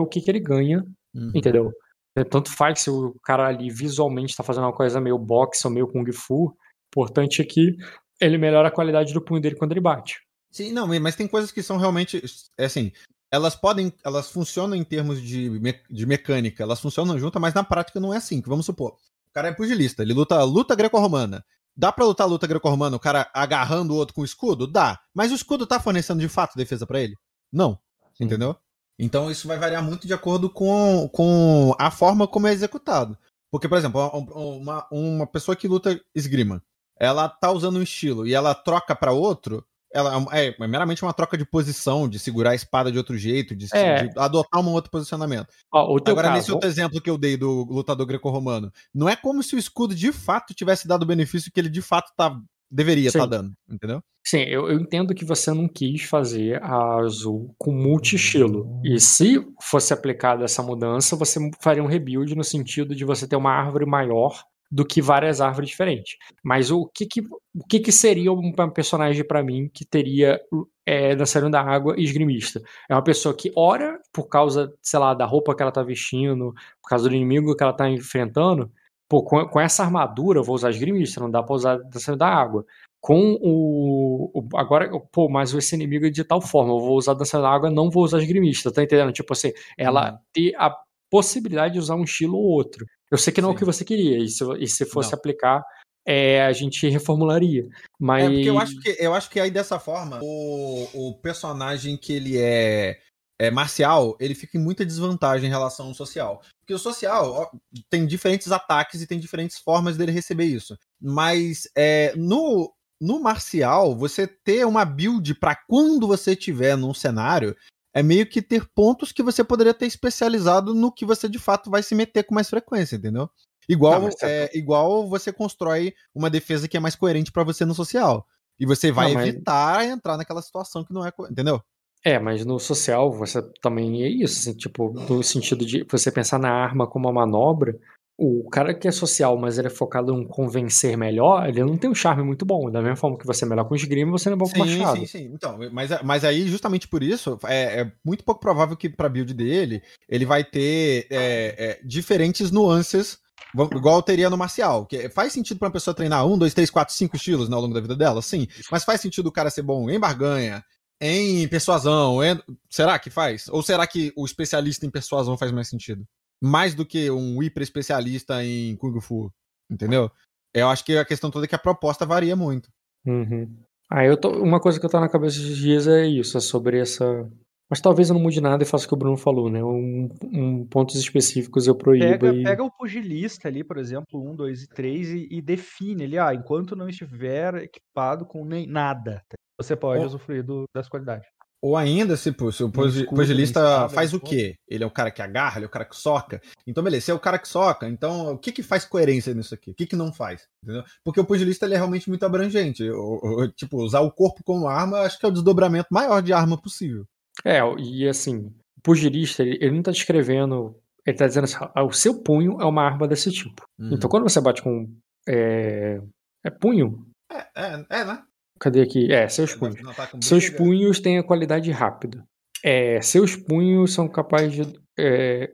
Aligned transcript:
o 0.00 0.06
que, 0.06 0.20
que 0.20 0.30
ele 0.30 0.40
ganha, 0.40 0.84
uhum. 1.14 1.32
entendeu? 1.34 1.72
É, 2.16 2.24
tanto 2.24 2.50
faz 2.50 2.80
se 2.80 2.90
o 2.90 3.14
cara 3.22 3.46
ali 3.46 3.70
visualmente 3.70 4.36
tá 4.36 4.42
fazendo 4.42 4.64
uma 4.64 4.72
coisa 4.72 5.00
meio 5.00 5.18
boxe 5.18 5.66
ou 5.66 5.72
meio 5.72 5.88
kung 5.88 6.10
fu. 6.12 6.56
Importante 6.92 7.42
é 7.42 7.44
que 7.44 7.76
ele 8.20 8.38
melhora 8.38 8.68
a 8.68 8.72
qualidade 8.72 9.12
do 9.12 9.20
punho 9.20 9.40
dele 9.40 9.56
quando 9.56 9.72
ele 9.72 9.80
bate. 9.80 10.20
Sim, 10.50 10.72
não, 10.72 10.86
mas 11.00 11.16
tem 11.16 11.28
coisas 11.28 11.52
que 11.52 11.62
são 11.62 11.76
realmente. 11.76 12.22
É 12.56 12.64
assim, 12.64 12.90
elas 13.30 13.54
podem. 13.54 13.92
Elas 14.04 14.30
funcionam 14.30 14.74
em 14.76 14.84
termos 14.84 15.20
de, 15.20 15.50
me, 15.50 15.74
de 15.90 16.06
mecânica, 16.06 16.62
elas 16.62 16.80
funcionam 16.80 17.18
juntas, 17.18 17.40
mas 17.40 17.54
na 17.54 17.62
prática 17.62 18.00
não 18.00 18.14
é 18.14 18.16
assim. 18.16 18.40
Que 18.40 18.48
vamos 18.48 18.66
supor. 18.66 18.92
O 19.28 19.32
cara 19.32 19.48
é 19.48 19.52
pugilista, 19.52 20.02
ele 20.02 20.14
luta 20.14 20.42
luta 20.42 20.74
greco-romana. 20.74 21.44
Dá 21.76 21.92
pra 21.92 22.04
lutar 22.04 22.26
luta 22.26 22.46
greco-romana 22.46 22.96
o 22.96 23.00
cara 23.00 23.30
agarrando 23.32 23.94
o 23.94 23.96
outro 23.96 24.14
com 24.14 24.22
o 24.22 24.24
escudo? 24.24 24.66
Dá. 24.66 24.98
Mas 25.14 25.30
o 25.30 25.34
escudo 25.34 25.66
tá 25.66 25.78
fornecendo 25.78 26.20
de 26.20 26.28
fato 26.28 26.56
defesa 26.56 26.84
para 26.86 27.00
ele? 27.00 27.14
Não. 27.52 27.78
Sim. 28.14 28.24
Entendeu? 28.24 28.56
Então 28.98 29.30
isso 29.30 29.46
vai 29.46 29.58
variar 29.58 29.82
muito 29.82 30.06
de 30.06 30.12
acordo 30.12 30.50
com, 30.50 31.08
com 31.12 31.74
a 31.78 31.90
forma 31.90 32.26
como 32.26 32.46
é 32.46 32.52
executado. 32.52 33.16
Porque, 33.50 33.68
por 33.68 33.78
exemplo, 33.78 34.00
uma, 34.34 34.86
uma 34.90 35.26
pessoa 35.26 35.56
que 35.56 35.68
luta 35.68 35.98
esgrima, 36.14 36.62
ela 36.98 37.28
tá 37.28 37.50
usando 37.50 37.78
um 37.78 37.82
estilo 37.82 38.26
e 38.26 38.34
ela 38.34 38.54
troca 38.54 38.94
para 38.94 39.12
outro, 39.12 39.64
ela 39.92 40.22
é, 40.32 40.48
é, 40.48 40.66
meramente 40.66 41.02
uma 41.02 41.14
troca 41.14 41.38
de 41.38 41.46
posição, 41.46 42.08
de 42.08 42.18
segurar 42.18 42.50
a 42.50 42.54
espada 42.54 42.92
de 42.92 42.98
outro 42.98 43.16
jeito, 43.16 43.56
de, 43.56 43.66
é. 43.72 44.08
de 44.08 44.18
adotar 44.18 44.60
um 44.60 44.72
outro 44.72 44.90
posicionamento. 44.90 45.48
Ó, 45.72 45.96
Agora, 45.96 46.28
caso... 46.28 46.38
nesse 46.38 46.52
outro 46.52 46.68
exemplo 46.68 47.00
que 47.00 47.08
eu 47.08 47.16
dei 47.16 47.36
do 47.36 47.64
lutador 47.64 48.06
greco-romano, 48.06 48.72
não 48.94 49.08
é 49.08 49.16
como 49.16 49.42
se 49.42 49.56
o 49.56 49.58
escudo 49.58 49.94
de 49.94 50.12
fato 50.12 50.52
tivesse 50.52 50.86
dado 50.86 51.04
o 51.04 51.06
benefício 51.06 51.50
que 51.50 51.58
ele 51.58 51.70
de 51.70 51.80
fato 51.80 52.12
tá, 52.14 52.38
deveria 52.70 53.08
estar 53.08 53.20
tá 53.20 53.26
dando, 53.26 53.52
entendeu? 53.68 54.02
Sim, 54.24 54.40
eu, 54.42 54.68
eu, 54.68 54.78
entendo 54.78 55.14
que 55.14 55.24
você 55.24 55.52
não 55.54 55.66
quis 55.66 56.02
fazer 56.02 56.62
a 56.62 56.96
azul 56.96 57.54
com 57.56 57.72
multi-estilo. 57.72 58.80
E 58.84 59.00
se 59.00 59.42
fosse 59.62 59.94
aplicada 59.94 60.44
essa 60.44 60.62
mudança, 60.62 61.16
você 61.16 61.40
faria 61.62 61.82
um 61.82 61.86
rebuild 61.86 62.34
no 62.34 62.44
sentido 62.44 62.94
de 62.94 63.06
você 63.06 63.26
ter 63.26 63.36
uma 63.36 63.52
árvore 63.52 63.86
maior 63.86 64.44
do 64.70 64.84
que 64.84 65.00
várias 65.00 65.40
árvores 65.40 65.70
diferentes. 65.70 66.16
Mas 66.44 66.70
o 66.70 66.86
que 66.86 67.06
que, 67.06 67.20
o 67.20 67.66
que, 67.66 67.80
que 67.80 67.90
seria 67.90 68.30
um 68.30 68.52
personagem 68.70 69.24
para 69.24 69.42
mim 69.42 69.70
que 69.72 69.84
teria 69.84 70.38
é, 70.84 71.16
dançarino 71.16 71.50
da 71.50 71.62
água 71.62 71.94
e 71.96 72.04
esgrimista? 72.04 72.60
É 72.88 72.94
uma 72.94 73.02
pessoa 73.02 73.34
que 73.34 73.50
ora 73.56 73.98
por 74.12 74.28
causa, 74.28 74.70
sei 74.82 74.98
lá, 74.98 75.14
da 75.14 75.24
roupa 75.24 75.54
que 75.56 75.62
ela 75.62 75.72
tá 75.72 75.82
vestindo, 75.82 76.52
por 76.82 76.90
causa 76.90 77.08
do 77.08 77.14
inimigo 77.14 77.56
que 77.56 77.62
ela 77.62 77.72
tá 77.72 77.88
enfrentando, 77.88 78.70
pô, 79.08 79.22
com, 79.22 79.44
com 79.46 79.60
essa 79.60 79.82
armadura 79.82 80.40
eu 80.40 80.44
vou 80.44 80.54
usar 80.54 80.70
esgrimista, 80.70 81.20
não 81.20 81.30
dá 81.30 81.42
pra 81.42 81.54
usar 81.54 81.78
dançarino 81.78 82.18
da 82.18 82.28
água. 82.28 82.64
Com 83.00 83.38
o, 83.40 84.30
o, 84.34 84.56
Agora, 84.56 84.90
pô, 85.12 85.28
mas 85.28 85.54
esse 85.54 85.74
inimigo 85.74 86.06
é 86.06 86.10
de 86.10 86.24
tal 86.24 86.40
forma, 86.40 86.72
eu 86.72 86.80
vou 86.80 86.96
usar 86.96 87.14
dançarino 87.14 87.48
da 87.48 87.54
água, 87.54 87.70
não 87.70 87.90
vou 87.90 88.04
usar 88.04 88.18
esgrimista, 88.18 88.72
tá 88.72 88.82
entendendo? 88.82 89.12
Tipo 89.12 89.32
assim, 89.32 89.52
ela 89.76 90.12
hum. 90.12 90.18
ter 90.32 90.54
a 90.56 90.74
possibilidade 91.10 91.74
de 91.74 91.80
usar 91.80 91.94
um 91.94 92.04
estilo 92.04 92.36
ou 92.36 92.44
outro. 92.44 92.84
Eu 93.10 93.16
sei 93.16 93.32
que 93.32 93.40
não 93.40 93.50
Sim. 93.50 93.54
é 93.54 93.56
o 93.56 93.58
que 93.58 93.64
você 93.64 93.84
queria, 93.84 94.18
e 94.18 94.28
se, 94.28 94.44
e 94.58 94.66
se 94.66 94.84
fosse 94.84 95.12
não. 95.12 95.18
aplicar, 95.18 95.62
é, 96.06 96.42
a 96.42 96.52
gente 96.52 96.88
reformularia. 96.88 97.66
Mas... 97.98 98.24
É, 98.24 98.30
porque 98.30 98.50
eu 98.50 98.58
acho 98.58 98.80
que, 98.80 98.96
eu 98.98 99.14
acho 99.14 99.30
que 99.30 99.40
aí 99.40 99.50
dessa 99.50 99.78
forma, 99.78 100.20
o, 100.22 100.88
o 100.94 101.14
personagem 101.20 101.96
que 101.96 102.12
ele 102.12 102.36
é, 102.36 102.98
é 103.40 103.50
marcial, 103.50 104.16
ele 104.18 104.34
fica 104.34 104.58
em 104.58 104.60
muita 104.60 104.84
desvantagem 104.84 105.46
em 105.46 105.52
relação 105.52 105.86
ao 105.86 105.94
social. 105.94 106.42
Porque 106.68 106.74
o 106.74 106.78
social 106.78 107.32
ó, 107.32 107.50
tem 107.88 108.06
diferentes 108.06 108.52
ataques 108.52 109.00
e 109.00 109.06
tem 109.06 109.18
diferentes 109.18 109.58
formas 109.58 109.96
dele 109.96 110.12
receber 110.12 110.44
isso. 110.44 110.78
Mas 111.00 111.66
é, 111.74 112.12
no, 112.14 112.70
no 113.00 113.18
marcial, 113.18 113.96
você 113.96 114.26
ter 114.26 114.66
uma 114.66 114.84
build 114.84 115.34
para 115.36 115.56
quando 115.66 116.06
você 116.06 116.36
tiver 116.36 116.76
num 116.76 116.92
cenário 116.92 117.56
é 117.94 118.02
meio 118.02 118.28
que 118.28 118.42
ter 118.42 118.68
pontos 118.74 119.12
que 119.12 119.22
você 119.22 119.42
poderia 119.42 119.72
ter 119.72 119.86
especializado 119.86 120.74
no 120.74 120.92
que 120.92 121.06
você 121.06 121.26
de 121.26 121.38
fato 121.38 121.70
vai 121.70 121.82
se 121.82 121.94
meter 121.94 122.24
com 122.24 122.34
mais 122.34 122.50
frequência, 122.50 122.96
entendeu? 122.96 123.30
Igual, 123.66 124.02
não, 124.02 124.10
é, 124.22 124.50
igual 124.52 125.08
você 125.08 125.32
constrói 125.32 125.94
uma 126.14 126.28
defesa 126.28 126.68
que 126.68 126.76
é 126.76 126.80
mais 126.80 126.94
coerente 126.94 127.32
para 127.32 127.44
você 127.44 127.64
no 127.64 127.74
social. 127.74 128.26
E 128.60 128.66
você 128.66 128.92
vai 128.92 129.14
não, 129.14 129.22
evitar 129.22 129.76
mas... 129.78 129.88
entrar 129.88 130.18
naquela 130.18 130.42
situação 130.42 130.84
que 130.84 130.92
não 130.92 131.06
é. 131.06 131.12
Entendeu? 131.30 131.62
É, 132.04 132.18
mas 132.18 132.44
no 132.44 132.58
social 132.58 133.12
você 133.12 133.42
também 133.60 134.02
é 134.02 134.08
isso, 134.08 134.38
assim, 134.38 134.56
tipo, 134.56 134.92
no 134.92 135.22
sentido 135.22 135.64
de 135.64 135.84
você 135.90 136.10
pensar 136.10 136.38
na 136.38 136.50
arma 136.50 136.86
como 136.86 137.08
uma 137.08 137.24
manobra, 137.24 137.78
o 138.20 138.48
cara 138.50 138.74
que 138.74 138.88
é 138.88 138.90
social, 138.90 139.38
mas 139.38 139.58
ele 139.58 139.68
é 139.68 139.70
focado 139.70 140.12
em 140.12 140.26
convencer 140.26 140.96
melhor, 140.96 141.48
ele 141.48 141.62
não 141.62 141.76
tem 141.76 141.88
um 141.88 141.94
charme 141.94 142.24
muito 142.24 142.44
bom. 142.44 142.68
Da 142.68 142.82
mesma 142.82 142.96
forma 142.96 143.16
que 143.16 143.24
você 143.24 143.44
é 143.44 143.48
melhor 143.48 143.64
com 143.64 143.76
esgrima, 143.76 144.10
você 144.10 144.28
não 144.28 144.34
é 144.34 144.38
bom 144.38 144.46
com 144.46 144.50
sim, 144.50 144.58
machado. 144.58 144.98
Sim, 144.98 145.06
sim, 145.06 145.30
Então, 145.32 145.56
mas, 145.72 145.90
mas 146.02 146.24
aí, 146.24 146.48
justamente 146.48 146.88
por 146.88 147.00
isso, 147.00 147.38
é, 147.44 147.82
é 147.82 147.92
muito 148.04 148.24
pouco 148.24 148.40
provável 148.40 148.76
que 148.76 148.88
pra 148.88 149.08
build 149.08 149.32
dele, 149.32 149.80
ele 150.08 150.26
vai 150.26 150.42
ter 150.42 151.06
é, 151.10 151.54
é, 151.58 151.80
diferentes 151.84 152.50
nuances, 152.50 153.18
igual 153.54 154.02
teria 154.02 154.28
no 154.28 154.36
marcial. 154.36 154.84
Que 154.84 155.08
faz 155.08 155.32
sentido 155.32 155.58
pra 155.58 155.68
uma 155.68 155.72
pessoa 155.72 155.94
treinar 155.94 156.26
um, 156.26 156.36
dois, 156.36 156.52
três, 156.52 156.70
quatro, 156.70 156.92
cinco 156.92 157.14
estilos 157.14 157.48
né, 157.48 157.54
ao 157.54 157.62
longo 157.62 157.74
da 157.74 157.80
vida 157.80 157.94
dela, 157.94 158.20
sim. 158.20 158.48
Mas 158.68 158.82
faz 158.82 159.00
sentido 159.00 159.28
o 159.28 159.32
cara 159.32 159.48
ser 159.48 159.62
bom 159.62 159.88
em 159.88 159.98
barganha, 159.98 160.64
em 161.00 161.46
persuasão. 161.48 162.22
Em... 162.22 162.40
Será 162.68 162.98
que 162.98 163.10
faz? 163.10 163.48
Ou 163.48 163.62
será 163.62 163.86
que 163.86 164.12
o 164.16 164.24
especialista 164.24 164.86
em 164.86 164.90
persuasão 164.90 165.36
faz 165.36 165.52
mais 165.52 165.68
sentido? 165.68 166.04
mais 166.40 166.74
do 166.74 166.86
que 166.86 167.10
um 167.10 167.42
hiper 167.42 167.62
especialista 167.62 168.44
em 168.44 168.76
Kung 168.76 169.00
Fu, 169.00 169.32
entendeu? 169.70 170.10
Eu 170.54 170.68
acho 170.68 170.84
que 170.84 170.96
a 170.96 171.04
questão 171.04 171.30
toda 171.30 171.44
é 171.44 171.48
que 171.48 171.54
a 171.54 171.58
proposta 171.58 172.06
varia 172.06 172.34
muito. 172.34 172.70
Uhum. 173.06 173.48
Ah, 173.90 174.04
eu 174.04 174.16
tô, 174.16 174.30
uma 174.42 174.60
coisa 174.60 174.78
que 174.78 174.86
eu 174.86 174.90
tô 174.90 175.00
na 175.00 175.08
cabeça 175.08 175.38
esses 175.38 175.56
dias 175.56 175.86
é 175.86 176.06
isso, 176.06 176.36
é 176.36 176.40
sobre 176.40 176.78
essa. 176.78 177.28
Mas 177.70 177.80
talvez 177.82 178.08
eu 178.08 178.14
não 178.14 178.22
mude 178.22 178.40
nada 178.40 178.62
e 178.62 178.66
faça 178.66 178.86
o 178.86 178.88
que 178.88 178.94
o 178.94 178.98
Bruno 178.98 179.16
falou, 179.16 179.50
né? 179.50 179.62
Um, 179.62 180.08
um 180.22 180.66
pontos 180.66 180.96
específicos 180.96 181.66
eu 181.66 181.74
proíbo. 181.74 182.18
Pega, 182.18 182.34
e... 182.34 182.42
pega 182.42 182.64
o 182.64 182.70
pugilista 182.70 183.48
ali, 183.48 183.62
por 183.62 183.76
exemplo, 183.76 184.22
um, 184.22 184.34
dois 184.34 184.62
e 184.62 184.68
três, 184.68 185.10
e, 185.10 185.28
e 185.30 185.42
define 185.42 186.04
ele, 186.04 186.18
ah, 186.18 186.34
enquanto 186.34 186.76
não 186.76 186.88
estiver 186.88 187.54
equipado 187.56 188.24
com 188.24 188.44
nem 188.44 188.66
nada, 188.66 189.22
você 189.60 189.74
pode 189.76 190.02
oh. 190.02 190.06
usufruir 190.06 190.44
do, 190.44 190.64
das 190.74 190.88
qualidades. 190.88 191.26
Ou 191.60 191.76
ainda, 191.76 192.16
se, 192.16 192.32
se 192.52 192.62
o 192.62 192.70
pugilista 192.70 193.88
faz 193.88 194.14
o 194.14 194.20
quê? 194.20 194.54
Ele 194.68 194.84
é 194.84 194.86
o 194.86 194.90
cara 194.90 195.10
que 195.10 195.20
agarra, 195.20 195.58
ele 195.58 195.64
é 195.64 195.66
o 195.66 195.70
cara 195.70 195.84
que 195.84 195.96
soca. 195.96 196.40
Então, 196.64 196.84
beleza, 196.84 197.06
se 197.06 197.10
é 197.10 197.14
o 197.14 197.18
cara 197.18 197.36
que 197.36 197.48
soca, 197.48 197.88
então 197.88 198.34
o 198.34 198.38
que 198.38 198.52
que 198.52 198.62
faz 198.62 198.84
coerência 198.84 199.34
nisso 199.34 199.54
aqui? 199.54 199.72
O 199.72 199.74
que 199.74 199.86
que 199.86 199.96
não 199.96 200.12
faz? 200.12 200.46
Entendeu? 200.62 200.84
Porque 201.04 201.18
o 201.18 201.24
pugilista 201.24 201.66
ele 201.66 201.74
é 201.74 201.76
realmente 201.76 202.08
muito 202.08 202.24
abrangente. 202.24 202.88
O, 202.88 203.18
o, 203.22 203.48
tipo, 203.48 203.82
usar 203.82 204.00
o 204.00 204.12
corpo 204.12 204.40
como 204.44 204.68
arma, 204.68 205.00
acho 205.00 205.18
que 205.18 205.26
é 205.26 205.28
o 205.28 205.32
desdobramento 205.32 205.88
maior 205.90 206.22
de 206.22 206.32
arma 206.32 206.56
possível. 206.56 207.04
É, 207.44 207.58
e 207.78 208.06
assim, 208.08 208.54
o 208.76 208.80
pugilista, 208.80 209.42
ele, 209.42 209.58
ele 209.60 209.74
não 209.74 209.82
tá 209.82 209.90
descrevendo. 209.90 210.76
Ele 211.04 211.16
tá 211.16 211.26
dizendo 211.26 211.44
assim, 211.44 211.56
ah, 211.60 211.84
o 211.84 211.92
seu 211.92 212.22
punho 212.22 212.60
é 212.60 212.64
uma 212.64 212.84
arma 212.84 213.08
desse 213.08 213.32
tipo. 213.32 213.64
Uhum. 213.78 213.94
Então, 213.94 214.08
quando 214.08 214.22
você 214.22 214.40
bate 214.40 214.62
com. 214.62 214.88
É, 215.26 216.00
é 216.44 216.50
punho? 216.50 217.04
É, 217.32 217.46
é, 217.56 217.86
é, 217.90 218.04
né? 218.04 218.22
Cadê 218.60 218.82
aqui? 218.82 219.12
É, 219.12 219.28
seus 219.28 219.54
punhos. 219.54 219.76
Tá 219.96 220.10
seus 220.20 220.50
punhos 220.50 221.00
têm 221.00 221.18
a 221.18 221.22
qualidade 221.22 221.70
rápida. 221.70 222.24
É, 222.64 223.00
seus 223.00 223.36
punhos 223.36 223.92
são 223.94 224.08
capazes 224.08 224.66
de. 224.66 224.80
É, 224.98 225.52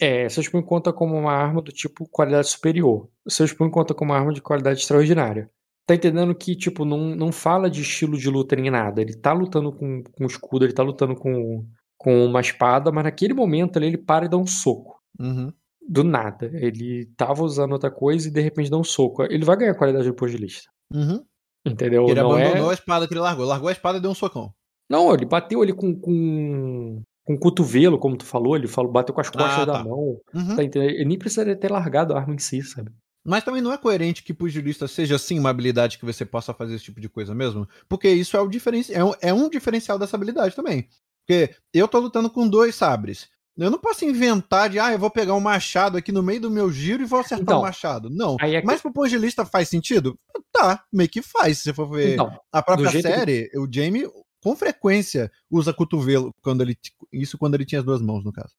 é, 0.00 0.28
seus 0.28 0.48
punhos 0.48 0.66
conta 0.68 0.92
como 0.92 1.16
uma 1.16 1.32
arma 1.32 1.62
do 1.62 1.72
tipo 1.72 2.06
qualidade 2.10 2.48
superior. 2.48 3.08
Seus 3.28 3.52
punhos 3.52 3.72
conta 3.72 3.94
como 3.94 4.12
uma 4.12 4.18
arma 4.18 4.32
de 4.32 4.42
qualidade 4.42 4.80
extraordinária. 4.80 5.50
Tá 5.86 5.94
entendendo 5.94 6.34
que, 6.34 6.56
tipo, 6.56 6.84
não, 6.84 7.14
não 7.14 7.30
fala 7.30 7.70
de 7.70 7.80
estilo 7.80 8.18
de 8.18 8.28
luta 8.28 8.56
nem 8.56 8.70
nada. 8.70 9.00
Ele 9.00 9.14
tá 9.14 9.32
lutando 9.32 9.72
com, 9.72 10.02
com 10.02 10.26
escudo, 10.26 10.64
ele 10.64 10.72
tá 10.72 10.82
lutando 10.82 11.14
com, 11.14 11.64
com 11.96 12.26
uma 12.26 12.40
espada, 12.40 12.90
mas 12.90 13.04
naquele 13.04 13.32
momento 13.32 13.76
ali, 13.76 13.86
ele 13.86 13.98
para 13.98 14.26
e 14.26 14.28
dá 14.28 14.36
um 14.36 14.46
soco. 14.46 15.00
Uhum. 15.18 15.52
Do 15.88 16.02
nada. 16.02 16.50
Ele 16.52 17.06
tava 17.16 17.44
usando 17.44 17.72
outra 17.72 17.90
coisa 17.90 18.28
e 18.28 18.32
de 18.32 18.40
repente 18.40 18.68
dá 18.68 18.76
um 18.76 18.84
soco. 18.84 19.22
Ele 19.22 19.44
vai 19.44 19.56
ganhar 19.56 19.74
qualidade 19.76 20.04
de 20.04 20.12
pugilista. 20.12 20.68
Uhum. 20.92 21.24
Entendeu? 21.66 22.04
Ele 22.06 22.20
não 22.20 22.32
abandonou 22.32 22.68
é... 22.68 22.70
a 22.70 22.74
espada 22.74 23.06
que 23.06 23.14
ele 23.14 23.20
largou. 23.20 23.44
Largou 23.44 23.68
a 23.68 23.72
espada 23.72 23.98
e 23.98 24.00
deu 24.00 24.10
um 24.10 24.14
socão. 24.14 24.52
Não, 24.88 25.12
ele 25.12 25.24
bateu 25.24 25.62
ali 25.62 25.72
com, 25.72 25.94
com, 25.98 27.02
com 27.24 27.34
o 27.34 27.38
cotovelo, 27.38 27.98
como 27.98 28.16
tu 28.16 28.24
falou. 28.24 28.56
Ele 28.56 28.68
falou, 28.68 28.90
bateu 28.90 29.14
com 29.14 29.20
as 29.20 29.30
costas 29.30 29.52
ah, 29.52 29.66
tá. 29.66 29.72
da 29.72 29.84
mão. 29.84 30.20
Uhum. 30.34 30.56
Tá? 30.56 30.62
Ele 30.62 31.04
nem 31.04 31.18
precisaria 31.18 31.56
ter 31.56 31.70
largado 31.70 32.14
a 32.14 32.18
arma 32.18 32.34
em 32.34 32.38
si, 32.38 32.62
sabe? 32.62 32.90
Mas 33.24 33.42
também 33.42 33.60
não 33.60 33.72
é 33.72 33.76
coerente 33.76 34.22
que 34.22 34.32
pugilista 34.32 34.86
seja 34.86 35.18
sim 35.18 35.40
uma 35.40 35.50
habilidade 35.50 35.98
que 35.98 36.04
você 36.04 36.24
possa 36.24 36.54
fazer 36.54 36.76
esse 36.76 36.84
tipo 36.84 37.00
de 37.00 37.08
coisa 37.08 37.34
mesmo. 37.34 37.68
Porque 37.88 38.08
isso 38.08 38.36
é, 38.36 38.40
o 38.40 38.48
diferenci... 38.48 38.94
é, 38.94 39.04
um, 39.04 39.12
é 39.20 39.34
um 39.34 39.50
diferencial 39.50 39.98
dessa 39.98 40.16
habilidade 40.16 40.54
também. 40.54 40.88
Porque 41.26 41.56
eu 41.74 41.88
tô 41.88 41.98
lutando 41.98 42.30
com 42.30 42.48
dois 42.48 42.76
sabres. 42.76 43.28
Eu 43.56 43.70
não 43.70 43.78
posso 43.78 44.04
inventar 44.04 44.68
de, 44.68 44.78
ah, 44.78 44.92
eu 44.92 44.98
vou 44.98 45.10
pegar 45.10 45.34
um 45.34 45.40
machado 45.40 45.96
aqui 45.96 46.12
no 46.12 46.22
meio 46.22 46.40
do 46.40 46.50
meu 46.50 46.70
giro 46.70 47.02
e 47.02 47.06
vou 47.06 47.20
acertar 47.20 47.42
então, 47.42 47.58
o 47.58 47.60
um 47.60 47.62
machado. 47.62 48.10
Não. 48.10 48.36
É 48.40 48.60
que... 48.60 48.66
Mas 48.66 48.82
pro 48.82 48.92
pugilista 48.92 49.46
faz 49.46 49.68
sentido? 49.68 50.18
Tá, 50.52 50.84
meio 50.92 51.08
que 51.08 51.22
faz. 51.22 51.58
Se 51.58 51.64
você 51.64 51.72
for 51.74 51.90
ver 51.90 52.14
então, 52.14 52.30
a 52.52 52.62
própria 52.62 52.90
série, 53.00 53.48
que... 53.48 53.58
o 53.58 53.66
Jamie 53.70 54.06
com 54.42 54.54
frequência 54.54 55.30
usa 55.50 55.72
cotovelo 55.72 56.32
quando 56.42 56.60
ele 56.60 56.76
isso 57.12 57.38
quando 57.38 57.54
ele 57.54 57.64
tinha 57.64 57.80
as 57.80 57.84
duas 57.84 58.00
mãos 58.00 58.24
no 58.24 58.32
caso. 58.32 58.54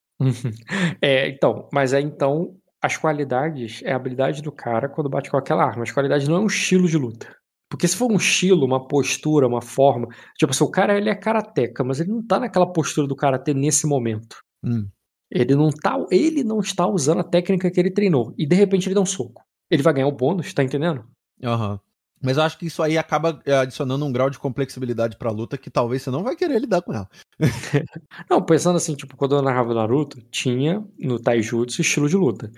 é, 1.02 1.30
então, 1.30 1.70
mas 1.72 1.94
é 1.94 2.02
então 2.02 2.56
as 2.82 2.98
qualidades 2.98 3.82
é 3.84 3.94
a 3.94 3.96
habilidade 3.96 4.42
do 4.42 4.52
cara 4.52 4.90
quando 4.90 5.10
bate 5.10 5.30
com 5.30 5.38
aquela 5.38 5.64
arma. 5.64 5.84
As 5.84 5.92
qualidades 5.92 6.28
não 6.28 6.38
é 6.38 6.40
um 6.40 6.48
estilo 6.48 6.88
de 6.88 6.98
luta. 6.98 7.28
Porque 7.70 7.88
se 7.88 7.98
for 7.98 8.12
um 8.12 8.16
estilo, 8.16 8.66
uma 8.66 8.88
postura, 8.88 9.48
uma 9.48 9.62
forma, 9.62 10.08
tipo 10.38 10.52
assim, 10.52 10.64
o 10.64 10.72
cara 10.72 10.98
ele 10.98 11.10
é 11.10 11.16
karateca, 11.16 11.84
mas 11.84 12.00
ele 12.00 12.12
não 12.12 12.26
tá 12.26 12.40
naquela 12.40 12.72
postura 12.72 13.08
do 13.08 13.16
karatê 13.16 13.54
nesse 13.54 13.86
momento. 13.86 14.38
Hum. 14.64 14.88
Ele 15.30 15.56
não, 15.56 15.70
tá, 15.70 15.98
ele 16.10 16.44
não 16.44 16.60
está 16.60 16.88
usando 16.88 17.20
a 17.20 17.24
técnica 17.24 17.70
que 17.70 17.80
ele 17.80 17.92
treinou. 17.92 18.34
E 18.38 18.46
de 18.48 18.56
repente 18.56 18.88
ele 18.88 18.96
dá 18.96 19.02
um 19.02 19.06
soco. 19.06 19.44
Ele 19.70 19.84
vai 19.84 19.94
ganhar 19.94 20.08
o 20.08 20.12
bônus, 20.12 20.54
tá 20.54 20.64
entendendo? 20.64 21.04
Aham. 21.44 21.80
Mas 22.24 22.38
eu 22.38 22.44
acho 22.44 22.58
que 22.58 22.66
isso 22.66 22.82
aí 22.82 22.98
acaba 22.98 23.40
é, 23.46 23.54
adicionando 23.54 24.04
um 24.04 24.12
grau 24.12 24.28
de 24.30 24.40
complexibilidade 24.40 25.18
pra 25.18 25.30
luta 25.30 25.56
que 25.58 25.70
talvez 25.70 26.02
você 26.02 26.10
não 26.10 26.24
vai 26.24 26.36
querer 26.36 26.60
lidar 26.60 26.82
com 26.82 26.92
ela. 26.94 27.08
Não, 28.30 28.42
pensando 28.42 28.78
assim, 28.78 28.96
tipo, 28.96 29.16
quando 29.16 29.36
eu 29.36 29.42
narrava 29.44 29.70
o 29.72 29.76
Naruto, 29.76 30.20
tinha 30.32 30.84
no 30.98 31.20
Taijutsu 31.20 31.82
estilo 31.82 32.10
de 32.10 32.16
luta. 32.18 32.50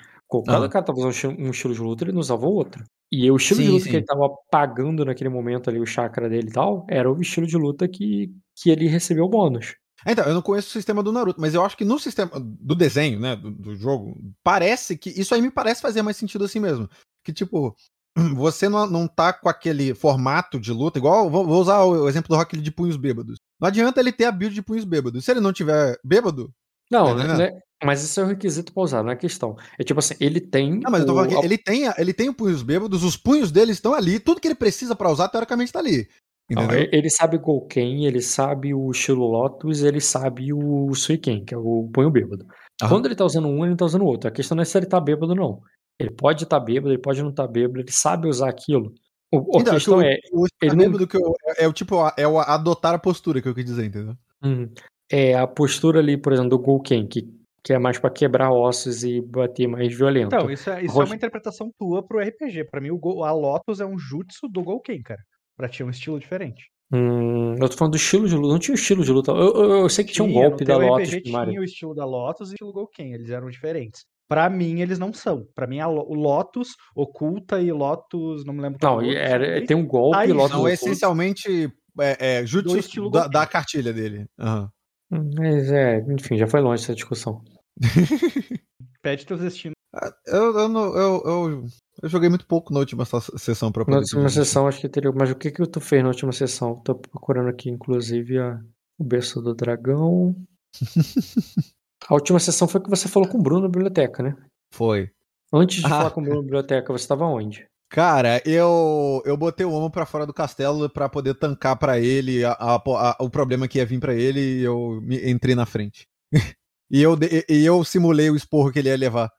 Cada 0.46 0.66
Ah. 0.66 0.70
cara 0.70 0.86
tava 0.86 1.00
usando 1.00 1.08
um 1.38 1.50
esti- 1.50 1.50
estilo 1.50 1.74
de 1.74 1.82
luta, 1.82 2.04
ele 2.06 2.12
não 2.14 2.22
usava 2.22 2.46
o 2.46 2.54
outro. 2.54 2.84
E 3.12 3.30
o 3.30 3.36
estilo 3.36 3.60
de 3.60 3.66
Sim, 3.66 3.72
luta 3.74 3.84
sim. 3.84 3.90
que 3.90 3.96
ele 3.98 4.06
tava 4.06 4.30
pagando 4.52 5.04
naquele 5.04 5.30
momento 5.30 5.70
ali, 5.70 5.80
o 5.80 5.86
chakra 5.86 6.30
dele 6.30 6.48
e 6.50 6.54
tal, 6.54 6.86
era 6.88 7.12
o 7.12 7.20
estilo 7.20 7.48
de 7.48 7.58
luta 7.58 7.88
que, 7.88 8.32
que 8.56 8.70
ele 8.70 8.88
recebeu 8.88 9.26
o 9.26 9.30
bônus. 9.30 9.76
Então, 10.06 10.26
eu 10.26 10.34
não 10.34 10.42
conheço 10.42 10.68
o 10.70 10.72
sistema 10.72 11.02
do 11.04 11.12
Naruto, 11.12 11.40
mas 11.42 11.54
eu 11.54 11.64
acho 11.64 11.76
que 11.78 11.86
no 11.86 12.00
sistema 12.00 12.32
do 12.40 12.76
desenho, 12.76 13.20
né, 13.20 13.36
do, 13.36 13.52
do 13.52 13.76
jogo, 13.76 14.18
parece 14.44 14.98
que 14.98 15.10
isso 15.10 15.34
aí 15.36 15.42
me 15.42 15.52
parece 15.52 15.82
fazer 15.82 16.02
mais 16.02 16.18
sentido 16.18 16.46
assim 16.46 16.60
mesmo. 16.60 16.90
Que 17.24 17.34
tipo, 17.34 17.76
você 18.36 18.70
não, 18.70 18.88
não 18.88 19.08
tá 19.08 19.34
com 19.34 19.50
aquele 19.50 19.94
formato 19.94 20.60
de 20.60 20.72
luta, 20.72 20.98
igual, 21.00 21.30
vou, 21.30 21.46
vou 21.46 21.62
usar 21.62 21.84
o 21.84 22.08
exemplo 22.08 22.30
do 22.30 22.36
Rock 22.38 22.58
de 22.58 22.72
punhos 22.72 22.98
bêbados. 22.98 23.38
Não 23.60 23.68
adianta 23.68 24.00
ele 24.00 24.12
ter 24.12 24.26
a 24.26 24.32
build 24.32 24.54
de 24.56 24.62
punhos 24.62 24.86
bêbados. 24.86 25.26
Se 25.26 25.32
ele 25.32 25.42
não 25.42 25.52
tiver 25.54 25.98
bêbado, 26.04 26.50
Não, 26.90 27.16
Tá 27.16 27.38
né, 27.38 27.60
mas 27.84 28.04
isso 28.04 28.20
é 28.20 28.24
o 28.24 28.28
requisito 28.28 28.74
pra 28.74 28.84
usar, 28.84 29.04
não 29.04 29.12
é 29.12 29.16
questão. 29.16 29.56
É 29.78 29.84
tipo 29.84 30.00
assim, 30.00 30.16
ele 30.20 30.42
tem. 30.42 30.82
Ah, 30.86 30.90
mas 30.90 31.02
eu 31.02 31.06
tô 31.06 31.14
o- 31.14 31.16
falando 31.16 31.40
que 31.40 31.46
ele 31.46 31.58
tem, 31.58 31.84
ele 31.98 32.14
tem 32.14 32.30
o 32.30 32.34
punhos 32.34 32.62
bêbados, 32.64 33.04
os 33.04 33.16
punhos 33.16 33.52
dele 33.52 33.72
estão 33.72 33.94
ali, 33.94 34.20
tudo 34.20 34.42
que 34.42 34.48
ele 34.48 34.56
precisa 34.56 34.96
pra 34.96 35.12
usar, 35.12 35.30
teoricamente, 35.30 35.72
tá 35.72 35.80
ali. 35.80 36.08
Não, 36.50 36.68
ele 36.74 37.10
sabe 37.10 37.38
Golken, 37.38 38.06
ele 38.06 38.22
sabe 38.22 38.74
o 38.74 38.90
estilo 38.92 39.26
Lotus, 39.28 39.84
ele 39.84 40.02
sabe 40.02 40.52
o 40.54 40.94
Suiken, 40.96 41.46
que 41.46 41.54
é 41.54 41.58
o 41.58 41.90
punho 41.94 42.10
bêbado. 42.10 42.46
Aham. 42.82 42.90
Quando 42.90 43.06
ele 43.06 43.16
tá 43.16 43.26
usando 43.26 43.48
um, 43.48 43.60
ele 43.64 43.70
não 43.72 43.78
tá 43.78 43.86
usando 43.86 44.02
o 44.02 44.06
outro. 44.08 44.28
A 44.28 44.32
questão 44.32 44.56
não 44.56 44.62
é 44.62 44.66
se 44.66 44.78
ele 44.78 44.86
tá 44.88 45.00
bêbado, 45.00 45.36
não. 45.36 45.62
Ele 46.00 46.10
pode 46.12 46.44
estar 46.44 46.60
bêbado, 46.60 46.90
ele 46.94 47.02
pode 47.02 47.22
não 47.22 47.30
estar 47.30 47.48
bêbado, 47.48 47.80
ele 47.80 47.92
sabe 47.92 48.28
usar 48.28 48.50
aquilo. 48.50 48.94
O, 49.32 49.58
a 49.58 49.62
Então, 49.62 49.74
questão 49.76 49.98
o, 49.98 50.02
é, 50.02 50.18
o 50.34 50.46
ele 50.62 50.76
não- 50.76 51.08
que 51.08 51.18
eu- 51.18 51.36
é, 51.58 51.66
é 51.66 51.68
o 51.68 51.74
tipo, 51.74 51.96
é 52.18 52.28
o 52.28 52.40
adotar 52.40 52.96
a 52.96 53.00
postura 53.00 53.42
que 53.42 53.48
eu 53.48 53.54
quis 53.54 53.66
dizer, 53.66 53.86
entendeu? 53.86 54.16
hum, 54.44 54.70
é 55.12 55.36
a 55.38 55.46
postura 55.46 56.00
ali, 56.00 56.18
por 56.18 56.32
exemplo, 56.34 56.50
do 56.52 56.58
Golken, 56.60 57.06
que, 57.06 57.30
que 57.64 57.74
é 57.74 57.78
mais 57.78 58.00
pra 58.00 58.10
quebrar 58.10 58.52
ossos 58.52 59.04
e 59.04 59.22
bater 59.22 59.68
mais 59.68 59.94
violento. 59.94 60.34
Então, 60.36 60.50
isso, 60.50 60.70
é, 60.70 60.84
isso 60.84 60.94
é 60.94 60.96
Rocha- 60.96 61.10
uma 61.12 61.16
interpretação 61.16 61.70
tua 61.78 62.02
pro 62.02 62.20
RPG. 62.20 62.64
Pra 62.64 62.80
mim, 62.82 62.90
o 62.90 62.98
Go- 62.98 63.24
a 63.24 63.32
Lotus 63.34 63.80
é 63.82 63.86
um 63.86 64.00
jutsu 64.00 64.48
do 64.48 64.64
Golken, 64.64 65.04
cara. 65.04 65.22
Pra 65.60 65.68
ti 65.68 65.82
é 65.82 65.86
um 65.86 65.90
estilo 65.90 66.18
diferente. 66.18 66.72
Hum, 66.90 67.54
eu 67.62 67.68
tô 67.70 67.76
falando 67.76 67.92
do 67.92 67.98
estilo 67.98 68.30
de 68.30 68.36
luta. 68.36 68.48
Não 68.54 68.60
tinha 68.60 68.76
estilo 68.76 69.04
de 69.04 69.12
luta. 69.12 69.32
Eu, 69.34 69.54
eu- 69.54 69.72
eu 69.82 69.90
sei 69.90 70.06
que 70.06 70.14
tinha 70.14 70.24
um 70.24 70.30
Tinha, 70.30 70.48
golpe 70.48 70.64
da 70.64 70.78
Lotus 70.78 71.10
RPG 71.10 71.22
primária. 71.24 71.50
tinha 71.52 71.60
o 71.62 71.64
estilo 71.66 71.94
da 71.94 72.06
Lotus 72.06 72.48
e 72.48 72.52
o 72.52 72.56
estilo 72.56 72.72
Golken, 72.72 73.14
eles 73.14 73.30
eram 73.30 73.50
diferentes. 73.50 74.06
Pra 74.30 74.50
mim, 74.50 74.80
eles 74.80 74.98
não 74.98 75.12
são. 75.12 75.46
Pra 75.54 75.68
mim, 75.68 75.80
a 75.82 75.90
o 75.90 76.14
Lotus, 76.14 76.70
Oculta 76.96 77.62
e 77.62 77.74
Lotus, 77.74 78.46
não 78.46 78.54
me 78.54 78.62
lembro 78.62 78.80
qual 78.80 79.02
Não, 79.02 79.02
é 79.02 79.06
o 79.10 79.12
e 79.12 79.16
era- 79.18 79.66
tem 79.66 79.76
um 79.76 79.86
golpe 79.86 80.18
Ah, 80.18 80.26
isso. 80.26 80.34
Lotus 80.34 80.52
São 80.52 80.60
oculto. 80.62 80.74
essencialmente 80.74 81.70
é, 82.00 82.38
é, 82.40 82.46
jutsu 82.46 82.70
Do 82.74 82.80
estilo 82.80 83.10
da, 83.10 83.28
da 83.28 83.46
cartilha 83.46 83.92
dele. 83.92 84.26
Aham. 84.40 84.70
Hum, 85.12 85.30
Mas 85.36 85.70
é, 85.72 86.00
enfim, 86.10 86.38
já 86.38 86.48
foi 86.48 86.62
longe 86.62 86.82
essa 86.84 86.96
discussão. 86.96 87.42
Pede 89.02 89.26
teus 89.26 89.42
destinos. 89.42 89.74
Ah, 89.94 90.14
Eu, 90.28 90.58
eu, 90.60 90.70
não- 90.70 90.96
eu, 90.96 91.24
eu, 91.26 91.66
eu 92.04 92.10
joguei 92.10 92.30
muito 92.30 92.46
pouco 92.46 92.72
na 92.74 92.80
última 92.80 93.06
sessão 93.06 93.72
pra 93.72 93.82
Na 93.82 93.86
poder 93.86 93.98
última 94.00 94.22
pedir 94.24 94.32
isso. 94.34 94.46
sessão 94.46 94.68
acho 94.68 94.80
que 94.80 94.90
teria. 94.90 95.12
Mas 95.12 95.32
o 95.32 95.36
que 95.36 95.52
que 95.52 95.66
tu 95.68 95.82
fez 95.82 96.02
na 96.04 96.10
última 96.10 96.32
sessão? 96.32 96.76
Tô 96.82 96.96
procurando 96.96 97.50
aqui, 97.50 97.70
inclusive, 97.70 98.38
a- 98.40 98.60
o 99.00 99.04
berço 99.04 99.42
do 99.42 99.54
dragão. 99.56 100.36
A 102.08 102.14
última 102.14 102.40
sessão 102.40 102.68
foi 102.68 102.82
que 102.82 102.90
você 102.90 103.08
falou 103.10 103.28
com 103.28 103.38
o 103.38 103.42
Bruno 103.42 103.64
na 103.64 103.68
biblioteca, 103.68 104.24
né? 104.24 104.36
Foi. 104.74 105.10
Antes 105.54 105.80
de 105.80 105.86
Ah. 105.86 105.90
falar 105.90 106.12
com 106.12 106.22
o 106.22 106.24
Bruno 106.24 106.38
na 106.40 106.44
biblioteca, 106.44 106.94
você 106.94 107.04
estava 107.04 107.26
onde? 107.26 107.66
Cara, 107.92 108.42
eu, 108.46 109.22
eu 109.26 109.36
botei 109.36 109.66
o 109.66 109.72
homem 109.72 109.90
pra 109.90 110.06
fora 110.06 110.26
do 110.26 110.34
castelo 110.34 110.90
pra 110.90 111.10
poder 111.10 111.34
tancar 111.34 111.76
pra 111.78 112.00
ele 112.00 112.46
a- 112.46 112.52
a- 112.54 112.76
a- 112.76 113.18
o 113.20 113.30
problema 113.30 113.68
que 113.68 113.80
ia 113.80 113.86
vir 113.86 114.00
pra 114.00 114.14
ele 114.14 114.40
e 114.40 114.62
eu 114.64 115.02
me, 115.02 115.30
entrei 115.30 115.56
na 115.56 115.66
frente. 115.66 116.06
e, 116.90 117.02
eu, 117.02 117.18
e 117.50 117.66
eu 117.66 117.84
simulei 117.84 118.30
o 118.30 118.36
esporro 118.36 118.72
que 118.72 118.80
ele 118.80 118.90
ia 118.90 118.98
levar. 118.98 119.30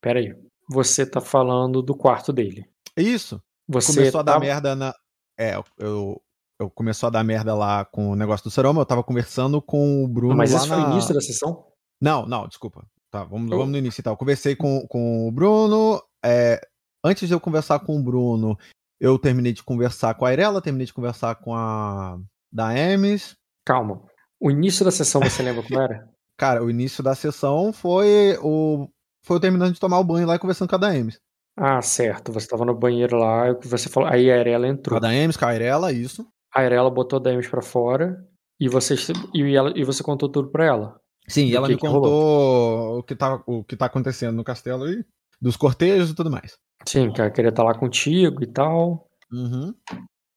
Pera 0.00 0.18
aí. 0.20 0.34
Você 0.70 1.04
tá 1.06 1.20
falando 1.20 1.82
do 1.82 1.96
quarto 1.96 2.32
dele. 2.32 2.64
Isso. 2.96 3.40
Você 3.68 3.94
começou 3.94 4.20
a 4.20 4.22
dar 4.22 4.32
tava- 4.34 4.44
merda 4.44 4.74
na. 4.76 4.94
É, 5.38 5.54
eu, 5.78 6.20
eu 6.60 6.70
começou 6.70 7.06
a 7.06 7.10
dar 7.10 7.24
merda 7.24 7.54
lá 7.54 7.84
com 7.84 8.10
o 8.10 8.16
negócio 8.16 8.44
do 8.44 8.50
Saroma. 8.50 8.80
Eu 8.82 8.86
tava 8.86 9.02
conversando 9.04 9.62
com 9.62 10.04
o 10.04 10.08
Bruno 10.08 10.36
Mas 10.36 10.52
lá 10.52 10.58
isso 10.58 10.68
na... 10.68 10.74
foi 10.76 10.84
o 10.84 10.92
início 10.92 11.14
da 11.14 11.20
sessão? 11.20 11.64
Não, 12.00 12.26
não, 12.26 12.46
desculpa. 12.48 12.84
Tá, 13.10 13.24
vamos, 13.24 13.50
Eu- 13.50 13.58
vamos 13.58 13.72
no 13.72 13.78
início 13.78 14.00
e 14.00 14.04
tal. 14.04 14.12
Eu 14.14 14.18
conversei 14.18 14.54
com, 14.56 14.86
com 14.88 15.26
o 15.28 15.32
Bruno. 15.32 16.02
é, 16.24 16.60
antes 17.04 17.28
de 17.28 17.34
eu 17.34 17.40
conversar 17.40 17.78
com 17.80 17.96
o 17.98 18.02
Bruno, 18.02 18.56
eu 19.00 19.18
terminei 19.18 19.52
de 19.52 19.62
conversar 19.62 20.14
com 20.14 20.24
a 20.26 20.32
Irela, 20.32 20.60
terminei 20.60 20.86
de 20.86 20.92
conversar 20.92 21.36
com 21.36 21.54
a 21.54 22.18
da 22.52 22.76
Emes. 22.76 23.36
Calma. 23.64 24.02
O 24.40 24.50
início 24.50 24.84
da 24.84 24.90
sessão 24.90 25.20
você 25.20 25.42
lembra 25.42 25.62
como 25.62 25.80
era? 25.80 26.08
Cara, 26.36 26.62
o 26.62 26.70
início 26.70 27.02
da 27.02 27.14
sessão 27.14 27.72
foi 27.72 28.36
o. 28.42 28.88
Foi 29.24 29.36
eu 29.36 29.40
terminando 29.40 29.74
de 29.74 29.80
tomar 29.80 29.98
o 29.98 30.04
banho 30.04 30.26
lá 30.26 30.36
e 30.36 30.38
conversando 30.38 30.68
com 30.68 30.76
a 30.76 30.78
da 30.78 30.96
Emes. 30.96 31.20
Ah, 31.56 31.82
certo. 31.82 32.32
Você 32.32 32.46
tava 32.46 32.64
no 32.64 32.74
banheiro 32.74 33.16
lá, 33.16 33.52
você 33.62 33.88
falou. 33.88 34.08
Aí 34.08 34.30
a 34.30 34.38
Arela 34.38 34.68
entrou. 34.68 34.96
a 34.96 35.00
da 35.00 35.12
Emes, 35.14 35.36
com 35.36 35.44
a 35.44 35.54
Irela, 35.54 35.92
isso. 35.92 36.26
A 36.54 36.60
Arela 36.60 36.90
botou 36.90 37.18
a 37.18 37.22
Daemis 37.22 37.48
pra 37.48 37.62
fora 37.62 38.24
e 38.60 38.68
você, 38.68 38.94
e, 39.34 39.54
ela, 39.54 39.72
e 39.76 39.84
você 39.84 40.02
contou 40.02 40.28
tudo 40.28 40.50
pra 40.50 40.64
ela. 40.64 41.00
Sim, 41.28 41.46
e 41.46 41.54
ela 41.54 41.66
que 41.66 41.74
me 41.74 41.78
que 41.78 41.86
contou 41.86 42.98
o 42.98 43.02
que, 43.02 43.14
tá, 43.14 43.42
o 43.46 43.62
que 43.62 43.76
tá 43.76 43.86
acontecendo 43.86 44.34
no 44.34 44.44
castelo 44.44 44.88
e 44.88 45.04
dos 45.40 45.56
cortejos 45.56 46.10
e 46.10 46.14
tudo 46.14 46.30
mais. 46.30 46.56
Sim, 46.86 47.12
que 47.12 47.20
ela 47.20 47.30
queria 47.30 47.50
estar 47.50 47.62
lá 47.62 47.74
contigo 47.74 48.42
e 48.42 48.46
tal. 48.46 49.08
Uhum. 49.30 49.74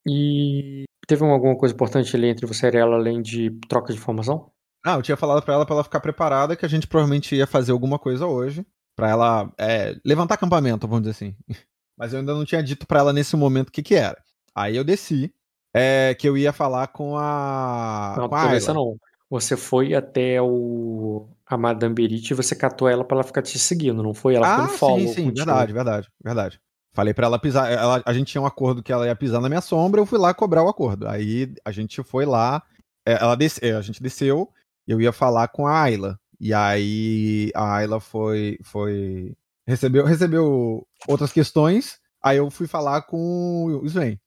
E 0.05 0.83
teve 1.07 1.23
alguma 1.23 1.57
coisa 1.57 1.73
importante 1.73 2.15
ali 2.15 2.27
entre 2.27 2.45
você 2.45 2.69
e 2.69 2.75
ela, 2.75 2.95
além 2.95 3.21
de 3.21 3.51
troca 3.69 3.93
de 3.93 3.99
informação? 3.99 4.51
Ah, 4.83 4.95
eu 4.95 5.01
tinha 5.01 5.17
falado 5.17 5.41
pra 5.43 5.53
ela 5.53 5.65
pra 5.65 5.75
ela 5.75 5.83
ficar 5.83 5.99
preparada 5.99 6.55
que 6.55 6.65
a 6.65 6.69
gente 6.69 6.87
provavelmente 6.87 7.35
ia 7.35 7.45
fazer 7.47 7.71
alguma 7.71 7.99
coisa 7.99 8.25
hoje. 8.25 8.65
Pra 8.95 9.09
ela 9.09 9.51
é, 9.57 9.95
levantar 10.05 10.35
acampamento, 10.35 10.87
vamos 10.87 11.03
dizer 11.03 11.11
assim. 11.11 11.35
Mas 11.97 12.13
eu 12.13 12.19
ainda 12.19 12.33
não 12.33 12.43
tinha 12.45 12.63
dito 12.63 12.87
pra 12.87 12.99
ela 12.99 13.13
nesse 13.13 13.35
momento 13.35 13.69
o 13.69 13.71
que 13.71 13.83
que 13.83 13.95
era. 13.95 14.17
Aí 14.55 14.75
eu 14.75 14.83
desci, 14.83 15.31
é, 15.73 16.13
que 16.15 16.27
eu 16.27 16.35
ia 16.37 16.51
falar 16.51 16.87
com 16.87 17.15
a. 17.17 18.15
não, 18.17 18.27
com 18.29 18.35
a 18.35 18.49
Ayla. 18.49 18.73
não. 18.73 18.97
Você 19.29 19.55
foi 19.55 19.93
até 19.93 20.41
o 20.41 21.29
a 21.45 21.57
Madame 21.57 21.93
Berit 21.95 22.29
e 22.31 22.33
você 22.33 22.53
catou 22.55 22.87
ela 22.89 23.03
pra 23.05 23.15
ela 23.17 23.23
ficar 23.23 23.41
te 23.41 23.57
seguindo, 23.57 24.03
não 24.03 24.13
foi? 24.13 24.35
Ela 24.35 24.47
Ah, 24.47 24.55
ficou 24.55 24.71
no 24.71 24.77
follow 24.77 24.99
sim, 24.99 25.07
sim, 25.07 25.23
contigo. 25.25 25.45
verdade, 25.45 25.73
verdade, 25.73 26.09
verdade. 26.23 26.61
Falei 26.93 27.13
pra 27.13 27.27
ela 27.27 27.39
pisar. 27.39 27.71
ela- 27.71 28.01
a 28.05 28.13
gente 28.13 28.27
tinha 28.31 28.41
um 28.41 28.45
acordo 28.45 28.83
que 28.83 28.91
ela 28.91 29.05
ia 29.05 29.15
pisar 29.15 29.39
na 29.39 29.47
minha 29.47 29.61
sombra, 29.61 30.01
eu 30.01 30.05
fui 30.05 30.19
lá 30.19 30.33
cobrar 30.33 30.63
o 30.63 30.67
acordo. 30.69 31.07
Aí 31.07 31.53
a 31.63 31.71
gente 31.71 32.03
foi 32.03 32.25
lá, 32.25 32.61
é, 33.07 33.13
ela 33.13 33.35
desce, 33.35 33.63
é, 33.65 33.71
a 33.73 33.81
gente 33.81 34.03
desceu, 34.03 34.49
eu 34.87 34.99
ia 35.01 35.11
falar 35.11 35.47
com 35.49 35.65
a 35.67 35.81
Ayla. 35.81 36.19
E 36.39 36.53
aí 36.53 37.51
a 37.53 37.75
Ayla 37.75 37.99
foi, 37.99 38.57
foi 38.63 39.35
recebeu, 39.67 40.05
recebeu 40.05 40.85
outras 41.07 41.31
questões. 41.31 41.99
Aí 42.23 42.37
eu 42.37 42.49
fui 42.51 42.67
falar 42.67 43.01
com 43.03 43.65
o 43.81 43.85
Sven. 43.85 44.19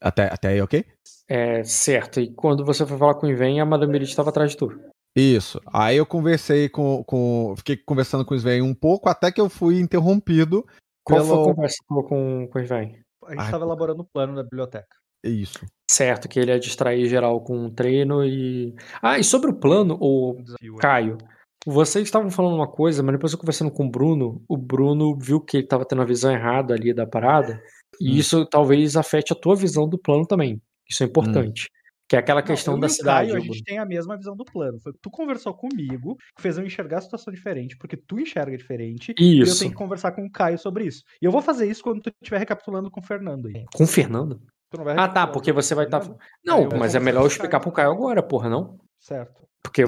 Até, 0.00 0.32
até 0.32 0.48
aí, 0.48 0.60
ok? 0.60 0.84
É, 1.28 1.62
certo. 1.64 2.20
E 2.20 2.32
quando 2.32 2.64
você 2.64 2.86
foi 2.86 2.96
falar 2.96 3.14
com 3.14 3.26
o 3.26 3.30
Iven, 3.30 3.60
a 3.60 3.66
Madame 3.66 3.92
Berit 3.92 4.08
estava 4.10 4.30
atrás 4.30 4.52
de 4.52 4.56
tu. 4.56 4.68
Isso. 5.14 5.60
Aí 5.72 5.96
eu 5.96 6.06
conversei 6.06 6.68
com, 6.68 7.02
com. 7.04 7.54
Fiquei 7.56 7.76
conversando 7.76 8.24
com 8.24 8.34
o 8.34 8.36
Sven 8.36 8.62
um 8.62 8.74
pouco, 8.74 9.08
até 9.08 9.32
que 9.32 9.40
eu 9.40 9.48
fui 9.48 9.80
interrompido. 9.80 10.64
Qual 11.04 11.20
foi 11.24 11.28
a 11.28 11.32
Pelo- 11.32 11.54
conversa 11.54 11.76
com, 11.86 12.48
com 12.48 12.58
o 12.58 12.62
Iven? 12.62 12.96
A 13.26 13.30
gente 13.32 13.40
Ai, 13.40 13.50
tava 13.50 13.64
elaborando 13.64 14.02
o 14.02 14.06
plano 14.06 14.34
da 14.36 14.42
biblioteca. 14.42 14.96
Isso. 15.24 15.60
Certo, 15.90 16.28
que 16.28 16.38
ele 16.38 16.50
ia 16.50 16.58
distrair 16.60 17.06
geral 17.08 17.40
com 17.42 17.56
um 17.66 17.70
treino 17.70 18.24
e. 18.24 18.74
Ah, 19.02 19.18
e 19.18 19.24
sobre 19.24 19.50
o 19.50 19.54
plano, 19.58 19.96
o 20.00 20.36
desafio. 20.42 20.76
Caio, 20.76 21.18
vocês 21.66 22.04
estavam 22.04 22.30
falando 22.30 22.54
uma 22.54 22.68
coisa, 22.70 23.02
mas 23.02 23.14
depois 23.14 23.32
eu 23.32 23.38
conversando 23.38 23.70
com 23.70 23.86
o 23.86 23.90
Bruno, 23.90 24.42
o 24.48 24.56
Bruno 24.56 25.16
viu 25.18 25.40
que 25.40 25.56
ele 25.56 25.64
estava 25.64 25.84
tendo 25.84 26.02
a 26.02 26.04
visão 26.04 26.30
errada 26.30 26.74
ali 26.74 26.92
da 26.94 27.06
parada, 27.06 27.60
e 28.00 28.10
Hum. 28.12 28.16
isso 28.16 28.46
talvez 28.46 28.96
afete 28.96 29.32
a 29.32 29.36
tua 29.36 29.56
visão 29.56 29.88
do 29.88 29.98
plano 29.98 30.26
também. 30.26 30.60
Isso 30.88 31.02
é 31.02 31.06
importante. 31.06 31.68
Que 32.08 32.16
é 32.16 32.20
aquela 32.20 32.40
Não, 32.40 32.46
questão 32.46 32.74
eu 32.74 32.80
da 32.80 32.86
e 32.86 32.90
o 32.90 32.92
cidade. 32.92 33.30
Caio, 33.32 33.42
a 33.42 33.44
gente 33.44 33.62
tem 33.64 33.78
a 33.78 33.84
mesma 33.84 34.16
visão 34.16 34.34
do 34.34 34.44
plano. 34.44 34.78
Foi 34.80 34.92
que 34.94 34.98
tu 35.02 35.10
conversou 35.10 35.52
comigo, 35.52 36.16
que 36.36 36.40
fez 36.42 36.56
eu 36.56 36.64
enxergar 36.64 36.98
a 36.98 37.00
situação 37.02 37.30
diferente, 37.32 37.76
porque 37.76 37.98
tu 37.98 38.18
enxerga 38.18 38.56
diferente. 38.56 39.12
E 39.18 39.38
eu 39.40 39.42
Isso. 39.42 39.58
tenho 39.58 39.72
que 39.72 39.76
conversar 39.76 40.12
com 40.12 40.24
o 40.24 40.30
Caio 40.30 40.58
sobre 40.58 40.86
isso. 40.86 41.02
E 41.20 41.26
eu 41.26 41.30
vou 41.32 41.42
fazer 41.42 41.68
isso 41.70 41.82
quando 41.82 42.00
tu 42.00 42.10
estiver 42.22 42.38
recapitulando 42.38 42.90
com 42.90 43.00
o 43.00 43.02
Fernando 43.04 43.48
aí. 43.48 43.64
Com 43.74 43.84
o 43.84 43.86
Fernando? 43.86 44.40
Tu 44.70 44.76
não 44.76 44.84
vai 44.84 44.96
Ah, 44.98 45.08
tá, 45.08 45.26
porque 45.26 45.52
você 45.52 45.74
vai 45.74 45.86
estar. 45.86 46.00
Fernando? 46.00 46.20
Não, 46.44 46.62
eu 46.62 46.68
vou 46.70 46.78
mas 46.78 46.94
é 46.94 47.00
melhor 47.00 47.20
eu 47.20 47.24
o 47.24 47.28
explicar 47.28 47.52
Caio. 47.58 47.62
pro 47.62 47.72
Caio 47.72 47.90
agora, 47.90 48.22
porra, 48.22 48.48
não? 48.48 48.78
Certo. 48.98 49.46
Porque 49.62 49.84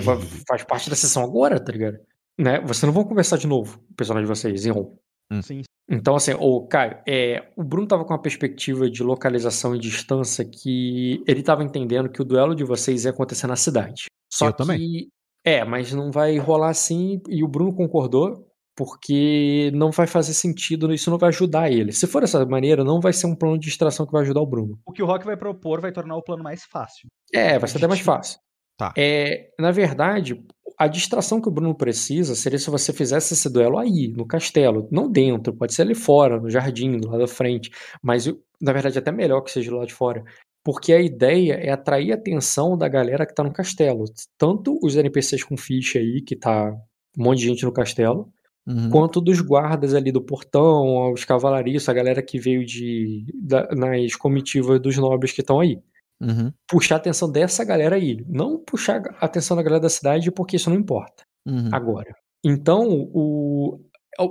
faz 0.48 0.64
parte 0.64 0.90
da 0.90 0.96
sessão 0.96 1.22
agora, 1.22 1.58
tá 1.62 1.72
ligado? 1.72 1.98
Né? 2.38 2.60
Vocês 2.60 2.82
não 2.84 2.92
vão 2.92 3.04
conversar 3.04 3.36
de 3.36 3.46
novo, 3.46 3.80
o 3.90 3.94
personagem 3.94 4.26
de 4.26 4.34
vocês, 4.34 4.64
em 4.66 4.72
on. 4.72 4.96
Hum. 5.30 5.42
Sim. 5.42 5.62
Então, 5.88 6.14
assim, 6.14 6.32
o 6.38 6.66
Caio, 6.66 6.98
é, 7.06 7.50
o 7.56 7.64
Bruno 7.64 7.86
tava 7.86 8.04
com 8.04 8.12
uma 8.12 8.22
perspectiva 8.22 8.88
de 8.88 9.02
localização 9.02 9.74
e 9.74 9.78
distância 9.78 10.44
que 10.44 11.22
ele 11.26 11.42
tava 11.42 11.64
entendendo 11.64 12.08
que 12.08 12.22
o 12.22 12.24
duelo 12.24 12.54
de 12.54 12.64
vocês 12.64 13.04
ia 13.04 13.10
acontecer 13.10 13.46
na 13.46 13.56
cidade. 13.56 14.04
Só 14.32 14.46
Eu 14.46 14.52
que. 14.52 14.58
também. 14.58 15.08
É, 15.44 15.64
mas 15.64 15.92
não 15.92 16.10
vai 16.12 16.36
rolar 16.38 16.68
assim, 16.68 17.20
e 17.28 17.42
o 17.42 17.48
Bruno 17.48 17.74
concordou, 17.74 18.46
porque 18.76 19.70
não 19.74 19.90
vai 19.90 20.06
fazer 20.06 20.32
sentido, 20.32 20.92
isso 20.92 21.10
não 21.10 21.18
vai 21.18 21.28
ajudar 21.28 21.70
ele. 21.70 21.92
Se 21.92 22.06
for 22.06 22.20
dessa 22.20 22.44
maneira, 22.46 22.84
não 22.84 23.00
vai 23.00 23.12
ser 23.12 23.26
um 23.26 23.36
plano 23.36 23.58
de 23.58 23.66
distração 23.66 24.06
que 24.06 24.12
vai 24.12 24.22
ajudar 24.22 24.40
o 24.40 24.46
Bruno. 24.46 24.78
O 24.86 24.92
que 24.92 25.02
o 25.02 25.06
Rock 25.06 25.24
vai 25.24 25.36
propor 25.36 25.80
vai 25.80 25.92
tornar 25.92 26.16
o 26.16 26.22
plano 26.22 26.42
mais 26.42 26.64
fácil. 26.64 27.08
É, 27.32 27.58
vai 27.58 27.68
ser 27.68 27.78
até 27.78 27.86
mais 27.86 28.00
fácil. 28.00 28.38
Tá. 28.80 28.94
É, 28.96 29.50
na 29.58 29.70
verdade, 29.70 30.42
a 30.78 30.88
distração 30.88 31.42
que 31.42 31.48
o 31.48 31.52
Bruno 31.52 31.74
precisa 31.74 32.34
seria 32.34 32.58
se 32.58 32.70
você 32.70 32.90
fizesse 32.94 33.34
esse 33.34 33.52
duelo 33.52 33.78
aí, 33.78 34.08
no 34.08 34.26
castelo. 34.26 34.88
Não 34.90 35.10
dentro, 35.10 35.54
pode 35.54 35.74
ser 35.74 35.82
ali 35.82 35.94
fora, 35.94 36.40
no 36.40 36.48
jardim, 36.48 36.96
do 36.96 37.08
lado 37.08 37.20
da 37.20 37.28
frente. 37.28 37.70
Mas, 38.02 38.26
na 38.58 38.72
verdade, 38.72 38.96
é 38.96 39.00
até 39.00 39.12
melhor 39.12 39.42
que 39.42 39.50
seja 39.50 39.70
do 39.70 39.76
lado 39.76 39.88
de 39.88 39.92
fora. 39.92 40.24
Porque 40.64 40.94
a 40.94 41.00
ideia 41.00 41.54
é 41.54 41.70
atrair 41.70 42.12
a 42.12 42.14
atenção 42.14 42.78
da 42.78 42.88
galera 42.88 43.26
que 43.26 43.34
tá 43.34 43.44
no 43.44 43.52
castelo. 43.52 44.04
Tanto 44.38 44.78
os 44.82 44.96
NPCs 44.96 45.44
com 45.44 45.56
ficha 45.58 45.98
aí, 45.98 46.22
que 46.22 46.34
tá 46.34 46.70
um 47.18 47.22
monte 47.22 47.40
de 47.40 47.48
gente 47.48 47.64
no 47.64 47.72
castelo, 47.72 48.32
Uhum. 48.66 48.90
quanto 48.90 49.20
dos 49.20 49.40
guardas 49.40 49.94
ali 49.94 50.12
do 50.12 50.22
portão, 50.22 51.12
os 51.12 51.24
cavalariços, 51.24 51.88
a 51.88 51.92
galera 51.94 52.22
que 52.22 52.38
veio 52.38 52.64
de 52.64 53.24
da- 53.42 53.68
nas 53.74 54.14
comitivas 54.14 54.78
dos 54.80 54.96
nobres 54.98 55.32
que 55.32 55.40
estão 55.40 55.58
aí 55.60 55.80
Uhum. 56.20 56.52
puxar 56.68 56.96
a 56.96 56.98
atenção 56.98 57.30
dessa 57.32 57.64
galera 57.64 57.96
aí. 57.96 58.22
Não 58.28 58.58
puxar 58.62 59.00
a 59.18 59.24
atenção 59.24 59.56
da 59.56 59.62
galera 59.62 59.80
da 59.82 59.88
cidade, 59.88 60.30
porque 60.30 60.56
isso 60.56 60.68
não 60.70 60.76
importa 60.76 61.24
Uhum. 61.46 61.70
agora. 61.72 62.14
Então, 62.44 62.86
o. 63.12 63.80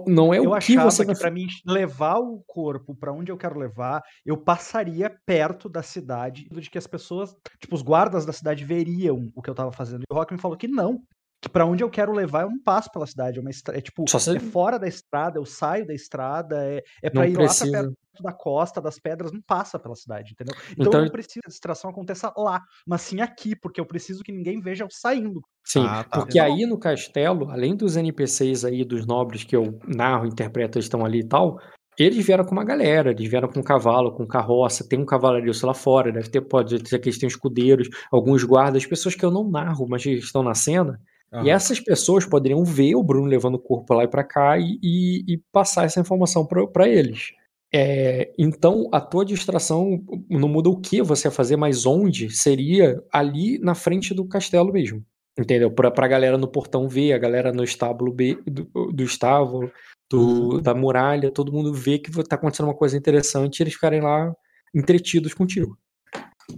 Não 0.07 0.31
é 0.33 0.38
eu 0.38 0.43
o 0.43 0.51
que 0.51 0.57
achava 0.74 0.91
você 0.91 1.03
que 1.03 1.13
vai 1.13 1.15
pra 1.21 1.31
mim 1.31 1.48
levar 1.65 2.19
o 2.19 2.43
corpo 2.45 2.93
pra 2.93 3.12
onde 3.13 3.31
eu 3.31 3.38
quero 3.38 3.57
levar, 3.57 4.03
eu 4.25 4.38
passaria 4.38 5.09
perto 5.25 5.67
da 5.67 5.81
cidade, 5.81 6.48
de 6.51 6.69
que 6.69 6.77
as 6.77 6.86
pessoas, 6.86 7.33
tipo, 7.59 7.74
os 7.75 7.81
guardas 7.81 8.24
da 8.25 8.33
cidade 8.33 8.63
veriam 8.65 9.25
o 9.33 9.41
que 9.41 9.50
eu 9.50 9.55
tava 9.55 9.71
fazendo. 9.71 10.01
E 10.01 10.13
o 10.13 10.15
Rock 10.15 10.33
me 10.33 10.39
falou 10.39 10.57
que 10.57 10.67
não. 10.67 11.01
Que 11.41 11.48
pra 11.50 11.65
onde 11.65 11.84
eu 11.84 11.89
quero 11.89 12.12
levar 12.12 12.41
eu 12.43 12.50
não 12.50 12.60
passo 12.62 12.91
pela 12.91 13.08
cidade. 13.08 13.38
É, 13.38 13.41
uma 13.41 13.50
estra... 13.50 13.77
é 13.77 13.81
tipo, 13.81 14.03
se- 14.10 14.36
é 14.36 14.39
fora 14.39 14.77
da 14.77 14.88
estrada, 14.88 15.39
eu 15.39 15.46
saio 15.46 15.86
da 15.88 15.93
estrada, 15.93 16.62
é, 16.65 16.81
é 17.01 17.10
pra 17.10 17.22
Não 17.24 17.29
ir 17.29 17.34
precisa. 17.34 17.65
lá 17.65 17.72
pra 17.72 17.81
perto 17.89 18.24
da 18.24 18.34
costa, 18.34 18.81
das 18.81 19.00
pedras, 19.00 19.31
não 19.31 19.41
passa 19.41 19.79
pela 19.79 19.96
cidade, 19.96 20.34
entendeu? 20.34 20.53
Então, 20.72 20.86
Então- 20.88 21.00
eu 21.00 21.05
não 21.05 21.12
preciso 21.12 21.39
que 21.41 21.48
a 21.48 21.50
distração 21.50 21.89
aconteça 21.91 22.34
lá, 22.36 22.62
mas 22.86 23.01
sim 23.01 23.22
aqui, 23.22 23.55
porque 23.55 23.79
eu 23.79 23.86
preciso 23.86 24.22
que 24.24 24.31
ninguém 24.34 24.60
veja 24.60 24.84
eu 24.84 24.89
saindo. 24.91 25.39
Sim, 25.65 25.86
Ah, 25.88 26.03
tá. 26.03 26.19
porque 26.19 26.39
aí 26.39 26.65
no 26.65 26.77
castelo, 26.77 27.50
além 27.50 27.74
dos 27.75 27.96
NPCs 27.96 28.65
aí, 28.65 28.84
dos 28.84 29.05
nobres 29.05 29.46
que 29.46 29.55
eu 29.55 29.79
narro, 29.88 30.25
interpreto, 30.25 30.77
eles 30.77 30.86
estão 30.86 31.05
ali 31.05 31.19
e 31.19 31.27
tal, 31.27 31.58
eles 31.98 32.25
vieram 32.25 32.43
com 32.43 32.51
uma 32.51 32.65
galera, 32.65 33.12
eles 33.12 33.29
vieram 33.29 33.48
com 33.48 33.63
cavalo, 33.63 34.12
com 34.13 34.25
carroça, 34.27 34.86
tem 34.88 35.00
um 35.00 35.05
cavalaria 35.05 35.51
lá 35.63 35.74
fora, 35.74 36.12
deve 36.12 36.29
ter, 36.29 36.41
pode 36.41 36.84
ter 36.84 37.00
que 37.00 37.08
eles 37.08 37.17
têm 37.19 37.27
escudeiros, 37.27 37.88
alguns 38.12 38.43
guardas, 38.43 38.86
pessoas 38.86 39.15
que 39.15 39.24
eu 39.24 39.31
não 39.31 39.50
narro, 39.50 39.86
mas 39.88 40.03
que 40.03 40.12
estão 40.13 40.41
na 40.43 40.53
cena, 40.53 41.00
Aham. 41.33 41.45
E 41.45 41.50
essas 41.50 41.79
pessoas 41.79 42.25
poderiam 42.25 42.63
ver 42.63 42.95
o 42.95 43.03
Bruno 43.03 43.27
levando 43.27 43.55
o 43.55 43.59
corpo 43.59 43.93
lá 43.93 44.03
e 44.03 44.07
pra 44.07 44.24
cá 44.24 44.57
e, 44.57 44.79
e- 44.81 45.24
e 45.33 45.38
passar 45.51 45.86
essa 45.86 46.00
informação 46.00 46.45
pra 46.45 46.65
pra 46.67 46.88
eles. 46.88 47.31
É, 47.74 48.31
então, 48.38 48.89
a 48.91 49.00
tua 49.00 49.24
distração 49.24 50.03
não 50.27 50.50
muda 50.50 50.69
o 50.69 50.79
que 50.79 51.03
você 51.03 51.27
ia 51.27 51.31
fazer, 51.31 51.55
mas 51.55 51.86
onde 51.86 52.29
seria 52.31 53.03
ali 53.13 53.59
na 53.59 53.75
frente 53.75 54.12
do 54.13 54.25
castelo 54.27 54.74
mesmo. 54.74 55.03
Entendeu? 55.39 55.71
Pra, 55.71 55.91
pra 55.91 56.07
galera 56.07 56.38
no 56.38 56.48
portão 56.48 56.88
ver, 56.89 57.13
a 57.13 57.17
galera 57.19 57.53
no 57.53 57.63
estábulo 57.63 58.12
B, 58.12 58.38
do, 58.45 58.91
do 58.91 59.03
estábulo, 59.03 59.71
do- 60.12 60.59
da 60.62 60.74
muralha, 60.74 61.31
todo 61.31 61.53
mundo 61.53 61.71
ver 61.74 62.00
que 62.00 62.12
tá 62.24 62.36
acontecendo 62.36 62.65
uma 62.67 62.75
coisa 62.75 62.98
interessante 62.98 63.59
e 63.59 63.63
eles 63.63 63.75
ficarem 63.75 64.01
lá 64.01 64.33
entretidos 64.74 65.33
contigo. 65.36 65.77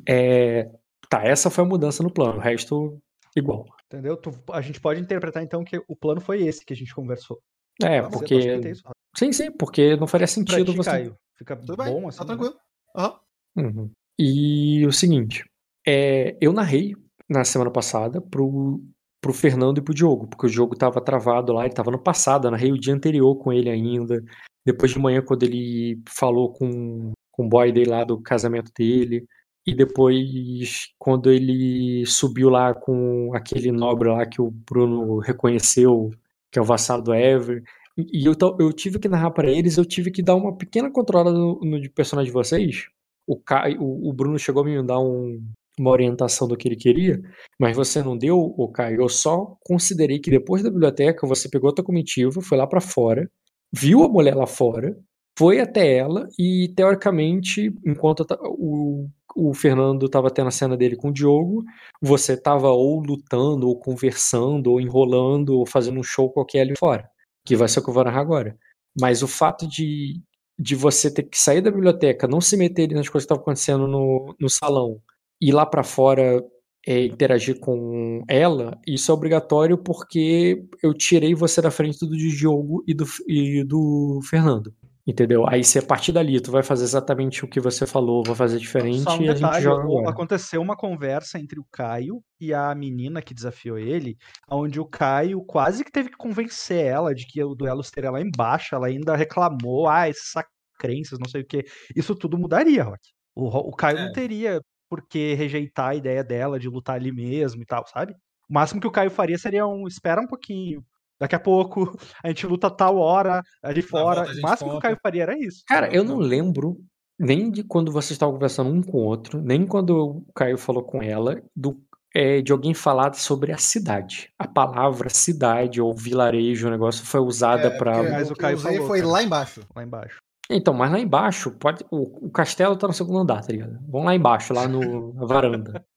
É, 0.08 0.70
tá, 1.10 1.24
essa 1.24 1.50
foi 1.50 1.64
a 1.64 1.68
mudança 1.68 2.04
no 2.04 2.12
plano, 2.12 2.38
o 2.38 2.42
resto 2.42 2.98
igual. 3.36 3.66
Entendeu? 3.92 4.16
Tu- 4.16 4.32
a 4.54 4.62
gente 4.62 4.80
pode 4.80 5.02
interpretar 5.02 5.44
então 5.44 5.66
que 5.66 5.78
o 5.86 5.96
plano 5.96 6.22
foi 6.22 6.44
esse 6.44 6.66
que 6.66 6.72
a 6.72 6.76
gente 6.76 6.96
conversou. 6.96 7.42
É, 7.84 8.02
ser, 8.02 8.10
porque. 8.10 8.74
Sim, 9.18 9.34
sim, 9.34 9.52
porque 9.52 9.98
não 9.98 10.08
faria 10.08 10.28
sentido 10.28 10.72
ti, 10.72 10.78
você. 10.78 10.90
Caio, 10.90 11.18
fica 11.38 11.58
Tudo 11.58 11.76
bem, 11.76 11.94
bom 11.94 12.08
assim. 12.08 12.20
tá 12.20 12.24
né? 12.24 12.28
tranquilo. 12.30 12.56
Aham. 12.96 13.20
Uhum. 13.58 13.92
E 14.18 14.86
o 14.86 14.94
seguinte, 14.94 15.44
é, 15.86 16.38
eu 16.40 16.54
narrei 16.54 16.96
na 17.28 17.44
semana 17.44 17.70
passada 17.70 18.22
pro, 18.22 18.82
pro 19.20 19.34
Fernando 19.34 19.80
e 19.80 19.82
pro 19.82 19.94
Diogo, 19.94 20.28
porque 20.28 20.46
o 20.46 20.50
Diogo 20.50 20.76
tava 20.76 21.02
travado 21.02 21.52
lá, 21.52 21.66
ele 21.66 21.74
tava 21.74 21.92
no 21.92 22.02
passado, 22.02 22.48
eu 22.48 22.52
narrei 22.52 22.72
o 22.72 22.80
dia 22.80 22.94
anterior 22.94 23.36
com 23.36 23.52
ele 23.52 23.70
ainda. 23.70 24.24
Depois 24.66 24.92
de 24.92 25.00
manhã, 25.00 25.22
quando 25.22 25.44
ele 25.44 26.02
falou 26.08 26.54
com, 26.54 27.12
com 27.30 27.46
o 27.46 27.50
boy 27.50 27.74
dele 27.74 27.90
lá 27.90 28.06
do 28.06 28.22
casamento 28.22 28.72
dele. 28.78 29.26
E 29.66 29.76
depois, 29.76 30.88
quando 30.98 31.32
ele 31.32 32.04
subiu 32.06 32.50
lá 32.50 32.74
com 32.74 33.32
aquele 33.36 33.72
nobre 33.72 34.10
lá 34.10 34.26
que 34.26 34.42
o 34.42 34.50
Bruno 34.52 35.20
reconheceu, 35.20 36.10
que 36.52 36.58
é 36.58 36.62
o 36.62 36.66
vassalo 36.66 37.04
do 37.04 37.14
Ever. 37.14 37.62
E 37.98 38.26
eu, 38.26 38.34
eu 38.60 38.74
tive 38.74 38.98
que 39.00 39.08
narrar 39.08 39.32
pra 39.32 39.50
eles, 39.52 39.78
eu 39.78 39.86
tive 39.86 40.10
que 40.12 40.24
dar 40.24 40.36
uma 40.36 40.56
pequena 40.58 40.90
controlada 40.92 41.32
no, 41.32 41.60
no 41.62 41.80
de 41.80 41.90
personagem 41.90 42.30
de 42.32 42.34
vocês. 42.34 42.86
O, 43.28 43.38
Caio, 43.38 43.82
o, 43.82 44.10
o 44.10 44.14
Bruno 44.14 44.40
chegou 44.40 44.64
a 44.64 44.66
me 44.66 44.82
dar 44.84 45.00
um- 45.00 45.40
uma 45.80 45.92
orientação 45.92 46.48
do 46.48 46.58
que 46.58 46.68
ele 46.68 46.76
queria, 46.76 47.22
mas 47.60 47.76
você 47.76 48.02
não 48.04 48.18
deu, 48.18 48.38
o 48.40 48.68
Caio. 48.72 49.02
Eu 49.02 49.10
só 49.10 49.56
considerei 49.64 50.20
que 50.20 50.32
depois 50.32 50.64
da 50.64 50.70
biblioteca 50.72 51.28
você 51.28 51.50
pegou 51.50 51.70
a 51.70 51.74
tua 51.74 51.86
comitiva, 51.86 52.42
foi 52.42 52.58
lá 52.58 52.66
pra 52.68 52.82
fora, 52.82 53.30
viu 53.74 54.04
a 54.04 54.10
mulher 54.10 54.36
lá 54.36 54.48
fora, 54.48 54.96
foi 55.38 55.60
até 55.60 55.98
ela 55.98 56.28
e, 56.38 56.74
teoricamente, 56.76 57.74
enquanto 57.86 58.26
o, 58.44 59.08
o 59.36 59.54
Fernando 59.54 60.06
estava 60.06 60.30
tendo 60.30 60.48
a 60.48 60.52
cena 60.52 60.78
dele 60.78 60.96
com 60.96 61.10
o 61.10 61.14
Diogo, 61.14 61.64
você 62.02 62.34
estava 62.34 62.70
ou 62.70 63.00
lutando, 63.02 63.68
ou 63.68 63.80
conversando, 63.80 64.72
ou 64.72 64.82
enrolando, 64.82 65.58
ou 65.58 65.66
fazendo 65.66 66.00
um 66.00 66.04
show 66.04 66.32
qualquer 66.32 66.62
ali 66.62 66.74
fora, 66.78 67.10
que 67.46 67.56
vai 67.56 67.68
ser 67.68 67.80
o 67.80 67.84
que 67.84 67.90
eu 67.90 67.94
vou 67.94 68.04
narrar 68.04 68.22
agora. 68.22 68.58
Mas 69.00 69.24
o 69.24 69.28
fato 69.28 69.68
de, 69.68 70.22
de 70.60 70.76
você 70.76 71.14
ter 71.14 71.24
que 71.24 71.38
sair 71.38 71.62
da 71.62 71.72
biblioteca, 71.72 72.28
não 72.28 72.42
se 72.42 72.58
meter 72.58 72.90
nas 72.90 73.10
coisas 73.10 73.26
que 73.26 73.34
estavam 73.34 73.42
acontecendo 73.42 73.88
no, 73.88 74.36
no 74.40 74.50
salão, 74.50 75.02
ir 75.42 75.52
lá 75.52 75.66
para 75.66 75.84
fora 75.84 76.44
é, 76.86 77.06
interagir 77.06 77.60
com 77.60 78.24
ela, 78.28 78.80
isso 78.88 79.12
é 79.12 79.14
obrigatório 79.14 79.78
porque 79.78 80.64
eu 80.82 80.94
tirei 80.94 81.34
você 81.36 81.62
da 81.62 81.72
frente 81.72 82.00
do 82.00 82.16
Diogo 82.18 82.84
e 82.88 82.94
do, 82.94 83.06
e 83.28 83.64
do 83.64 84.20
Fernando. 84.30 84.74
Entendeu? 85.06 85.48
Aí 85.48 85.64
se 85.64 85.80
a 85.80 85.82
partir 85.82 86.12
dali 86.12 86.40
tu 86.40 86.52
vai 86.52 86.62
fazer 86.62 86.84
exatamente 86.84 87.44
o 87.44 87.48
que 87.48 87.60
você 87.60 87.88
falou, 87.88 88.24
vai 88.24 88.36
fazer 88.36 88.60
diferente 88.60 89.02
Só 89.02 89.18
um 89.18 89.22
e 89.22 89.30
a 89.30 89.34
gente 89.34 89.42
detalhe, 89.42 89.64
joga 89.64 90.10
aconteceu 90.10 90.62
uma 90.62 90.76
conversa 90.76 91.40
entre 91.40 91.60
o 91.60 91.66
Caio 91.72 92.24
e 92.40 92.54
a 92.54 92.74
menina 92.76 93.22
que 93.22 93.34
desafiou 93.34 93.80
ele, 93.80 94.16
onde 94.50 94.80
o 94.80 94.86
Caio 94.86 95.44
quase 95.44 95.84
que 95.84 95.92
teve 95.92 96.10
que 96.10 96.18
convencer 96.18 96.86
ela 96.86 97.16
de 97.16 97.26
que 97.26 97.44
o 97.44 97.56
duelo 97.56 97.84
seria 97.84 98.12
lá 98.12 98.22
embaixo, 98.22 98.76
ela 98.76 98.88
ainda 98.88 99.16
reclamou, 99.16 99.88
ah, 99.88 100.08
esses 100.08 100.32
sacrenças, 100.32 101.18
não 101.20 101.30
sei 101.30 101.42
o 101.42 101.46
que. 101.46 101.66
Isso 101.96 102.16
tudo 102.16 102.38
mudaria, 102.38 102.84
Rock. 102.84 103.00
O, 103.36 103.48
o 103.48 103.76
Caio 103.76 103.98
É. 103.98 104.06
não 104.06 104.12
teria 104.12 104.62
por 104.90 105.08
que 105.08 105.34
rejeitar 105.34 105.90
a 105.90 105.96
ideia 105.96 106.24
dela 106.24 106.60
de 106.60 106.68
lutar 106.68 106.98
ali 106.98 107.12
mesmo 107.12 107.62
e 107.62 107.66
tal, 107.66 107.88
sabe? 107.88 108.14
O 108.50 108.54
máximo 108.54 108.82
que 108.82 108.88
o 108.88 108.92
Caio 108.92 109.10
faria 109.10 109.38
seria 109.38 109.66
um, 109.66 109.88
espera 109.88 110.22
um 110.22 110.28
pouquinho, 110.28 110.84
daqui 111.22 111.36
a 111.36 111.40
pouco 111.40 111.96
a 112.24 112.28
gente 112.28 112.48
luta 112.48 112.70
tal 112.70 112.98
hora 112.98 113.44
ali 113.64 113.82
fora. 113.82 114.24
O 114.24 114.42
máximo 114.42 114.72
que 114.72 114.78
o. 114.78 114.80
Caio 114.80 114.98
faria 115.02 115.24
era 115.24 115.38
isso. 115.38 115.64
Cara, 115.68 115.94
eu 115.94 116.04
não 116.04 116.18
lembro 116.18 116.78
nem 117.20 117.52
de 117.52 117.64
quando 117.64 117.92
vocês 117.92 118.12
estavam 118.14 118.34
conversando 118.34 118.72
um 118.72 118.82
com 118.82 118.98
o 118.98 119.06
outro, 119.06 119.40
nem 119.40 119.66
quando 119.66 119.92
o 119.92 120.34
Caio 120.34 120.58
falou 120.58 120.82
com 120.84 121.04
ela, 121.04 121.40
do, 121.56 121.80
é, 122.16 122.42
de 122.42 122.52
alguém 122.52 122.74
falar 122.74 123.14
sobre 123.14 123.52
a 123.52 123.58
cidade. 123.58 124.30
A 124.40 124.48
palavra 124.48 125.08
cidade 125.10 125.80
ou 125.80 125.94
vilarejo, 125.94 126.68
o 126.68 126.72
negócio 126.72 127.06
foi 127.06 127.20
usada 127.20 127.68
É, 127.68 127.78
pra. 127.78 127.94
porque 127.94 128.12
Mas 128.12 128.32
o 128.32 128.36
Caio 128.36 128.58
falou, 128.58 128.88
foi 128.88 129.00
cara. 129.02 129.12
lá 129.12 129.24
embaixo. 129.24 129.62
Lá 129.76 129.84
embaixo. 129.84 130.18
Então, 130.54 130.74
mas 130.74 130.92
lá 130.92 131.00
embaixo, 131.00 131.52
pode. 131.52 131.86
O, 131.90 132.28
o 132.28 132.30
castelo 132.30 132.76
tá 132.76 132.88
no 132.88 132.94
segundo 132.94 133.20
andar, 133.20 133.42
tá 133.42 133.52
ligado? 133.52 133.80
Vamos 133.88 134.06
lá 134.06 134.16
embaixo, 134.16 134.54
lá 134.54 134.68
no, 134.68 135.14
na 135.14 135.26
varanda. 135.26 135.84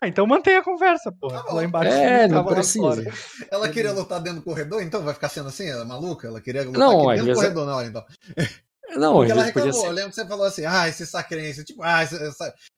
Ah, 0.00 0.08
então 0.08 0.26
mantém 0.26 0.56
a 0.56 0.64
conversa, 0.64 1.12
porra. 1.12 1.40
Tá 1.44 1.52
lá 1.52 1.62
embaixo. 1.62 1.92
É, 1.92 2.26
não 2.26 2.44
precisa. 2.44 3.04
Ela 3.48 3.68
queria 3.68 3.92
lutar 3.92 4.20
dentro 4.20 4.40
do 4.40 4.44
corredor, 4.44 4.82
então 4.82 5.00
vai 5.02 5.14
ficar 5.14 5.28
sendo 5.28 5.48
assim? 5.48 5.68
Ela 5.68 5.82
é 5.82 5.86
maluca? 5.86 6.26
Ela 6.26 6.40
queria 6.40 6.64
lutar 6.64 6.80
Não, 6.80 7.06
dentro 7.06 7.18
do 7.18 7.24
vezes 7.26 7.30
é- 7.30 7.34
corredor, 7.34 7.66
não, 7.66 7.82
então. 7.84 8.04
Não, 8.96 9.14
Porque 9.14 9.30
ela 9.30 9.44
reclamou, 9.44 9.72
ser. 9.72 9.86
eu 9.86 9.92
lembro 9.92 10.10
que 10.10 10.16
você 10.16 10.26
falou 10.26 10.44
assim, 10.44 10.64
ah, 10.64 10.88
esse 10.88 11.06
sacrense, 11.06 11.64
tipo, 11.64 11.84
ah, 11.84 12.02
esse, 12.02 12.16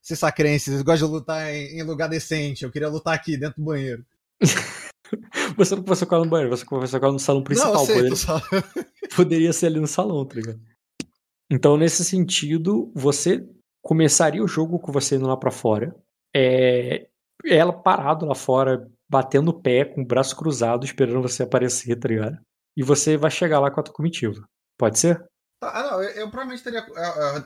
esse 0.02 0.16
sacrense, 0.16 0.70
eles 0.70 0.82
gostam 0.82 1.08
de 1.08 1.14
lutar 1.14 1.50
em, 1.50 1.78
em 1.78 1.82
lugar 1.82 2.08
decente, 2.10 2.62
eu 2.62 2.70
queria 2.70 2.90
lutar 2.90 3.14
aqui, 3.14 3.38
dentro 3.38 3.56
do 3.56 3.64
banheiro. 3.64 4.04
Você 5.56 5.74
não 5.74 5.82
conversou 5.82 6.08
com 6.08 6.14
ela 6.16 6.24
no 6.24 6.30
banheiro, 6.30 6.56
você 6.56 6.64
conversou 6.64 6.98
com 6.98 7.06
ela 7.06 7.12
no 7.12 7.18
salão 7.18 7.42
principal. 7.42 7.72
não, 7.72 7.80
eu 7.80 7.86
sei, 7.86 7.94
poderia, 7.94 8.16
só... 8.16 8.42
poderia 9.14 9.52
ser 9.52 9.66
ali 9.66 9.80
no 9.80 9.86
salão, 9.86 10.24
tá 10.24 10.34
ligado? 10.34 10.60
Então, 11.50 11.76
nesse 11.76 12.04
sentido, 12.04 12.90
você 12.94 13.46
começaria 13.82 14.42
o 14.42 14.48
jogo 14.48 14.78
com 14.78 14.90
você 14.90 15.16
indo 15.16 15.26
lá 15.26 15.36
pra 15.36 15.50
fora. 15.50 15.94
É, 16.34 17.06
ela 17.44 17.72
parado 17.72 18.26
lá 18.26 18.34
fora, 18.34 18.90
batendo 19.08 19.50
o 19.50 19.60
pé, 19.60 19.84
com 19.84 20.02
o 20.02 20.06
braço 20.06 20.34
cruzado, 20.36 20.84
esperando 20.84 21.22
você 21.22 21.44
aparecer, 21.44 21.96
tá 21.96 22.08
ligado? 22.08 22.38
E 22.76 22.82
você 22.82 23.16
vai 23.16 23.30
chegar 23.30 23.60
lá 23.60 23.70
com 23.70 23.80
a 23.80 23.82
tua 23.82 23.94
comitiva. 23.94 24.44
Pode 24.76 24.98
ser? 24.98 25.24
Tá, 25.58 25.72
ah, 25.74 25.82
não, 25.84 26.02
eu, 26.02 26.10
eu 26.10 26.30
provavelmente 26.30 26.62
teria 26.62 26.80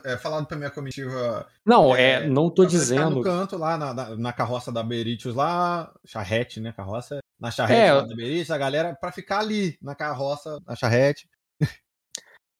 é, 0.03 0.13
é, 0.13 0.17
falado 0.17 0.45
pra 0.45 0.57
minha 0.57 0.69
comitiva. 0.69 1.47
Não, 1.65 1.95
é, 1.95 2.27
não 2.27 2.49
tô 2.49 2.65
dizendo. 2.65 3.11
no 3.11 3.23
canto 3.23 3.57
lá, 3.57 3.77
na, 3.77 3.93
na, 3.93 4.17
na 4.17 4.33
carroça 4.33 4.71
da 4.71 4.83
Beritius 4.83 5.33
lá, 5.33 5.93
charrete, 6.05 6.59
né? 6.59 6.73
Carroça. 6.73 7.19
Na 7.39 7.49
charrete 7.49 7.79
É. 7.79 7.93
lá 7.93 8.01
da 8.01 8.15
Beritius, 8.15 8.51
a 8.51 8.57
galera, 8.57 8.95
pra 8.99 9.11
ficar 9.11 9.39
ali, 9.39 9.77
na 9.81 9.95
carroça, 9.95 10.59
na 10.67 10.75
charrete. 10.75 11.29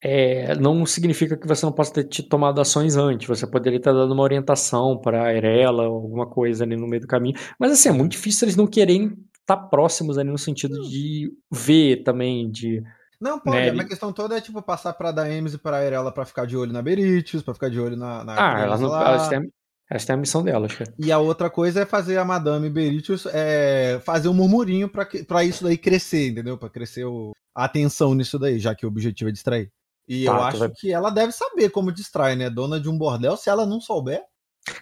É, 0.04 0.56
não 0.56 0.84
significa 0.86 1.38
que 1.38 1.48
você 1.48 1.64
não 1.66 1.72
possa 1.72 1.94
ter 1.94 2.06
te 2.06 2.24
tomado 2.24 2.60
ações 2.60 2.96
antes. 2.96 3.28
Você 3.28 3.46
poderia 3.46 3.78
estar 3.78 3.94
dando 3.94 4.14
uma 4.14 4.24
orientação 4.24 4.98
para 4.98 5.26
a 5.26 5.34
Erela, 5.34 5.84
alguma 5.86 6.26
coisa 6.26 6.64
ali 6.64 6.76
no 6.76 6.88
meio 6.88 7.02
do 7.02 7.08
caminho. 7.08 7.38
Mas 7.60 7.72
assim, 7.72 7.90
é 7.90 7.92
muito 7.92 8.14
difícil 8.14 8.46
eles 8.46 8.56
não 8.56 8.66
quererem 8.66 9.14
estar 9.40 9.58
próximos 9.58 10.18
ali 10.18 10.30
no 10.32 10.38
sentido 10.38 10.82
de 10.90 11.32
ver 11.52 12.04
também, 12.04 12.50
de. 12.50 12.82
Não, 13.20 13.40
pode. 13.40 13.72
Né, 13.72 13.84
A 13.84 13.88
questão 13.88 14.12
toda 14.12 14.36
é, 14.36 14.42
tipo, 14.42 14.60
passar 14.64 14.94
pra 14.94 15.12
Daemis 15.12 15.54
e 15.54 15.58
pra 15.60 15.84
Erela 15.86 16.12
pra 16.12 16.26
ficar 16.26 16.48
de 16.48 16.58
olho 16.58 16.74
na 16.74 16.82
Beritius, 16.82 17.44
pra 17.44 17.54
ficar 17.54 17.70
de 17.70 17.80
olho 17.80 17.96
na. 17.96 18.24
na 18.24 18.36
Ah, 18.56 18.60
elas, 18.62 18.82
não, 18.82 18.96
elas, 19.00 19.28
têm, 19.28 19.52
elas 19.88 20.06
têm 20.06 20.14
a 20.16 20.18
missão 20.18 20.42
delas, 20.44 20.74
cara. 20.74 20.92
E 20.98 21.12
a 21.12 21.20
outra 21.20 21.48
coisa 21.48 21.82
é 21.82 21.86
fazer 21.86 22.18
a 22.18 22.26
Madame 22.26 22.68
Beritius 22.72 23.28
é, 23.32 24.02
fazer 24.04 24.30
um 24.30 24.34
murmurinho 24.34 24.90
pra 24.90 25.44
isso 25.44 25.64
daí 25.64 25.78
crescer, 25.78 26.30
entendeu? 26.30 26.58
Pra 26.58 26.70
crescer 26.70 27.06
o- 27.06 27.34
a 27.56 27.66
atenção 27.66 28.16
nisso 28.16 28.40
daí, 28.40 28.58
já 28.58 28.74
que 28.74 28.86
o 28.86 28.90
objetivo 28.90 29.30
é 29.30 29.34
distrair. 29.34 29.70
E 30.08 30.26
Tá, 30.26 30.32
eu 30.32 30.44
acho 30.44 30.58
vai- 30.60 30.72
que 30.72 30.92
ela 30.92 31.10
deve 31.10 31.32
saber 31.32 31.70
como 31.70 31.92
distrai, 31.92 32.36
né? 32.36 32.50
Dona 32.50 32.80
de 32.80 32.90
um 32.90 32.98
bordel, 32.98 33.38
se 33.38 33.50
ela 33.50 33.66
não 33.66 33.80
souber. 33.80 34.22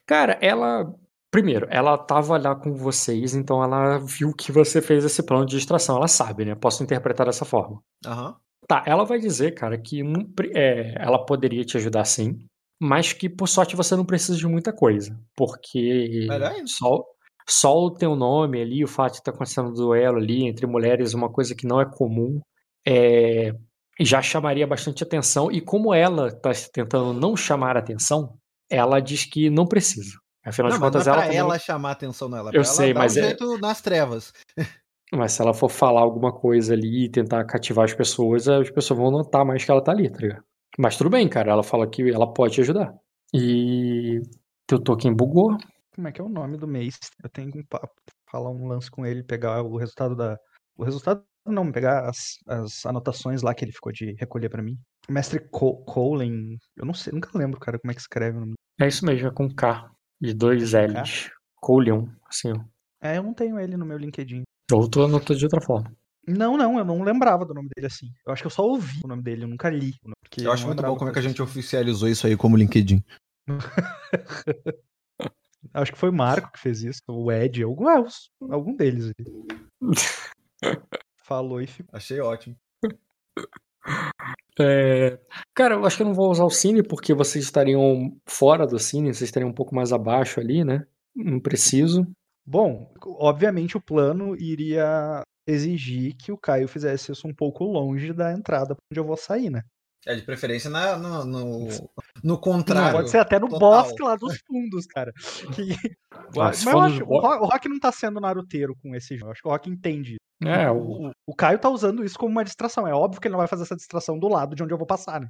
Cara, 0.05 0.37
ela. 0.41 0.93
Primeiro, 1.31 1.67
ela 1.69 1.95
tava 1.97 2.37
lá 2.37 2.55
com 2.55 2.73
vocês, 2.73 3.35
então 3.35 3.63
ela 3.63 3.99
viu 3.99 4.33
que 4.33 4.51
você 4.51 4.81
fez 4.81 5.05
esse 5.05 5.21
plano 5.21 5.45
de 5.45 5.55
distração. 5.55 5.97
Ela 5.97 6.07
sabe, 6.07 6.43
né? 6.43 6.55
Posso 6.55 6.81
interpretar 6.83 7.27
dessa 7.27 7.45
forma. 7.45 7.81
Aham. 8.05 8.35
Tá, 8.67 8.83
ela 8.85 9.03
vai 9.03 9.19
dizer, 9.19 9.53
cara, 9.53 9.77
que 9.77 10.01
não 10.03 10.27
é, 10.55 10.95
ela 10.99 11.23
poderia 11.25 11.63
te 11.63 11.77
ajudar 11.77 12.05
sim, 12.05 12.37
mas 12.79 13.13
que 13.13 13.27
por 13.29 13.47
sorte 13.47 13.75
você 13.75 13.95
não 13.95 14.05
precisa 14.05 14.37
de 14.37 14.47
muita 14.47 14.71
coisa. 14.73 15.19
Porque 15.35 16.27
ainda. 16.29 16.67
só, 16.67 17.03
só 17.47 17.75
o 17.77 17.91
teu 17.91 18.15
nome 18.15 18.61
ali, 18.61 18.83
o 18.83 18.87
fato 18.87 19.13
de 19.13 19.19
estar 19.19 19.31
acontecendo 19.31 19.69
um 19.69 19.73
duelo 19.73 20.17
ali 20.17 20.45
entre 20.45 20.65
mulheres, 20.67 21.13
uma 21.15 21.29
coisa 21.31 21.55
que 21.55 21.65
não 21.67 21.79
é 21.81 21.85
comum, 21.85 22.39
é, 22.85 23.53
já 24.05 24.21
chamaria 24.21 24.65
bastante 24.67 25.03
atenção. 25.03 25.51
E 25.51 25.59
como 25.61 25.93
ela 25.93 26.27
está 26.27 26.51
tentando 26.71 27.13
não 27.13 27.35
chamar 27.35 27.75
atenção, 27.77 28.37
ela 28.69 28.99
diz 28.99 29.25
que 29.25 29.49
não 29.49 29.65
precisa. 29.65 30.17
Afinal 30.45 30.71
Não, 30.71 30.77
de 30.77 30.81
mas 30.81 30.93
não 30.95 31.01
contas, 31.01 31.07
é 31.07 31.09
ela 31.09 31.17
pra 31.17 31.25
também- 31.27 31.37
ela 31.39 31.59
chamar 31.59 31.89
a 31.89 31.91
atenção 31.91 32.29
nela. 32.29 32.49
é 32.49 32.53
Eu 32.55 32.57
ela 32.61 32.63
sei, 32.65 32.93
mas 32.93 33.15
um 33.15 33.19
é- 33.19 33.23
jeito 33.23 33.57
nas 33.57 33.81
trevas. 33.81 34.33
Mas 35.11 35.31
se 35.31 35.41
ela 35.41 35.55
for 35.55 35.69
falar 35.69 36.01
alguma 36.01 36.31
coisa 36.31 36.73
ali 36.75 37.05
e 37.05 37.09
tentar 37.09 37.43
cativar 37.43 37.83
as 37.83 37.95
pessoas, 37.95 38.47
as 38.47 38.69
pessoas 38.69 38.99
vão 38.99 39.09
notar 39.09 39.43
mais 39.43 39.65
que 39.65 39.71
ela 39.71 39.83
tá 39.83 39.91
ali, 39.91 40.07
tá 40.07 40.19
ligado? 40.19 40.43
Mas 40.77 40.97
tudo 40.97 41.09
bem, 41.09 41.27
cara. 41.27 41.49
Ela 41.51 41.63
fala 41.63 41.89
que 41.89 42.07
ela 42.11 42.31
pode 42.31 42.53
te 42.53 42.61
ajudar. 42.61 42.93
E 43.33 44.21
teu 44.67 44.79
token 44.79 45.11
bugou. 45.15 45.57
Como 45.95 46.07
é 46.07 46.11
que 46.11 46.21
é 46.21 46.23
o 46.23 46.29
nome 46.29 46.57
do 46.57 46.67
mês? 46.67 46.99
Eu 47.23 47.29
tenho 47.31 47.51
que 47.51 47.65
falar 48.29 48.51
um 48.51 48.67
lance 48.67 48.91
com 48.91 49.03
ele, 49.03 49.23
pegar 49.23 49.63
o 49.63 49.77
resultado 49.77 50.15
da. 50.15 50.37
O 50.77 50.83
resultado 50.83 51.23
não, 51.51 51.71
pegar 51.71 52.09
as, 52.09 52.37
as 52.47 52.85
anotações 52.85 53.41
lá 53.41 53.53
que 53.53 53.65
ele 53.65 53.71
ficou 53.71 53.91
de 53.91 54.13
recolher 54.13 54.49
pra 54.49 54.63
mim. 54.63 54.77
Mestre 55.09 55.39
Co 55.39 55.77
Colin. 55.85 56.57
Eu 56.75 56.85
não 56.85 56.93
sei, 56.93 57.13
nunca 57.13 57.29
lembro, 57.37 57.59
cara, 57.59 57.79
como 57.79 57.91
é 57.91 57.95
que 57.95 58.01
escreve 58.01 58.37
o 58.37 58.41
nome. 58.41 58.53
É 58.79 58.87
isso 58.87 59.05
mesmo, 59.05 59.27
é 59.27 59.31
com 59.31 59.49
K. 59.49 59.89
E 60.21 60.33
dois 60.33 60.73
L's. 60.73 61.29
Coulion, 61.61 62.07
assim, 62.25 62.51
ó. 62.51 62.59
É, 63.01 63.17
eu 63.17 63.23
não 63.23 63.33
tenho 63.33 63.59
ele 63.59 63.77
no 63.77 63.85
meu 63.85 63.97
LinkedIn. 63.97 64.43
Ou 64.71 64.89
tu 64.89 65.03
anotou 65.03 65.35
de 65.35 65.45
outra 65.45 65.61
forma. 65.61 65.91
Não, 66.27 66.57
não, 66.57 66.77
eu 66.77 66.85
não 66.85 67.01
lembrava 67.01 67.45
do 67.45 67.53
nome 67.53 67.69
dele 67.75 67.87
assim. 67.87 68.07
Eu 68.25 68.31
acho 68.31 68.43
que 68.43 68.47
eu 68.47 68.51
só 68.51 68.63
ouvi 68.63 68.99
o 69.03 69.07
nome 69.07 69.23
dele, 69.23 69.43
eu 69.43 69.47
nunca 69.47 69.69
li. 69.69 69.95
porque 70.21 70.45
Eu 70.45 70.51
acho 70.51 70.67
muito 70.67 70.83
bom 70.83 70.95
como 70.95 71.09
é 71.09 71.13
que 71.13 71.19
a 71.19 71.21
gente 71.21 71.35
isso. 71.35 71.43
oficializou 71.43 72.07
isso 72.07 72.27
aí 72.27 72.37
como 72.37 72.57
LinkedIn. 72.57 73.03
Acho 75.73 75.91
que 75.91 75.97
foi 75.99 76.09
o 76.09 76.13
Marco 76.13 76.51
que 76.51 76.59
fez 76.59 76.83
isso, 76.83 77.01
o 77.07 77.31
Ed, 77.31 77.61
algum, 77.63 77.85
algum 78.49 78.75
deles. 78.75 79.11
Falou 81.29 81.61
e 81.61 81.67
ficou. 81.67 81.95
Achei 81.95 82.19
ótimo. 82.19 82.55
É, 84.59 85.19
Cara, 85.53 85.75
eu 85.75 85.85
acho 85.85 85.95
que 85.95 86.01
eu 86.01 86.07
não 86.07 86.13
vou 86.13 86.31
usar 86.31 86.43
o 86.43 86.49
Cine 86.49 86.81
porque 86.81 87.13
vocês 87.13 87.45
estariam 87.45 88.17
fora 88.27 88.65
do 88.65 88.79
Cine, 88.79 89.13
vocês 89.13 89.27
estariam 89.27 89.49
um 89.49 89.53
pouco 89.53 89.75
mais 89.75 89.93
abaixo 89.93 90.39
ali, 90.39 90.65
né? 90.65 90.87
Não 91.15 91.39
preciso. 91.39 92.05
Bom, 92.43 92.91
obviamente 93.05 93.77
o 93.77 93.81
plano 93.81 94.35
iria 94.35 95.21
exigir 95.47 96.15
que 96.17 96.31
o 96.31 96.37
Caio 96.37 96.67
fizesse 96.67 97.11
isso 97.11 97.27
um 97.27 97.33
pouco 97.33 97.63
longe 97.63 98.11
da 98.11 98.33
entrada 98.33 98.73
pra 98.73 98.83
onde 98.91 98.99
eu 98.99 99.05
vou 99.05 99.15
sair, 99.15 99.51
né? 99.51 99.61
É 100.05 100.15
de 100.15 100.23
preferência 100.23 100.69
na, 100.69 100.97
no, 100.97 101.25
no, 101.25 101.67
no 102.23 102.33
Não, 102.33 102.37
contrário. 102.41 102.97
pode 102.97 103.09
ser 103.09 103.17
até 103.19 103.39
no 103.39 103.47
total. 103.47 103.83
bosque 103.83 104.01
lá 104.03 104.15
dos 104.15 104.37
fundos, 104.47 104.85
cara. 104.87 105.11
Que- 105.55 105.75
Mas 106.35 106.57
se 106.57 106.69
eu 106.69 106.79
acho, 106.79 107.03
o 107.03 107.07
bo- 107.07 107.19
o 107.21 107.45
Rock 107.45 107.69
não 107.69 107.79
tá 107.79 107.91
sendo 107.91 108.19
naruteiro 108.19 108.75
com 108.81 108.93
esse 108.95 109.15
jogo. 109.15 109.27
Eu 109.29 109.31
acho 109.31 109.41
que 109.41 109.47
o 109.47 109.51
Rock 109.51 109.69
entende. 109.69 110.15
É, 110.43 110.69
o, 110.71 111.07
O, 111.07 111.11
o 111.27 111.35
Caio 111.35 111.59
tá 111.59 111.69
usando 111.69 112.03
isso 112.03 112.17
como 112.17 112.31
uma 112.31 112.43
distração. 112.43 112.87
É 112.87 112.93
óbvio 112.93 113.19
que 113.21 113.27
ele 113.27 113.33
não 113.33 113.39
vai 113.39 113.47
fazer 113.47 113.63
essa 113.63 113.75
distração 113.75 114.17
do 114.17 114.27
lado 114.27 114.55
de 114.55 114.63
onde 114.63 114.73
eu 114.73 114.77
vou 114.77 114.87
passar, 114.87 115.19
né? 115.21 115.27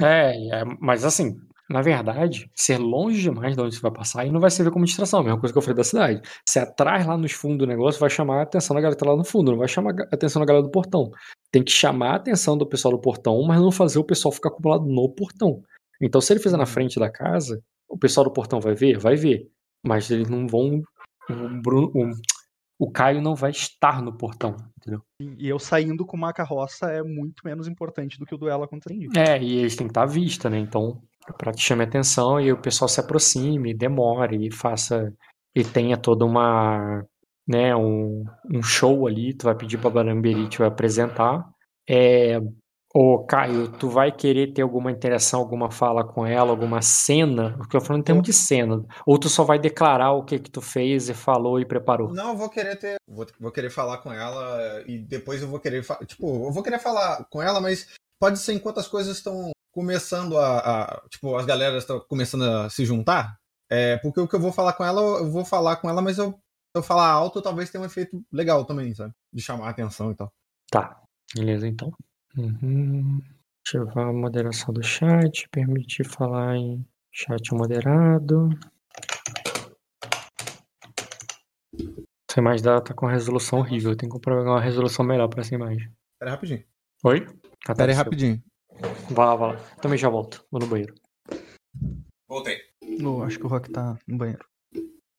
É, 0.00 0.60
é, 0.60 0.64
mas 0.80 1.04
assim, 1.04 1.36
na 1.68 1.82
verdade, 1.82 2.48
ser 2.54 2.78
longe 2.78 3.20
demais 3.22 3.56
de 3.56 3.62
onde 3.62 3.74
você 3.74 3.80
vai 3.80 3.90
passar 3.90 4.22
aí 4.22 4.30
não 4.30 4.40
vai 4.40 4.50
servir 4.50 4.70
como 4.70 4.84
distração, 4.84 5.20
a 5.20 5.24
mesma 5.24 5.40
coisa 5.40 5.52
que 5.52 5.58
eu 5.58 5.62
falei 5.62 5.76
da 5.76 5.84
cidade. 5.84 6.20
Você 6.46 6.58
atrás 6.60 7.06
lá 7.06 7.16
nos 7.16 7.32
fundos 7.32 7.58
do 7.58 7.66
negócio, 7.66 7.98
vai 8.00 8.10
chamar 8.10 8.40
a 8.40 8.42
atenção 8.42 8.74
da 8.74 8.80
galera 8.80 8.96
que 8.96 9.04
tá 9.04 9.10
lá 9.10 9.16
no 9.16 9.24
fundo, 9.24 9.50
não 9.50 9.58
vai 9.58 9.68
chamar 9.68 9.92
a 10.00 10.14
atenção 10.14 10.40
da 10.40 10.46
galera 10.46 10.64
do 10.64 10.70
portão. 10.70 11.10
Tem 11.50 11.62
que 11.62 11.72
chamar 11.72 12.12
a 12.12 12.16
atenção 12.16 12.56
do 12.56 12.66
pessoal 12.66 12.92
do 12.92 13.00
portão, 13.00 13.42
mas 13.46 13.60
não 13.60 13.72
fazer 13.72 13.98
o 13.98 14.04
pessoal 14.04 14.30
ficar 14.32 14.50
acumulado 14.50 14.84
no 14.86 15.08
portão. 15.08 15.62
Então, 16.00 16.20
se 16.20 16.32
ele 16.32 16.40
fizer 16.40 16.56
na 16.56 16.66
frente 16.66 16.98
da 16.98 17.10
casa, 17.10 17.62
o 17.88 17.98
pessoal 17.98 18.24
do 18.24 18.32
portão 18.32 18.60
vai 18.60 18.74
ver? 18.74 18.98
Vai 18.98 19.16
ver. 19.16 19.48
Mas 19.86 20.10
eles 20.10 20.28
não 20.28 20.46
vão. 20.46 20.82
O, 21.28 21.62
Bruno, 21.62 21.90
o, 21.94 22.10
o 22.86 22.90
Caio 22.90 23.22
não 23.22 23.34
vai 23.34 23.50
estar 23.50 24.02
no 24.02 24.16
portão, 24.16 24.56
entendeu? 24.78 25.02
E 25.20 25.48
eu 25.48 25.58
saindo 25.58 26.04
com 26.04 26.16
uma 26.16 26.32
carroça 26.32 26.90
é 26.90 27.02
muito 27.02 27.42
menos 27.44 27.68
importante 27.68 28.18
do 28.18 28.26
que 28.26 28.34
o 28.34 28.38
duelo 28.38 28.66
contra 28.68 28.92
o 28.92 28.96
Indy. 28.96 29.18
É, 29.18 29.40
e 29.42 29.58
eles 29.58 29.76
têm 29.76 29.86
que 29.86 29.90
estar 29.90 30.02
à 30.02 30.06
vista, 30.06 30.50
né? 30.50 30.58
Então, 30.58 31.00
para 31.38 31.52
que 31.52 31.60
chame 31.60 31.84
atenção 31.84 32.40
e 32.40 32.52
o 32.52 32.60
pessoal 32.60 32.88
se 32.88 33.00
aproxime, 33.00 33.74
demore 33.74 34.46
e 34.46 34.52
faça 34.52 35.12
e 35.54 35.64
tenha 35.64 35.96
toda 35.96 36.24
uma, 36.24 37.04
né, 37.46 37.74
um, 37.76 38.24
um 38.52 38.62
show 38.62 39.06
ali, 39.06 39.32
tu 39.34 39.44
vai 39.44 39.54
pedir 39.54 39.78
pra 39.78 39.90
Baramberi 39.90 40.48
te 40.48 40.58
vai 40.58 40.68
apresentar. 40.68 41.48
É, 41.88 42.40
ô 42.94 43.24
Caio, 43.24 43.68
tu 43.72 43.88
vai 43.88 44.12
querer 44.12 44.52
ter 44.52 44.62
alguma 44.62 44.90
interação, 44.92 45.40
alguma 45.40 45.70
fala 45.70 46.04
com 46.04 46.24
ela, 46.24 46.50
alguma 46.50 46.80
cena? 46.80 47.56
Porque 47.58 47.76
eu 47.76 47.80
tô 47.80 47.86
falando 47.86 48.02
em 48.02 48.04
termos 48.04 48.22
de 48.24 48.32
cena. 48.32 48.84
Ou 49.04 49.18
tu 49.18 49.28
só 49.28 49.42
vai 49.42 49.58
declarar 49.58 50.12
o 50.12 50.24
que 50.24 50.38
que 50.38 50.50
tu 50.50 50.60
fez 50.60 51.08
e 51.08 51.14
falou 51.14 51.58
e 51.58 51.66
preparou? 51.66 52.12
Não, 52.12 52.30
eu 52.30 52.36
vou 52.36 52.48
querer 52.48 52.76
ter. 52.78 52.96
Vou, 53.08 53.26
vou 53.40 53.50
querer 53.50 53.70
falar 53.70 53.98
com 53.98 54.12
ela 54.12 54.82
e 54.86 54.98
depois 54.98 55.42
eu 55.42 55.48
vou 55.48 55.58
querer. 55.58 55.82
fa- 55.82 55.98
Tipo, 56.06 56.46
eu 56.46 56.52
vou 56.52 56.62
querer 56.62 56.78
falar 56.78 57.24
com 57.24 57.42
ela, 57.42 57.60
mas 57.60 57.88
pode 58.20 58.38
ser 58.38 58.52
enquanto 58.52 58.78
as 58.78 58.86
coisas 58.86 59.16
estão 59.16 59.50
começando 59.72 60.38
a, 60.38 60.58
a- 60.58 61.02
Tipo, 61.10 61.36
as 61.36 61.44
galeras 61.44 61.82
estão 61.82 61.98
começando 62.08 62.44
a 62.44 62.70
se 62.70 62.84
juntar. 62.84 63.36
É, 63.70 63.96
porque 63.96 64.20
o 64.20 64.28
que 64.28 64.36
eu 64.36 64.40
vou 64.40 64.52
falar 64.52 64.74
com 64.74 64.84
ela, 64.84 65.00
eu 65.00 65.30
vou 65.32 65.44
falar 65.44 65.76
com 65.76 65.88
ela, 65.90 66.00
mas 66.00 66.18
eu, 66.18 66.38
eu 66.76 66.82
falar 66.82 67.08
alto, 67.10 67.42
talvez 67.42 67.70
tenha 67.70 67.82
um 67.82 67.86
efeito 67.86 68.22
legal 68.32 68.64
também, 68.64 68.94
sabe? 68.94 69.12
De 69.32 69.42
chamar 69.42 69.66
a 69.66 69.70
atenção 69.70 70.12
e 70.12 70.14
tal. 70.14 70.30
Tá, 70.70 71.00
beleza 71.34 71.66
então. 71.66 71.90
Uhum. 72.36 73.22
Ativar 73.66 74.08
a 74.08 74.12
moderação 74.12 74.74
do 74.74 74.82
chat, 74.82 75.48
permitir 75.50 76.04
falar 76.04 76.56
em 76.56 76.84
chat 77.12 77.54
moderado. 77.54 78.50
Essa 82.28 82.40
imagem 82.40 82.64
dela 82.64 82.80
tá 82.80 82.92
com 82.92 83.06
resolução 83.06 83.60
horrível, 83.60 83.96
tem 83.96 84.08
que 84.08 84.12
comprar 84.12 84.42
uma 84.42 84.60
resolução 84.60 85.04
melhor 85.04 85.28
pra 85.28 85.40
essa 85.40 85.54
imagem. 85.54 85.88
Pera 86.18 86.30
aí 86.30 86.34
rapidinho. 86.34 86.64
Oi? 87.04 87.26
Tá, 87.64 87.74
Pera 87.74 87.92
aí 87.92 87.96
rapidinho. 87.96 88.42
Vai 89.10 89.26
lá, 89.26 89.36
vai 89.36 89.54
lá. 89.54 89.60
Também 89.80 89.96
já 89.96 90.08
volto, 90.08 90.44
vou 90.50 90.60
no 90.60 90.66
banheiro. 90.66 90.94
Voltei. 92.28 92.58
Eu 92.82 93.22
acho 93.22 93.38
que 93.38 93.46
o 93.46 93.48
Rock 93.48 93.70
tá 93.70 93.96
no 94.06 94.18
banheiro. 94.18 94.44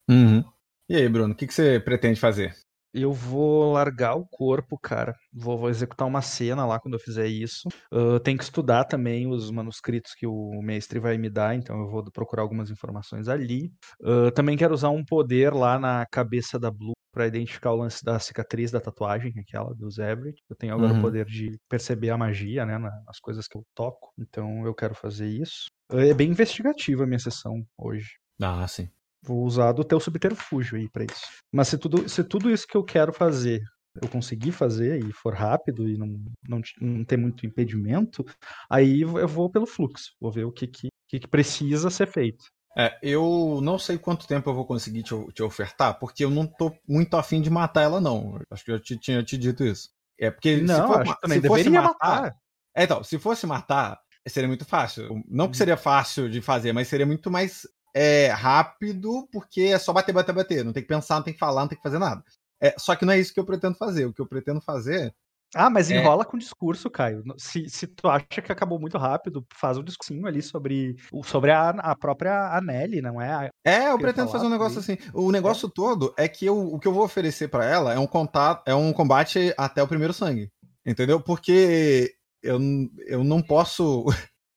Uhum. 0.09 0.43
E 0.89 0.95
aí, 0.95 1.07
Bruno, 1.07 1.33
o 1.33 1.35
que, 1.35 1.47
que 1.47 1.53
você 1.53 1.79
pretende 1.79 2.19
fazer? 2.19 2.55
Eu 2.97 3.11
vou 3.11 3.73
largar 3.73 4.15
o 4.15 4.25
corpo, 4.25 4.77
cara. 4.79 5.13
Vou, 5.33 5.57
vou 5.57 5.69
executar 5.69 6.07
uma 6.07 6.21
cena 6.21 6.65
lá 6.65 6.79
quando 6.79 6.93
eu 6.93 6.99
fizer 6.99 7.27
isso. 7.27 7.67
Ah, 7.91 8.19
tenho 8.23 8.37
que 8.37 8.43
estudar 8.45 8.85
também 8.85 9.27
os 9.27 9.51
manuscritos 9.51 10.13
que 10.15 10.25
o 10.25 10.61
mestre 10.61 10.97
vai 10.97 11.17
me 11.17 11.29
dar, 11.29 11.55
então 11.55 11.77
eu 11.81 11.89
vou 11.89 12.03
procurar 12.09 12.43
algumas 12.43 12.71
informações 12.71 13.27
ali. 13.27 13.69
Ah, 14.01 14.31
também 14.31 14.55
quero 14.57 14.73
usar 14.73 14.89
um 14.91 15.03
poder 15.03 15.53
lá 15.53 15.77
na 15.77 16.05
cabeça 16.09 16.57
da 16.57 16.71
Blue 16.71 16.93
para 17.11 17.27
identificar 17.27 17.71
o 17.71 17.75
lance 17.77 18.03
da 18.03 18.17
cicatriz 18.17 18.71
da 18.71 18.79
tatuagem, 18.79 19.33
aquela 19.39 19.73
do 19.75 19.89
Zebret. 19.91 20.35
Eu 20.49 20.55
tenho 20.55 20.73
agora 20.73 20.93
Uhum. 20.93 20.99
o 20.99 21.01
poder 21.01 21.25
de 21.25 21.57
perceber 21.69 22.11
a 22.11 22.17
magia, 22.17 22.65
né, 22.65 22.77
na- 22.77 23.01
nas 23.05 23.19
coisas 23.19 23.45
que 23.47 23.57
eu 23.57 23.63
toco. 23.75 24.13
Então 24.17 24.65
eu 24.65 24.73
quero 24.73 24.95
fazer 24.95 25.27
isso. 25.27 25.65
É 25.91 26.13
bem 26.13 26.29
investigativa 26.31 27.03
a 27.03 27.07
minha 27.07 27.19
sessão 27.19 27.61
hoje. 27.77 28.07
Ah, 28.41 28.65
sim. 28.67 28.89
Vou 29.25 29.43
usar 29.43 29.71
do 29.71 29.83
teu 29.83 29.99
subterfúgio 29.99 30.77
aí 30.77 30.89
pra 30.89 31.03
isso. 31.03 31.21
Mas 31.51 31.67
se 31.67 31.77
tudo, 31.77 32.07
se 32.07 32.23
tudo 32.23 32.49
isso 32.49 32.67
que 32.67 32.77
eu 32.77 32.83
quero 32.83 33.11
fazer 33.11 33.61
eu 34.01 34.09
conseguir 34.09 34.51
fazer 34.51 35.03
e 35.03 35.11
for 35.13 35.33
rápido 35.33 35.87
e 35.87 35.97
não, 35.97 36.07
não, 36.47 36.61
não 36.81 37.03
ter 37.03 37.17
muito 37.17 37.45
impedimento, 37.45 38.25
aí 38.69 39.01
eu 39.01 39.27
vou 39.27 39.49
pelo 39.49 39.65
fluxo, 39.65 40.11
vou 40.19 40.31
ver 40.31 40.43
o 40.43 40.51
que, 40.51 40.67
que, 40.67 40.89
que 41.07 41.27
precisa 41.27 41.89
ser 41.89 42.07
feito. 42.07 42.45
É, 42.77 42.97
eu 43.01 43.59
não 43.63 43.79
sei 43.79 43.97
quanto 43.97 44.27
tempo 44.27 44.49
eu 44.49 44.53
vou 44.53 44.65
conseguir 44.65 45.01
te, 45.01 45.15
te, 45.31 45.41
ofertar, 45.41 45.97
porque 45.97 46.25
eu 46.25 46.29
não 46.29 46.45
tô 46.45 46.75
muito 46.87 47.15
afim 47.15 47.41
de 47.41 47.49
matar 47.49 47.83
ela, 47.83 48.01
não. 48.01 48.37
Acho 48.51 48.65
que 48.65 48.71
eu 48.71 48.79
te, 48.79 48.97
tinha 48.97 49.23
te 49.23 49.37
dito 49.37 49.63
isso. 49.63 49.89
É 50.19 50.29
porque 50.29 50.57
não, 50.57 50.75
se, 50.75 50.93
for, 50.93 51.01
acho 51.01 51.19
também 51.21 51.41
se 51.41 51.47
fosse 51.47 51.69
matar, 51.69 51.83
matar. 51.83 52.35
É, 52.75 52.83
então, 52.83 53.01
se 53.01 53.17
fosse 53.17 53.47
matar, 53.47 53.97
seria 54.27 54.47
muito 54.49 54.65
fácil. 54.65 55.23
Não 55.25 55.49
que 55.49 55.55
seria 55.55 55.77
fácil 55.77 56.29
de 56.29 56.41
fazer, 56.41 56.73
mas 56.73 56.89
seria 56.89 57.05
muito 57.05 57.31
mais 57.31 57.65
é, 57.95 58.27
rápido, 58.27 59.25
porque 59.31 59.61
é 59.61 59.79
só 59.79 59.93
bater, 59.93 60.11
bater, 60.11 60.35
bater. 60.35 60.65
Não 60.65 60.73
tem 60.73 60.83
que 60.83 60.89
pensar, 60.89 61.15
não 61.15 61.23
tem 61.23 61.33
que 61.33 61.39
falar, 61.39 61.61
não 61.61 61.69
tem 61.69 61.77
que 61.77 61.83
fazer 61.83 61.97
nada. 61.97 62.21
É, 62.61 62.75
só 62.77 62.93
que 62.93 63.05
não 63.05 63.13
é 63.13 63.19
isso 63.19 63.33
que 63.33 63.39
eu 63.39 63.45
pretendo 63.45 63.75
fazer. 63.77 64.05
O 64.05 64.13
que 64.13 64.21
eu 64.21 64.27
pretendo 64.27 64.59
fazer 64.59 65.13
Ah, 65.53 65.69
mas 65.69 65.89
É. 65.89 65.95
enrola 65.95 66.25
com 66.25 66.37
discurso, 66.37 66.89
Caio. 66.89 67.23
Se, 67.37 67.69
se 67.69 67.87
tu 67.87 68.09
acha 68.09 68.41
que 68.43 68.51
acabou 68.51 68.77
muito 68.77 68.97
rápido, 68.97 69.45
faz 69.53 69.77
um 69.77 69.83
discursinho 69.83 70.27
ali 70.27 70.41
sobre, 70.41 70.97
sobre 71.23 71.51
a, 71.51 71.69
a 71.69 71.95
própria 71.95 72.57
Anneli, 72.57 73.01
não 73.01 73.21
é? 73.21 73.49
É, 73.63 73.89
eu 73.89 73.97
pretendo 73.97 74.29
fazer 74.29 74.47
um 74.47 74.49
negócio 74.49 74.79
assim. 74.79 74.97
O 75.13 75.31
negócio 75.31 75.69
todo 75.69 76.13
é 76.17 76.27
que 76.27 76.45
eu, 76.45 76.59
o 76.59 76.77
que 76.77 76.87
eu 76.87 76.93
vou 76.93 77.05
oferecer 77.05 77.47
pra 77.47 77.63
ela 77.63 77.93
é 77.93 77.99
um 77.99 78.07
contato, 78.07 78.63
é 78.67 78.75
um 78.75 78.91
combate 78.91 79.53
até 79.57 79.81
o 79.81 79.87
primeiro 79.87 80.13
sangue. 80.13 80.49
Entendeu? 80.85 81.21
Porque 81.21 82.13
eu, 82.43 82.59
eu 83.07 83.23
não 83.23 83.41
posso 83.41 84.05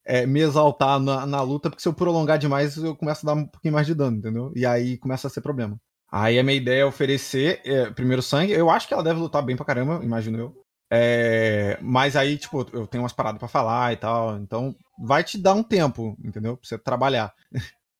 é, 0.09 0.25
me 0.25 0.39
exaltar 0.39 0.99
na, 0.99 1.23
na 1.23 1.41
luta, 1.43 1.69
porque 1.69 1.83
se 1.83 1.87
eu 1.87 1.93
prolongar 1.93 2.39
demais, 2.39 2.75
eu 2.77 2.95
começo 2.95 3.23
a 3.23 3.31
dar 3.31 3.39
um 3.39 3.45
pouquinho 3.45 3.75
mais 3.75 3.85
de 3.85 3.93
dano, 3.93 4.17
entendeu? 4.17 4.51
E 4.55 4.65
aí 4.65 4.97
começa 4.97 5.27
a 5.27 5.29
ser 5.29 5.39
problema. 5.41 5.79
Aí 6.11 6.39
a 6.39 6.43
minha 6.43 6.57
ideia 6.57 6.81
é 6.81 6.85
oferecer 6.85 7.61
é, 7.63 7.91
primeiro 7.91 8.23
sangue. 8.23 8.51
Eu 8.51 8.71
acho 8.71 8.87
que 8.87 8.93
ela 8.95 9.03
deve 9.03 9.19
lutar 9.19 9.43
bem 9.43 9.55
pra 9.55 9.63
caramba, 9.63 10.03
imagino 10.03 10.39
eu. 10.39 10.55
É, 10.91 11.77
mas 11.79 12.15
aí, 12.15 12.39
tipo, 12.39 12.65
eu 12.73 12.87
tenho 12.87 13.03
umas 13.03 13.13
paradas 13.13 13.37
pra 13.37 13.47
falar 13.47 13.93
e 13.93 13.97
tal. 13.97 14.37
Então, 14.37 14.75
vai 14.99 15.23
te 15.23 15.37
dar 15.37 15.53
um 15.53 15.61
tempo, 15.61 16.17
entendeu? 16.25 16.57
Pra 16.57 16.67
você 16.67 16.79
trabalhar. 16.79 17.31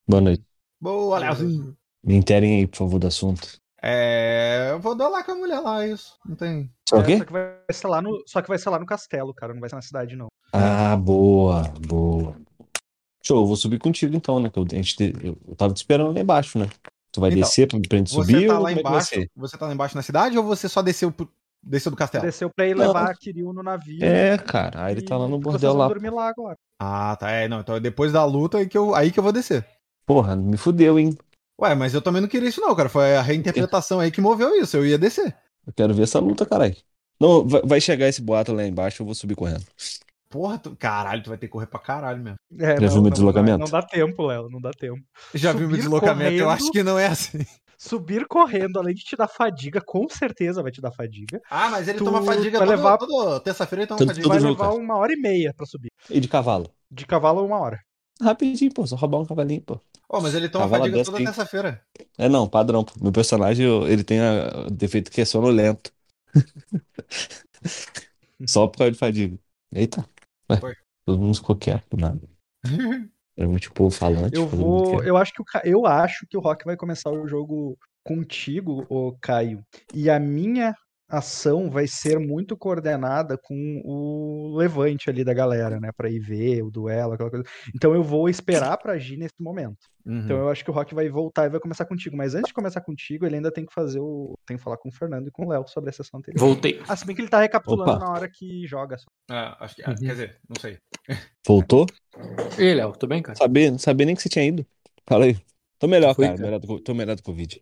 Boa 0.09 0.21
noite. 0.21 0.43
Boa, 0.81 1.19
Leozinho. 1.19 1.77
Me 2.03 2.15
interem 2.15 2.57
aí, 2.57 2.65
por 2.65 2.77
favor, 2.77 2.97
do 2.97 3.05
assunto. 3.05 3.59
É, 3.83 4.69
eu 4.71 4.79
vou 4.79 4.95
dar 4.95 5.09
lá 5.09 5.23
com 5.23 5.33
a 5.33 5.35
mulher 5.35 5.59
lá, 5.59 5.85
isso. 5.85 6.17
Não 6.25 6.35
tem. 6.35 6.71
É, 6.91 7.03
quê? 7.03 7.17
só, 7.19 7.25
que 7.25 7.31
vai 7.31 7.53
ser 7.71 7.87
lá 7.87 8.01
no, 8.01 8.23
só 8.25 8.41
que 8.41 8.47
vai 8.47 8.57
ser 8.57 8.69
lá 8.71 8.79
no 8.79 8.85
castelo, 8.87 9.31
cara. 9.31 9.53
Não 9.53 9.61
vai 9.61 9.69
ser 9.69 9.75
na 9.75 9.83
cidade, 9.83 10.15
não. 10.15 10.27
Ah, 10.51 10.95
boa, 10.95 11.63
boa. 11.87 12.35
Show, 13.23 13.41
eu 13.41 13.45
vou 13.45 13.55
subir 13.55 13.79
contigo 13.79 14.15
então, 14.15 14.39
né? 14.39 14.49
Que 14.49 14.57
eu, 14.59 14.63
a 14.69 14.75
gente, 14.75 14.95
te- 14.95 15.13
eu, 15.21 15.37
eu 15.47 15.55
tava 15.55 15.73
te 15.73 15.77
esperando 15.77 16.13
lá 16.13 16.19
embaixo, 16.19 16.57
né? 16.57 16.67
Tu 17.11 17.19
vai 17.19 17.29
Então, 17.31 17.41
descer 17.41 17.67
pra, 17.67 17.79
pra 17.87 17.97
gente 17.97 18.09
Você 18.13 18.31
subir 18.31 18.47
tá 18.47 18.57
ou 18.57 18.63
lá 18.63 18.69
como 18.69 18.69
é 18.69 18.75
que 18.75 18.83
vai 18.83 18.91
embaixo. 18.93 19.07
ser? 19.09 19.31
Você 19.35 19.57
tá 19.57 19.65
lá 19.67 19.73
embaixo 19.73 19.95
na 19.95 20.01
cidade 20.01 20.37
ou 20.37 20.43
você 20.43 20.69
só 20.69 20.81
desceu, 20.81 21.11
pro- 21.11 21.29
desceu 21.61 21.91
do 21.91 21.97
castelo? 21.97 22.23
Desceu 22.25 22.49
pra 22.49 22.67
ir 22.67 22.75
Não. 22.75 22.87
levar 22.87 23.09
a 23.11 23.13
Kiryu 23.15 23.51
no 23.53 23.61
navio. 23.61 24.03
É, 24.03 24.37
cara. 24.37 24.85
Aí 24.85 24.93
ele 24.93 25.01
tá 25.01 25.17
lá 25.17 25.27
no 25.27 25.37
bordel 25.39 25.59
vocês 25.59 25.71
vão 25.73 25.79
lá. 25.79 25.87
dormir 25.87 26.09
lá 26.11 26.29
agora. 26.29 26.55
Ah, 26.79 27.15
tá. 27.15 27.29
É, 27.31 27.47
não. 27.47 27.59
Então 27.59 27.75
é 27.75 27.79
depois 27.79 28.11
da 28.11 28.23
luta 28.25 28.57
aí 28.59 28.67
que 28.67 28.77
eu, 28.77 28.95
aí 28.95 29.11
que 29.11 29.19
eu 29.19 29.23
vou 29.23 29.33
descer. 29.33 29.65
Porra, 30.05 30.35
me 30.35 30.57
fudeu, 30.57 30.97
hein? 30.97 31.15
Ué, 31.61 31.75
mas 31.75 31.93
eu 31.93 32.01
também 32.01 32.21
não 32.21 32.29
queria 32.29 32.47
isso, 32.49 32.61
não, 32.61 32.73
cara. 32.75 32.89
Foi 32.89 33.15
a 33.17 33.21
reinterpretação 33.21 33.99
aí 33.99 34.09
que 34.11 34.21
moveu 34.21 34.55
isso. 34.55 34.77
Eu 34.77 34.85
ia 34.87 34.97
descer. 34.97 35.35
Eu 35.67 35.73
quero 35.73 35.93
ver 35.93 36.03
essa 36.03 36.19
luta, 36.19 36.45
caralho. 36.45 36.75
Não, 37.19 37.45
vai, 37.45 37.61
vai 37.63 37.81
chegar 37.81 38.07
esse 38.07 38.21
boato 38.21 38.53
lá 38.53 38.65
embaixo, 38.65 39.01
eu 39.01 39.05
vou 39.05 39.13
subir 39.13 39.35
correndo. 39.35 39.65
Porra, 40.29 40.59
tu... 40.59 40.75
caralho, 40.75 41.23
tu 41.23 41.29
vai 41.29 41.37
ter 41.37 41.47
que 41.47 41.51
correr 41.51 41.65
pra 41.65 41.79
caralho 41.79 42.21
mesmo. 42.21 42.37
É, 42.59 42.79
Já 42.79 42.87
viu 42.87 43.01
meu 43.01 43.11
deslocamento? 43.11 43.59
Não, 43.59 43.67
dá 43.67 43.81
tempo, 43.81 44.25
Léo. 44.27 44.47
Não 44.49 44.61
dá 44.61 44.71
tempo. 44.71 45.01
Já 45.33 45.51
viu 45.53 45.67
meu 45.67 45.77
deslocamento? 45.77 46.31
Eu 46.33 46.45
correndo. 46.45 46.61
acho 46.63 46.71
que 46.71 46.83
não 46.83 46.99
é 46.99 47.07
assim. 47.07 47.39
Subir 47.77 48.27
correndo, 48.27 48.77
além 48.77 48.93
de 48.93 49.03
te 49.03 49.15
dar 49.15 49.27
fadiga, 49.27 49.81
com 49.81 50.07
certeza 50.09 50.61
vai 50.61 50.71
te 50.71 50.81
dar 50.81 50.91
fadiga. 50.91 51.41
Ah, 51.49 51.69
mas 51.69 51.87
ele 51.87 51.97
Tu 51.97 52.03
toma 52.05 52.21
fadiga 52.21 52.59
vai 52.59 52.67
todo, 52.67 52.77
levar- 52.77 52.97
todo 52.97 53.39
terça-feira, 53.39 53.83
ele 53.83 53.87
toma 53.87 53.97
Tudo- 53.99 54.07
fadiga. 54.09 54.23
tudo 54.23 54.31
vai 54.33 54.39
junto, 54.41 54.59
levar 54.59 54.71
cara. 54.71 54.83
uma 54.83 54.97
hora 54.97 55.13
e 55.13 55.15
meia 55.15 55.53
pra 55.55 55.65
subir. 55.65 55.89
E 56.09 56.19
de 56.19 56.27
cavalo? 56.27 56.69
De 56.91 57.05
cavalo, 57.07 57.43
uma 57.45 57.57
hora. 57.57 57.79
Rapidinho, 58.21 58.73
pô, 58.73 58.85
só 58.85 58.97
roubar 58.97 59.19
um 59.21 59.25
cavalinho, 59.25 59.61
pô. 59.61 59.79
Ó, 60.09 60.19
mas 60.19 60.35
ele 60.35 60.49
toma 60.49 60.65
Cavalo 60.65 60.83
fadiga 60.83 61.05
toda 61.05 61.17
terça-feira. 61.19 61.81
É 62.17 62.27
não, 62.27 62.49
padrão. 62.49 62.83
pô. 62.83 62.91
Meu 63.01 63.13
personagem, 63.13 63.65
eu- 63.65 63.87
ele 63.87 64.03
tem 64.03 64.19
a- 64.19 64.65
o 64.67 64.71
defeito 64.71 65.09
que 65.09 65.21
é 65.21 65.25
sonolento. 65.25 65.89
Só 68.45 68.67
por 68.67 68.77
causa 68.79 68.91
de 68.91 68.97
fadiga. 68.97 69.37
Eita. 69.73 70.05
Ué, 70.49 70.73
todo 71.05 71.19
mundo 71.19 71.35
ficou 71.35 71.55
quieto, 71.55 71.85
do 71.89 71.97
nada. 71.97 72.21
Era 73.37 73.47
muito 73.47 73.71
povo 73.71 73.89
falante. 73.89 74.35
Eu 74.35 74.47
vou. 74.47 75.01
Eu 75.01 75.15
acho 75.15 75.31
que 75.31 75.41
o, 75.41 75.45
eu 75.63 75.85
acho 75.85 76.27
que 76.29 76.37
o 76.37 76.41
Rock 76.41 76.65
vai 76.65 76.75
começar 76.75 77.09
o 77.09 77.25
jogo 77.25 77.77
contigo, 78.03 78.85
ô 78.89 79.15
Caio. 79.21 79.63
E 79.93 80.09
a 80.09 80.19
minha 80.19 80.75
ação 81.09 81.71
vai 81.71 81.87
ser 81.87 82.19
muito 82.19 82.55
coordenada 82.55 83.37
com 83.41 83.81
o 83.83 84.55
levante 84.55 85.09
ali 85.09 85.23
da 85.23 85.33
galera, 85.33 85.79
né? 85.79 85.89
Pra 85.95 86.09
ir 86.09 86.19
ver 86.19 86.61
o 86.63 86.69
duelo, 86.69 87.13
aquela 87.13 87.29
coisa. 87.29 87.45
Então 87.73 87.93
eu 87.95 88.03
vou 88.03 88.29
esperar 88.29 88.77
pra 88.77 88.93
agir 88.93 89.17
nesse 89.17 89.41
momento. 89.41 89.77
Uhum. 90.09 90.21
Então 90.21 90.37
eu 90.37 90.49
acho 90.49 90.63
que 90.63 90.71
o 90.71 90.73
Rock 90.73 90.95
vai 90.95 91.07
voltar 91.07 91.45
e 91.45 91.49
vai 91.49 91.59
começar 91.59 91.85
contigo. 91.85 92.17
Mas 92.17 92.33
antes 92.33 92.47
de 92.47 92.53
começar 92.53 92.81
contigo, 92.81 93.27
ele 93.27 93.35
ainda 93.35 93.51
tem 93.51 93.63
que 93.63 93.71
fazer 93.71 93.99
o. 93.99 94.33
Tem 94.47 94.57
que 94.57 94.63
falar 94.63 94.77
com 94.77 94.89
o 94.89 94.91
Fernando 94.91 95.27
e 95.27 95.31
com 95.31 95.45
o 95.45 95.49
Léo 95.49 95.67
sobre 95.67 95.91
a 95.91 95.93
sessão 95.93 96.17
anterior. 96.17 96.39
Voltei. 96.39 96.81
Ah, 96.87 96.95
se 96.95 97.05
bem 97.05 97.15
que 97.15 97.21
ele 97.21 97.29
tá 97.29 97.39
recapitulando 97.39 97.91
Opa. 97.91 97.99
na 97.99 98.11
hora 98.11 98.27
que 98.27 98.65
joga. 98.65 98.97
só. 98.97 99.05
É, 99.29 99.55
acho 99.59 99.75
que. 99.75 99.83
ah, 99.83 99.93
Quer 99.93 100.11
dizer, 100.11 100.39
não 100.49 100.59
sei. 100.59 100.79
Voltou? 101.45 101.85
E 102.57 102.63
aí, 102.63 102.73
Léo, 102.73 102.91
tudo 102.93 103.07
bem, 103.09 103.21
cara? 103.21 103.37
Sabia, 103.37 103.69
não 103.69 103.77
sabia 103.77 104.07
nem 104.07 104.15
que 104.15 104.21
você 104.23 104.29
tinha 104.29 104.45
ido. 104.45 104.65
Fala 105.07 105.25
aí. 105.25 105.37
Tô 105.77 105.87
melhor, 105.87 106.15
Fui, 106.15 106.25
cara. 106.25 106.37
cara. 106.37 106.49
Melhor 106.49 106.59
do, 106.59 106.79
tô 106.79 106.93
melhor 106.95 107.15
do 107.15 107.21
Covid. 107.23 107.61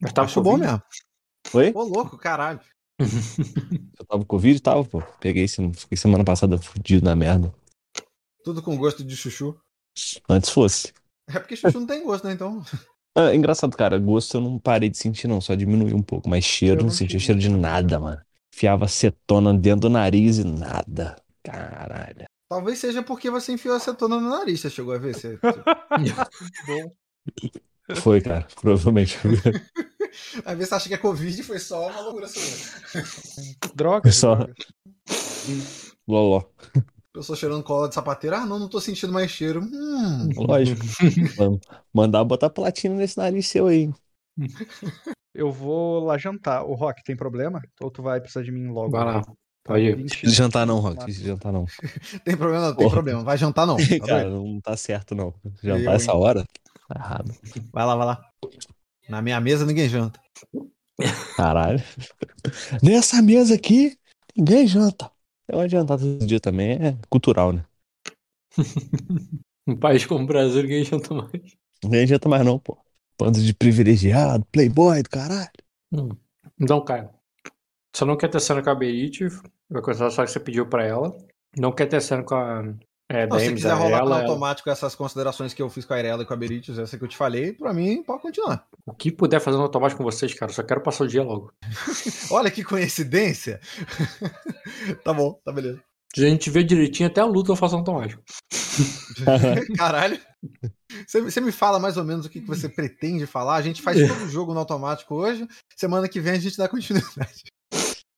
Mas 0.00 0.12
tava 0.14 0.26
Acho 0.26 0.42
bom 0.42 0.56
mesmo. 0.56 0.82
Oi? 1.52 1.70
Ô, 1.74 1.82
louco, 1.82 2.16
caralho. 2.16 2.60
Eu 2.98 4.06
tava 4.06 4.22
com 4.22 4.26
Covid? 4.26 4.58
Tava, 4.62 4.84
pô. 4.84 5.02
Peguei, 5.20 5.46
fiquei 5.46 5.98
semana 5.98 6.24
passada 6.24 6.56
fudido 6.56 7.04
na 7.04 7.14
merda. 7.14 7.52
Tudo 8.42 8.62
com 8.62 8.74
gosto 8.78 9.04
de 9.04 9.14
chuchu. 9.14 9.54
Antes 10.28 10.48
fosse. 10.48 10.94
É 11.34 11.38
porque 11.38 11.56
chuchu 11.56 11.80
não 11.80 11.86
tem 11.86 12.04
gosto, 12.04 12.26
né? 12.26 12.32
Então. 12.32 12.62
Ah, 13.16 13.34
engraçado, 13.34 13.76
cara. 13.76 13.98
Gosto 13.98 14.36
eu 14.36 14.40
não 14.40 14.58
parei 14.58 14.88
de 14.88 14.96
sentir, 14.96 15.26
não. 15.26 15.40
Só 15.40 15.54
diminuiu 15.54 15.96
um 15.96 16.02
pouco. 16.02 16.28
Mas 16.28 16.44
cheiro, 16.44 16.76
Eu 16.76 16.82
não 16.82 16.88
não 16.88 16.94
sentia 16.94 17.18
cheiro 17.18 17.40
de 17.40 17.48
nada, 17.48 17.98
mano. 17.98 18.20
Fiava 18.54 18.84
acetona 18.84 19.54
dentro 19.54 19.82
do 19.82 19.90
nariz 19.90 20.38
e 20.38 20.44
nada. 20.44 21.16
Caralho. 21.42 22.24
Talvez 22.48 22.78
seja 22.78 23.02
porque 23.02 23.30
você 23.30 23.52
enfiou 23.52 23.76
acetona 23.76 24.20
no 24.20 24.28
nariz. 24.28 24.60
Você 24.60 24.70
chegou 24.70 24.94
a 24.94 24.98
ver? 24.98 25.14
Você... 25.14 25.38
Foi, 27.96 28.20
cara. 28.20 28.46
Provavelmente. 28.60 29.18
Às 30.44 30.56
vezes 30.56 30.68
você 30.68 30.74
acha 30.74 30.88
que 30.88 30.94
é 30.94 30.98
Covid 30.98 31.40
e 31.40 31.44
foi 31.44 31.58
só 31.58 31.88
uma 31.88 32.00
loucura 32.00 32.26
sua. 32.26 32.42
Droga. 33.74 34.10
Só- 34.10 34.34
droga. 34.34 34.54
Loló. 36.06 36.42
Eu 37.20 37.24
sou 37.24 37.36
cheirando 37.36 37.62
cola 37.62 37.86
de 37.86 37.94
sapateiro. 37.94 38.34
Ah, 38.34 38.46
não, 38.46 38.58
não 38.58 38.66
tô 38.66 38.80
sentindo 38.80 39.12
mais 39.12 39.30
cheiro. 39.30 39.60
Hum. 39.62 40.30
Lógico. 40.40 40.80
Vamos 41.36 41.60
mandar 41.92 42.24
botar 42.24 42.48
platina 42.48 42.94
nesse 42.94 43.18
nariz 43.18 43.46
seu 43.46 43.66
aí. 43.66 43.90
Eu 45.34 45.52
vou 45.52 46.02
lá 46.02 46.16
jantar. 46.16 46.64
O 46.64 46.72
Rock, 46.72 47.04
tem 47.04 47.14
problema? 47.14 47.60
Ou 47.78 47.90
tu 47.90 48.02
vai 48.02 48.22
precisar 48.22 48.42
de 48.42 48.50
mim 48.50 48.68
logo? 48.68 48.92
Vai 48.92 49.04
lá. 49.04 49.22
Pode 49.62 49.84
ir. 49.84 49.96
20. 49.96 50.08
Precisa 50.08 50.32
jantar 50.32 50.66
não, 50.66 50.80
Rock. 50.80 51.04
Precisa 51.04 51.26
jantar 51.26 51.52
não. 51.52 51.66
Tem 52.24 52.34
problema, 52.38 52.68
não 52.68 52.74
tem 52.74 52.84
Porra. 52.84 52.94
problema. 52.96 53.22
Vai 53.22 53.36
jantar, 53.36 53.66
não. 53.66 53.76
Tá 53.76 53.84
Cara, 54.06 54.30
doido? 54.30 54.42
não 54.42 54.60
tá 54.62 54.74
certo, 54.78 55.14
não. 55.14 55.34
Eu, 55.44 55.52
Jantar 55.62 55.90
hein? 55.90 55.96
essa 55.96 56.14
hora? 56.14 56.46
Tá 56.88 56.94
errado. 56.98 57.34
Vai 57.70 57.84
lá, 57.84 57.96
vai 57.96 58.06
lá. 58.06 58.24
Na 59.10 59.20
minha 59.20 59.38
mesa 59.42 59.66
ninguém 59.66 59.90
janta. 59.90 60.18
Caralho. 61.36 61.82
Nessa 62.82 63.20
mesa 63.20 63.54
aqui, 63.56 63.94
ninguém 64.34 64.66
janta. 64.66 65.10
Eu 65.52 65.60
adiantar 65.60 65.98
todo 65.98 66.26
dia 66.26 66.40
também 66.40 66.72
é 66.72 66.96
cultural, 67.08 67.52
né? 67.52 67.64
Um 69.66 69.76
país 69.76 70.04
como 70.04 70.24
o 70.24 70.26
Brasil, 70.26 70.62
ninguém 70.62 70.84
janta 70.84 71.14
mais. 71.14 71.56
Ninguém 71.84 72.06
janta 72.06 72.28
mais 72.28 72.44
não, 72.44 72.58
pô. 72.58 72.76
Bando 73.18 73.40
de 73.40 73.54
privilegiado, 73.54 74.44
playboy 74.50 75.02
do 75.02 75.10
caralho. 75.10 75.50
Então, 76.58 76.82
Caio, 76.84 77.10
você 77.94 78.04
não 78.04 78.16
quer 78.16 78.28
ter 78.28 78.40
cena 78.40 78.62
com 78.62 78.70
a 78.70 78.74
Berit, 78.74 79.28
vai 79.68 79.82
contar 79.82 80.10
só 80.10 80.24
que 80.24 80.30
você 80.30 80.40
pediu 80.40 80.66
pra 80.68 80.84
ela. 80.84 81.16
Não 81.56 81.72
quer 81.72 81.86
ter 81.86 82.00
cena 82.00 82.24
com 82.24 82.34
a 82.34 82.62
é, 83.10 83.26
Não, 83.26 83.40
se 83.40 83.52
quiser 83.52 83.74
rolar 83.74 84.00
no 84.04 84.06
ela, 84.06 84.20
automático 84.22 84.70
essas 84.70 84.94
considerações 84.94 85.52
que 85.52 85.60
eu 85.60 85.68
fiz 85.68 85.84
com 85.84 85.92
a 85.94 85.98
Irela 85.98 86.22
e 86.22 86.26
com 86.26 86.32
a 86.32 86.36
Berites, 86.36 86.78
essa 86.78 86.96
que 86.96 87.02
eu 87.02 87.08
te 87.08 87.16
falei, 87.16 87.52
pra 87.52 87.74
mim, 87.74 88.04
pode 88.04 88.22
continuar. 88.22 88.64
O 88.86 88.94
que 88.94 89.10
puder 89.10 89.40
fazer 89.40 89.56
no 89.56 89.64
automático 89.64 89.98
com 89.98 90.04
vocês, 90.10 90.32
cara, 90.32 90.52
só 90.52 90.62
quero 90.62 90.80
passar 90.80 91.04
o 91.04 91.08
dia 91.08 91.22
logo. 91.22 91.52
Olha 92.30 92.50
que 92.50 92.62
coincidência. 92.62 93.60
tá 95.04 95.12
bom, 95.12 95.40
tá 95.44 95.50
beleza. 95.52 95.82
A 96.16 96.20
gente 96.20 96.50
vê 96.50 96.62
direitinho, 96.62 97.08
até 97.08 97.20
a 97.20 97.24
luta 97.24 97.52
eu 97.52 97.56
faço 97.56 97.74
no 97.74 97.80
automático. 97.80 98.22
Caralho. 99.76 100.20
Você, 101.06 101.40
me 101.40 101.52
fala 101.52 101.78
mais 101.78 101.96
ou 101.96 102.04
menos 102.04 102.26
o 102.26 102.30
que, 102.30 102.40
que 102.40 102.46
você 102.46 102.68
pretende 102.68 103.26
falar. 103.26 103.56
A 103.56 103.62
gente 103.62 103.82
faz 103.82 103.98
todo 104.08 104.24
o 104.24 104.28
jogo 104.28 104.52
no 104.52 104.60
automático 104.60 105.14
hoje. 105.14 105.46
Semana 105.76 106.08
que 106.08 106.20
vem 106.20 106.32
a 106.32 106.38
gente 106.38 106.56
dá 106.56 106.68
continuidade. 106.68 107.44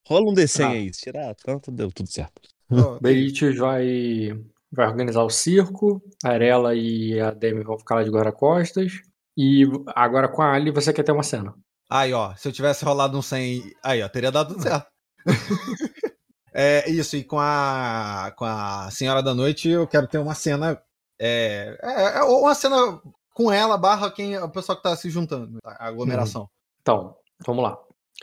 Rola 0.07 0.31
um 0.31 0.35
desenho 0.35 0.69
Tá. 0.69 0.75
aí. 0.75 0.91
Tirar 0.91 1.35
tanto, 1.35 1.71
deu 1.71 1.91
tudo 1.91 2.11
certo. 2.11 2.41
Ó, 2.71 2.99
Berit 3.01 3.51
vai, 3.59 4.39
vai 4.73 4.87
organizar 4.87 5.23
o 5.23 5.31
circo, 5.31 6.03
a 6.25 6.31
Arela 6.31 6.75
e 6.75 7.21
a 7.21 7.31
Demi 7.31 7.63
vão 7.63 7.79
ficar 7.79 7.97
lá 7.97 8.03
de 8.03 8.11
guarda-costas. 8.11 9.03
E 9.37 9.65
agora 9.95 10.29
com 10.29 10.43
a 10.43 10.53
Ali 10.53 10.71
você 10.71 10.93
quer 10.93 11.03
ter 11.03 11.13
uma 11.13 11.23
cena. 11.23 11.55
Aí, 11.91 12.13
ó, 12.13 12.35
se 12.35 12.49
eu 12.49 12.53
tivesse 12.53 12.85
rolado 12.85 13.19
um 13.19 13.23
100, 13.23 13.75
aí, 13.85 14.03
ó, 14.03 14.09
teria 14.09 14.33
dado 14.33 14.55
tudo 14.55 14.63
certo. 14.63 14.87
é 16.55 16.91
isso, 16.91 17.17
e 17.17 17.25
com 17.25 17.39
a, 17.39 18.33
com 18.37 18.47
a 18.47 18.91
Senhora 18.91 19.23
da 19.23 19.35
Noite 19.35 19.69
eu 19.69 19.87
quero 19.87 20.07
ter 20.07 20.19
uma 20.19 20.35
cena. 20.35 20.81
É, 21.21 21.77
é, 21.83 22.19
é 22.19 22.23
uma 22.23 22.55
cena 22.55 23.01
com 23.35 23.53
ela, 23.53 23.77
barra 23.77 24.11
quem 24.11 24.39
o 24.39 24.49
pessoal 24.49 24.77
que 24.77 24.83
tá 24.83 24.97
se 24.97 25.11
juntando, 25.11 25.59
a 25.65 25.89
aglomeração. 25.89 26.49
Então, 26.81 27.15
vamos 27.47 27.63
lá. 27.63 27.79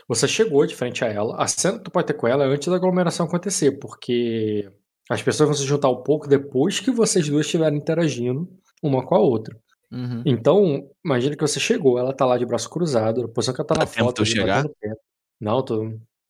Você 0.08 0.26
chegou 0.26 0.66
de 0.66 0.74
frente 0.74 1.04
a 1.04 1.08
ela. 1.08 1.40
A 1.40 1.46
cena 1.46 1.78
que 1.78 1.84
tu 1.84 1.90
pode 1.90 2.06
ter 2.06 2.14
com 2.14 2.26
ela 2.26 2.44
é 2.44 2.48
antes 2.48 2.68
da 2.68 2.76
aglomeração 2.76 3.26
acontecer, 3.26 3.72
porque 3.78 4.70
as 5.10 5.22
pessoas 5.22 5.48
vão 5.48 5.56
se 5.56 5.64
juntar 5.64 5.90
um 5.90 6.02
pouco 6.02 6.28
depois 6.28 6.78
que 6.80 6.90
vocês 6.90 7.28
duas 7.28 7.44
estiverem 7.44 7.78
interagindo 7.78 8.48
uma 8.82 9.04
com 9.04 9.14
a 9.14 9.18
outra. 9.18 9.56
Uhum. 9.92 10.22
Então, 10.24 10.88
imagina 11.04 11.34
que 11.34 11.42
você 11.42 11.58
chegou, 11.58 11.98
ela 11.98 12.12
tá 12.12 12.24
lá 12.24 12.38
de 12.38 12.46
braço 12.46 12.70
cruzado, 12.70 13.22
na 13.22 13.28
posição 13.28 13.52
que 13.52 13.60
ela 13.60 13.66
tá 13.66 13.74
na 13.74 13.84
Dá 13.84 13.90
tempo 13.90 14.04
foto. 14.04 14.22
ali, 14.22 14.30
chegar? 14.30 14.62
batendo 14.62 14.74
pé. 14.80 14.92
Não, 15.40 15.62
tô... 15.64 15.82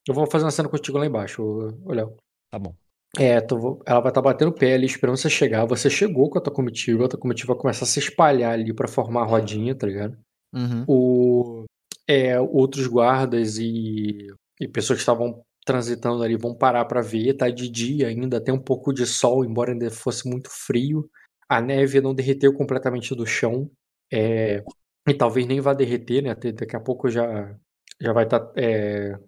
eu 0.09 0.14
vou 0.14 0.27
fazer 0.27 0.45
uma 0.47 0.51
cena 0.51 0.69
contigo 0.69 0.97
lá 0.97 1.05
embaixo, 1.07 1.43
Léo. 1.87 2.16
Tá 2.51 2.59
bom. 2.59 2.75
É, 3.19 3.40
vo- 3.47 3.83
ela 3.85 4.01
vai 4.01 4.11
estar 4.11 4.23
batendo 4.23 4.49
o 4.49 4.55
pé 4.55 4.75
ali, 4.75 4.87
esperando 4.87 5.16
você 5.16 5.29
chegar. 5.29 5.66
Você 5.66 5.90
chegou 5.90 6.31
com 6.31 6.38
a 6.38 6.40
tua 6.40 6.53
comitiva, 6.53 7.05
a 7.05 7.09
tua 7.09 7.21
comitiva 7.21 7.55
começa 7.55 7.85
a 7.85 7.87
se 7.87 7.99
espalhar 7.99 8.53
ali 8.55 8.73
pra 8.73 8.88
formar 8.88 9.23
a 9.23 9.27
rodinha, 9.27 9.75
tá 9.75 9.87
ligado? 9.87 10.16
Uhum. 10.55 10.85
O, 10.88 11.64
é, 12.09 12.40
outros 12.40 12.87
guardas 12.87 13.59
e, 13.59 14.29
e 14.61 14.69
pessoas 14.69 14.99
que 14.99 15.03
estavam 15.03 15.43
transitando 15.72 16.22
ali 16.22 16.37
vão 16.37 16.54
parar 16.54 16.85
pra 16.87 17.00
ver. 17.02 17.35
Tá 17.35 17.48
de 17.50 17.68
dia 17.68 18.09
ainda, 18.09 18.40
tem 18.42 18.54
um 18.54 18.59
pouco 18.62 18.92
de 18.92 19.06
sol, 19.06 19.44
embora 19.44 19.72
ainda 19.72 19.90
fosse 19.90 20.28
muito 20.28 20.48
frio. 20.50 21.09
A 21.48 21.61
neve 21.61 22.00
não 22.00 22.14
derreteu 22.14 22.52
completamente 22.54 23.14
do 23.14 23.26
chão. 23.26 23.70
é, 24.12 24.62
e 25.09 25.14
talvez 25.14 25.46
nem 25.46 25.61
vá 25.61 25.72
derreter, 25.74 26.22
né? 26.22 26.35
Daqui 26.35 26.76
a 26.76 26.80
pouco 26.80 27.09
já, 27.11 27.56
já 28.00 28.12
vai 28.12 28.24
estar. 28.24 28.40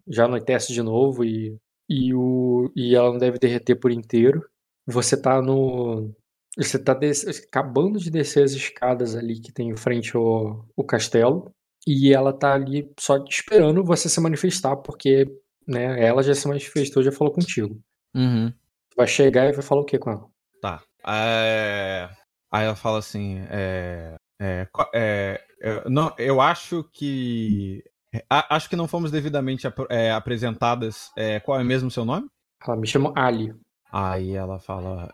já 0.08 0.24
anoitece 0.26 0.72
de 0.72 0.82
novo 0.82 1.24
e, 1.24 1.56
e, 1.88 2.14
o, 2.14 2.70
e 2.76 2.94
ela 2.94 3.10
não 3.10 3.18
deve 3.18 3.38
derreter 3.38 3.76
por 3.76 3.90
inteiro. 3.90 4.44
Você 4.86 5.20
tá 5.20 5.40
no. 5.40 6.12
Você 6.56 6.78
tá 6.78 6.92
des- 6.94 7.26
acabando 7.48 7.98
de 7.98 8.10
descer 8.10 8.44
as 8.44 8.52
escadas 8.52 9.16
ali 9.16 9.40
que 9.40 9.52
tem 9.52 9.70
em 9.70 9.76
frente 9.76 10.16
ao, 10.16 10.66
ao 10.76 10.84
castelo. 10.84 11.52
E 11.86 12.12
ela 12.12 12.32
tá 12.32 12.54
ali 12.54 12.88
só 13.00 13.16
esperando 13.28 13.82
você 13.84 14.08
se 14.08 14.20
manifestar, 14.20 14.76
porque 14.76 15.26
né, 15.66 16.04
ela 16.04 16.22
já 16.22 16.34
se 16.34 16.46
manifestou, 16.48 17.02
já 17.02 17.12
falou 17.12 17.32
contigo. 17.32 17.80
Uhum. 18.14 18.52
Vai 18.96 19.06
chegar 19.06 19.48
e 19.48 19.52
vai 19.52 19.62
falar 19.62 19.80
o 19.80 19.84
que 19.84 19.98
com 19.98 20.10
ela? 20.10 20.26
Tá. 20.60 20.82
É, 21.06 22.08
Aí 22.50 22.64
ela 22.66 22.76
fala 22.76 22.98
assim: 22.98 23.38
é... 23.50 24.14
É... 24.40 24.66
é, 24.94 25.40
é, 25.62 25.88
Não, 25.88 26.12
eu 26.18 26.40
acho 26.40 26.84
que. 26.92 27.82
a- 28.28 28.54
Acho 28.56 28.68
que 28.68 28.76
não 28.76 28.86
fomos 28.88 29.10
devidamente 29.10 29.66
apro- 29.66 29.86
é, 29.90 30.10
apresentadas. 30.10 31.10
Qual 31.44 31.58
é 31.58 31.64
mesmo 31.64 31.88
o 31.88 31.90
seu 31.90 32.04
nome? 32.04 32.28
Ela 32.66 32.76
me 32.76 32.86
chama 32.86 33.12
Ali. 33.16 33.54
Aí 33.90 34.32
ela 34.34 34.58
fala. 34.58 35.12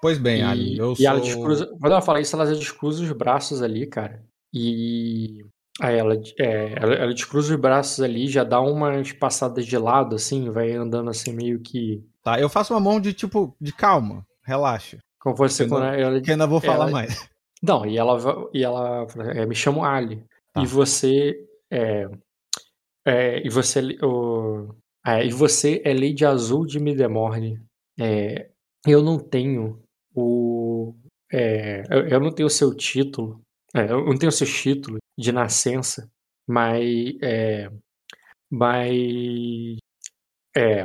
Pois 0.00 0.18
bem, 0.18 0.40
E, 0.40 0.42
Ali, 0.42 0.78
eu 0.78 0.92
e 0.92 0.96
sou. 0.96 1.06
ela 1.06 1.20
descruza. 1.20 1.66
Quando 1.66 1.92
ela 1.92 2.02
fala 2.02 2.20
isso, 2.20 2.36
ela 2.36 2.46
já 2.46 2.54
descruza 2.58 3.02
os 3.02 3.10
braços 3.12 3.60
ali, 3.62 3.86
cara. 3.86 4.22
E. 4.52 5.44
Aí 5.80 5.96
ela, 5.98 6.14
é, 6.38 6.72
ela, 6.80 6.94
ela 6.94 7.14
descruza 7.14 7.52
os 7.54 7.60
braços 7.60 8.00
ali, 8.00 8.28
já 8.28 8.44
dá 8.44 8.60
umas 8.60 9.10
passadas 9.12 9.66
de 9.66 9.76
lado, 9.76 10.14
assim, 10.14 10.48
vai 10.50 10.70
andando 10.72 11.10
assim, 11.10 11.32
meio 11.32 11.60
que. 11.60 12.00
Tá, 12.22 12.40
eu 12.40 12.48
faço 12.48 12.72
uma 12.72 12.80
mão 12.80 13.00
de 13.00 13.12
tipo, 13.12 13.54
de 13.60 13.72
calma, 13.72 14.24
relaxa. 14.44 14.98
Como 15.18 15.34
você 15.34 15.64
Eu 15.64 15.68
quando 15.68 15.82
não- 15.84 15.92
ela, 15.94 16.20
Que 16.20 16.30
ainda 16.30 16.46
vou 16.46 16.60
falar 16.60 16.84
Ela- 16.84 16.90
mais. 16.92 17.28
Não, 17.62 17.84
e 17.86 17.96
ela, 17.96 18.18
e 18.52 18.62
ela 18.62 19.06
é, 19.34 19.46
me 19.46 19.54
chamo 19.54 19.82
Ali. 19.84 20.22
Tá. 20.52 20.62
E 20.62 20.66
você 20.66 21.34
é, 21.70 22.06
é, 23.06 23.44
e 23.44 23.48
você 23.50 23.80
o, 24.02 24.68
é, 25.04 25.24
e 25.26 25.30
você 25.30 25.80
é 25.84 25.92
Lady 25.92 26.24
Azul 26.24 26.66
de 26.66 26.78
Midemorne. 26.78 27.60
É, 27.98 28.50
eu 28.86 29.02
não 29.02 29.18
tenho 29.18 29.80
o 30.14 30.94
é, 31.32 31.82
eu, 31.90 32.06
eu 32.08 32.20
não 32.20 32.30
tenho 32.30 32.46
o 32.46 32.50
seu 32.50 32.74
título. 32.76 33.40
é, 33.74 33.90
eu 33.90 34.04
não 34.04 34.16
tenho 34.16 34.28
o 34.30 34.32
seu 34.32 34.46
título 34.46 34.98
de 35.16 35.32
nascença, 35.32 36.10
mas 36.46 37.16
é, 37.22 37.70
mas 38.50 39.78
é, 40.56 40.80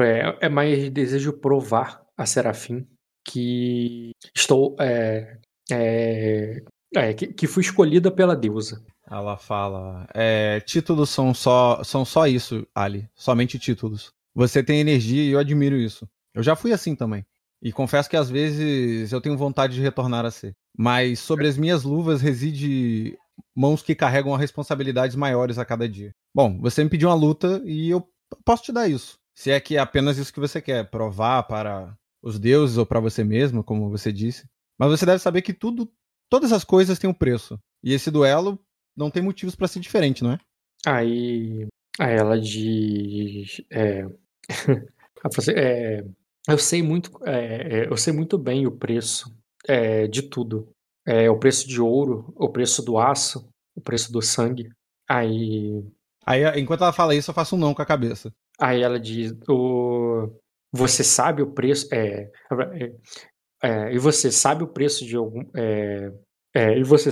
é, 0.00 0.38
é 0.40 0.48
mais 0.48 0.90
desejo 0.90 1.32
provar 1.32 2.02
a 2.16 2.26
Serafim 2.26 2.86
que 3.24 4.12
estou 4.34 4.76
é, 4.80 5.38
é, 5.70 6.62
é, 6.94 7.14
que, 7.14 7.28
que 7.28 7.46
fui 7.46 7.62
escolhida 7.62 8.10
pela 8.10 8.36
deusa. 8.36 8.84
Ela 9.10 9.36
fala: 9.36 10.06
é, 10.14 10.60
títulos 10.60 11.10
são 11.10 11.34
só, 11.34 11.82
são 11.82 12.04
só 12.04 12.26
isso, 12.26 12.66
Ali. 12.74 13.08
Somente 13.14 13.58
títulos. 13.58 14.12
Você 14.34 14.62
tem 14.62 14.80
energia 14.80 15.22
e 15.22 15.30
eu 15.30 15.38
admiro 15.38 15.76
isso. 15.76 16.08
Eu 16.34 16.42
já 16.42 16.56
fui 16.56 16.72
assim 16.72 16.94
também. 16.94 17.24
E 17.62 17.72
confesso 17.72 18.10
que 18.10 18.16
às 18.16 18.28
vezes 18.28 19.12
eu 19.12 19.20
tenho 19.20 19.38
vontade 19.38 19.74
de 19.74 19.80
retornar 19.80 20.26
a 20.26 20.30
ser. 20.30 20.54
Mas 20.76 21.20
sobre 21.20 21.46
as 21.46 21.56
minhas 21.56 21.84
luvas 21.84 22.20
reside 22.20 23.16
mãos 23.54 23.82
que 23.82 23.94
carregam 23.94 24.34
responsabilidades 24.36 25.16
maiores 25.16 25.58
a 25.58 25.64
cada 25.64 25.88
dia. 25.88 26.12
Bom, 26.34 26.58
você 26.60 26.82
me 26.82 26.90
pediu 26.90 27.08
uma 27.08 27.14
luta 27.14 27.62
e 27.64 27.90
eu 27.90 28.06
posso 28.44 28.64
te 28.64 28.72
dar 28.72 28.88
isso. 28.88 29.18
Se 29.34 29.50
é 29.50 29.60
que 29.60 29.76
é 29.76 29.80
apenas 29.80 30.18
isso 30.18 30.32
que 30.32 30.40
você 30.40 30.60
quer, 30.60 30.90
provar 30.90 31.42
para 31.44 31.96
os 32.22 32.38
deuses 32.38 32.76
ou 32.76 32.86
para 32.86 33.00
você 33.00 33.24
mesmo, 33.24 33.64
como 33.64 33.90
você 33.90 34.12
disse. 34.12 34.46
Mas 34.78 34.90
você 34.90 35.04
deve 35.04 35.18
saber 35.18 35.42
que 35.42 35.52
tudo, 35.52 35.90
todas 36.30 36.52
as 36.52 36.64
coisas 36.64 36.98
têm 36.98 37.10
um 37.10 37.14
preço. 37.14 37.58
E 37.82 37.92
esse 37.92 38.10
duelo 38.10 38.58
não 38.96 39.10
tem 39.10 39.22
motivos 39.22 39.54
pra 39.54 39.68
ser 39.68 39.80
diferente, 39.80 40.22
não 40.22 40.32
é? 40.32 40.38
Aí, 40.86 41.66
aí 41.98 42.14
ela 42.14 42.40
diz, 42.40 43.60
é, 43.70 44.06
é, 45.54 46.04
eu 46.48 46.58
sei 46.58 46.82
muito, 46.82 47.10
é, 47.24 47.80
é, 47.80 47.86
eu 47.88 47.96
sei 47.96 48.12
muito 48.12 48.38
bem 48.38 48.66
o 48.66 48.72
preço 48.72 49.34
é, 49.66 50.06
de 50.06 50.22
tudo. 50.22 50.73
É, 51.06 51.30
o 51.30 51.38
preço 51.38 51.68
de 51.68 51.80
ouro, 51.80 52.32
o 52.36 52.48
preço 52.48 52.82
do 52.82 52.98
aço, 52.98 53.48
o 53.76 53.80
preço 53.80 54.12
do 54.12 54.22
sangue. 54.22 54.70
Aí 55.08 55.84
Aí, 56.26 56.42
enquanto 56.58 56.82
ela 56.82 56.92
fala 56.92 57.14
isso, 57.14 57.30
eu 57.30 57.34
faço 57.34 57.54
um 57.54 57.58
não 57.58 57.74
com 57.74 57.82
a 57.82 57.86
cabeça. 57.86 58.32
Aí 58.58 58.82
ela 58.82 58.98
diz: 58.98 59.34
o... 59.48 60.30
Você 60.72 61.04
sabe 61.04 61.42
o 61.42 61.52
preço. 61.52 61.88
É... 61.94 62.30
é, 62.80 62.92
é, 63.62 63.94
e 63.94 63.98
você 63.98 64.32
sabe 64.32 64.64
o 64.64 64.68
preço 64.68 65.04
de 65.04 65.16
algum. 65.16 65.44
É... 65.54 66.12
é, 66.54 66.78
e 66.78 66.82
você 66.82 67.10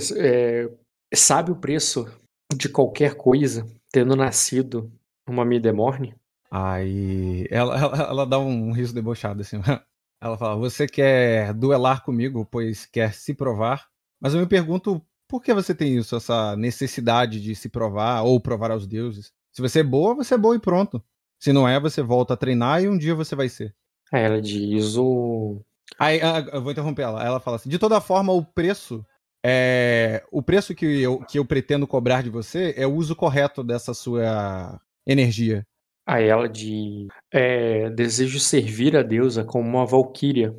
sabe 1.13 1.51
o 1.51 1.55
preço 1.55 2.05
de 2.53 2.67
qualquer 2.69 3.15
coisa 3.15 3.65
tendo 3.91 4.15
nascido 4.15 4.91
uma 5.27 5.45
Midemorne? 5.45 6.15
Aí 6.49 7.47
ela, 7.49 7.77
ela, 7.79 7.97
ela 7.97 8.25
dá 8.25 8.39
um 8.39 8.71
riso 8.71 8.93
debochado 8.93 9.41
assim. 9.41 9.57
Ela 10.23 10.37
fala: 10.37 10.55
Você 10.55 10.87
quer 10.87 11.53
duelar 11.53 12.01
comigo, 12.01 12.47
pois 12.49 12.85
quer 12.85 13.13
se 13.13 13.33
provar? 13.33 13.89
Mas 14.21 14.33
eu 14.33 14.39
me 14.39 14.47
pergunto 14.47 15.05
por 15.27 15.41
que 15.41 15.53
você 15.53 15.75
tem 15.75 15.97
isso, 15.97 16.15
essa 16.15 16.55
necessidade 16.55 17.41
de 17.41 17.53
se 17.53 17.67
provar 17.67 18.21
ou 18.21 18.39
provar 18.39 18.71
aos 18.71 18.87
deuses? 18.87 19.33
Se 19.51 19.61
você 19.61 19.81
é 19.81 19.83
boa, 19.83 20.15
você 20.15 20.35
é 20.35 20.37
boa 20.37 20.55
e 20.55 20.59
pronto. 20.59 21.03
Se 21.37 21.51
não 21.51 21.67
é, 21.67 21.77
você 21.77 22.01
volta 22.01 22.35
a 22.35 22.37
treinar 22.37 22.81
e 22.81 22.87
um 22.87 22.97
dia 22.97 23.13
você 23.13 23.35
vai 23.35 23.49
ser. 23.49 23.75
Aí 24.13 24.23
ela 24.23 24.41
diz: 24.41 24.95
o. 24.95 25.61
Aí 25.99 26.21
ah, 26.21 26.39
eu 26.53 26.61
vou 26.61 26.71
interromper 26.71 27.01
ela. 27.01 27.21
Ela 27.21 27.41
fala 27.41 27.57
assim: 27.57 27.69
de 27.69 27.77
toda 27.77 27.99
forma, 27.99 28.31
o 28.31 28.45
preço 28.45 29.05
é 29.45 30.23
o 30.31 30.41
preço 30.41 30.73
que 30.73 30.85
eu, 31.01 31.19
que 31.19 31.37
eu 31.37 31.43
pretendo 31.43 31.85
cobrar 31.85 32.23
de 32.23 32.29
você 32.29 32.73
é 32.77 32.87
o 32.87 32.93
uso 32.93 33.13
correto 33.13 33.61
dessa 33.61 33.93
sua 33.93 34.79
energia. 35.05 35.67
Aí 36.05 36.27
ela 36.27 36.47
diz: 36.49 37.07
é, 37.31 37.89
Desejo 37.91 38.39
servir 38.39 38.95
a 38.97 39.01
deusa 39.03 39.43
como 39.43 39.67
uma 39.67 39.85
valquíria. 39.85 40.53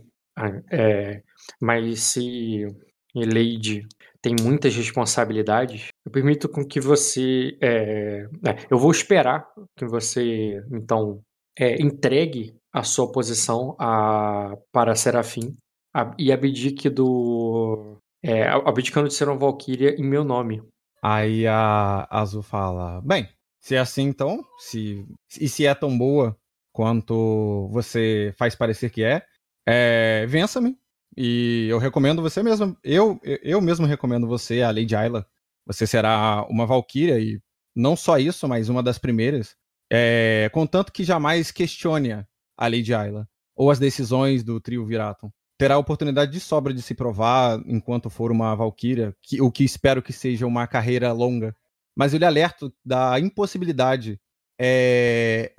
É, 0.71 1.23
mas 1.61 2.01
se 2.01 2.67
Lady 3.15 3.87
tem 4.21 4.35
muitas 4.43 4.75
responsabilidades, 4.75 5.89
eu 6.05 6.11
permito 6.11 6.49
com 6.49 6.65
que 6.67 6.81
você. 6.81 7.57
é, 7.63 8.27
é, 8.47 8.57
eu 8.71 8.79
vou 8.79 8.91
esperar 8.91 9.47
que 9.77 9.85
você, 9.87 10.61
então, 10.73 11.21
é, 11.59 11.81
entregue 11.81 12.57
a 12.73 12.83
sua 12.83 13.13
posição 13.13 13.77
a, 13.79 14.57
para 14.73 14.95
Serafim 14.97 15.55
a- 15.95 16.15
e 16.19 16.33
abdique 16.33 16.89
do. 16.89 17.97
É, 18.25 18.49
abdicando 18.49 19.07
de 19.09 19.15
ser 19.15 19.29
uma 19.29 19.39
Valkyria 19.39 19.95
em 20.01 20.03
meu 20.05 20.25
nome. 20.25 20.63
Aí 21.03 21.47
a 21.47 22.09
Azul 22.11 22.43
fala: 22.43 23.01
Bem, 23.03 23.29
se 23.65 23.75
é 23.75 23.79
assim 23.79 24.03
então, 24.03 24.45
se, 24.59 25.07
e 25.41 25.49
se 25.49 25.65
é 25.65 25.75
tão 25.75 25.97
boa 25.97 26.37
quanto 26.71 27.67
você 27.73 28.35
faz 28.37 28.55
parecer 28.55 28.91
que 28.91 29.03
é, 29.03 29.23
é 29.67 30.27
vença-me. 30.27 30.77
E 31.17 31.67
eu 31.71 31.79
recomendo 31.79 32.21
você 32.21 32.43
mesmo. 32.43 32.77
Eu, 32.85 33.19
eu 33.23 33.63
mesmo 33.63 33.87
recomendo 33.87 34.27
você, 34.27 34.61
a 34.61 34.71
Lady 34.71 34.95
Ayla. 34.95 35.27
Você 35.65 35.87
será 35.87 36.45
uma 36.51 36.67
Valkyria 36.67 37.19
e 37.19 37.41
não 37.75 37.97
só 37.97 38.19
isso, 38.19 38.47
mas 38.47 38.69
uma 38.69 38.83
das 38.83 38.99
primeiras. 38.99 39.57
É, 39.91 40.51
contanto 40.53 40.93
que 40.93 41.03
jamais 41.03 41.51
questione 41.51 42.13
a 42.13 42.27
Lady 42.69 42.93
Ayla 42.93 43.27
ou 43.57 43.71
as 43.71 43.79
decisões 43.79 44.45
do 44.45 44.61
trio 44.61 44.85
Viraton. 44.85 45.31
Terá 45.57 45.77
a 45.77 45.79
oportunidade 45.79 46.33
de 46.33 46.41
sobra 46.41 46.75
de 46.75 46.83
se 46.83 46.95
provar 46.95 47.59
enquanto 47.65 48.11
for 48.11 48.31
uma 48.31 48.55
Valkyria, 48.55 49.15
que, 49.23 49.41
o 49.41 49.51
que 49.51 49.65
espero 49.65 50.03
que 50.03 50.13
seja 50.13 50.47
uma 50.47 50.67
carreira 50.67 51.13
longa. 51.13 51.57
Mas 51.97 52.13
eu 52.13 52.19
lhe 52.19 52.25
alerto 52.25 52.73
da 52.85 53.19
impossibilidade. 53.21 54.21
É, 54.61 55.53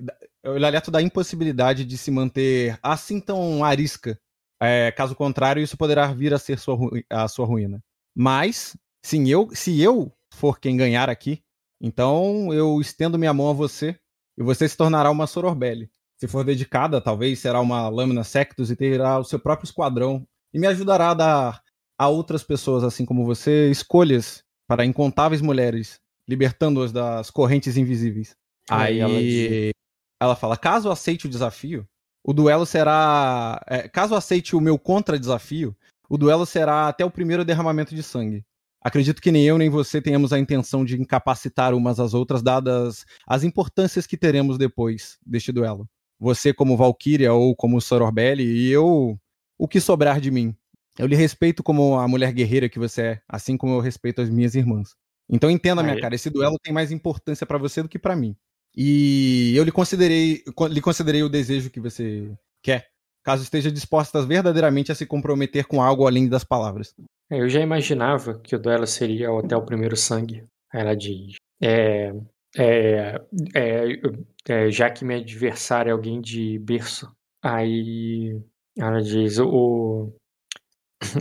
eu 0.44 0.58
lhe 0.58 0.66
alerto 0.66 0.92
da 0.92 1.02
impossibilidade 1.02 1.86
de 1.86 1.98
se 1.98 2.12
manter 2.12 2.78
assim 2.82 3.20
tão 3.20 3.64
arisca. 3.64 4.20
É, 4.62 4.92
caso 4.92 5.16
contrário, 5.16 5.62
isso 5.62 5.78
poderá 5.78 6.08
vir 6.08 6.34
a 6.34 6.40
ser 6.40 6.60
sua, 6.60 6.78
a 7.10 7.28
sua 7.28 7.46
ruína. 7.46 7.84
Mas, 8.16 8.78
sim, 9.04 9.28
eu, 9.28 9.50
se 9.54 9.82
eu 9.82 10.12
for 10.34 10.60
quem 10.60 10.78
ganhar 10.78 11.10
aqui, 11.10 11.44
então 11.82 12.54
eu 12.54 12.80
estendo 12.80 13.20
minha 13.20 13.34
mão 13.34 13.50
a 13.50 13.54
você 13.54 13.98
e 14.38 14.44
você 14.44 14.68
se 14.68 14.78
tornará 14.78 15.12
uma 15.12 15.28
Sororbelli. 15.28 15.90
Se 16.18 16.28
for 16.28 16.46
dedicada, 16.46 17.02
talvez 17.02 17.40
será 17.40 17.60
uma 17.60 17.90
Lâmina 17.90 18.24
Sectus 18.24 18.72
e 18.72 18.76
terá 18.76 19.20
o 19.20 19.24
seu 19.24 19.40
próprio 19.40 19.66
esquadrão 19.66 20.26
e 20.54 20.60
me 20.60 20.68
ajudará 20.68 21.12
a 21.12 21.14
dar 21.14 21.62
a 21.98 22.08
outras 22.08 22.44
pessoas, 22.44 22.84
assim 22.84 23.06
como 23.06 23.26
você, 23.26 23.70
escolhas 23.70 24.44
para 24.68 24.86
incontáveis 24.86 25.42
mulheres, 25.42 26.00
libertando-as 26.28 26.92
das 26.92 27.30
correntes 27.30 27.78
invisíveis. 27.78 28.36
Aí, 28.70 29.02
Aí 29.02 29.70
ela, 29.70 29.74
ela, 30.22 30.36
fala: 30.36 30.58
caso 30.58 30.90
aceite 30.90 31.26
o 31.26 31.30
desafio, 31.30 31.88
o 32.24 32.34
duelo 32.34 32.66
será. 32.66 33.62
É, 33.68 33.88
caso 33.88 34.16
aceite 34.16 34.56
o 34.56 34.62
meu 34.62 34.78
contra-desafio, 34.78 35.76
o 36.10 36.18
duelo 36.18 36.46
será 36.46 36.88
até 36.88 37.06
o 37.06 37.12
primeiro 37.12 37.46
derramamento 37.46 37.94
de 37.94 38.04
sangue. 38.04 38.44
Acredito 38.82 39.20
que 39.20 39.32
nem 39.32 39.44
eu 39.44 39.58
nem 39.58 39.68
você 39.68 40.00
tenhamos 40.00 40.32
a 40.32 40.38
intenção 40.38 40.86
de 40.86 41.00
incapacitar 41.00 41.74
umas 41.74 42.00
às 42.00 42.14
outras, 42.14 42.44
dadas 42.44 43.04
as 43.28 43.44
importâncias 43.44 44.06
que 44.06 44.16
teremos 44.16 44.60
depois 44.60 45.18
deste 45.26 45.52
duelo. 45.52 45.90
Você 46.20 46.54
como 46.54 46.78
Valkyria 46.78 47.34
ou 47.34 47.56
como 47.56 47.82
Sororbelli 47.82 48.44
e 48.44 48.72
eu 48.72 49.20
o 49.58 49.68
que 49.68 49.82
sobrar 49.82 50.20
de 50.20 50.30
mim. 50.30 50.56
Eu 50.98 51.08
lhe 51.08 51.16
respeito 51.16 51.64
como 51.64 51.98
a 51.98 52.08
mulher 52.08 52.32
guerreira 52.32 52.70
que 52.70 52.80
você 52.80 53.02
é, 53.02 53.22
assim 53.28 53.58
como 53.58 53.74
eu 53.74 53.80
respeito 53.80 54.22
as 54.22 54.30
minhas 54.30 54.56
irmãs. 54.56 54.96
Então 55.30 55.50
entenda, 55.50 55.82
minha 55.82 56.00
cara, 56.00 56.16
esse 56.16 56.30
duelo 56.30 56.58
tem 56.62 56.74
mais 56.74 56.92
importância 56.92 57.46
para 57.46 57.58
você 57.58 57.82
do 57.82 57.90
que 57.90 57.98
para 57.98 58.16
mim. 58.16 58.36
E 58.76 59.54
eu 59.56 59.64
lhe 59.64 59.72
considerei, 59.72 60.44
lhe 60.70 60.82
considerei 60.82 61.24
o 61.24 61.30
desejo 61.30 61.70
que 61.70 61.80
você 61.80 62.30
quer, 62.62 62.88
caso 63.24 63.42
esteja 63.42 63.72
disposta 63.72 64.22
verdadeiramente 64.26 64.92
a 64.92 64.96
se 64.96 65.06
comprometer 65.06 65.66
com 65.66 65.82
algo 65.82 66.06
além 66.06 66.28
das 66.28 66.44
palavras. 66.44 66.94
É, 67.32 67.40
eu 67.40 67.50
já 67.50 67.60
imaginava 67.60 68.40
que 68.40 68.56
o 68.56 68.60
duelo 68.60 68.86
seria 68.86 69.30
até 69.40 69.56
o 69.56 69.66
primeiro 69.66 69.96
sangue. 69.96 70.44
Ela 70.72 70.96
diz. 70.96 71.36
É, 71.62 72.14
é, 72.58 73.22
é, 73.56 74.02
é, 74.48 74.72
já 74.72 74.90
que 74.90 75.04
meu 75.04 75.18
adversário 75.18 75.90
é 75.90 75.94
alguém 75.94 76.22
de 76.22 76.60
berço, 76.60 77.12
aí 77.44 78.40
ela 78.78 79.02
diz 79.02 79.40
o. 79.40 80.12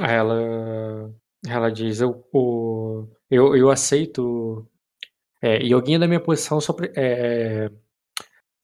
Ela, 0.01 1.13
ela 1.49 1.71
diz 1.71 2.01
o 2.01 3.09
eu, 3.31 3.57
eu 3.57 3.71
aceito. 3.71 4.67
É, 5.43 5.63
e 5.63 5.73
alguém 5.73 5.99
da 5.99 6.07
minha 6.07 6.21
posição 6.21 6.61
só. 6.61 6.75
É, 6.97 7.71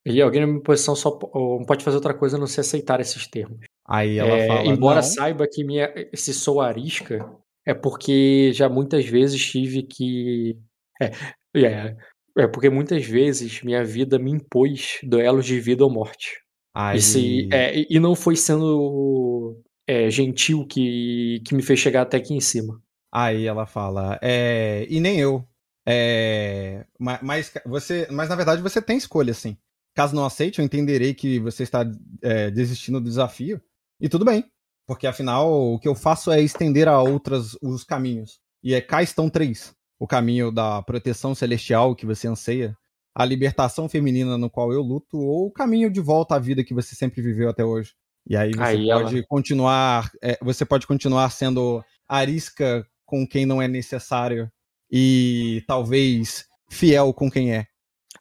e 0.07 0.21
alguém 0.21 0.41
da 0.41 0.47
minha 0.47 0.63
posição 0.63 0.95
só 0.95 1.19
não 1.35 1.65
pode 1.67 1.85
fazer 1.85 1.97
outra 1.97 2.15
coisa 2.15 2.37
a 2.37 2.41
não 2.41 2.47
se 2.47 2.61
aceitar 2.61 3.01
esses 3.01 3.27
termos. 3.27 3.59
Aí 3.87 4.19
ela 4.19 4.31
é, 4.31 4.47
fala. 4.47 4.67
Embora 4.67 4.97
não. 4.97 5.03
saiba 5.03 5.47
que 5.51 5.65
minha, 5.65 5.93
se 6.15 6.33
sou 6.33 6.61
arisca, 6.61 7.29
é 7.67 7.75
porque 7.75 8.53
já 8.53 8.69
muitas 8.69 9.05
vezes 9.07 9.45
tive 9.45 9.83
que. 9.83 10.57
É, 11.03 11.67
é, 11.67 11.97
é 12.39 12.47
porque 12.47 12.71
muitas 12.71 13.05
vezes 13.05 13.63
minha 13.63 13.83
vida 13.83 14.19
me 14.19 14.31
impôs 14.31 15.01
duelos 15.03 15.45
de 15.45 15.59
vida 15.59 15.83
ou 15.83 15.91
morte. 15.91 16.41
Aí... 16.73 16.99
E, 16.99 17.03
se, 17.03 17.49
é, 17.53 17.87
e 17.91 17.99
não 17.99 18.15
foi 18.15 18.37
sendo 18.37 19.61
é, 19.91 20.09
gentil 20.09 20.65
que, 20.65 21.43
que 21.45 21.53
me 21.53 21.63
fez 21.63 21.81
chegar 21.81 22.03
até 22.03 22.17
aqui 22.17 22.33
em 22.33 22.41
cima. 22.41 22.81
Aí 23.13 23.45
ela 23.45 23.67
fala, 23.67 24.17
é, 24.23 24.87
e 24.89 25.01
nem 25.01 25.19
eu. 25.19 25.45
É, 25.85 26.87
mas, 26.97 27.53
você, 27.67 28.07
mas 28.09 28.29
na 28.29 28.37
verdade 28.37 28.63
você 28.63 28.81
tem 28.81 28.97
escolha, 28.97 29.35
sim. 29.35 29.59
Caso 29.93 30.15
não 30.15 30.25
aceite, 30.25 30.61
eu 30.61 30.65
entenderei 30.65 31.13
que 31.13 31.41
você 31.41 31.65
está 31.65 31.85
é, 32.23 32.53
desistindo 32.53 33.01
do 33.01 33.09
desafio. 33.09 33.61
E 34.01 34.09
tudo 34.09 34.25
bem, 34.25 34.45
porque 34.87 35.09
afinal 35.09 35.53
o 35.53 35.79
que 35.81 35.89
eu 35.89 35.97
faço 35.97 36.31
é 36.31 36.41
estender 36.41 36.87
a 36.87 37.03
outras 37.03 37.57
os 37.61 37.83
caminhos. 37.83 38.39
E 38.63 38.75
é 38.75 38.81
cá 38.81 39.03
estão 39.03 39.29
três: 39.29 39.75
o 39.99 40.07
caminho 40.07 40.53
da 40.53 40.81
proteção 40.83 41.35
celestial 41.35 41.97
que 41.97 42.07
você 42.07 42.29
anseia, 42.29 42.77
a 43.13 43.25
libertação 43.25 43.89
feminina 43.89 44.39
no 44.39 44.49
qual 44.49 44.73
eu 44.73 44.83
luto, 44.83 45.19
ou 45.19 45.49
o 45.49 45.53
caminho 45.53 45.91
de 45.91 46.01
volta 46.01 46.37
à 46.37 46.39
vida 46.39 46.63
que 46.63 46.75
você 46.75 46.95
sempre 46.95 47.21
viveu 47.21 47.51
até 47.51 47.65
hoje. 47.65 47.95
E 48.27 48.37
aí 48.37 48.53
você 48.53 48.63
aí 48.63 48.89
pode 48.89 49.17
ela... 49.17 49.27
continuar, 49.29 50.11
é, 50.23 50.39
você 50.43 50.65
pode 50.65 50.87
continuar 50.87 51.31
sendo 51.31 51.83
arisca 52.09 52.87
com 53.05 53.27
quem 53.27 53.45
não 53.45 53.61
é 53.61 53.67
necessário 53.67 54.51
e 54.91 55.65
talvez 55.67 56.47
fiel 56.69 57.13
com 57.13 57.31
quem 57.31 57.55
é. 57.55 57.67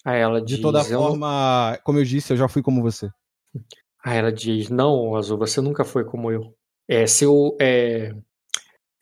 Aí 0.05 0.19
ela 0.19 0.41
diz, 0.41 0.57
de 0.57 0.61
toda 0.61 0.83
forma, 0.83 1.73
eu... 1.75 1.83
como 1.83 1.99
eu 1.99 2.03
disse, 2.03 2.33
eu 2.33 2.37
já 2.37 2.47
fui 2.47 2.61
como 2.61 2.81
você. 2.81 3.09
Aí 4.03 4.17
ela 4.17 4.31
diz: 4.31 4.69
Não, 4.69 5.15
Azul, 5.15 5.37
você 5.37 5.61
nunca 5.61 5.83
foi 5.83 6.05
como 6.05 6.31
eu. 6.31 6.55
É, 6.87 7.05
se 7.05 7.25
eu, 7.25 7.55
é, 7.61 8.15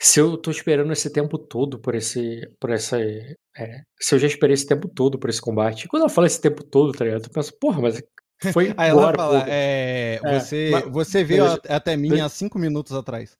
se 0.02 0.20
eu 0.20 0.38
tô 0.38 0.52
esperando 0.52 0.92
esse 0.92 1.10
tempo 1.12 1.38
todo 1.38 1.80
por 1.80 1.96
esse, 1.96 2.42
por 2.60 2.72
essa, 2.72 3.00
é, 3.00 3.36
se 4.00 4.16
eu 4.16 4.20
já 4.20 4.28
esperei 4.28 4.54
esse 4.54 4.68
tempo 4.68 4.88
todo 4.88 5.18
por 5.20 5.30
esse 5.30 5.42
combate. 5.42 5.88
Quando 5.88 6.04
ela 6.04 6.10
fala 6.10 6.28
esse 6.28 6.42
tempo 6.42 6.64
todo, 6.64 6.92
tá 6.92 7.06
ligado? 7.06 7.26
Eu 7.26 7.30
penso, 7.32 7.58
porra, 7.60 7.82
mas 7.82 8.02
foi 8.52 8.74
Aí 8.78 8.90
ela 8.90 9.14
fala, 9.14 9.46
é, 9.48 10.20
é, 10.24 10.40
você, 10.40 10.72
você 10.90 11.24
veio 11.24 11.46
até 11.68 11.96
mim 11.96 12.20
há 12.20 12.30
cinco 12.30 12.60
minutos 12.60 12.94
atrás. 12.94 13.38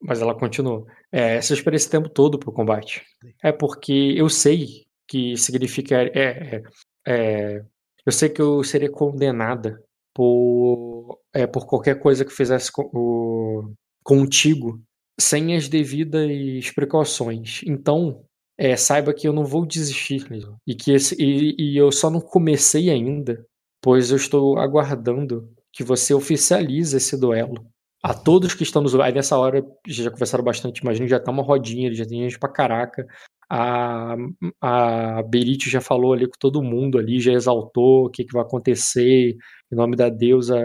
Mas 0.00 0.20
ela 0.20 0.34
continua. 0.34 0.86
É, 1.10 1.38
esperei 1.38 1.76
esse 1.76 1.90
tempo 1.90 2.08
todo 2.08 2.38
pro 2.38 2.52
combate, 2.52 3.04
é 3.42 3.50
porque 3.50 4.14
eu 4.16 4.28
sei 4.28 4.86
que 5.06 5.36
significa, 5.36 5.96
é, 6.02 6.10
é, 6.14 6.62
é 7.06 7.64
eu 8.06 8.12
sei 8.12 8.28
que 8.28 8.40
eu 8.40 8.62
seria 8.62 8.90
condenada 8.90 9.82
por, 10.14 11.18
é, 11.32 11.46
por 11.46 11.66
qualquer 11.66 11.98
coisa 12.00 12.24
que 12.24 12.32
fizesse 12.32 12.72
com, 12.72 12.90
o, 12.92 13.72
contigo 14.02 14.80
sem 15.20 15.56
as 15.56 15.68
devidas 15.68 16.70
precauções. 16.74 17.60
Então, 17.66 18.24
é, 18.56 18.76
saiba 18.76 19.14
que 19.14 19.28
eu 19.28 19.32
não 19.32 19.44
vou 19.44 19.64
desistir 19.64 20.26
e 20.66 20.74
que 20.74 20.92
esse, 20.92 21.14
e, 21.22 21.54
e, 21.58 21.76
eu 21.76 21.92
só 21.92 22.10
não 22.10 22.20
comecei 22.20 22.90
ainda, 22.90 23.46
pois 23.80 24.10
eu 24.10 24.16
estou 24.16 24.58
aguardando 24.58 25.48
que 25.72 25.84
você 25.84 26.14
oficialize 26.14 26.96
esse 26.96 27.18
duelo. 27.18 27.54
A 28.02 28.14
todos 28.14 28.54
que 28.54 28.62
estão 28.62 28.82
nos. 28.82 28.94
Aí 28.94 29.12
nessa 29.12 29.36
hora 29.36 29.64
já 29.86 30.10
conversaram 30.10 30.44
bastante, 30.44 30.78
imagino 30.78 31.08
já 31.08 31.18
tá 31.18 31.32
uma 31.32 31.42
rodinha, 31.42 31.92
já 31.92 32.06
tem 32.06 32.22
gente 32.22 32.38
pra 32.38 32.48
caraca. 32.48 33.06
A, 33.50 34.14
a 34.60 35.22
Berit 35.24 35.68
já 35.70 35.80
falou 35.80 36.12
ali 36.12 36.26
com 36.26 36.38
todo 36.38 36.62
mundo 36.62 36.98
ali, 36.98 37.18
já 37.20 37.32
exaltou 37.32 38.06
o 38.06 38.10
que, 38.10 38.24
que 38.24 38.32
vai 38.32 38.42
acontecer, 38.42 39.36
em 39.72 39.76
nome 39.76 39.96
da 39.96 40.08
deusa 40.08 40.56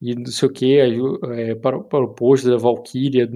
e 0.00 0.14
não 0.14 0.26
sei 0.26 0.48
o 0.48 0.52
que, 0.52 0.78
é, 0.78 1.54
para, 1.56 1.80
para 1.80 2.04
o 2.04 2.14
posto 2.14 2.48
da 2.48 2.56
Valkyria, 2.56 3.28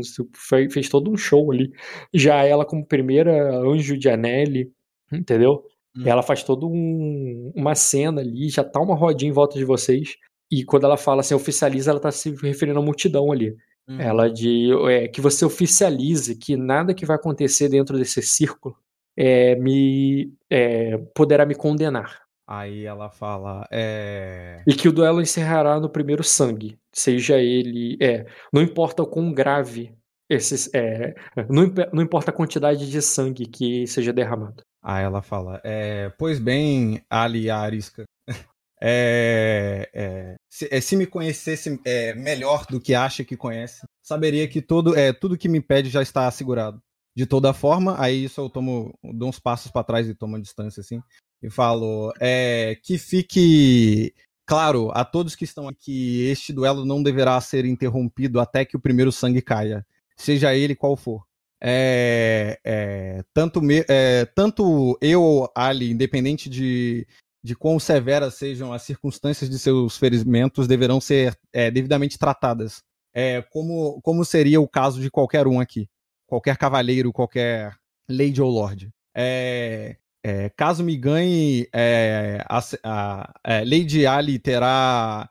fez, 0.48 0.72
fez 0.72 0.88
todo 0.88 1.10
um 1.10 1.16
show 1.16 1.50
ali. 1.50 1.72
Já 2.14 2.44
ela, 2.44 2.64
como 2.64 2.86
primeira 2.86 3.56
anjo 3.58 3.98
de 3.98 4.08
Anelli, 4.08 4.70
entendeu? 5.12 5.64
Hum. 5.96 6.02
Ela 6.06 6.22
faz 6.22 6.42
toda 6.42 6.66
um, 6.66 7.52
uma 7.54 7.74
cena 7.74 8.20
ali, 8.20 8.48
já 8.48 8.64
tá 8.64 8.80
uma 8.80 8.94
rodinha 8.94 9.30
em 9.30 9.34
volta 9.34 9.58
de 9.58 9.64
vocês. 9.64 10.16
E 10.50 10.64
quando 10.64 10.84
ela 10.84 10.96
fala 10.96 11.20
assim, 11.20 11.34
oficializa, 11.34 11.90
ela 11.90 12.00
tá 12.00 12.10
se 12.10 12.34
referindo 12.42 12.78
à 12.78 12.82
multidão 12.82 13.32
ali. 13.32 13.56
Uhum. 13.88 14.00
Ela 14.00 14.30
de 14.30 14.70
é, 14.88 15.08
que 15.08 15.20
você 15.20 15.44
oficialize 15.44 16.36
que 16.36 16.56
nada 16.56 16.94
que 16.94 17.06
vai 17.06 17.16
acontecer 17.16 17.68
dentro 17.68 17.98
desse 17.98 18.22
círculo 18.22 18.76
é, 19.16 19.56
me 19.56 20.32
é, 20.50 20.98
poderá 21.14 21.44
me 21.44 21.54
condenar. 21.54 22.22
Aí 22.46 22.84
ela 22.84 23.08
fala. 23.08 23.66
É... 23.70 24.62
E 24.66 24.74
que 24.74 24.88
o 24.88 24.92
duelo 24.92 25.22
encerrará 25.22 25.80
no 25.80 25.88
primeiro 25.88 26.22
sangue. 26.22 26.78
Seja 26.92 27.38
ele. 27.38 27.96
É, 28.00 28.26
não 28.52 28.60
importa 28.60 29.02
o 29.02 29.06
quão 29.06 29.32
grave 29.32 29.94
esses. 30.28 30.68
É, 30.74 31.14
não, 31.48 31.72
não 31.92 32.02
importa 32.02 32.30
a 32.30 32.34
quantidade 32.34 32.90
de 32.90 33.00
sangue 33.00 33.46
que 33.46 33.86
seja 33.86 34.12
derramado. 34.12 34.62
Aí 34.82 35.04
ela 35.04 35.22
fala. 35.22 35.60
É, 35.64 36.10
pois 36.18 36.38
bem, 36.38 37.02
Ali 37.08 37.50
Arisca. 37.50 38.04
É, 38.84 39.88
é, 39.94 40.34
se, 40.50 40.68
é, 40.68 40.80
se, 40.80 40.96
me 40.96 41.06
conhecesse 41.06 41.80
é, 41.84 42.16
melhor 42.16 42.66
do 42.66 42.80
que 42.80 42.96
acha 42.96 43.22
que 43.22 43.36
conhece, 43.36 43.86
saberia 44.02 44.48
que 44.48 44.60
todo, 44.60 44.98
é, 44.98 45.12
tudo 45.12 45.38
que 45.38 45.48
me 45.48 45.60
pede 45.60 45.88
já 45.88 46.02
está 46.02 46.26
assegurado. 46.26 46.82
De 47.14 47.24
toda 47.24 47.52
forma, 47.52 47.94
aí 47.96 48.24
isso 48.24 48.40
eu 48.40 48.50
tomo, 48.50 48.92
dou 49.14 49.28
uns 49.28 49.38
passos 49.38 49.70
para 49.70 49.84
trás 49.84 50.08
e 50.08 50.16
tomo 50.16 50.40
distância 50.40 50.80
assim, 50.80 51.00
e 51.40 51.48
falo 51.48 52.12
é, 52.18 52.76
que 52.82 52.98
fique 52.98 54.12
claro 54.44 54.90
a 54.92 55.04
todos 55.04 55.36
que 55.36 55.44
estão 55.44 55.68
aqui, 55.68 56.24
este 56.24 56.52
duelo 56.52 56.84
não 56.84 57.04
deverá 57.04 57.40
ser 57.40 57.64
interrompido 57.64 58.40
até 58.40 58.64
que 58.64 58.76
o 58.76 58.80
primeiro 58.80 59.12
sangue 59.12 59.40
caia, 59.40 59.86
seja 60.16 60.56
ele 60.56 60.74
qual 60.74 60.96
for. 60.96 61.24
É, 61.64 62.58
é, 62.64 63.24
tanto, 63.32 63.62
me, 63.62 63.84
é, 63.88 64.24
tanto 64.24 64.98
eu, 65.00 65.48
Ali, 65.54 65.92
independente 65.92 66.50
de, 66.50 67.06
de 67.42 67.54
quão 67.54 67.78
severas 67.78 68.34
sejam 68.34 68.72
as 68.72 68.82
circunstâncias 68.82 69.48
de 69.48 69.56
seus 69.60 69.96
ferimentos 69.96 70.66
deverão 70.66 71.00
ser 71.00 71.38
é, 71.52 71.70
devidamente 71.70 72.18
tratadas. 72.18 72.82
É, 73.14 73.42
como, 73.42 74.00
como 74.02 74.24
seria 74.24 74.60
o 74.60 74.66
caso 74.66 75.00
de 75.00 75.08
qualquer 75.08 75.46
um 75.46 75.60
aqui. 75.60 75.88
Qualquer 76.26 76.56
cavaleiro, 76.56 77.12
qualquer 77.12 77.76
lady 78.10 78.42
ou 78.42 78.50
lord. 78.50 78.90
É, 79.14 79.96
caso 80.56 80.82
me 80.82 80.96
ganhe, 80.96 81.68
a, 82.48 82.60
a, 82.82 83.34
é, 83.44 83.64
Lady 83.64 84.06
Ali 84.06 84.38
terá 84.38 85.28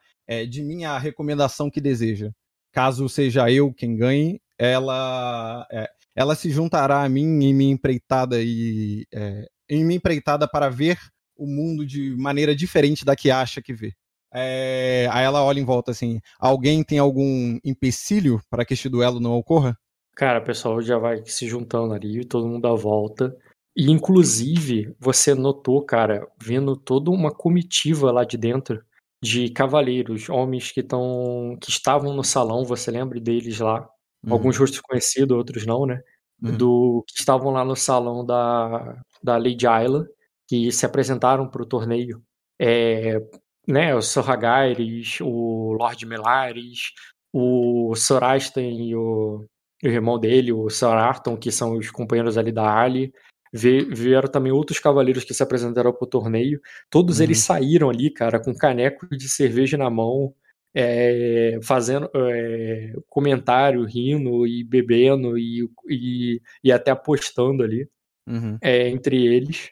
de 0.49 0.63
mim 0.63 0.86
a 0.86 0.97
recomendação 0.97 1.69
que 1.69 1.82
deseja. 1.82 2.32
Caso 2.71 3.09
seja 3.09 3.51
eu 3.51 3.73
quem 3.73 3.97
ganhe, 3.97 4.39
ela, 4.57 5.67
é, 5.71 5.89
ela 6.16 6.36
se 6.36 6.49
juntará 6.49 7.03
a 7.03 7.09
mim 7.09 7.43
em 7.43 7.53
minha 7.53 7.74
empreitada 7.74 8.41
e 8.41 9.05
é, 9.14 9.47
em 9.70 9.84
minha 9.84 9.97
empreitada 9.97 10.47
para 10.47 10.70
ver 10.70 10.97
o 11.36 11.45
mundo 11.45 11.86
de 11.86 12.16
maneira 12.18 12.55
diferente 12.55 13.05
da 13.05 13.16
que 13.16 13.32
acha 13.32 13.62
que 13.62 13.74
vê. 13.74 13.93
É, 14.34 15.09
aí 15.12 15.26
ela 15.26 15.43
olha 15.43 15.59
em 15.59 15.66
volta 15.66 15.91
assim: 15.91 16.20
alguém 16.39 16.84
tem 16.84 16.99
algum 16.99 17.59
empecilho 17.64 18.41
para 18.49 18.64
que 18.66 18.74
este 18.74 18.88
duelo 18.88 19.20
não 19.20 19.34
ocorra? 19.34 19.78
Cara, 20.16 20.39
o 20.39 20.43
pessoal 20.43 20.82
já 20.82 20.97
vai 20.97 21.24
se 21.26 21.47
juntando 21.47 21.93
ali, 21.93 22.26
todo 22.26 22.47
mundo 22.47 22.68
à 22.68 22.76
volta. 22.76 23.36
E 23.76 23.89
inclusive, 23.89 24.93
você 24.99 25.34
notou, 25.34 25.84
cara, 25.86 26.28
vendo 26.41 26.76
toda 26.76 27.09
uma 27.09 27.32
comitiva 27.32 28.12
lá 28.12 28.26
de 28.26 28.38
dentro 28.38 28.84
de 29.24 29.49
cavaleiros, 29.49 30.30
homens 30.30 30.72
que 30.72 30.82
estão 30.82 31.57
que 31.62 31.70
estavam 31.70 32.14
no 32.14 32.24
salão, 32.24 32.66
você 32.66 32.91
lembra 32.91 33.20
deles 33.20 33.59
lá? 33.59 33.88
Uhum. 34.24 34.34
Alguns 34.34 34.57
rostos 34.57 34.82
conhecidos, 34.82 35.38
outros 35.38 35.65
não, 35.65 35.86
né? 35.86 36.01
Uhum. 36.41 36.57
Do 36.57 37.03
que 37.07 37.19
estavam 37.19 37.51
lá 37.51 37.63
no 37.65 37.76
salão 37.76 38.26
da 38.26 39.01
da 39.24 39.38
Lady 39.38 39.67
Ayla, 39.67 40.07
que 40.47 40.72
se 40.72 40.86
apresentaram 40.86 41.47
para 41.47 41.61
o 41.61 41.65
torneio. 41.65 42.22
É, 42.59 43.22
né, 43.67 43.95
o 43.95 44.01
Sir 44.01 44.30
Hagaires, 44.30 45.19
o 45.22 45.74
Lord 45.74 46.05
Melares, 46.05 46.91
o 47.32 47.95
Sir 47.95 48.24
Aston 48.24 48.61
e 48.61 48.95
o, 48.95 49.45
o 49.84 49.88
irmão 49.88 50.19
dele, 50.19 50.51
o 50.51 50.69
Sir 50.69 50.88
Arton, 50.88 51.38
que 51.38 51.51
são 51.51 51.78
os 51.78 51.91
companheiros 51.91 52.38
ali 52.38 52.51
da 52.51 52.80
Ali. 52.80 53.13
Vieram 53.53 54.30
também 54.30 54.51
outros 54.51 54.80
cavaleiros 54.80 55.24
que 55.26 55.34
se 55.34 55.43
apresentaram 55.43 55.91
para 55.91 56.05
o 56.05 56.09
torneio. 56.09 56.61
Todos 56.89 57.17
uhum. 57.17 57.24
eles 57.24 57.39
saíram 57.39 57.89
ali, 57.89 58.09
cara, 58.09 58.39
com 58.39 58.53
caneco 58.55 59.07
de 59.09 59.28
cerveja 59.28 59.78
na 59.78 59.89
mão, 59.89 60.34
é, 60.74 61.59
fazendo 61.63 62.09
é, 62.15 62.93
comentário, 63.09 63.84
rindo 63.86 64.47
e 64.47 64.63
bebendo 64.63 65.38
e, 65.38 65.69
e, 65.89 66.41
e 66.63 66.72
até 66.72 66.91
apostando 66.91 67.63
ali 67.63 67.88
uhum. 68.28 68.57
é, 68.61 68.89
entre 68.89 69.26
eles. 69.26 69.69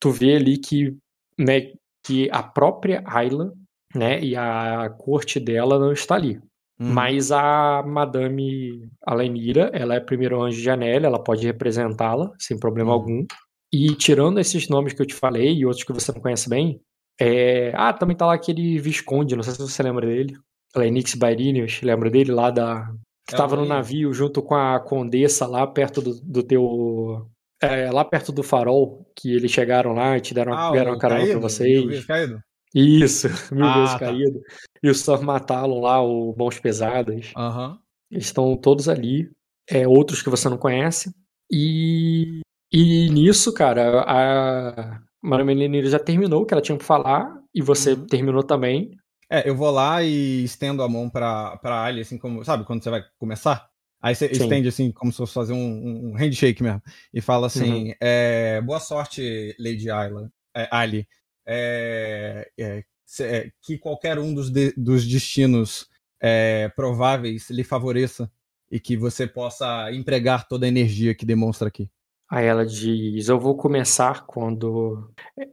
tu 0.00 0.10
vê 0.10 0.36
ali 0.36 0.58
que, 0.58 0.96
né, 1.38 1.72
que 2.04 2.28
a 2.30 2.42
própria 2.42 3.02
Ayla 3.06 3.52
né, 3.94 4.20
e 4.20 4.36
a 4.36 4.90
corte 4.98 5.38
dela 5.38 5.78
não 5.78 5.92
está 5.92 6.16
ali. 6.16 6.40
Hum. 6.78 6.92
Mas 6.92 7.30
a 7.30 7.82
Madame 7.86 8.88
Alenira, 9.06 9.70
ela 9.72 9.94
é 9.94 10.00
primeiro 10.00 10.42
anjo 10.42 10.60
de 10.60 10.68
Anélia, 10.68 11.06
ela 11.06 11.22
pode 11.22 11.46
representá-la 11.46 12.32
sem 12.38 12.58
problema 12.58 12.90
hum. 12.90 12.94
algum. 12.94 13.26
E 13.72 13.94
tirando 13.94 14.38
esses 14.38 14.68
nomes 14.68 14.92
que 14.92 15.02
eu 15.02 15.06
te 15.06 15.14
falei 15.14 15.52
e 15.52 15.64
outros 15.64 15.84
que 15.84 15.92
você 15.92 16.12
não 16.12 16.20
conhece 16.20 16.48
bem, 16.48 16.80
é... 17.20 17.72
ah, 17.74 17.92
também 17.92 18.16
tá 18.16 18.26
lá 18.26 18.34
aquele 18.34 18.78
Visconde, 18.78 19.36
não 19.36 19.42
sei 19.42 19.54
se 19.54 19.60
você 19.60 19.82
lembra 19.82 20.06
dele. 20.06 20.36
Lenix 20.76 21.14
Bairinius, 21.14 21.80
lembra 21.82 22.10
dele 22.10 22.32
lá 22.32 22.50
da. 22.50 22.92
Que 23.26 23.34
estava 23.34 23.54
é 23.54 23.58
no 23.58 23.64
navio 23.64 24.12
junto 24.12 24.42
com 24.42 24.54
a 24.54 24.78
Condessa 24.80 25.46
lá 25.46 25.66
perto 25.66 26.02
do, 26.02 26.20
do 26.20 26.42
teu. 26.42 27.30
É, 27.62 27.90
lá 27.90 28.04
perto 28.04 28.32
do 28.32 28.42
farol, 28.42 29.06
que 29.16 29.34
eles 29.34 29.50
chegaram 29.50 29.92
lá 29.92 30.18
e 30.18 30.20
te 30.20 30.34
deram, 30.34 30.52
ah, 30.52 30.70
deram 30.70 30.92
uma 30.92 30.98
carona 30.98 31.26
pra 31.26 31.38
vocês. 31.38 32.04
Caído? 32.04 32.38
Isso, 32.74 33.28
mil 33.54 33.64
ah, 33.64 33.74
vezes 33.78 33.92
tá. 33.92 33.98
caído. 34.00 34.40
E 34.82 34.90
o 34.90 34.94
Sir 34.94 35.22
Matalo 35.22 35.80
lá, 35.80 36.02
o 36.02 36.34
Mãos 36.36 36.58
Pesadas. 36.58 37.32
Uhum. 37.36 37.78
Eles 38.10 38.26
estão 38.26 38.56
todos 38.56 38.88
ali. 38.88 39.30
É, 39.70 39.88
outros 39.88 40.20
que 40.20 40.28
você 40.28 40.48
não 40.48 40.58
conhece. 40.58 41.14
E, 41.50 42.40
e 42.70 43.08
nisso, 43.08 43.54
cara, 43.54 44.02
a 44.02 45.00
Maramelina 45.24 45.82
já 45.86 45.98
terminou 45.98 46.42
o 46.42 46.46
que 46.46 46.52
ela 46.52 46.62
tinha 46.62 46.76
pra 46.76 46.86
falar. 46.86 47.40
E 47.54 47.62
você 47.62 47.92
uhum. 47.92 48.06
terminou 48.06 48.42
também. 48.42 48.90
É, 49.30 49.48
eu 49.48 49.56
vou 49.56 49.70
lá 49.70 50.02
e 50.02 50.44
estendo 50.44 50.82
a 50.82 50.88
mão 50.88 51.08
pra, 51.08 51.56
pra 51.58 51.82
Ali, 51.82 52.02
assim 52.02 52.18
como. 52.18 52.44
Sabe 52.44 52.64
quando 52.64 52.82
você 52.82 52.90
vai 52.90 53.02
começar? 53.18 53.68
Aí 54.02 54.14
você 54.14 54.28
Sim. 54.34 54.42
estende 54.42 54.68
assim, 54.68 54.92
como 54.92 55.10
se 55.10 55.16
fosse 55.16 55.32
fazer 55.32 55.54
um, 55.54 56.10
um 56.10 56.14
handshake 56.14 56.62
mesmo. 56.62 56.82
E 57.12 57.20
fala 57.20 57.46
assim: 57.46 57.88
uhum. 57.88 57.94
é, 58.00 58.60
boa 58.60 58.78
sorte, 58.80 59.56
Lady 59.58 59.90
Ayla, 59.90 60.30
é, 60.54 60.68
Ali 60.70 61.08
é, 61.46 62.50
é, 62.58 62.84
é, 63.20 63.50
que 63.62 63.78
qualquer 63.78 64.18
um 64.18 64.34
dos, 64.34 64.50
de, 64.50 64.72
dos 64.76 65.06
destinos 65.06 65.88
é, 66.20 66.68
prováveis 66.74 67.50
lhe 67.50 67.62
favoreça 67.62 68.30
e 68.70 68.80
que 68.80 68.96
você 68.96 69.26
possa 69.26 69.92
empregar 69.92 70.48
toda 70.48 70.66
a 70.66 70.68
energia 70.68 71.14
que 71.14 71.26
demonstra 71.26 71.68
aqui. 71.68 71.90
Aí 72.30 72.46
ela 72.46 72.64
diz: 72.64 73.28
Eu 73.28 73.38
vou 73.38 73.56
começar 73.56 74.26
quando. 74.26 75.10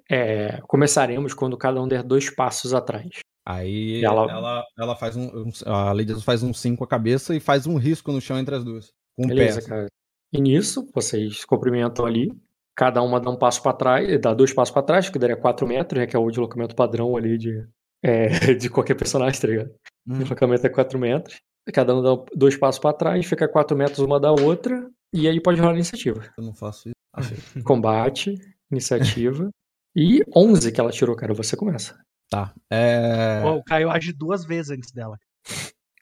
É, 0.09 0.59
começaremos 0.67 1.33
quando 1.33 1.57
cada 1.57 1.81
um 1.81 1.87
der 1.87 2.03
dois 2.03 2.29
passos 2.29 2.73
atrás. 2.73 3.19
Aí 3.45 4.03
ela, 4.03 4.31
ela, 4.31 4.65
ela 4.77 4.95
faz 4.95 5.15
um. 5.17 5.51
A 5.65 5.91
Lady 5.93 6.19
faz 6.21 6.43
um 6.43 6.53
5 6.53 6.77
com 6.77 6.83
a 6.83 6.87
cabeça 6.87 7.35
e 7.35 7.39
faz 7.39 7.65
um 7.67 7.77
risco 7.77 8.11
no 8.11 8.21
chão 8.21 8.39
entre 8.39 8.55
as 8.55 8.63
duas. 8.63 8.91
Com 9.15 9.27
Beleza, 9.27 9.61
pé. 9.61 9.67
cara. 9.67 9.87
E 10.33 10.39
nisso, 10.39 10.87
vocês 10.93 11.43
cumprimentam 11.43 12.05
ali 12.05 12.31
cada 12.75 13.01
uma 13.01 13.19
dá 13.19 13.29
um 13.29 13.37
passo 13.37 13.61
para 13.61 13.73
trás, 13.73 14.21
dá 14.21 14.33
dois 14.33 14.53
passos 14.53 14.73
para 14.73 14.81
trás, 14.81 15.09
que 15.09 15.19
daria 15.19 15.35
4 15.35 15.67
metros, 15.67 15.99
né, 15.99 16.07
que 16.07 16.15
é 16.15 16.19
o 16.19 16.29
deslocamento 16.29 16.75
padrão 16.75 17.15
ali 17.15 17.37
de, 17.37 17.67
é, 18.03 18.53
de 18.55 18.69
qualquer 18.69 18.95
personagem, 18.95 19.39
tá 19.39 19.47
ligado? 19.47 19.69
Hum. 20.07 20.15
O 20.15 20.19
deslocamento 20.19 20.65
é 20.65 20.69
4 20.69 20.97
metros. 20.97 21.39
Cada 21.71 21.95
um 21.95 22.01
dá 22.01 22.23
dois 22.35 22.57
passos 22.57 22.79
para 22.79 22.95
trás, 22.95 23.25
fica 23.25 23.47
4 23.47 23.77
metros 23.77 23.99
uma 23.99 24.19
da 24.19 24.31
outra, 24.31 24.89
e 25.13 25.27
aí 25.27 25.41
pode 25.41 25.59
rolar 25.59 25.73
iniciativa. 25.73 26.31
Eu 26.37 26.43
não 26.43 26.53
faço 26.53 26.89
isso. 26.89 26.95
Achei. 27.13 27.37
Combate, 27.63 28.35
iniciativa. 28.71 29.49
e 29.95 30.21
11 30.35 30.71
que 30.71 30.79
ela 30.79 30.91
tirou, 30.91 31.15
cara, 31.15 31.33
você 31.33 31.55
começa. 31.55 31.99
Tá. 32.29 32.53
É... 32.71 33.43
o 33.43 33.61
Caio 33.61 33.89
age 33.91 34.13
duas 34.13 34.45
vezes 34.45 34.71
antes 34.71 34.91
dela. 34.91 35.17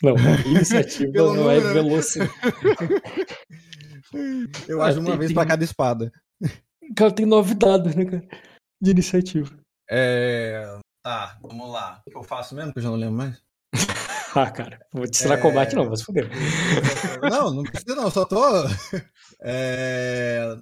Não, 0.02 0.16
iniciativa 0.46 1.12
não 1.12 1.50
é 1.50 1.60
velocidade. 1.60 2.32
Eu 4.68 4.82
acho 4.82 5.00
uma 5.00 5.12
tem, 5.12 5.18
vez 5.20 5.30
tem... 5.30 5.36
para 5.36 5.48
cada 5.48 5.64
espada. 5.64 6.12
Cara, 6.96 7.12
tem 7.12 7.26
nove 7.26 7.54
dados, 7.54 7.96
né, 7.96 8.06
cara? 8.06 8.28
De 8.82 8.92
iniciativa. 8.92 9.56
É. 9.90 10.80
Tá, 11.04 11.38
vamos 11.42 11.70
lá. 11.70 12.02
O 12.08 12.12
que 12.12 12.18
eu 12.18 12.24
faço 12.24 12.56
mesmo, 12.56 12.74
que 12.74 12.80
eu 12.80 12.84
já 12.84 12.90
não 12.90 12.98
lembro 12.98 13.16
mais? 13.16 13.42
Ah, 14.36 14.52
cara, 14.52 14.80
vou 14.94 15.06
te 15.06 15.18
ensinar 15.18 15.36
é... 15.36 15.42
combate, 15.42 15.76
não, 15.76 15.90
mas 15.90 16.02
fuder. 16.02 16.30
Não, 17.30 17.54
não 17.54 17.64
precisa, 17.64 17.96
não, 17.96 18.10
só 18.10 18.26
tô. 18.26 18.42
É. 19.42 20.56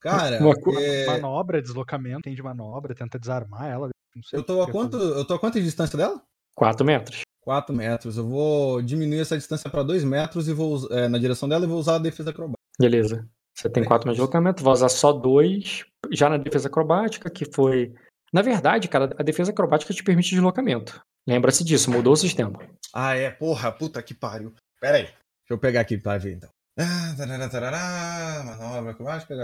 Cara. 0.00 0.38
Uma... 0.38 0.54
É... 0.80 1.06
Manobra, 1.06 1.60
deslocamento, 1.60 2.22
tem 2.22 2.34
de 2.34 2.42
manobra, 2.42 2.94
tenta 2.94 3.18
desarmar 3.18 3.66
ela. 3.66 3.90
eu 4.32 4.42
tô 4.42 4.62
a 4.62 4.70
quanto, 4.70 4.96
eu 4.96 5.24
tô 5.24 5.34
a 5.34 5.38
quanto 5.38 5.54
de 5.54 5.64
distância 5.64 5.96
dela? 5.96 6.22
4 6.54 6.86
metros. 6.86 7.22
4 7.40 7.74
metros. 7.74 8.16
Eu 8.16 8.28
vou 8.28 8.82
diminuir 8.82 9.20
essa 9.20 9.36
distância 9.36 9.68
para 9.70 9.82
2 9.82 10.04
metros 10.04 10.48
e 10.48 10.52
vou 10.52 10.86
é, 10.92 11.08
na 11.08 11.18
direção 11.18 11.48
dela 11.48 11.64
e 11.64 11.68
vou 11.68 11.78
usar 11.78 11.96
a 11.96 11.98
defesa 11.98 12.30
acrobática. 12.30 12.58
Beleza. 12.78 13.28
Você 13.54 13.68
tem 13.68 13.84
quatro 13.84 14.06
no 14.06 14.12
deslocamento, 14.12 14.62
vai 14.62 14.72
usar 14.72 14.88
só 14.88 15.12
dois. 15.12 15.84
Já 16.12 16.28
na 16.28 16.36
defesa 16.36 16.68
acrobática, 16.68 17.28
que 17.28 17.44
foi. 17.44 17.92
Na 18.32 18.40
verdade, 18.40 18.86
cara, 18.86 19.12
a 19.18 19.22
defesa 19.22 19.50
acrobática 19.50 19.92
te 19.92 20.04
permite 20.04 20.30
deslocamento. 20.30 21.02
Lembra-se 21.28 21.62
disso, 21.62 21.90
mudou 21.90 22.14
o 22.14 22.16
sistema. 22.16 22.58
Ah, 22.90 23.14
é? 23.14 23.30
Porra, 23.30 23.70
puta 23.70 24.02
que 24.02 24.14
pariu. 24.14 24.54
Pera 24.80 24.96
aí. 24.96 25.02
Deixa 25.02 25.18
eu 25.50 25.58
pegar 25.58 25.82
aqui 25.82 25.98
pra 25.98 26.16
ver 26.16 26.36
então. 26.36 26.48
Ah, 26.78 28.42
manobra 28.46 28.92
acrobática, 28.92 29.34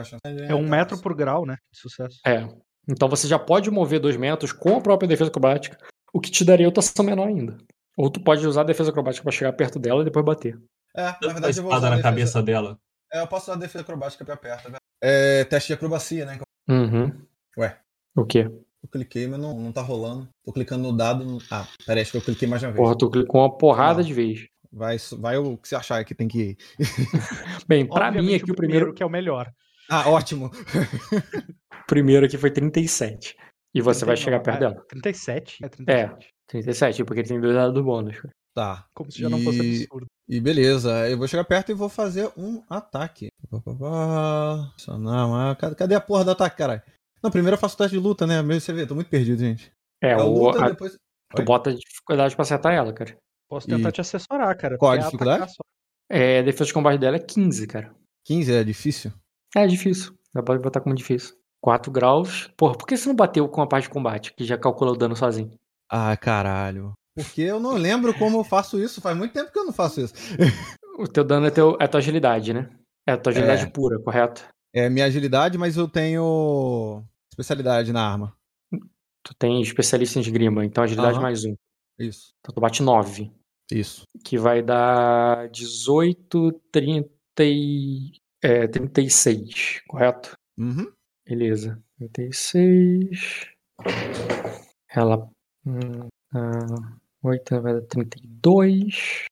É 0.48 0.54
um 0.54 0.66
metro 0.66 0.96
por 0.96 1.14
grau, 1.14 1.44
né? 1.44 1.58
De 1.70 1.78
sucesso. 1.78 2.20
É. 2.26 2.48
Então 2.88 3.06
você 3.06 3.28
já 3.28 3.38
pode 3.38 3.70
mover 3.70 4.00
dois 4.00 4.16
metros 4.16 4.50
com 4.50 4.78
a 4.78 4.80
própria 4.80 5.06
defesa 5.06 5.28
acrobática, 5.28 5.76
o 6.10 6.20
que 6.22 6.30
te 6.30 6.42
daria 6.42 6.66
rotação 6.66 7.04
menor 7.04 7.28
ainda. 7.28 7.58
Ou 7.98 8.08
tu 8.08 8.18
pode 8.18 8.46
usar 8.46 8.62
a 8.62 8.64
defesa 8.64 8.88
acrobática 8.88 9.22
para 9.22 9.32
chegar 9.32 9.52
perto 9.52 9.78
dela 9.78 10.00
e 10.00 10.04
depois 10.06 10.24
bater. 10.24 10.58
É, 10.96 11.02
na 11.02 11.32
verdade 11.34 11.58
eu 11.58 11.64
vou 11.64 11.74
usar 11.74 11.88
a 11.88 11.90
defesa... 11.90 12.02
cabeça 12.02 12.42
dela. 12.42 12.78
É, 13.12 13.20
eu 13.20 13.26
posso 13.26 13.50
usar 13.50 13.60
defesa 13.60 13.82
acrobática 13.82 14.24
pra 14.24 14.38
perto, 14.38 14.72
tá 14.72 14.78
É 15.02 15.44
teste 15.44 15.66
de 15.66 15.74
acrobacia, 15.74 16.24
né? 16.24 16.38
Uhum. 16.66 17.12
Ué. 17.58 17.78
O 18.16 18.24
quê? 18.24 18.50
Eu 18.84 18.88
cliquei, 18.90 19.26
mas 19.26 19.40
não, 19.40 19.58
não 19.58 19.72
tá 19.72 19.80
rolando. 19.80 20.28
Tô 20.44 20.52
clicando 20.52 20.82
no 20.82 20.94
dado. 20.94 21.24
No... 21.24 21.38
Ah, 21.50 21.66
peraí, 21.86 22.02
acho 22.02 22.10
que 22.10 22.18
eu 22.18 22.22
cliquei 22.22 22.46
mais 22.46 22.62
uma 22.62 22.70
vez. 22.70 22.78
Porra, 22.78 22.98
tu 22.98 23.08
clicou 23.08 23.40
uma 23.40 23.56
porrada 23.56 24.00
não. 24.00 24.06
de 24.06 24.12
vez. 24.12 24.46
Vai, 24.70 24.98
vai 25.18 25.38
o 25.38 25.56
que 25.56 25.66
você 25.66 25.74
achar 25.74 26.04
que 26.04 26.14
tem 26.14 26.28
que 26.28 26.38
ir. 26.38 26.56
Bem, 27.66 27.88
pra 27.88 28.12
mim 28.12 28.34
aqui 28.34 28.52
o 28.52 28.54
primeiro... 28.54 28.92
que 28.92 29.02
é 29.02 29.06
o 29.06 29.10
melhor. 29.10 29.50
Ah, 29.88 30.10
ótimo. 30.10 30.48
o 30.48 30.50
primeiro 31.88 32.26
aqui 32.26 32.36
foi 32.36 32.50
37. 32.50 33.34
E 33.74 33.80
você 33.80 34.04
39, 34.04 34.06
vai 34.06 34.16
chegar 34.18 34.40
perto 34.40 34.56
é, 34.56 34.60
dela. 34.60 34.84
37? 34.86 35.64
É 35.64 35.68
37. 35.68 35.90
É, 35.90 36.28
37, 36.48 37.04
porque 37.04 37.20
ele 37.20 37.28
tem 37.28 37.40
dois 37.40 37.54
dados 37.54 37.72
do 37.72 37.82
bônus. 37.82 38.20
Tá. 38.54 38.84
Como 38.94 39.10
se 39.10 39.18
já 39.18 39.30
não 39.30 39.40
fosse 39.40 39.60
absurdo. 39.60 40.06
E 40.28 40.40
beleza, 40.40 41.08
eu 41.08 41.16
vou 41.16 41.26
chegar 41.26 41.44
perto 41.44 41.72
e 41.72 41.74
vou 41.74 41.88
fazer 41.88 42.30
um 42.36 42.62
ataque. 42.68 43.28
Não, 44.86 45.54
cadê 45.56 45.94
a 45.94 46.00
porra 46.00 46.24
do 46.24 46.30
ataque, 46.32 46.56
caralho? 46.56 46.82
Não, 47.24 47.30
primeiro 47.30 47.54
eu 47.54 47.58
faço 47.58 47.74
o 47.74 47.78
teste 47.78 47.96
de 47.96 48.02
luta, 48.02 48.26
né? 48.26 48.42
Mesmo 48.42 48.60
você 48.60 48.72
vê, 48.74 48.86
tô 48.86 48.94
muito 48.94 49.08
perdido, 49.08 49.38
gente. 49.38 49.72
É, 50.02 50.10
é 50.10 50.16
o, 50.18 50.28
luta, 50.28 50.62
a... 50.62 50.68
depois... 50.68 50.94
tu 51.34 51.42
bota 51.42 51.72
dificuldade 51.72 52.34
pra 52.36 52.42
acertar 52.42 52.74
ela, 52.74 52.92
cara. 52.92 53.16
Posso 53.48 53.66
tentar 53.66 53.88
e... 53.88 53.92
te 53.92 54.00
assessorar, 54.02 54.54
cara. 54.58 54.76
Qual 54.76 54.92
a 54.92 54.98
dificuldade? 54.98 55.50
É, 56.10 56.40
a 56.40 56.42
defesa 56.42 56.66
de 56.66 56.74
combate 56.74 57.00
dela 57.00 57.16
é 57.16 57.20
15, 57.20 57.66
cara. 57.66 57.94
15 58.26 58.52
é 58.52 58.62
difícil? 58.62 59.10
É 59.56 59.66
difícil. 59.66 60.12
Dá 60.34 60.42
pra 60.42 60.58
botar 60.58 60.82
como 60.82 60.94
difícil. 60.94 61.34
4 61.62 61.90
graus. 61.90 62.50
Porra, 62.58 62.76
por 62.76 62.86
que 62.86 62.94
você 62.94 63.08
não 63.08 63.16
bateu 63.16 63.48
com 63.48 63.62
a 63.62 63.66
parte 63.66 63.84
de 63.84 63.90
combate, 63.90 64.34
que 64.34 64.44
já 64.44 64.58
calcula 64.58 64.92
o 64.92 64.96
dano 64.96 65.16
sozinho? 65.16 65.58
Ah, 65.90 66.14
caralho. 66.18 66.92
Porque 67.14 67.40
eu 67.40 67.58
não 67.58 67.72
lembro 67.72 68.12
como 68.18 68.38
eu 68.40 68.44
faço 68.44 68.78
isso. 68.78 69.00
Faz 69.00 69.16
muito 69.16 69.32
tempo 69.32 69.50
que 69.50 69.58
eu 69.58 69.64
não 69.64 69.72
faço 69.72 70.00
isso. 70.00 70.12
O 70.96 71.08
teu 71.08 71.24
dano 71.24 71.44
é, 71.46 71.50
teu, 71.50 71.76
é 71.80 71.86
a 71.86 71.88
tua 71.88 71.98
agilidade, 71.98 72.54
né? 72.54 72.70
É 73.04 73.14
a 73.14 73.18
tua 73.18 73.32
agilidade 73.32 73.64
É. 73.64 73.66
pura, 73.68 73.98
correto? 73.98 74.46
É 74.72 74.88
minha 74.88 75.06
agilidade, 75.06 75.58
mas 75.58 75.76
eu 75.76 75.88
tenho 75.88 77.02
especialidade 77.34 77.92
na 77.92 78.08
arma. 78.08 78.36
Tu 79.22 79.34
tem 79.38 79.60
especialista 79.60 80.18
em 80.18 80.22
esgrima, 80.22 80.64
então 80.64 80.84
agilidade 80.84 81.14
Aham. 81.14 81.22
mais 81.22 81.44
um. 81.44 81.54
Isso. 81.98 82.32
Então 82.40 82.54
tu 82.54 82.60
bate 82.60 82.82
9. 82.82 83.30
Isso. 83.70 84.04
Que 84.24 84.38
vai 84.38 84.62
dar 84.62 85.48
18, 85.50 86.52
30 86.70 87.08
e... 87.40 88.12
É, 88.42 88.68
36, 88.68 89.82
correto? 89.88 90.36
Uhum. 90.58 90.92
Beleza. 91.26 91.82
36. 91.98 93.46
Ela. 94.90 95.28
Hum, 95.66 96.08
ah, 96.34 96.96
8 97.22 97.60
vai 97.62 97.72
dar 97.74 97.86
32. 97.86 99.24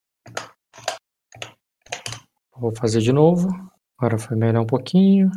Vou 2.57 2.74
fazer 2.74 3.00
de 3.00 3.12
novo. 3.12 3.48
Agora 3.98 4.18
foi 4.18 4.36
melhor 4.36 4.62
um 4.62 4.66
pouquinho. 4.66 5.30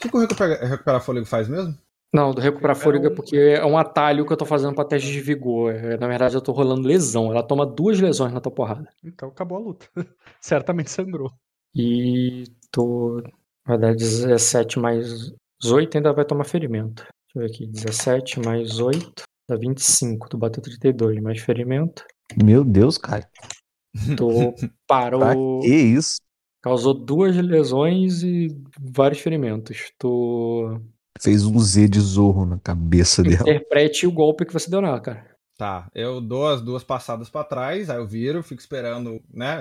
O 0.00 0.02
que, 0.02 0.08
que 0.08 0.16
o 0.16 0.20
recuperar, 0.20 0.58
recuperar 0.66 1.04
fôlego 1.04 1.26
faz 1.26 1.46
mesmo? 1.46 1.76
Não, 2.12 2.32
do 2.32 2.40
recuperar 2.40 2.74
Recupera 2.74 2.74
fôlego 2.74 3.06
é 3.06 3.10
porque 3.14 3.36
é 3.36 3.64
um 3.66 3.76
atalho 3.76 4.24
que 4.26 4.32
eu 4.32 4.36
tô 4.36 4.46
fazendo 4.46 4.74
pra 4.74 4.82
teste 4.84 5.12
de 5.12 5.20
vigor. 5.20 5.74
É, 5.74 5.98
Na 5.98 6.08
verdade, 6.08 6.34
eu 6.34 6.40
tô 6.40 6.52
rolando 6.52 6.88
lesão. 6.88 7.30
Ela 7.30 7.42
toma 7.42 7.66
duas 7.66 8.00
lesões 8.00 8.32
na 8.32 8.40
tua 8.40 8.50
porrada. 8.50 8.88
Então 9.04 9.28
acabou 9.28 9.58
a 9.58 9.60
luta. 9.60 9.86
Certamente 10.40 10.90
sangrou. 10.90 11.30
E 11.74 12.44
tô. 12.72 13.22
Vai 13.66 13.78
dar 13.78 13.94
17 13.94 14.78
mais 14.80 15.32
8, 15.62 15.98
ainda 15.98 16.12
vai 16.14 16.24
tomar 16.24 16.44
ferimento. 16.44 17.04
Deixa 17.04 17.36
eu 17.36 17.42
ver 17.42 17.46
aqui. 17.46 17.66
17 17.66 18.40
mais 18.40 18.80
8 18.80 19.22
dá 19.46 19.56
25. 19.56 20.30
Tu 20.30 20.38
bateu 20.38 20.62
32, 20.62 21.20
mais 21.20 21.40
ferimento. 21.40 22.04
Meu 22.42 22.64
Deus, 22.64 22.96
cara. 22.96 23.28
Tu 24.16 24.52
Pra 24.88 25.10
parou. 25.10 25.60
que 25.60 25.68
isso? 25.68 26.16
Causou 26.62 26.92
duas 26.94 27.36
lesões 27.36 28.22
e 28.22 28.48
vários 28.78 29.20
ferimentos. 29.20 29.92
Tu 29.98 30.80
Fez 31.20 31.44
um 31.44 31.58
Z 31.58 31.88
de 31.88 32.00
zorro 32.00 32.46
na 32.46 32.58
cabeça 32.58 33.22
dela. 33.22 33.42
interprete 33.42 34.06
o 34.06 34.12
golpe 34.12 34.44
que 34.46 34.52
você 34.52 34.70
deu 34.70 34.80
nela, 34.80 35.00
cara. 35.00 35.26
Tá, 35.56 35.90
eu 35.94 36.20
dou 36.22 36.48
as 36.48 36.62
duas 36.62 36.82
passadas 36.82 37.28
pra 37.28 37.44
trás, 37.44 37.90
aí 37.90 37.98
eu 37.98 38.06
viro, 38.06 38.42
fico 38.42 38.60
esperando, 38.60 39.20
né? 39.30 39.60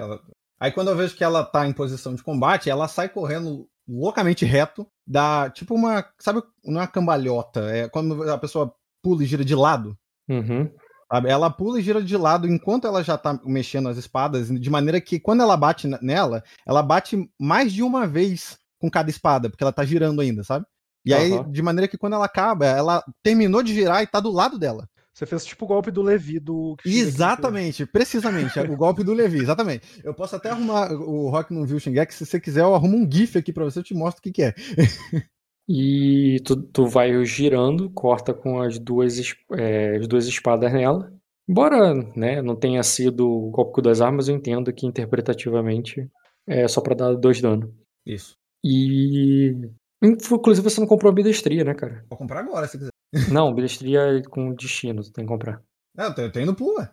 Aí 0.58 0.72
quando 0.72 0.90
eu 0.90 0.96
vejo 0.96 1.16
que 1.16 1.24
ela 1.24 1.44
tá 1.44 1.68
em 1.68 1.74
posição 1.74 2.16
de 2.16 2.24
combate, 2.24 2.70
ela 2.70 2.88
sai 2.88 3.10
correndo 3.10 3.68
loucamente 3.86 4.46
reto, 4.46 4.88
dá 5.06 5.50
tipo 5.50 5.76
uma, 5.76 6.06
sabe, 6.18 6.42
não 6.64 6.80
é 6.80 6.84
uma 6.84 6.88
cambalhota, 6.88 7.62
é 7.70 7.90
quando 7.90 8.30
a 8.32 8.38
pessoa 8.38 8.74
pula 9.04 9.24
e 9.24 9.26
gira 9.26 9.44
de 9.44 9.56
lado. 9.56 9.98
Uhum. 10.30 10.72
Sabe? 11.12 11.30
Ela 11.30 11.50
pula 11.50 11.80
e 11.80 11.82
gira 11.82 12.02
de 12.02 12.16
lado 12.16 12.48
enquanto 12.48 12.88
ela 12.88 13.04
já 13.04 13.18
tá 13.18 13.40
mexendo 13.46 13.90
as 13.90 13.98
espadas, 13.98 14.48
de 14.50 14.70
maneira 14.70 15.02
que 15.02 15.20
quando 15.20 15.42
ela 15.42 15.58
bate 15.58 15.88
nela, 16.02 16.44
ela 16.66 16.84
bate 16.84 17.30
mais 17.40 17.74
de 17.74 17.84
uma 17.84 18.08
vez 18.08 18.58
com 18.80 18.90
cada 18.90 19.10
espada, 19.10 19.50
porque 19.50 19.64
ela 19.64 19.74
tá 19.74 19.84
girando 19.84 20.22
ainda, 20.22 20.44
sabe? 20.44 20.66
E 21.06 21.14
aí, 21.14 21.44
de 21.50 21.62
maneira 21.62 21.88
que 21.88 21.98
quando 21.98 22.14
ela 22.14 22.26
acaba, 22.26 22.66
ela 22.66 23.04
terminou 23.24 23.64
de 23.64 23.74
girar 23.74 24.04
e 24.04 24.08
tá 24.08 24.20
do 24.20 24.32
lado 24.32 24.60
dela. 24.60 24.88
Você 25.14 25.26
fez 25.26 25.44
tipo 25.44 25.66
o 25.66 25.68
golpe 25.68 25.92
do 25.92 26.02
Levi 26.02 26.40
do. 26.40 26.78
Exatamente, 26.86 27.86
precisamente. 27.86 28.58
o 28.60 28.78
golpe 28.78 29.04
do 29.04 29.14
Levi, 29.14 29.40
exatamente. 29.40 29.86
Eu 30.04 30.14
posso 30.14 30.36
até 30.36 30.50
arrumar. 30.50 30.92
O 30.94 31.30
Rock 31.30 31.54
não 31.54 31.66
viu 31.66 31.78
o 31.78 31.80
Shingeki. 31.80 32.14
Se 32.14 32.26
você 32.26 32.40
quiser, 32.40 32.62
eu 32.62 32.74
arrumo 32.74 32.98
um 32.98 33.10
GIF 33.12 33.38
aqui 33.38 33.52
pra 33.52 33.66
você, 33.66 33.80
eu 33.80 33.84
te 33.84 33.94
mostro 33.94 34.20
o 34.20 34.24
que, 34.24 34.32
que 34.32 34.44
é. 34.44 34.54
E 35.72 36.40
tu, 36.44 36.56
tu 36.56 36.88
vai 36.88 37.24
girando, 37.24 37.92
corta 37.92 38.34
com 38.34 38.60
as 38.60 38.80
duas, 38.80 39.20
é, 39.52 39.98
as 39.98 40.08
duas 40.08 40.26
espadas 40.26 40.74
nela. 40.74 41.14
Embora 41.48 41.94
né, 42.16 42.42
não 42.42 42.56
tenha 42.56 42.82
sido 42.82 43.30
o 43.30 43.52
golpe 43.52 43.74
com 43.74 43.82
duas 43.84 44.02
armas, 44.02 44.28
eu 44.28 44.36
entendo 44.36 44.74
que 44.74 44.88
interpretativamente 44.88 46.10
é 46.48 46.68
só 46.68 46.82
pra 46.82 46.96
dar 46.96 47.14
dois 47.14 47.40
dano. 47.40 47.72
Isso. 48.04 48.36
E. 48.66 49.56
Inclusive 50.02 50.68
você 50.68 50.80
não 50.80 50.88
comprou 50.88 51.12
a 51.12 51.14
bidestria, 51.14 51.64
né, 51.64 51.76
cara? 51.76 52.04
Vou 52.10 52.18
comprar 52.18 52.40
agora, 52.40 52.68
se 52.68 52.78
quiser. 52.78 52.90
Não, 53.34 53.54
bidestria 53.54 54.00
é 54.18 54.22
com 54.22 54.54
destino, 54.54 55.04
tu 55.04 55.12
tem 55.12 55.26
que 55.26 55.32
comprar. 55.32 55.62
Não, 55.96 56.14
eu 56.16 56.42
indo 56.42 56.56
pro 56.56 56.76
ué. 56.78 56.92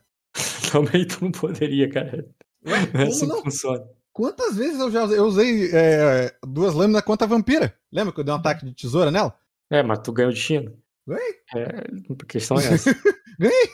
Também 0.72 1.06
tu 1.06 1.22
não 1.22 1.30
poderia, 1.30 1.88
cara. 1.90 2.26
Ué, 2.66 2.72
Não 2.72 2.76
é 2.76 2.86
como 2.86 3.04
assim 3.04 3.26
não? 3.26 3.42
funciona. 3.42 3.84
Quantas 4.16 4.56
vezes 4.56 4.80
eu 4.80 4.90
já 4.90 5.04
usei, 5.04 5.18
eu 5.18 5.24
usei 5.26 5.70
é, 5.74 6.34
duas 6.42 6.72
lâminas 6.72 7.02
contra 7.02 7.26
a 7.26 7.28
vampira? 7.28 7.76
Lembra 7.92 8.14
que 8.14 8.20
eu 8.20 8.24
dei 8.24 8.32
um 8.32 8.38
ataque 8.38 8.64
de 8.64 8.72
tesoura 8.72 9.10
nela? 9.10 9.38
É, 9.70 9.82
mas 9.82 9.98
tu 9.98 10.10
ganhou 10.10 10.32
destino. 10.32 10.74
Ganhei. 11.06 11.34
É, 11.54 11.84
a 12.18 12.26
questão 12.26 12.58
é 12.58 12.64
essa. 12.64 12.96
Ganhei! 13.38 13.68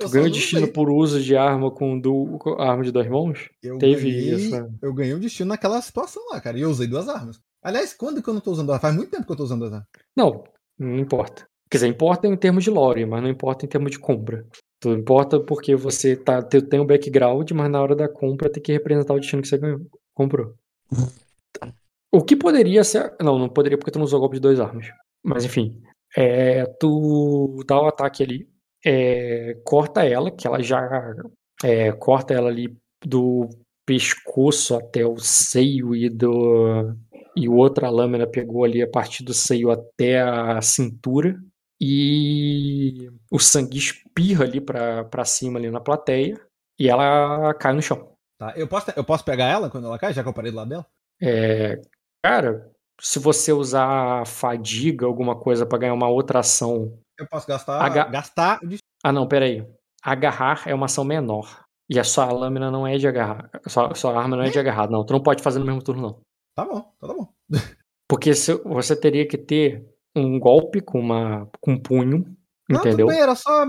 Tu 0.00 0.08
ganhou 0.08 0.28
destino 0.28 0.66
por 0.66 0.90
uso 0.90 1.22
de 1.22 1.36
arma 1.36 1.70
com, 1.70 1.96
du... 1.96 2.38
com 2.40 2.60
arma 2.60 2.82
de 2.82 2.90
duas 2.90 3.06
mãos? 3.06 3.48
Eu 3.62 3.78
Teve 3.78 4.10
ganhei, 4.10 4.48
essa. 4.48 4.68
eu 4.82 4.92
ganhei 4.92 5.14
um 5.14 5.20
destino 5.20 5.50
naquela 5.50 5.80
situação 5.80 6.20
lá, 6.32 6.40
cara. 6.40 6.58
E 6.58 6.62
eu 6.62 6.68
usei 6.68 6.88
duas 6.88 7.08
armas. 7.08 7.40
Aliás, 7.62 7.94
quando 7.94 8.20
que 8.20 8.28
eu 8.28 8.34
não 8.34 8.40
tô 8.40 8.50
usando 8.50 8.70
armas? 8.70 8.82
Faz 8.82 8.96
muito 8.96 9.12
tempo 9.12 9.24
que 9.24 9.30
eu 9.30 9.36
tô 9.36 9.44
usando 9.44 9.60
duas 9.60 9.74
armas. 9.74 9.88
Não, 10.16 10.42
não 10.76 10.98
importa. 10.98 11.46
Quer 11.70 11.76
dizer, 11.76 11.86
importa 11.86 12.26
em 12.26 12.36
termos 12.36 12.64
de 12.64 12.70
lore, 12.70 13.06
mas 13.06 13.22
não 13.22 13.30
importa 13.30 13.64
em 13.64 13.68
termos 13.68 13.92
de 13.92 13.98
compra. 14.00 14.44
Tu 14.80 14.90
importa 14.92 15.40
porque 15.40 15.74
você 15.76 16.16
tá, 16.16 16.42
te- 16.42 16.62
tem 16.62 16.80
um 16.80 16.86
background, 16.86 17.50
mas 17.52 17.70
na 17.70 17.80
hora 17.82 17.94
da 17.96 18.08
compra 18.08 18.50
tem 18.50 18.62
que 18.62 18.72
representar 18.72 19.14
o 19.14 19.20
destino 19.20 19.42
que 19.42 19.48
você 19.48 19.58
ganhou, 19.58 19.80
comprou. 20.14 20.54
O 22.10 22.22
que 22.24 22.36
poderia 22.36 22.82
ser. 22.84 23.14
Não, 23.20 23.38
não 23.38 23.48
poderia 23.48 23.76
porque 23.78 23.90
tu 23.90 23.98
não 23.98 24.04
usou 24.06 24.20
golpe 24.20 24.36
de 24.36 24.40
duas 24.42 24.60
armas. 24.60 24.86
Mas 25.22 25.44
enfim. 25.44 25.80
É, 26.16 26.64
tu 26.80 27.62
dá 27.66 27.80
o 27.80 27.86
ataque 27.86 28.22
ali. 28.22 28.48
é, 28.84 29.54
corta 29.64 30.04
ela, 30.04 30.30
que 30.30 30.46
ela 30.46 30.62
já. 30.62 30.80
é, 31.62 31.92
corta 31.92 32.32
ela 32.34 32.48
ali 32.48 32.76
do 33.04 33.48
pescoço 33.86 34.74
até 34.76 35.04
o 35.06 35.18
seio 35.18 35.94
e 35.94 36.08
do. 36.08 36.94
E 37.36 37.48
outra 37.48 37.90
lâmina 37.90 38.26
pegou 38.26 38.64
ali 38.64 38.82
a 38.82 38.88
partir 38.90 39.22
do 39.24 39.34
seio 39.34 39.70
até 39.70 40.20
a 40.22 40.60
cintura. 40.62 41.36
E 41.80 43.08
o 43.30 43.38
sangue 43.38 43.78
espirra 43.78 44.44
ali 44.44 44.60
pra, 44.60 45.04
pra 45.04 45.24
cima 45.24 45.58
ali 45.58 45.70
na 45.70 45.80
plateia. 45.80 46.40
E 46.78 46.88
ela 46.88 47.52
cai 47.54 47.72
no 47.72 47.82
chão. 47.82 48.12
Tá? 48.38 48.52
Eu, 48.56 48.68
posso, 48.68 48.92
eu 48.94 49.04
posso 49.04 49.24
pegar 49.24 49.46
ela 49.46 49.68
quando 49.70 49.86
ela 49.86 49.98
cai, 49.98 50.12
já 50.12 50.22
que 50.22 50.28
eu 50.28 50.32
parei 50.34 50.50
do 50.52 50.56
lado 50.56 50.68
dela? 50.68 50.86
É, 51.20 51.80
cara, 52.24 52.70
se 53.00 53.18
você 53.18 53.52
usar 53.52 54.24
fadiga, 54.26 55.04
alguma 55.06 55.34
coisa 55.38 55.66
pra 55.66 55.78
ganhar 55.78 55.94
uma 55.94 56.08
outra 56.08 56.38
ação. 56.40 56.96
Eu 57.18 57.26
posso 57.26 57.46
gastar. 57.48 57.80
H- 57.82 58.04
gastar. 58.10 58.60
Ah, 59.02 59.12
não, 59.12 59.26
peraí. 59.26 59.66
Agarrar 60.02 60.62
é 60.66 60.74
uma 60.74 60.86
ação 60.86 61.04
menor. 61.04 61.64
E 61.90 61.98
a 61.98 62.04
sua 62.04 62.30
lâmina 62.30 62.70
não 62.70 62.86
é 62.86 62.96
de 62.98 63.08
agarrar. 63.08 63.50
A 63.64 63.68
sua, 63.68 63.94
sua 63.94 64.16
arma 64.16 64.36
não 64.36 64.44
é 64.44 64.50
de 64.50 64.58
agarrar, 64.58 64.88
não. 64.90 65.04
Tu 65.04 65.12
não 65.12 65.22
pode 65.22 65.42
fazer 65.42 65.58
no 65.58 65.64
mesmo 65.64 65.82
turno, 65.82 66.02
não. 66.02 66.20
Tá 66.54 66.64
bom, 66.64 66.92
tá 67.00 67.06
bom. 67.08 67.28
Porque 68.08 68.34
se- 68.34 68.54
você 68.62 68.94
teria 68.94 69.26
que 69.26 69.36
ter 69.38 69.84
um 70.18 70.38
golpe 70.38 70.80
com, 70.80 71.00
uma, 71.00 71.48
com 71.60 71.72
um 71.72 71.78
punho. 71.80 72.24
Não, 72.68 72.80
Entendeu? 72.80 73.06
tudo 73.06 73.08
bem, 73.14 73.20
era 73.22 73.34
só 73.34 73.64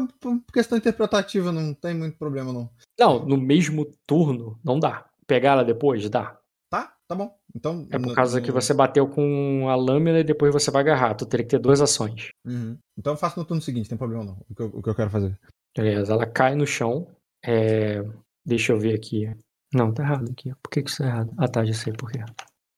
questão 0.53 0.77
interpretativa, 0.77 1.51
não 1.53 1.73
tem 1.73 1.95
muito 1.95 2.17
problema, 2.17 2.51
não. 2.51 2.69
Não, 2.99 3.25
no 3.25 3.37
mesmo 3.37 3.89
turno 4.05 4.59
não 4.63 4.77
dá. 4.77 5.05
Pegar 5.25 5.51
ela 5.51 5.63
depois, 5.63 6.09
dá. 6.09 6.37
Tá, 6.69 6.93
tá 7.07 7.15
bom. 7.15 7.33
Então. 7.55 7.87
É 7.91 7.97
por 7.97 8.13
causa 8.13 8.39
no- 8.39 8.45
que 8.45 8.51
você 8.51 8.73
bateu 8.73 9.07
com 9.07 9.69
a 9.69 9.75
lâmina 9.75 10.19
e 10.19 10.23
depois 10.23 10.51
você 10.51 10.69
vai 10.69 10.81
agarrar. 10.81 11.15
Tu 11.15 11.25
teria 11.25 11.45
que 11.45 11.51
ter 11.51 11.59
duas 11.59 11.79
ações. 11.81 12.29
Uhum. 12.45 12.77
Então 12.97 13.13
eu 13.13 13.17
faço 13.17 13.39
no 13.39 13.45
turno 13.45 13.61
seguinte, 13.61 13.85
não 13.85 13.89
tem 13.89 13.97
problema 13.97 14.23
não. 14.25 14.37
O 14.49 14.53
que 14.55 14.61
eu, 14.61 14.67
o 14.73 14.83
que 14.83 14.89
eu 14.89 14.95
quero 14.95 15.09
fazer. 15.09 15.39
Beleza, 15.75 16.11
ela 16.13 16.25
cai 16.25 16.55
no 16.55 16.67
chão. 16.67 17.07
É, 17.45 18.03
Deixa 18.45 18.73
eu 18.73 18.79
ver 18.79 18.95
aqui. 18.95 19.31
Não, 19.73 19.93
tá 19.93 20.03
errado 20.03 20.29
aqui. 20.31 20.51
Por 20.61 20.69
que, 20.71 20.81
que 20.81 20.89
isso 20.89 21.03
é 21.03 21.07
errado? 21.07 21.31
Ah, 21.37 21.47
tá, 21.47 21.63
já 21.63 21.73
sei 21.73 21.93
por 21.93 22.11
quê. 22.11 22.19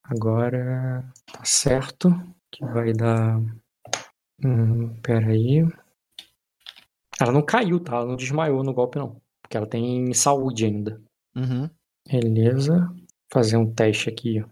Agora 0.03 1.03
tá 1.31 1.43
certo. 1.43 2.09
Que 2.51 2.65
vai 2.65 2.91
dar. 2.93 3.39
Hum, 4.43 4.95
peraí. 5.01 5.65
Ela 7.19 7.31
não 7.31 7.41
caiu, 7.41 7.79
tá? 7.79 7.97
Ela 7.97 8.05
não 8.05 8.15
desmaiou 8.15 8.63
no 8.63 8.73
golpe, 8.73 8.97
não. 8.97 9.21
Porque 9.41 9.57
ela 9.57 9.67
tem 9.67 10.13
saúde 10.13 10.65
ainda. 10.65 11.01
Uhum. 11.35 11.69
Beleza. 12.09 12.91
Fazer 13.31 13.57
um 13.57 13.71
teste 13.71 14.09
aqui. 14.09 14.43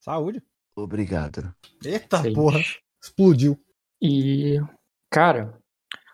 Saúde. 0.00 0.42
Obrigado. 0.74 1.54
Eita 1.84 2.22
Seis. 2.22 2.34
porra. 2.34 2.60
Explodiu. 3.02 3.58
E, 4.00 4.58
cara, 5.10 5.58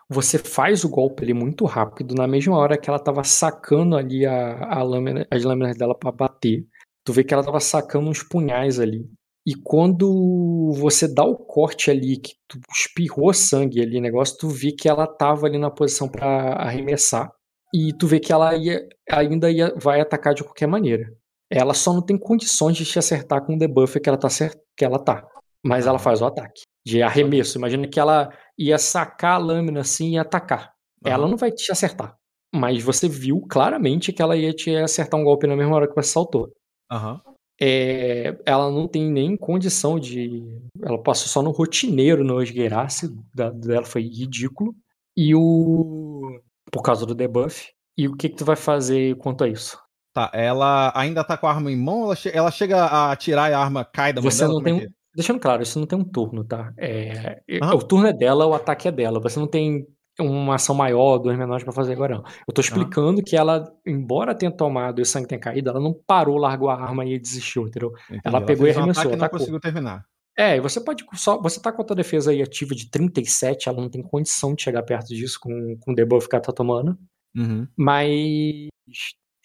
você 0.09 0.37
faz 0.37 0.83
o 0.83 0.89
golpe 0.89 1.23
ali 1.23 1.33
muito 1.33 1.65
rápido, 1.65 2.15
na 2.15 2.27
mesma 2.27 2.57
hora 2.57 2.77
que 2.77 2.89
ela 2.89 2.99
tava 2.99 3.23
sacando 3.23 3.95
ali 3.95 4.25
a, 4.25 4.73
a 4.75 4.83
lâmina, 4.83 5.25
as 5.31 5.43
lâminas 5.43 5.77
dela 5.77 5.97
pra 5.97 6.11
bater. 6.11 6.65
Tu 7.03 7.13
vê 7.13 7.23
que 7.23 7.33
ela 7.33 7.43
tava 7.43 7.59
sacando 7.59 8.09
uns 8.09 8.23
punhais 8.23 8.79
ali. 8.79 9.09
E 9.47 9.55
quando 9.55 10.73
você 10.75 11.07
dá 11.07 11.23
o 11.23 11.37
corte 11.37 11.89
ali, 11.89 12.17
que 12.17 12.33
tu 12.49 12.59
espirrou 12.69 13.33
sangue 13.33 13.81
ali, 13.81 14.01
negócio, 14.01 14.37
tu 14.37 14.49
vê 14.49 14.73
que 14.73 14.89
ela 14.89 15.07
tava 15.07 15.47
ali 15.47 15.57
na 15.57 15.71
posição 15.71 16.09
pra 16.09 16.51
arremessar. 16.55 17.31
E 17.73 17.93
tu 17.97 18.07
vê 18.07 18.19
que 18.19 18.33
ela 18.33 18.53
ia, 18.57 18.85
ainda 19.09 19.49
ia, 19.49 19.73
vai 19.77 20.01
atacar 20.01 20.33
de 20.33 20.43
qualquer 20.43 20.67
maneira. 20.67 21.09
Ela 21.49 21.73
só 21.73 21.93
não 21.93 22.01
tem 22.01 22.17
condições 22.17 22.75
de 22.75 22.83
te 22.83 22.99
acertar 22.99 23.45
com 23.45 23.55
o 23.55 23.57
debuff 23.57 23.97
que 24.01 24.09
ela 24.09 24.17
tá, 24.17 24.27
que 24.75 24.83
ela 24.83 24.99
tá. 24.99 25.25
Mas 25.63 25.87
ela 25.87 25.97
faz 25.97 26.21
o 26.21 26.25
ataque 26.25 26.63
de 26.85 27.01
arremesso. 27.01 27.57
Imagina 27.57 27.87
que 27.87 28.01
ela 28.01 28.29
ia 28.59 28.77
sacar 28.77 29.35
a 29.35 29.37
lâmina 29.37 29.79
assim 29.79 30.15
e 30.15 30.17
atacar. 30.17 30.73
Ela 31.05 31.23
Aham. 31.23 31.31
não 31.31 31.37
vai 31.37 31.53
te 31.53 31.71
acertar. 31.71 32.17
Mas 32.53 32.83
você 32.83 33.07
viu 33.07 33.41
claramente 33.49 34.11
que 34.11 34.21
ela 34.21 34.35
ia 34.35 34.51
te 34.51 34.75
acertar 34.75 35.17
um 35.17 35.23
golpe 35.23 35.47
na 35.47 35.55
mesma 35.55 35.77
hora 35.77 35.87
que 35.87 35.95
você 35.95 36.09
saltou. 36.09 36.51
Aham. 36.91 37.21
É, 37.59 38.37
ela 38.45 38.69
não 38.71 38.87
tem 38.87 39.09
nem 39.11 39.35
condição 39.35 39.99
de. 39.99 40.43
Ela 40.81 41.01
passou 41.01 41.27
só 41.27 41.41
no 41.41 41.51
rotineiro 41.51 42.23
no 42.23 42.41
esgueirasse, 42.41 43.09
da 43.33 43.49
dela 43.49 43.85
foi 43.85 44.03
ridículo. 44.03 44.75
E 45.15 45.33
o. 45.35 46.39
Por 46.71 46.81
causa 46.83 47.05
do 47.05 47.15
debuff. 47.15 47.69
E 47.97 48.07
o 48.07 48.15
que, 48.15 48.29
que 48.29 48.35
tu 48.35 48.45
vai 48.45 48.55
fazer 48.55 49.15
quanto 49.17 49.43
a 49.43 49.47
isso? 49.47 49.79
Tá, 50.13 50.29
ela 50.33 50.91
ainda 50.95 51.23
tá 51.23 51.35
com 51.37 51.47
a 51.47 51.51
arma 51.51 51.71
em 51.71 51.75
mão? 51.75 52.03
Ela, 52.05 52.15
che- 52.15 52.31
ela 52.33 52.51
chega 52.51 52.83
a 52.83 53.11
atirar 53.11 53.49
e 53.49 53.53
a 53.53 53.59
arma 53.59 53.83
cai 53.85 54.13
da 54.13 54.21
mão 54.21 54.29
Você 54.29 54.41
dela? 54.41 54.53
não 54.53 54.61
é 54.61 54.63
tem. 54.63 54.73
um- 54.73 54.79
é? 54.81 54.87
Deixando 55.15 55.39
claro, 55.39 55.63
isso 55.63 55.79
não 55.79 55.87
tem 55.87 55.97
um 55.97 56.03
turno, 56.03 56.43
tá? 56.43 56.71
É, 56.77 57.41
Aham. 57.61 57.73
O 57.75 57.81
turno 57.83 58.05
é 58.07 58.13
dela, 58.13 58.45
o 58.45 58.53
ataque 58.53 58.87
é 58.87 58.91
dela. 58.91 59.19
Você 59.19 59.39
não 59.39 59.47
tem 59.47 59.87
uma 60.19 60.55
ação 60.55 60.73
maior, 60.75 61.17
duas 61.17 61.37
menores 61.37 61.63
pra 61.63 61.71
fazer 61.73 61.93
agora, 61.93 62.15
não. 62.15 62.23
Eu 62.47 62.53
tô 62.53 62.61
explicando 62.61 63.21
que 63.23 63.35
ela, 63.35 63.71
embora 63.85 64.33
tenha 64.35 64.51
tomado 64.51 64.99
e 64.99 65.01
o 65.01 65.05
sangue 65.05 65.27
tenha 65.27 65.39
caído, 65.39 65.69
ela 65.69 65.79
não 65.79 65.93
parou, 65.93 66.37
largou 66.37 66.69
a 66.69 66.81
arma 66.81 67.05
e 67.05 67.19
desistiu, 67.19 67.67
entendeu? 67.67 67.91
Entendi. 68.09 68.21
Ela 68.23 68.41
pegou 68.41 68.65
e 68.67 68.71
um 68.71 68.77
arremessou, 68.77 69.01
ataque 69.03 69.15
e 69.17 69.21
não 69.21 69.29
conseguiu 69.29 69.59
terminar. 69.59 70.05
É, 70.37 70.55
e 70.57 70.59
você 70.59 70.79
pode 70.79 71.03
só. 71.15 71.41
Você 71.41 71.59
tá 71.59 71.71
com 71.71 71.81
a 71.81 71.85
tua 71.85 71.95
defesa 71.95 72.29
aí 72.31 72.41
ativa 72.43 72.75
de 72.75 72.89
37, 72.91 73.69
ela 73.69 73.81
não 73.81 73.89
tem 73.89 74.03
condição 74.03 74.53
de 74.53 74.61
chegar 74.61 74.83
perto 74.83 75.07
disso 75.07 75.39
com, 75.41 75.75
com 75.79 75.91
o 75.91 75.95
debuff 75.95 76.29
que 76.29 76.35
ela 76.35 76.43
tá 76.43 76.53
tomando. 76.53 76.95
Uhum. 77.35 77.67
Mas. 77.75 78.67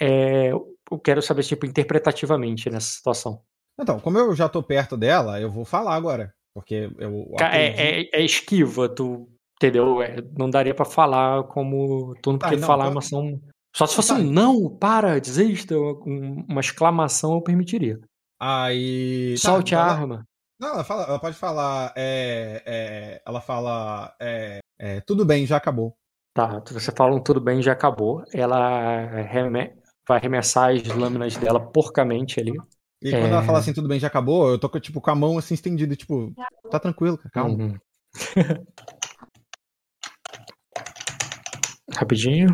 É, 0.01 0.49
eu 0.51 0.99
quero 1.03 1.23
saber, 1.23 1.45
tipo, 1.45 1.65
interpretativamente 1.65 2.69
nessa 2.69 2.89
situação. 2.93 3.41
Então, 3.81 3.99
como 4.01 4.19
eu 4.19 4.35
já 4.35 4.49
tô 4.49 4.63
perto 4.63 4.97
dela, 4.97 5.41
eu 5.41 5.51
vou 5.51 5.65
falar 5.65 5.95
agora. 5.95 6.35
Porque 6.55 6.91
eu 6.99 7.33
Ca- 7.39 7.47
aprendi- 7.47 7.79
É, 7.81 8.01
é- 8.03 8.09
é 8.13 8.23
esquiva, 8.25 8.89
tu. 8.89 9.29
Entendeu? 9.63 10.03
É, 10.03 10.17
não 10.37 10.51
daria 10.51 10.75
pra 10.75 10.85
falar 10.85 11.45
como 11.45 12.15
turno, 12.23 12.39
Tá, 12.39 12.49
porque 12.49 12.61
não, 12.61 12.67
falar 12.67 12.85
tá- 12.87 12.91
uma 12.91 12.99
ação. 12.99 13.41
Só 13.75 13.87
se 13.87 13.95
fosse 13.95 14.09
Tá. 14.09 14.17
um 14.17 14.23
não, 14.25 14.69
para, 14.69 15.19
desista, 15.21 15.77
um- 15.79 16.45
uma 16.49 16.61
exclamação 16.61 17.35
eu 17.35 17.41
permitiria. 17.43 17.99
Aí. 18.41 19.35
tá, 19.41 19.49
Solte 19.51 19.75
a 19.75 19.79
ela- 19.79 19.93
arma. 19.93 20.25
Não, 20.61 20.69
ela, 20.75 20.85
fala, 20.85 21.05
ela 21.05 21.19
pode 21.19 21.37
falar. 21.37 21.93
é, 21.97 22.63
é, 22.67 23.23
ela 23.27 23.41
fala. 23.41 24.13
é, 24.21 24.59
é, 24.81 25.01
tudo 25.03 25.25
bem, 25.25 25.47
já 25.47 25.57
acabou. 25.57 25.95
Tá, 26.35 26.61
você 26.71 26.91
fala 26.93 27.15
um 27.15 27.23
tudo 27.23 27.41
bem, 27.41 27.63
já 27.63 27.73
acabou. 27.73 28.25
Ela 28.33 29.07
reme- 29.23 29.75
vai 30.09 30.19
arremessar 30.19 30.71
as 30.73 30.83
lâminas 30.89 31.37
dela 31.37 31.61
porcamente 31.61 32.41
ali. 32.41 32.53
E 33.03 33.11
quando 33.11 33.27
É. 33.27 33.31
ela 33.31 33.43
fala 33.43 33.59
assim, 33.59 33.73
tudo 33.73 33.89
bem, 33.89 33.99
já 34.01 34.07
acabou, 34.09 34.49
eu 34.51 34.59
tô 34.59 34.69
com, 34.69 34.79
tipo, 34.81 35.01
com 35.01 35.11
a 35.11 35.15
mão 35.15 35.37
assim 35.39 35.55
estendida, 35.55 35.95
tipo, 35.97 36.33
tá 36.71 36.79
tranquilo, 36.81 37.19
calma. 37.33 37.55
Uhum. 37.57 37.75
Rapidinho. 41.97 42.49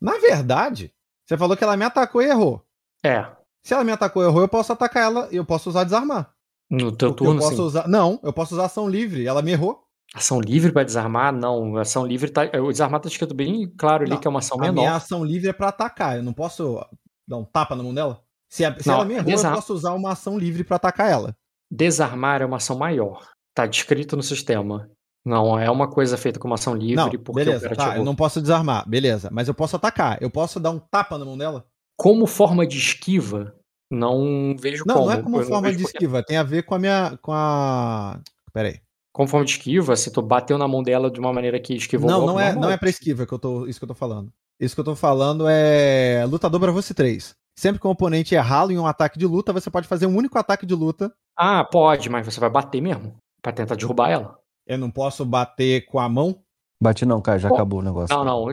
Na 0.00 0.18
verdade, 0.18 0.92
você 1.26 1.36
falou 1.36 1.56
que 1.56 1.64
ela 1.64 1.76
me 1.76 1.84
atacou 1.84 2.22
e 2.22 2.26
errou. 2.26 2.64
É, 3.04 3.26
Se 3.64 3.74
ela 3.74 3.84
me 3.84 3.92
atacou 3.92 4.22
e 4.22 4.26
errou, 4.26 4.40
eu 4.40 4.48
posso 4.48 4.72
atacar 4.72 5.02
ela 5.02 5.28
e 5.30 5.36
eu 5.36 5.44
posso 5.44 5.68
usar 5.68 5.84
desarmar. 5.84 6.32
no 6.70 6.90
teu 6.92 7.10
Porque 7.10 7.24
turno, 7.24 7.40
eu 7.40 7.44
posso 7.44 7.56
sim. 7.56 7.62
usar. 7.62 7.88
Não, 7.88 8.20
eu 8.22 8.32
posso 8.32 8.54
usar 8.54 8.66
ação 8.66 8.88
livre. 8.88 9.26
Ela 9.26 9.42
me 9.42 9.52
errou. 9.52 9.82
Ação 10.14 10.40
livre 10.40 10.72
pra 10.72 10.84
desarmar? 10.84 11.32
Não, 11.34 11.76
ação 11.76 12.06
livre 12.06 12.30
tá. 12.30 12.42
O 12.62 12.70
desarmar 12.72 13.00
tá 13.00 13.08
escrito 13.08 13.34
bem 13.34 13.70
claro 13.76 14.02
ali 14.04 14.12
Não, 14.12 14.18
que 14.20 14.26
é 14.26 14.30
uma 14.30 14.38
ação 14.38 14.56
A 14.56 14.60
minha 14.60 14.72
menor. 14.72 14.94
ação 14.96 15.22
livre 15.24 15.48
é 15.50 15.52
pra 15.52 15.68
atacar. 15.68 16.16
Eu 16.16 16.22
não 16.22 16.32
posso 16.32 16.82
dar 17.28 17.36
um 17.36 17.44
tapa 17.44 17.76
na 17.76 17.82
mão 17.82 17.92
dela? 17.92 18.22
Se, 18.50 18.64
a- 18.64 18.74
se 18.80 18.86
Não, 18.88 18.94
ela 18.94 19.04
me 19.04 19.14
errou, 19.14 19.24
desar- 19.26 19.52
eu 19.52 19.56
posso 19.56 19.74
usar 19.74 19.92
uma 19.92 20.12
ação 20.12 20.38
livre 20.38 20.64
pra 20.64 20.76
atacar 20.76 21.10
ela. 21.10 21.36
Desarmar 21.70 22.40
é 22.40 22.46
uma 22.46 22.56
ação 22.56 22.78
maior. 22.78 23.28
Tá 23.54 23.66
descrito 23.66 24.16
no 24.16 24.22
sistema. 24.22 24.90
Não 25.28 25.58
é 25.58 25.70
uma 25.70 25.86
coisa 25.88 26.16
feita 26.16 26.38
como 26.38 26.54
ação 26.54 26.74
livre 26.74 26.96
Não, 26.96 27.10
porque 27.10 27.32
beleza, 27.32 27.68
tá, 27.74 27.96
eu 27.98 28.04
não 28.04 28.14
posso 28.16 28.40
desarmar, 28.40 28.88
beleza. 28.88 29.28
Mas 29.30 29.46
eu 29.46 29.52
posso 29.54 29.76
atacar. 29.76 30.16
Eu 30.22 30.30
posso 30.30 30.58
dar 30.58 30.70
um 30.70 30.78
tapa 30.78 31.18
na 31.18 31.24
mão 31.24 31.36
dela? 31.36 31.66
Como 31.98 32.26
forma 32.26 32.66
de 32.66 32.78
esquiva, 32.78 33.54
não 33.92 34.56
vejo 34.58 34.84
Não, 34.86 34.94
como. 34.94 35.06
não 35.06 35.12
é 35.12 35.22
como 35.22 35.40
Eu 35.40 35.44
forma 35.46 35.70
de 35.70 35.76
porque- 35.82 35.96
esquiva. 35.98 36.22
Tem 36.22 36.36
a 36.38 36.42
ver 36.42 36.62
com 36.62 36.74
a 36.74 36.78
minha. 36.78 37.18
com 37.20 37.32
a. 37.32 38.20
Pera 38.52 38.68
aí. 38.68 38.80
Como 39.12 39.28
forma 39.28 39.44
de 39.44 39.52
esquiva, 39.52 39.96
se 39.96 40.10
tu 40.10 40.22
bateu 40.22 40.56
na 40.56 40.68
mão 40.68 40.82
dela 40.82 41.10
de 41.10 41.18
uma 41.20 41.32
maneira 41.32 41.58
que 41.58 41.74
esquivou 41.74 42.08
Não, 42.08 42.24
não 42.26 42.40
é, 42.40 42.54
não 42.54 42.70
é 42.70 42.76
pra 42.76 42.88
esquiva 42.88 43.26
que 43.26 43.32
eu 43.34 43.38
tô, 43.38 43.66
isso 43.66 43.78
que 43.80 43.84
eu 43.84 43.88
tô 43.88 43.94
falando. 43.94 44.32
Isso 44.60 44.74
que 44.74 44.80
eu 44.80 44.84
tô 44.84 44.94
falando 44.96 45.44
é 45.48 46.24
lutador 46.26 46.60
pra 46.60 46.70
você 46.72 46.94
3. 46.94 47.34
Sempre 47.58 47.80
que 47.80 47.86
o 47.86 47.90
oponente 47.90 48.34
errá-lo 48.36 48.70
em 48.70 48.78
um 48.78 48.86
ataque 48.86 49.18
de 49.18 49.26
luta, 49.26 49.52
você 49.52 49.68
pode 49.70 49.88
fazer 49.88 50.06
um 50.06 50.16
único 50.16 50.38
ataque 50.38 50.64
de 50.64 50.74
luta. 50.74 51.12
Ah, 51.36 51.64
pode, 51.64 52.08
mas 52.08 52.24
você 52.24 52.38
vai 52.38 52.48
bater 52.48 52.80
mesmo. 52.80 53.16
Pra 53.42 53.52
tentar 53.52 53.74
derrubar 53.74 54.10
ela. 54.10 54.37
Eu 54.68 54.78
não 54.78 54.90
posso 54.90 55.24
bater 55.24 55.86
com 55.86 55.98
a 55.98 56.08
mão. 56.08 56.40
Bate 56.80 57.04
não, 57.04 57.20
cara, 57.20 57.38
já 57.38 57.48
Bom, 57.48 57.54
acabou 57.56 57.80
o 57.80 57.82
negócio. 57.82 58.14
Não, 58.16 58.24
não. 58.24 58.46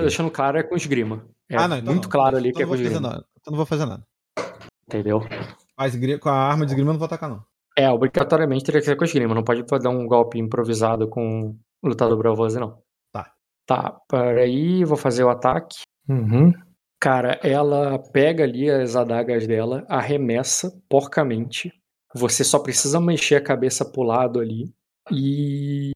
Deixando- 0.00 0.30
claro 0.30 0.56
é 0.58 0.62
com 0.62 0.76
esgrima. 0.76 1.26
É 1.50 1.56
ah, 1.56 1.68
não, 1.68 1.76
então 1.76 1.92
muito 1.92 2.04
não. 2.04 2.10
claro 2.10 2.36
ali 2.36 2.48
Então 2.50 2.56
que 2.58 2.62
é 2.62 2.66
não 2.66 2.70
com 2.72 2.76
vou 2.76 2.84
fazer 2.84 2.94
esgrima. 2.94 3.10
nada. 3.12 3.26
Então 3.38 3.50
não 3.50 3.56
vou 3.56 3.66
fazer 3.66 3.84
nada. 3.86 4.06
Entendeu? 4.88 5.20
Com 5.20 5.82
a, 5.82 5.86
esgri- 5.86 6.18
com 6.18 6.28
a 6.28 6.32
arma 6.34 6.64
de 6.64 6.70
esgrima 6.72 6.90
eu 6.90 6.92
não 6.94 6.98
vou 6.98 7.06
atacar, 7.06 7.28
não. 7.28 7.44
É, 7.76 7.90
obrigatoriamente 7.90 8.64
teria 8.64 8.80
que 8.80 8.86
ser 8.86 8.96
com 8.96 9.04
esgrima. 9.04 9.34
Não 9.34 9.42
pode 9.44 9.62
dar 9.82 9.90
um 9.90 10.06
golpe 10.06 10.38
improvisado 10.38 11.08
com 11.08 11.54
o 11.82 11.88
lutador 11.88 12.16
bravoso, 12.16 12.58
não. 12.58 12.78
Tá. 13.12 13.32
Tá, 13.66 14.00
peraí, 14.08 14.84
vou 14.84 14.96
fazer 14.96 15.24
o 15.24 15.28
ataque. 15.28 15.80
Uhum. 16.08 16.52
Cara, 16.98 17.38
ela 17.42 17.98
pega 17.98 18.44
ali 18.44 18.70
as 18.70 18.96
adagas 18.96 19.46
dela, 19.46 19.84
arremessa 19.88 20.72
porcamente. 20.88 21.70
Você 22.14 22.42
só 22.42 22.58
precisa 22.58 22.98
mexer 22.98 23.34
a 23.34 23.42
cabeça 23.44 23.84
pro 23.84 24.02
lado 24.02 24.40
ali 24.40 24.72
e, 25.10 25.90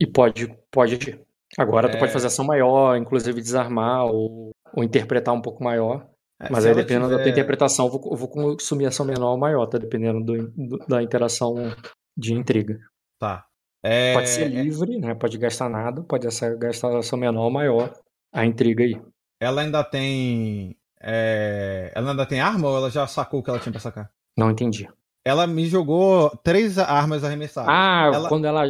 e 0.00 0.06
pode, 0.06 0.48
pode 0.70 0.94
agir. 0.94 1.20
Agora 1.58 1.88
tu 1.88 1.96
É. 1.96 1.98
pode 2.00 2.12
fazer 2.12 2.26
ação 2.26 2.44
maior, 2.44 2.96
inclusive 2.96 3.40
desarmar 3.40 4.04
ou, 4.06 4.50
ou 4.74 4.84
interpretar 4.84 5.32
um 5.34 5.40
pouco 5.40 5.62
maior. 5.62 6.08
É, 6.40 6.50
Mas 6.50 6.66
aí, 6.66 6.74
dependendo 6.74 7.04
da 7.08 7.14
tua 7.14 7.18
tiver- 7.24 7.30
interpretação, 7.32 7.86
eu 7.86 7.92
vou, 7.92 8.10
eu 8.12 8.16
vou 8.16 8.28
consumir 8.28 8.86
ação 8.86 9.06
menor 9.06 9.30
ou 9.32 9.38
maior, 9.38 9.66
tá? 9.66 9.78
Dependendo 9.78 10.22
do- 10.22 10.48
do- 10.50 10.78
da 10.86 11.02
interação 11.02 11.54
de 12.16 12.34
intriga. 12.34 12.78
Tá. 13.18 13.46
É, 13.82 14.12
Pode 14.12 14.28
ser 14.28 14.42
é- 14.42 14.48
livre, 14.62 14.98
né? 14.98 15.14
Pode 15.14 15.38
gastar 15.38 15.70
nada, 15.70 16.02
pode 16.02 16.26
gastar 16.58 16.94
ação 16.98 17.18
menor 17.18 17.44
ou 17.44 17.50
maior. 17.50 17.94
A 18.34 18.44
intriga 18.44 18.84
aí. 18.84 19.00
Ela 19.40 19.62
ainda 19.62 19.82
tem. 19.84 20.76
é, 21.00 21.90
Ela 21.94 22.10
ainda 22.10 22.26
tem 22.26 22.40
arma 22.40 22.68
ou 22.68 22.76
ela 22.76 22.90
já 22.90 23.06
sacou 23.06 23.40
o 23.40 23.42
que 23.42 23.48
ela 23.48 23.58
tinha 23.60 23.72
pra 23.72 23.80
sacar? 23.80 24.10
Não 24.36 24.50
entendi. 24.50 24.88
Ela 25.26 25.44
me 25.44 25.66
jogou 25.66 26.30
três 26.44 26.78
armas 26.78 27.24
arremessadas. 27.24 27.68
Ah, 27.68 28.10
ela- 28.14 28.28
quando 28.28 28.44
ela. 28.44 28.64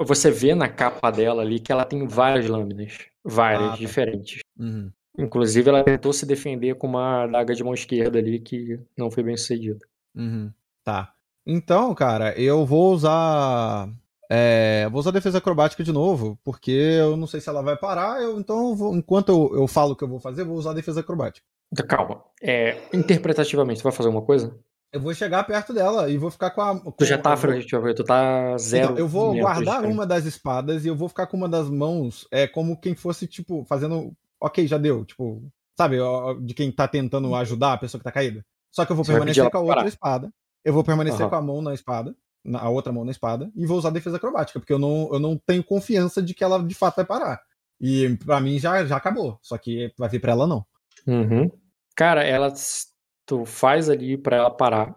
Você 0.00 0.30
vê 0.30 0.54
na 0.54 0.68
capa 0.68 1.10
dela 1.10 1.40
ali 1.40 1.58
que 1.58 1.72
ela 1.72 1.86
tem 1.86 2.06
várias 2.06 2.46
lâminas. 2.46 2.98
Várias, 3.24 3.62
Ah, 3.68 3.70
tá. 3.70 3.76
diferentes. 3.76 4.40
Uhum. 4.58 4.90
Inclusive, 5.18 5.70
ela 5.70 5.82
tentou 5.82 6.12
se 6.12 6.26
defender 6.26 6.74
com 6.74 6.86
uma 6.86 7.24
adaga 7.24 7.54
de 7.54 7.64
mão 7.64 7.72
esquerda 7.72 8.18
ali 8.18 8.38
que 8.40 8.78
não 8.96 9.10
foi 9.10 9.22
bem 9.22 9.36
sucedida. 9.38 9.78
Uhum. 10.14 10.52
Tá. 10.84 11.12
Então, 11.46 11.94
cara, 11.94 12.38
eu 12.38 12.66
vou 12.66 12.92
usar. 12.92 13.88
É, 14.30 14.86
vou 14.90 15.00
usar 15.00 15.10
defesa 15.12 15.38
acrobática 15.38 15.82
de 15.82 15.92
novo, 15.92 16.38
porque 16.44 16.70
eu 16.70 17.16
não 17.16 17.26
sei 17.26 17.40
se 17.40 17.48
ela 17.48 17.62
vai 17.62 17.76
parar. 17.76 18.20
Eu, 18.22 18.38
então, 18.38 18.70
eu 18.70 18.74
vou- 18.74 18.94
enquanto 18.96 19.28
eu, 19.30 19.60
eu 19.62 19.66
falo 19.66 19.92
o 19.92 19.96
que 19.96 20.04
eu 20.04 20.08
vou 20.08 20.20
fazer, 20.20 20.42
eu 20.42 20.46
vou 20.46 20.56
usar 20.56 20.72
defesa 20.74 21.00
acrobática. 21.00 21.46
Então, 21.72 21.86
calma. 21.86 22.22
É, 22.42 22.76
interpretativamente, 22.92 23.80
tu 23.80 23.84
vai 23.84 23.92
fazer 23.92 24.08
alguma 24.08 24.24
coisa? 24.24 24.54
Eu 24.92 25.00
vou 25.00 25.14
chegar 25.14 25.42
perto 25.44 25.72
dela 25.72 26.10
e 26.10 26.18
vou 26.18 26.30
ficar 26.30 26.50
com 26.50 26.60
a. 26.60 26.78
Tu 26.92 27.04
já 27.06 27.16
com- 27.16 27.22
tá 27.22 27.30
eu 27.30 27.36
vou- 27.36 27.50
frente, 27.50 27.94
tu 27.96 28.04
tá 28.04 28.58
zero. 28.58 28.84
Então, 28.84 28.98
eu 28.98 29.08
vou 29.08 29.34
guardar 29.34 29.84
uma 29.86 30.06
das 30.06 30.26
espadas 30.26 30.84
e 30.84 30.88
eu 30.88 30.94
vou 30.96 31.08
ficar 31.08 31.26
com 31.26 31.36
uma 31.36 31.48
das 31.48 31.70
mãos 31.70 32.26
é 32.30 32.46
como 32.46 32.78
quem 32.78 32.94
fosse, 32.94 33.26
tipo, 33.26 33.64
fazendo. 33.64 34.12
Ok, 34.40 34.66
já 34.66 34.76
deu. 34.76 35.04
Tipo, 35.04 35.42
sabe, 35.76 35.96
de 36.42 36.52
quem 36.52 36.70
tá 36.70 36.86
tentando 36.86 37.34
ajudar 37.34 37.72
a 37.72 37.78
pessoa 37.78 37.98
que 37.98 38.04
tá 38.04 38.12
caída. 38.12 38.44
Só 38.70 38.84
que 38.84 38.92
eu 38.92 38.96
vou 38.96 39.04
Você 39.04 39.12
permanecer 39.12 39.48
com 39.50 39.56
a 39.56 39.60
outra 39.60 39.76
parar. 39.76 39.88
espada. 39.88 40.32
Eu 40.64 40.72
vou 40.74 40.84
permanecer 40.84 41.20
Aham. 41.22 41.30
com 41.30 41.36
a 41.36 41.42
mão 41.42 41.62
na 41.62 41.72
espada, 41.74 42.14
na, 42.44 42.60
a 42.60 42.68
outra 42.68 42.92
mão 42.92 43.04
na 43.04 43.10
espada, 43.10 43.50
e 43.56 43.64
vou 43.66 43.78
usar 43.78 43.90
defesa 43.90 44.16
acrobática, 44.16 44.60
porque 44.60 44.72
eu 44.72 44.78
não, 44.78 45.08
eu 45.12 45.18
não 45.18 45.36
tenho 45.38 45.64
confiança 45.64 46.20
de 46.22 46.34
que 46.34 46.44
ela 46.44 46.62
de 46.62 46.74
fato 46.74 46.96
vai 46.96 47.04
parar. 47.04 47.40
E 47.80 48.16
pra 48.24 48.40
mim 48.40 48.58
já, 48.58 48.84
já 48.84 48.96
acabou. 48.96 49.38
Só 49.42 49.56
que 49.58 49.92
vai 49.98 50.08
vir 50.08 50.20
pra 50.20 50.32
ela 50.32 50.46
não. 50.46 50.64
Uhum. 51.06 51.50
Cara, 51.96 52.22
ela. 52.24 52.52
Tu 53.32 53.46
faz 53.46 53.88
ali 53.88 54.18
pra 54.18 54.36
ela 54.36 54.50
parar. 54.50 54.94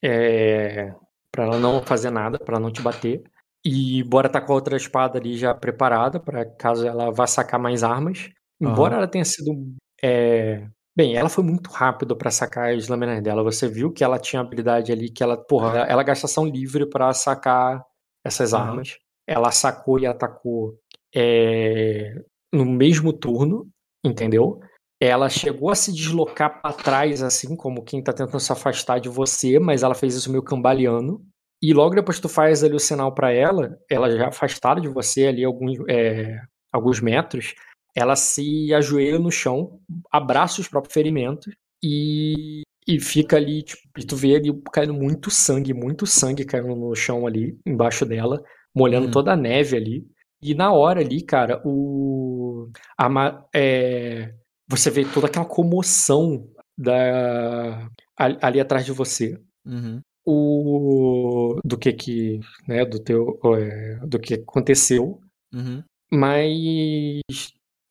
É, 0.00 0.94
pra 1.32 1.42
ela 1.46 1.58
não 1.58 1.82
fazer 1.82 2.08
nada, 2.08 2.38
pra 2.38 2.54
ela 2.54 2.62
não 2.62 2.70
te 2.70 2.80
bater. 2.80 3.24
E 3.64 4.04
bora 4.04 4.28
tá 4.28 4.40
com 4.40 4.52
a 4.52 4.54
outra 4.54 4.76
espada 4.76 5.18
ali 5.18 5.36
já 5.36 5.52
preparada, 5.52 6.20
pra 6.20 6.44
caso 6.44 6.86
ela 6.86 7.10
vá 7.10 7.26
sacar 7.26 7.58
mais 7.58 7.82
armas. 7.82 8.30
Embora 8.60 8.94
ela 8.94 9.08
tenha 9.08 9.24
sido. 9.24 9.74
é, 10.00 10.64
Bem, 10.96 11.16
ela 11.16 11.28
foi 11.28 11.42
muito 11.42 11.68
rápido 11.70 12.16
pra 12.16 12.30
sacar 12.30 12.72
as 12.72 12.86
lâminas 12.86 13.20
dela. 13.20 13.42
Você 13.42 13.66
viu 13.66 13.92
que 13.92 14.04
ela 14.04 14.16
tinha 14.16 14.40
habilidade 14.40 14.92
ali, 14.92 15.10
que 15.10 15.20
ela, 15.20 15.36
porra, 15.36 15.70
ela, 15.70 15.86
ela 15.86 16.02
gasta 16.04 16.26
ação 16.26 16.46
livre 16.46 16.88
pra 16.88 17.12
sacar 17.12 17.84
essas 18.24 18.54
Aham. 18.54 18.68
armas. 18.68 18.96
Ela 19.26 19.50
sacou 19.50 19.98
e 19.98 20.06
atacou 20.06 20.78
é, 21.12 22.14
no 22.52 22.64
mesmo 22.64 23.12
turno, 23.12 23.68
entendeu? 24.04 24.60
Ela 25.00 25.28
chegou 25.30 25.70
a 25.70 25.74
se 25.74 25.92
deslocar 25.92 26.60
pra 26.60 26.72
trás, 26.72 27.22
assim, 27.22 27.56
como 27.56 27.82
quem 27.82 28.02
tá 28.02 28.12
tentando 28.12 28.40
se 28.40 28.52
afastar 28.52 28.98
de 29.00 29.08
você, 29.08 29.58
mas 29.58 29.82
ela 29.82 29.94
fez 29.94 30.14
isso 30.14 30.30
meio 30.30 30.42
cambaleando. 30.42 31.24
E 31.62 31.72
logo 31.72 31.94
depois 31.94 32.16
que 32.16 32.22
tu 32.22 32.28
faz 32.28 32.62
ali 32.64 32.74
o 32.74 32.80
sinal 32.80 33.14
para 33.14 33.32
ela, 33.32 33.78
ela 33.90 34.10
já 34.10 34.28
afastada 34.28 34.80
de 34.80 34.88
você 34.88 35.26
ali 35.26 35.44
alguns, 35.44 35.78
é, 35.88 36.40
alguns 36.72 37.00
metros, 37.00 37.54
ela 37.94 38.14
se 38.16 38.72
ajoelha 38.74 39.18
no 39.18 39.30
chão, 39.30 39.80
abraça 40.10 40.60
os 40.60 40.68
próprios 40.68 40.94
ferimentos 40.94 41.52
e, 41.82 42.62
e 42.86 43.00
fica 43.00 43.36
ali, 43.36 43.62
tipo, 43.62 43.82
e 43.98 44.04
tu 44.04 44.16
vê 44.16 44.36
ali 44.36 44.50
caindo 44.72 44.94
muito 44.94 45.30
sangue, 45.30 45.74
muito 45.74 46.06
sangue 46.06 46.44
caindo 46.44 46.74
no 46.74 46.94
chão 46.94 47.26
ali, 47.26 47.58
embaixo 47.66 48.04
dela, 48.06 48.42
molhando 48.74 49.06
Uhum. 49.06 49.10
toda 49.10 49.32
a 49.32 49.36
neve 49.36 49.76
ali. 49.76 50.06
E 50.42 50.54
na 50.54 50.72
hora 50.72 51.00
ali, 51.00 51.22
cara, 51.22 51.60
o. 51.64 52.70
a 52.98 53.44
é, 53.54 54.34
você 54.70 54.90
vê 54.90 55.04
toda 55.04 55.26
aquela 55.26 55.44
comoção 55.44 56.46
da, 56.78 57.88
ali, 58.16 58.60
atrás 58.60 58.84
de 58.86 58.92
você. 58.92 59.36
Uhum. 59.66 60.00
O, 60.24 61.58
do 61.64 61.76
que 61.76 61.92
que, 61.92 62.40
né, 62.68 62.84
do 62.84 62.98
teu, 63.00 63.38
é, 63.56 63.96
do 64.06 64.18
que 64.18 64.34
aconteceu, 64.34 65.20
Uhum. 65.52 65.82
mas 66.12 67.20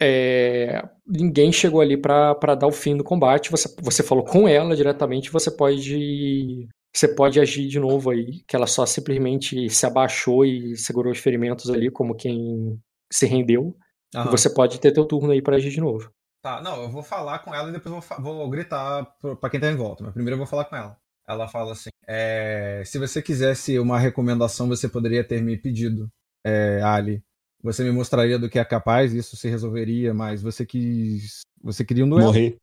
é, 0.01 0.82
ninguém 1.05 1.51
chegou 1.51 1.82
ali 1.82 1.97
pra 1.97 2.34
dar 2.55 2.67
o 2.67 2.71
fim 2.71 2.95
do 2.95 3.03
combate. 3.03 3.51
Você, 3.51 3.67
você 3.82 4.01
falou 4.01 4.23
com 4.23 4.47
ela 4.47 4.75
diretamente, 4.75 5.30
você 5.32 5.51
pode 5.51 6.67
você 6.95 7.07
pode 7.13 7.39
agir 7.39 7.67
de 7.67 7.80
novo 7.80 8.09
aí, 8.09 8.41
que 8.47 8.55
ela 8.55 8.65
só 8.65 8.86
simplesmente 8.86 9.69
se 9.69 9.86
abaixou 9.86 10.43
e 10.45 10.75
segurou 10.75 11.11
os 11.11 11.19
ferimentos 11.19 11.69
ali 11.69 11.91
como 11.91 12.15
quem 12.15 12.80
se 13.11 13.25
rendeu. 13.27 13.75
Aham. 14.15 14.32
você 14.32 14.51
pode 14.51 14.80
ter 14.80 14.91
teu 14.91 15.05
turno 15.05 15.32
aí 15.32 15.41
pra 15.41 15.57
agir 15.57 15.69
de 15.69 15.80
novo. 15.80 16.09
Tá, 16.41 16.61
não, 16.61 16.83
eu 16.83 16.89
vou 16.89 17.03
falar 17.03 17.39
com 17.39 17.53
ela 17.53 17.69
e 17.69 17.73
depois 17.73 18.05
vou, 18.19 18.21
vou 18.35 18.49
gritar 18.49 19.05
pra 19.41 19.49
quem 19.49 19.59
tá 19.59 19.67
em 19.69 19.75
volta. 19.75 20.03
Mas 20.03 20.13
primeiro 20.13 20.35
eu 20.35 20.37
vou 20.39 20.47
falar 20.47 20.65
com 20.65 20.75
ela. 20.75 20.97
Ela 21.27 21.47
fala 21.47 21.73
assim: 21.73 21.89
é, 22.07 22.81
se 22.85 22.97
você 22.97 23.21
quisesse 23.21 23.77
uma 23.77 23.99
recomendação, 23.99 24.67
você 24.67 24.87
poderia 24.87 25.23
ter 25.23 25.41
me 25.41 25.57
pedido, 25.57 26.09
é, 26.45 26.81
Ali. 26.83 27.21
Você 27.61 27.83
me 27.83 27.91
mostraria 27.91 28.39
do 28.39 28.49
que 28.49 28.57
é 28.57 28.63
capaz, 28.63 29.13
isso 29.13 29.35
se 29.35 29.49
resolveria, 29.49 30.13
mas 30.13 30.41
você 30.41 30.65
quis. 30.65 31.41
Você 31.61 31.83
queria 31.83 32.05
um 32.05 32.09
duelo. 32.09 32.27
Morrer. 32.27 32.57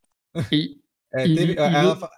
E, 0.51 0.79
É, 1.13 1.25
E- 1.25 1.35
teve- 1.35 1.53
e- 1.53 1.57
ela 1.57 1.95
fa- 1.95 2.11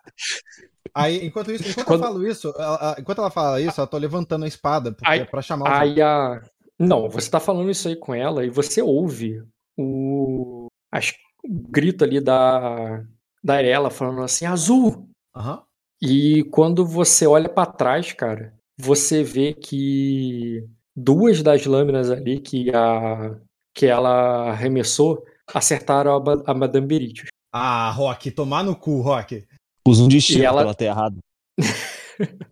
Aí, 0.96 1.24
enquanto 1.26 1.52
isso, 1.52 1.70
enquanto 1.70 1.86
Quando- 1.86 2.02
eu 2.04 2.08
falo 2.08 2.28
isso, 2.28 2.54
ela- 2.58 2.96
enquanto 2.98 3.18
ela 3.20 3.30
fala 3.30 3.62
isso, 3.62 3.80
eu 3.80 3.86
tô 3.86 3.98
levantando 3.98 4.46
a 4.46 4.48
espada, 4.48 4.92
porque 4.92 5.08
Aí- 5.08 5.20
é 5.20 5.26
pra 5.26 5.42
chamar 5.44 5.70
o 5.70 5.74
Aí 5.74 6.02
a. 6.02 6.42
Não, 6.80 7.08
você 7.10 7.30
tá 7.30 7.40
falando 7.40 7.70
isso 7.70 7.88
aí 7.88 7.96
com 7.96 8.16
ela 8.16 8.44
e 8.46 8.50
você 8.50 8.82
ouve 8.82 9.44
o, 9.78 10.68
as- 10.92 11.14
grito 11.46 12.04
ali 12.04 12.20
da, 12.22 13.04
da 13.44 13.56
Arela 13.56 13.90
falando 13.90 14.22
assim, 14.22 14.46
azul! 14.46 15.10
Aham. 15.36 15.62
E 16.02 16.44
quando 16.52 16.86
você 16.86 17.28
olha 17.28 17.50
pra 17.50 17.66
trás, 17.66 18.14
cara, 18.14 18.54
você 18.78 19.24
vê 19.24 19.54
que 19.54 20.66
duas 20.96 21.42
das 21.44 21.66
lâminas 21.66 22.10
ali 22.10 22.40
que, 22.40 22.70
a, 22.74 23.36
que 23.76 23.86
ela 23.86 24.50
arremessou 24.52 25.24
acertaram 25.54 26.14
a, 26.16 26.52
a 26.52 26.54
Madame 26.54 26.88
Beritius. 26.88 27.28
Ah, 27.52 27.90
Rock, 27.92 28.32
tomar 28.32 28.64
no 28.64 28.76
cu, 28.76 29.02
Rock. 29.02 29.46
Usa 29.88 30.04
um 30.04 30.08
destino 30.08 30.44
ela- 30.44 30.58
pra 30.58 30.64
ela 30.64 30.74
ter 30.76 30.86
errado. 30.86 31.18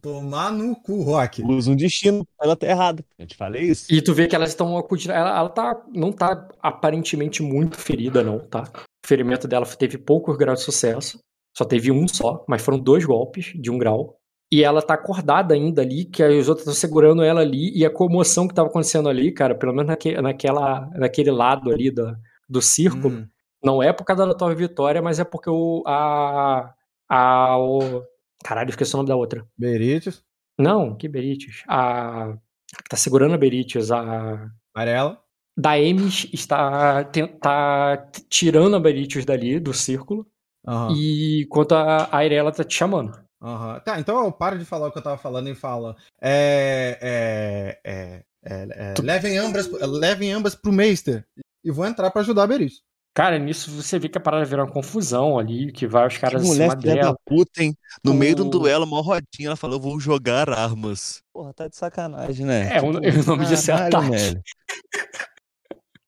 Tomar 0.00 0.52
no 0.52 0.74
cu, 0.76 1.02
Rock. 1.02 1.42
Usa 1.42 1.70
um 1.70 1.76
destino 1.76 2.26
ela 2.40 2.56
ter 2.56 2.68
errado. 2.68 3.04
Eu 3.18 3.26
te 3.26 3.36
falei 3.36 3.62
isso. 3.62 3.92
E 3.92 4.00
tu 4.00 4.14
vê 4.14 4.26
que 4.26 4.34
elas 4.34 4.50
estão 4.50 4.76
acudindo. 4.76 5.12
Ela, 5.12 5.38
ela 5.38 5.48
tá, 5.48 5.82
não 5.92 6.12
tá 6.12 6.48
aparentemente 6.60 7.42
muito 7.42 7.76
ferida, 7.78 8.22
não, 8.22 8.38
tá? 8.38 8.64
O 9.04 9.06
ferimento 9.06 9.46
dela 9.48 9.66
teve 9.66 9.98
poucos 9.98 10.36
graus 10.36 10.60
de 10.60 10.64
sucesso. 10.64 11.18
Só 11.56 11.64
teve 11.64 11.90
um 11.90 12.06
só, 12.06 12.44
mas 12.48 12.62
foram 12.62 12.78
dois 12.78 13.04
golpes 13.04 13.52
de 13.54 13.70
um 13.70 13.78
grau. 13.78 14.16
E 14.52 14.64
ela 14.64 14.82
tá 14.82 14.94
acordada 14.94 15.54
ainda 15.54 15.82
ali, 15.82 16.04
que 16.04 16.24
os 16.24 16.48
outros 16.48 16.66
estão 16.66 16.74
segurando 16.74 17.22
ela 17.22 17.40
ali. 17.40 17.72
E 17.76 17.84
a 17.84 17.90
comoção 17.90 18.48
que 18.48 18.54
tava 18.54 18.68
acontecendo 18.68 19.08
ali, 19.08 19.32
cara, 19.32 19.54
pelo 19.54 19.72
menos 19.72 19.88
naque, 19.88 20.20
naquela, 20.20 20.88
naquele 20.94 21.30
lado 21.30 21.70
ali 21.70 21.90
da, 21.90 22.16
do 22.48 22.60
círculo, 22.60 23.18
Hum. 23.18 23.26
não 23.62 23.82
é 23.82 23.92
por 23.92 24.04
causa 24.04 24.26
da 24.26 24.34
tua 24.34 24.54
vitória, 24.54 25.00
mas 25.02 25.20
é 25.20 25.24
porque 25.24 25.50
o. 25.50 25.82
A. 25.86 26.72
A. 27.08 27.58
O, 27.58 28.02
caralho, 28.44 28.70
esqueci 28.70 28.94
o 28.94 28.98
nome 28.98 29.08
da 29.08 29.16
outra. 29.16 29.46
Beritius, 29.56 30.22
Não, 30.58 30.96
que 30.96 31.08
Beritius. 31.08 31.62
A. 31.68 32.30
a 32.32 32.36
que 32.82 32.88
tá 32.88 32.96
segurando 32.96 33.34
a 33.34 33.38
Beritius, 33.38 33.90
a. 33.90 34.50
Arela. 34.74 35.20
Daemis 35.58 36.28
está 36.32 37.04
tá 37.04 38.10
tirando 38.28 38.76
a 38.76 38.80
Beritius 38.80 39.24
dali, 39.24 39.58
do 39.58 39.74
círculo, 39.74 40.26
Aham. 40.66 40.94
e 40.96 41.42
enquanto 41.42 41.72
a 41.74 42.08
a 42.16 42.24
Irela 42.24 42.52
tá 42.52 42.64
te 42.64 42.74
chamando. 42.74 43.12
Aham. 43.42 43.80
Tá, 43.80 43.98
então 43.98 44.24
eu 44.24 44.32
paro 44.32 44.58
de 44.58 44.64
falar 44.64 44.88
o 44.88 44.92
que 44.92 44.98
eu 44.98 45.02
tava 45.02 45.18
falando 45.18 45.48
e 45.48 45.54
falo. 45.54 45.94
É. 46.20 46.98
É. 47.02 47.80
É. 47.84 48.24
é, 48.44 48.94
é, 48.98 49.02
levem, 49.02 49.36
ambas, 49.38 49.68
levem 49.70 50.32
ambas 50.32 50.54
pro 50.54 50.72
Meister. 50.72 51.26
E 51.64 51.70
vou 51.70 51.84
entrar 51.86 52.10
pra 52.10 52.22
ajudar 52.22 52.44
a 52.44 52.46
Beritius. 52.46 52.82
Cara, 53.12 53.38
nisso 53.38 53.70
você 53.72 53.98
vê 53.98 54.08
que 54.08 54.18
a 54.18 54.20
parada 54.20 54.44
vira 54.44 54.64
uma 54.64 54.72
confusão 54.72 55.38
ali, 55.38 55.72
que 55.72 55.86
vai 55.86 56.06
os 56.06 56.14
Que 56.14 56.20
caras 56.20 56.44
em 56.44 56.46
mulher 56.46 56.70
cima 56.70 56.80
filha 56.80 56.96
da 56.96 57.00
dela. 57.02 57.16
puta, 57.26 57.62
hein? 57.62 57.76
No 58.04 58.14
meio 58.14 58.36
de 58.36 58.42
um 58.42 58.46
O- 58.46 58.50
duelo, 58.50 58.84
uma 58.84 59.02
rodinha, 59.02 59.48
ela 59.48 59.56
falou, 59.56 59.76
eu 59.76 59.82
vou 59.82 59.98
jogar 60.00 60.48
armas. 60.48 61.22
Porra, 61.32 61.52
tá 61.52 61.66
de 61.68 61.76
sacanagem, 61.76 62.46
né? 62.46 62.76
É, 62.76 62.80
o- 62.80 62.90
o 63.22 63.26
nome 63.26 63.46
disso 63.46 63.70
é 63.70 63.74
caralho, 63.74 63.96
ataque. 63.98 64.10
velho. 64.16 64.42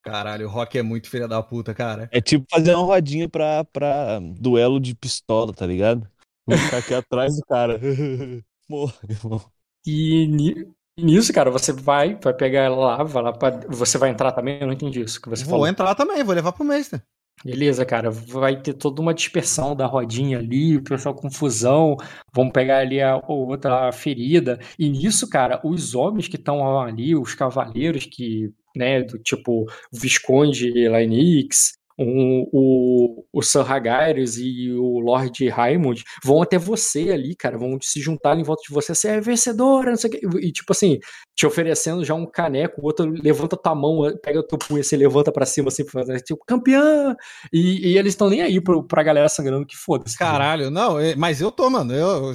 Caralho, 0.01 0.47
o 0.47 0.49
Rock 0.49 0.77
é 0.77 0.81
muito 0.83 1.09
filha 1.09 1.27
da 1.27 1.41
puta, 1.41 1.73
cara. 1.73 2.09
É 2.11 2.19
tipo 2.19 2.45
fazer 2.49 2.75
uma 2.75 2.83
rodinha 2.85 3.29
pra, 3.29 3.63
pra 3.65 4.19
duelo 4.37 4.79
de 4.79 4.93
pistola, 4.95 5.53
tá 5.53 5.65
ligado? 5.65 6.09
Vou 6.45 6.57
ficar 6.57 6.77
aqui 6.79 6.93
atrás 6.93 7.35
do 7.37 7.41
cara. 7.45 7.79
Morra, 8.67 8.95
irmão. 9.09 9.41
E 9.85 10.67
e 10.97 11.03
nisso, 11.03 11.33
cara, 11.33 11.49
você 11.51 11.71
vai, 11.73 12.15
vai 12.15 12.33
pegar 12.33 12.61
ela 12.61 12.75
lá, 12.75 13.03
vai 13.03 13.23
lá 13.23 13.33
pra... 13.33 13.49
Você 13.69 13.97
vai 13.97 14.09
entrar 14.09 14.31
também? 14.31 14.59
Eu 14.59 14.67
não 14.67 14.73
entendi 14.73 15.01
isso 15.01 15.21
que 15.21 15.29
você 15.29 15.43
Vou 15.43 15.51
falou. 15.51 15.67
entrar 15.67 15.95
também, 15.95 16.23
vou 16.23 16.35
levar 16.35 16.51
pro 16.53 16.63
Meister. 16.65 17.03
Beleza, 17.43 17.85
cara. 17.85 18.09
Vai 18.09 18.61
ter 18.61 18.73
toda 18.73 19.01
uma 19.01 19.13
dispersão 19.13 19.75
da 19.75 19.85
rodinha 19.85 20.39
ali, 20.39 20.77
o 20.77 20.83
pessoal 20.83 21.13
confusão, 21.15 21.97
vão 22.33 22.49
pegar 22.49 22.77
ali 22.79 23.01
a, 23.01 23.13
a 23.13 23.31
outra 23.31 23.91
ferida. 23.91 24.59
E 24.79 24.87
nisso, 24.89 25.29
cara, 25.29 25.59
os 25.63 25.93
homens 25.93 26.27
que 26.27 26.37
estão 26.37 26.79
ali, 26.79 27.15
os 27.15 27.35
cavaleiros 27.35 28.05
que, 28.05 28.49
né, 28.75 29.01
do 29.03 29.19
tipo 29.19 29.65
Visconde 29.91 30.87
Laenix, 30.87 31.73
um, 31.97 32.47
o, 32.51 33.25
o 33.31 33.41
Sir 33.41 33.63
e 34.39 34.71
o 34.73 34.99
Lord 34.99 35.49
Raimund 35.49 36.03
vão 36.23 36.41
até 36.41 36.57
você 36.57 37.11
ali, 37.11 37.35
cara, 37.35 37.57
vão 37.57 37.77
se 37.81 37.99
juntar 38.01 38.37
em 38.37 38.43
volta 38.43 38.63
de 38.67 38.73
você, 38.73 38.93
você 38.95 39.07
é 39.09 39.21
vencedora, 39.21 39.91
não 39.91 39.97
sei 39.97 40.09
o 40.09 40.11
que, 40.13 40.37
e 40.39 40.51
tipo 40.51 40.71
assim, 40.71 40.99
te 41.35 41.45
oferecendo 41.45 42.03
já 42.05 42.13
um 42.13 42.25
caneco, 42.25 42.81
o 42.81 42.85
outro 42.85 43.11
levanta 43.11 43.57
tua 43.57 43.75
mão, 43.75 44.01
pega 44.21 44.39
o 44.39 44.43
teu 44.43 44.57
punho, 44.57 44.83
você 44.83 44.95
levanta 44.95 45.31
pra 45.31 45.45
cima, 45.45 45.69
assim, 45.69 45.83
tipo, 46.23 46.43
campeã! 46.45 47.15
E, 47.51 47.91
e 47.91 47.97
eles 47.97 48.13
estão 48.13 48.29
nem 48.29 48.41
aí 48.41 48.61
pro, 48.61 48.83
pra 48.83 49.03
galera 49.03 49.29
sangrando, 49.29 49.65
que 49.65 49.75
foda-se. 49.75 50.17
Caralho, 50.17 50.69
não, 50.69 50.99
é- 50.99 51.15
mas 51.15 51.41
eu 51.41 51.51
tô, 51.51 51.69
mano. 51.69 51.93
Eu, 51.93 52.33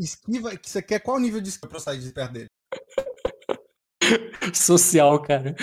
esquiva? 0.00 0.52
Você 0.62 0.82
quer 0.82 1.00
qual 1.00 1.18
nível 1.18 1.40
de 1.40 1.48
esquiva 1.48 1.68
pra 1.68 1.76
eu 1.78 1.82
sair 1.82 1.98
de 1.98 2.12
perto 2.12 2.32
dele? 2.32 2.46
Social, 4.54 5.20
cara. 5.22 5.54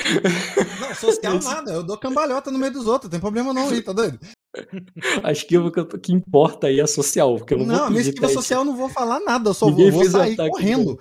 Não, 0.80 0.95
social 0.95 1.39
nada. 1.43 1.72
Eu 1.72 1.84
dou 1.84 1.98
cambalhota 1.98 2.52
no 2.52 2.60
meio 2.60 2.72
dos 2.74 2.88
outros. 2.88 3.10
Tem 3.10 3.20
problema 3.20 3.54
não 3.54 3.70
aí, 3.70 3.82
tá 3.82 3.91
doido? 3.93 4.20
A 5.24 5.32
esquiva 5.32 5.72
que, 5.72 5.84
tô- 5.84 6.00
que 6.00 6.12
importa 6.14 6.68
aí 6.68 6.80
é 6.80 6.88
social, 6.88 7.36
porque 7.38 7.54
eu 7.54 7.60
não, 7.60 7.66
Não, 7.66 7.76
vou 7.78 7.86
a 7.86 7.89
minha 7.89 8.02
esquiva 8.02 8.30
social 8.30 8.62
eu 8.62 8.66
não 8.66 8.76
vou 8.76 8.89
falar 8.89 9.20
nada. 9.20 9.50
Eu 9.50 9.54
só 9.54 9.68
Ninguém 9.68 9.91
vou, 9.91 10.06
sair 10.06 10.34
ataque, 10.34 10.50
correndo. 10.50 10.98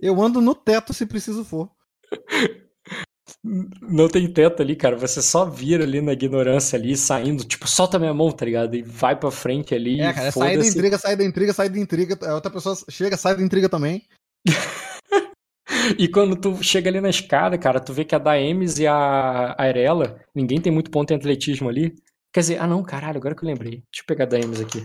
Eu 0.00 0.20
ando 0.20 0.40
no 0.40 0.54
teto 0.54 0.92
se 0.92 1.06
preciso 1.06 1.44
for. 1.44 1.70
Não 3.44 4.08
tem 4.08 4.30
teto 4.32 4.62
ali, 4.62 4.74
cara. 4.74 4.96
Você 4.96 5.22
só 5.22 5.44
vira 5.44 5.84
ali 5.84 6.00
na 6.00 6.12
ignorância 6.12 6.78
ali, 6.78 6.96
saindo, 6.96 7.44
tipo, 7.44 7.68
solta 7.68 7.98
minha 7.98 8.12
mão, 8.12 8.30
tá 8.32 8.44
ligado? 8.44 8.74
E 8.74 8.82
vai 8.82 9.18
pra 9.18 9.30
frente 9.30 9.74
ali. 9.74 10.00
É, 10.00 10.12
cara, 10.12 10.26
é 10.26 10.30
sair 10.30 10.58
da 10.58 10.66
intriga, 10.66 10.98
sair 10.98 11.16
da 11.16 11.24
intriga, 11.24 11.52
sair 11.52 11.68
da 11.68 11.78
intriga. 11.78 12.18
A 12.28 12.34
outra 12.34 12.50
pessoa 12.50 12.76
chega, 12.88 13.16
sai 13.16 13.36
da 13.36 13.42
intriga 13.42 13.68
também. 13.68 14.02
E 15.98 16.08
quando 16.08 16.36
tu 16.36 16.62
chega 16.62 16.88
ali 16.90 17.00
na 17.00 17.10
escada, 17.10 17.56
cara, 17.58 17.80
tu 17.80 17.92
vê 17.92 18.04
que 18.04 18.14
a 18.14 18.18
Daemis 18.18 18.78
e 18.78 18.86
a 18.86 19.54
Arela, 19.58 20.20
ninguém 20.34 20.60
tem 20.60 20.72
muito 20.72 20.90
ponto 20.90 21.12
em 21.12 21.16
atletismo 21.16 21.68
ali. 21.68 21.94
Quer 22.32 22.40
dizer, 22.40 22.58
ah 22.60 22.66
não, 22.66 22.82
caralho, 22.82 23.18
agora 23.18 23.34
que 23.34 23.44
eu 23.44 23.48
lembrei. 23.48 23.82
Deixa 23.90 24.02
eu 24.02 24.06
pegar 24.06 24.24
a 24.24 24.28
Daemis 24.28 24.60
aqui. 24.60 24.84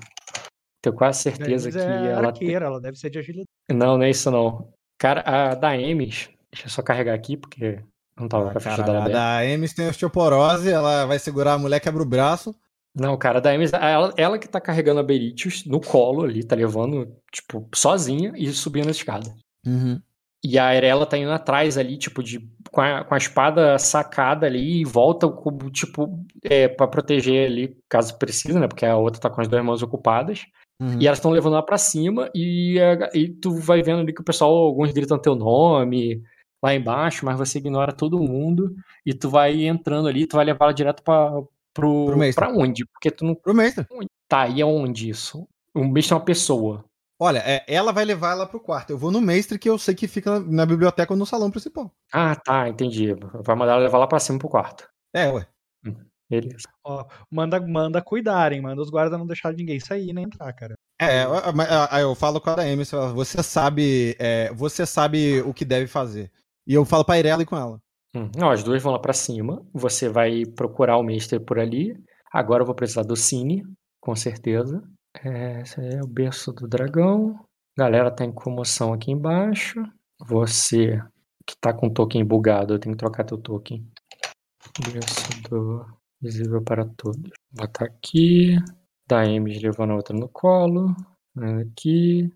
Tenho 0.81 0.95
quase 0.95 1.21
certeza 1.21 1.69
Daemis 1.69 1.75
que 1.75 2.09
é 2.09 2.11
ela. 2.11 2.27
arqueira, 2.27 2.65
ela 2.65 2.81
deve 2.81 2.97
ser 2.97 3.09
de 3.09 3.19
agilidade. 3.19 3.47
Não, 3.69 3.97
não 3.97 4.03
é 4.03 4.09
isso 4.09 4.29
não. 4.31 4.69
Cara, 4.97 5.21
a 5.21 5.55
Daemis, 5.55 6.29
deixa 6.51 6.67
eu 6.67 6.69
só 6.69 6.81
carregar 6.81 7.13
aqui, 7.13 7.37
porque 7.37 7.79
não 8.17 8.27
tava 8.27 8.51
com 8.51 8.57
a 8.57 8.61
ficha 8.61 8.77
dela 8.77 8.85
Caralho, 8.85 8.97
a 8.97 9.01
aberta. 9.01 9.19
da 9.19 9.45
Emis 9.45 9.73
tem 9.73 9.87
osteoporose, 9.89 10.69
ela 10.69 11.05
vai 11.05 11.19
segurar 11.19 11.53
a 11.53 11.57
mulher, 11.57 11.79
quebra 11.79 12.01
o 12.01 12.05
braço. 12.05 12.55
Não, 12.95 13.17
cara, 13.17 13.39
a 13.39 13.41
Daemis, 13.41 13.73
ela, 13.73 14.13
ela 14.15 14.39
que 14.39 14.47
tá 14.47 14.61
carregando 14.61 15.01
a 15.01 15.03
Beritius 15.03 15.65
no 15.65 15.81
colo 15.81 16.23
ali, 16.23 16.43
tá 16.45 16.55
levando, 16.55 17.13
tipo, 17.29 17.67
sozinha 17.75 18.31
e 18.37 18.49
subindo 18.53 18.87
a 18.87 18.91
escada. 18.91 19.35
E 20.47 20.59
a 20.59 20.65
Arela 20.65 21.05
tá 21.07 21.17
indo 21.17 21.31
atrás 21.31 21.75
ali, 21.77 21.97
tipo, 21.97 22.21
de, 22.21 22.39
com, 22.71 22.79
a, 22.81 23.03
com 23.03 23.15
a 23.15 23.17
espada 23.17 23.79
sacada 23.79 24.45
ali 24.45 24.81
e 24.81 24.85
volta, 24.85 25.27
como, 25.27 25.71
tipo, 25.71 26.19
é, 26.43 26.67
pra 26.67 26.87
proteger 26.87 27.49
ali, 27.49 27.75
caso 27.89 28.15
precise, 28.19 28.59
né? 28.59 28.67
Porque 28.67 28.85
a 28.85 28.95
outra 28.95 29.19
tá 29.19 29.29
com 29.29 29.41
as 29.41 29.47
duas 29.47 29.63
mãos 29.65 29.81
ocupadas. 29.81 30.45
Uhum. 30.79 30.99
E 31.01 31.07
elas 31.07 31.17
estão 31.17 31.31
levando 31.31 31.53
lá 31.53 31.63
pra 31.63 31.77
cima 31.77 32.29
e, 32.35 32.77
a- 32.79 33.09
e 33.13 33.29
tu 33.29 33.55
vai 33.59 33.81
vendo 33.81 34.01
ali 34.01 34.13
que 34.13 34.21
o 34.21 34.25
pessoal, 34.25 34.53
alguns 34.53 34.91
gritam 34.91 35.17
teu 35.17 35.33
nome 35.35 36.21
lá 36.63 36.75
embaixo, 36.75 37.25
mas 37.25 37.37
você 37.37 37.57
ignora 37.59 37.93
todo 37.93 38.19
mundo 38.19 38.75
e 39.05 39.13
tu 39.13 39.29
vai 39.29 39.63
entrando 39.65 40.07
ali, 40.07 40.27
tu 40.27 40.35
vai 40.35 40.45
levar 40.45 40.65
ela 40.65 40.73
direto 40.73 41.01
pra, 41.01 41.31
pro, 41.73 42.05
Pro 42.07 42.17
mestre. 42.17 42.45
pra 42.45 42.53
onde? 42.53 42.85
Porque 42.85 43.09
tu 43.09 43.23
não. 43.25 43.33
Pro 43.35 43.53
mestre. 43.53 43.85
Tá, 44.27 44.47
e 44.47 44.61
aonde 44.61 45.09
isso? 45.09 45.47
O 45.73 45.83
mestre 45.85 46.13
é 46.13 46.17
uma 46.17 46.25
pessoa. 46.25 46.83
Olha, 47.19 47.39
é, 47.45 47.63
ela 47.67 47.91
vai 47.93 48.03
levar 48.03 48.31
ela 48.31 48.45
pro 48.45 48.59
quarto. 48.59 48.89
Eu 48.89 48.97
vou 48.97 49.09
no 49.11 49.21
mestre 49.21 49.57
que 49.57 49.69
eu 49.69 49.77
sei 49.77 49.95
que 49.95 50.07
fica 50.07 50.39
na, 50.39 50.51
na 50.51 50.65
biblioteca 50.65 51.13
ou 51.13 51.17
no 51.17 51.25
salão 51.25 51.49
principal. 51.49 51.91
Ah, 52.11 52.35
tá, 52.35 52.67
entendi. 52.67 53.13
Vai 53.43 53.55
mandar 53.55 53.73
ela 53.73 53.81
levar 53.83 53.97
lá 53.99 54.07
pra 54.07 54.19
cima 54.19 54.37
pro 54.37 54.49
quarto. 54.49 54.87
É, 55.13 55.29
ué. 55.31 55.47
Beleza. 56.29 56.67
Ó, 56.83 57.05
manda, 57.31 57.59
manda 57.61 58.01
cuidarem, 58.01 58.59
manda 58.59 58.81
os 58.81 58.89
guardas 58.89 59.17
não 59.17 59.27
deixar 59.27 59.53
ninguém 59.53 59.79
sair 59.79 60.11
nem 60.11 60.25
entrar, 60.25 60.51
cara. 60.53 60.73
É, 60.99 61.23
eu- 61.23 61.53
mas, 61.53 61.67
ah, 61.71 62.01
eu 62.01 62.15
falo 62.15 62.41
com 62.41 62.49
a 62.49 62.61
Amy, 62.61 62.83
você 62.83 62.91
fala, 62.97 63.13
você 63.13 63.43
sabe, 63.43 64.15
é, 64.17 64.51
você 64.53 64.85
sabe 64.87 65.41
o 65.41 65.53
que 65.53 65.63
deve 65.63 65.85
fazer. 65.87 66.31
E 66.65 66.73
eu 66.73 66.83
falo 66.83 67.05
pra 67.05 67.19
Irela 67.19 67.43
e 67.43 67.45
com 67.45 67.55
ela. 67.55 67.79
Hum, 68.15 68.29
Não, 68.35 68.49
as 68.49 68.63
duas 68.63 68.81
vão 68.81 68.91
lá 68.93 68.99
pra 68.99 69.13
cima. 69.13 69.63
Você 69.71 70.09
vai 70.09 70.45
procurar 70.45 70.97
o 70.97 71.03
mestre 71.03 71.39
por 71.39 71.59
ali. 71.59 71.95
Agora 72.33 72.63
eu 72.63 72.65
vou 72.65 72.73
precisar 72.75 73.03
do 73.03 73.15
Cine, 73.15 73.63
com 74.01 74.15
certeza. 74.15 74.81
É, 75.23 75.61
esse 75.61 75.79
aí 75.79 75.95
é 75.95 76.03
o 76.03 76.07
berço 76.07 76.51
do 76.51 76.67
dragão. 76.67 77.39
Galera 77.77 78.11
tá 78.11 78.23
em 78.23 78.31
comoção 78.31 78.93
aqui 78.93 79.11
embaixo. 79.11 79.83
Você 80.19 81.01
que 81.45 81.55
tá 81.59 81.73
com 81.73 81.87
o 81.87 81.93
token 81.93 82.23
bugado, 82.25 82.73
eu 82.73 82.79
tenho 82.79 82.95
que 82.95 82.99
trocar 82.99 83.23
teu 83.23 83.37
token. 83.37 83.85
Berço 84.91 85.29
do 85.49 85.85
visível 86.21 86.61
para 86.63 86.85
todos. 86.85 87.29
Botar 87.51 87.85
aqui. 87.85 88.55
Da 89.07 89.21
Ames 89.21 89.61
levando 89.61 89.91
a 89.91 89.95
outra 89.95 90.15
no 90.17 90.27
colo. 90.29 90.95
Aqui. 91.61 92.33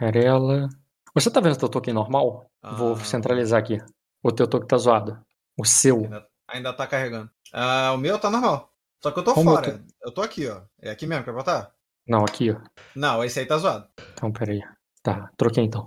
Arela. 0.00 0.68
Você 1.14 1.30
tá 1.30 1.40
vendo 1.40 1.58
teu 1.58 1.68
token 1.68 1.94
normal? 1.94 2.46
Vou 2.76 2.92
Ah. 2.92 3.04
centralizar 3.04 3.58
aqui. 3.60 3.78
O 4.22 4.30
teu 4.30 4.46
token 4.46 4.68
tá 4.68 4.76
zoado. 4.76 5.18
O 5.58 5.64
seu. 5.64 5.96
Ainda, 6.04 6.26
ainda 6.48 6.72
tá 6.72 6.86
carregando. 6.86 7.30
Ah, 7.52 7.92
o 7.94 7.98
meu 7.98 8.18
tá 8.18 8.30
normal. 8.30 8.70
Só 9.02 9.10
que 9.10 9.18
eu 9.18 9.24
tô 9.24 9.34
Como 9.34 9.50
eu 9.50 9.54
fora. 9.54 9.84
Eu 10.02 10.12
tô... 10.12 10.22
aqui, 10.22 10.46
ó. 10.46 10.60
É 10.80 10.90
aqui 10.90 11.06
mesmo, 11.06 11.24
quer 11.24 11.32
botar? 11.32 11.72
Não, 12.06 12.20
aqui, 12.24 12.50
ó. 12.50 12.60
Não, 12.96 13.22
esse 13.24 13.38
aí 13.40 13.46
tá 13.46 13.56
zoado. 13.58 13.88
Então, 14.12 14.32
peraí. 14.32 14.60
Tá, 15.02 15.30
troquei 15.36 15.64
então. 15.64 15.86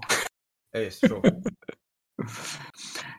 É 0.73 0.83
esse, 0.83 1.07
show. 1.07 1.21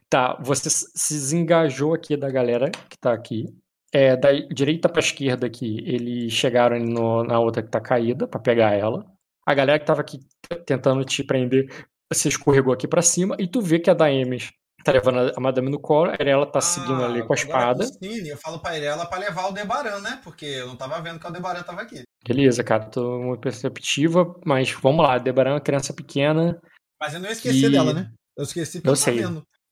Tá, 0.09 0.39
você 0.41 0.71
se 0.71 1.15
desengajou 1.15 1.93
aqui 1.95 2.17
da 2.17 2.31
galera 2.31 2.71
que 2.71 2.97
tá 2.99 3.13
aqui. 3.13 3.47
É, 3.93 4.17
da 4.17 4.31
direita 4.33 4.89
pra 4.89 5.01
esquerda 5.01 5.47
aqui, 5.47 5.79
eles 5.87 6.33
chegaram 6.33 6.79
no- 6.79 7.25
na 7.25 7.39
outra 7.39 7.63
que 7.63 7.69
tá 7.71 7.81
caída 7.81 8.27
pra 8.27 8.41
pegar 8.41 8.73
ela. 8.73 9.05
A 9.47 9.55
galera 9.55 9.79
que 9.79 9.87
tava 9.87 10.01
aqui 10.01 10.21
tentando 10.67 11.05
te 11.05 11.23
prender 11.25 11.69
se 12.13 12.29
escorregou 12.29 12.73
aqui 12.73 12.87
pra 12.89 13.03
cima. 13.03 13.37
E 13.39 13.47
tu 13.49 13.61
vê 13.61 13.79
que 13.79 13.91
a 13.91 13.95
Daemis 13.95 14.53
tá 14.85 14.93
levando 14.93 15.19
a- 15.19 15.33
a 15.37 15.41
Madame 15.41 15.71
no 15.71 15.81
colo. 15.81 16.13
Ela 16.19 16.47
tá 16.47 16.61
seguindo 16.61 17.03
ali 17.03 17.27
com 17.27 17.33
a 17.33 17.37
espada. 17.37 17.85
eu 18.03 18.37
falo 18.39 18.59
pra 18.61 18.77
Irela 18.77 19.07
pra 19.07 19.19
levar 19.19 19.49
o 19.49 19.53
Debaran, 19.53 20.01
né? 20.01 20.21
Porque 20.23 20.45
eu 20.45 20.67
não 20.69 20.77
tava 20.77 21.01
vendo 21.01 21.19
que 21.19 21.27
o 21.27 21.31
Debaran 21.33 21.63
tava 21.63 21.83
aqui. 21.83 22.03
Beleza, 22.27 22.63
cara, 22.63 22.85
tô 22.85 23.19
muito 23.21 23.41
perceptiva, 23.41 24.35
mas 24.45 24.71
vamos 24.71 25.05
lá. 25.05 25.19
Debaran 25.19 25.51
é 25.51 25.55
uma 25.55 25.61
criança 25.61 25.93
pequena. 25.93 26.61
Mas 27.01 27.15
eu 27.15 27.21
não 27.21 27.27
ia 27.27 27.33
esquecer 27.33 27.69
E- 27.69 27.71
dela, 27.73 27.93
né? 27.93 28.11
Eu 28.37 28.45
esqueci 28.45 28.79
porque 28.81 28.89
Eu 28.89 28.93
eu, 28.93 28.97
sei. 28.97 29.17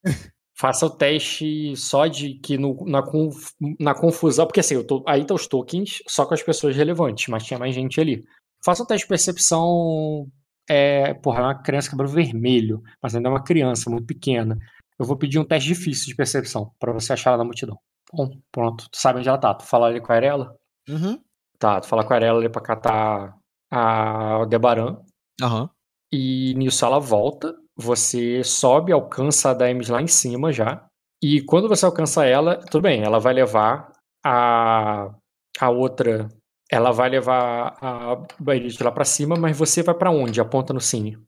Faça 0.54 0.86
o 0.86 0.90
teste 0.90 1.74
só 1.76 2.06
de 2.06 2.34
que 2.34 2.56
no- 2.58 2.84
na, 2.86 3.02
conf- 3.02 3.52
na 3.80 3.94
confusão, 3.94 4.46
porque 4.46 4.60
assim, 4.60 4.74
eu 4.74 4.86
tô, 4.86 5.02
aí 5.08 5.24
tá 5.24 5.34
os 5.34 5.46
tokens 5.46 5.98
só 6.06 6.24
com 6.26 6.34
as 6.34 6.42
pessoas 6.42 6.76
relevantes, 6.76 7.26
mas 7.28 7.42
tinha 7.44 7.58
mais 7.58 7.74
gente 7.74 8.00
ali. 8.00 8.22
Faça 8.64 8.82
o 8.82 8.86
teste 8.86 9.04
de 9.04 9.08
percepção. 9.08 10.28
É, 10.70 11.14
porra, 11.14 11.40
é 11.40 11.42
uma 11.42 11.62
criança 11.62 11.90
cabelo 11.90 12.08
vermelho, 12.08 12.80
mas 13.02 13.14
ainda 13.16 13.28
é 13.28 13.32
uma 13.32 13.42
criança 13.42 13.90
muito 13.90 14.06
pequena. 14.06 14.56
Eu 15.02 15.06
vou 15.06 15.16
pedir 15.16 15.40
um 15.40 15.44
teste 15.44 15.68
difícil 15.68 16.06
de 16.06 16.14
percepção 16.14 16.72
pra 16.78 16.92
você 16.92 17.12
achar 17.12 17.30
ela 17.30 17.38
na 17.38 17.44
multidão. 17.44 17.76
Bom, 18.12 18.30
pronto. 18.52 18.88
Tu 18.88 18.96
sabe 18.96 19.18
onde 19.18 19.28
ela 19.28 19.36
tá. 19.36 19.52
Tu 19.52 19.64
fala 19.64 19.88
ali 19.88 20.00
com 20.00 20.12
a 20.12 20.14
Arela? 20.14 20.56
Uhum. 20.88 21.20
Tá, 21.58 21.80
tu 21.80 21.88
fala 21.88 22.04
com 22.04 22.12
a 22.12 22.16
Arela 22.16 22.38
ali 22.38 22.48
pra 22.48 22.62
catar 22.62 23.36
a 23.68 24.34
Aldebaran. 24.34 25.02
Aham. 25.42 25.68
E 26.12 26.54
nisso 26.54 26.84
ela 26.84 27.00
volta, 27.00 27.52
você 27.76 28.44
sobe, 28.44 28.92
alcança 28.92 29.50
a 29.50 29.54
Daemis 29.54 29.88
lá 29.88 30.00
em 30.00 30.06
cima 30.06 30.52
já. 30.52 30.86
E 31.20 31.42
quando 31.42 31.68
você 31.68 31.84
alcança 31.84 32.24
ela, 32.24 32.58
tudo 32.58 32.82
bem, 32.82 33.02
ela 33.02 33.18
vai 33.18 33.34
levar 33.34 33.90
a, 34.24 35.12
a 35.58 35.68
outra. 35.68 36.28
Ela 36.70 36.92
vai 36.92 37.08
levar 37.08 37.76
a 37.82 38.24
Bairite 38.38 38.84
lá 38.84 38.92
pra 38.92 39.04
cima, 39.04 39.34
mas 39.34 39.58
você 39.58 39.82
vai 39.82 39.96
pra 39.96 40.12
onde? 40.12 40.40
Aponta 40.40 40.72
no 40.72 40.80
cine. 40.80 41.18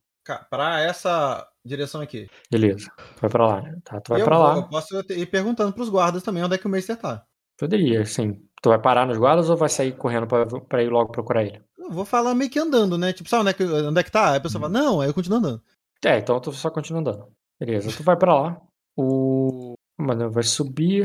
Pra 0.48 0.80
essa 0.80 1.44
direção 1.64 2.00
aqui. 2.00 2.28
Beleza. 2.50 2.90
Vai 3.20 3.30
pra 3.30 3.46
lá. 3.46 3.62
né? 3.62 3.78
Tá, 3.84 4.00
tu 4.00 4.10
vai 4.10 4.20
eu, 4.20 4.24
pra 4.24 4.38
lá. 4.38 4.56
eu 4.56 4.68
posso 4.68 4.94
ir 5.10 5.26
perguntando 5.26 5.72
pros 5.72 5.88
guardas 5.88 6.22
também 6.22 6.42
onde 6.42 6.54
é 6.54 6.58
que 6.58 6.66
o 6.66 6.70
Meister 6.70 6.96
tá. 6.96 7.24
Poderia, 7.58 8.04
sim. 8.04 8.40
Tu 8.62 8.68
vai 8.68 8.80
parar 8.80 9.06
nos 9.06 9.18
guardas 9.18 9.48
ou 9.48 9.56
vai 9.56 9.68
sair 9.68 9.92
correndo 9.92 10.26
pra, 10.26 10.46
pra 10.46 10.82
ir 10.82 10.88
logo 10.90 11.12
procurar 11.12 11.44
ele? 11.44 11.62
Eu 11.78 11.90
vou 11.90 12.04
falar 12.04 12.34
meio 12.34 12.50
que 12.50 12.58
andando, 12.58 12.96
né? 12.98 13.12
Tipo, 13.12 13.28
sabe 13.28 13.42
onde 13.42 13.50
é 13.50 13.54
que, 13.54 13.64
onde 13.64 14.00
é 14.00 14.02
que 14.02 14.10
tá? 14.10 14.32
Aí 14.32 14.36
a 14.38 14.40
pessoa 14.40 14.60
fala, 14.62 14.72
não, 14.72 15.00
aí 15.00 15.08
eu 15.08 15.14
continuo 15.14 15.38
andando. 15.38 15.62
É, 16.04 16.18
então 16.18 16.40
tu 16.40 16.52
só 16.52 16.70
continua 16.70 17.00
andando. 17.00 17.28
Beleza, 17.60 17.94
tu 17.96 18.02
vai 18.02 18.16
pra 18.16 18.34
lá. 18.34 18.60
O 18.96 19.74
Mano 19.98 20.30
vai 20.30 20.42
subir. 20.42 21.02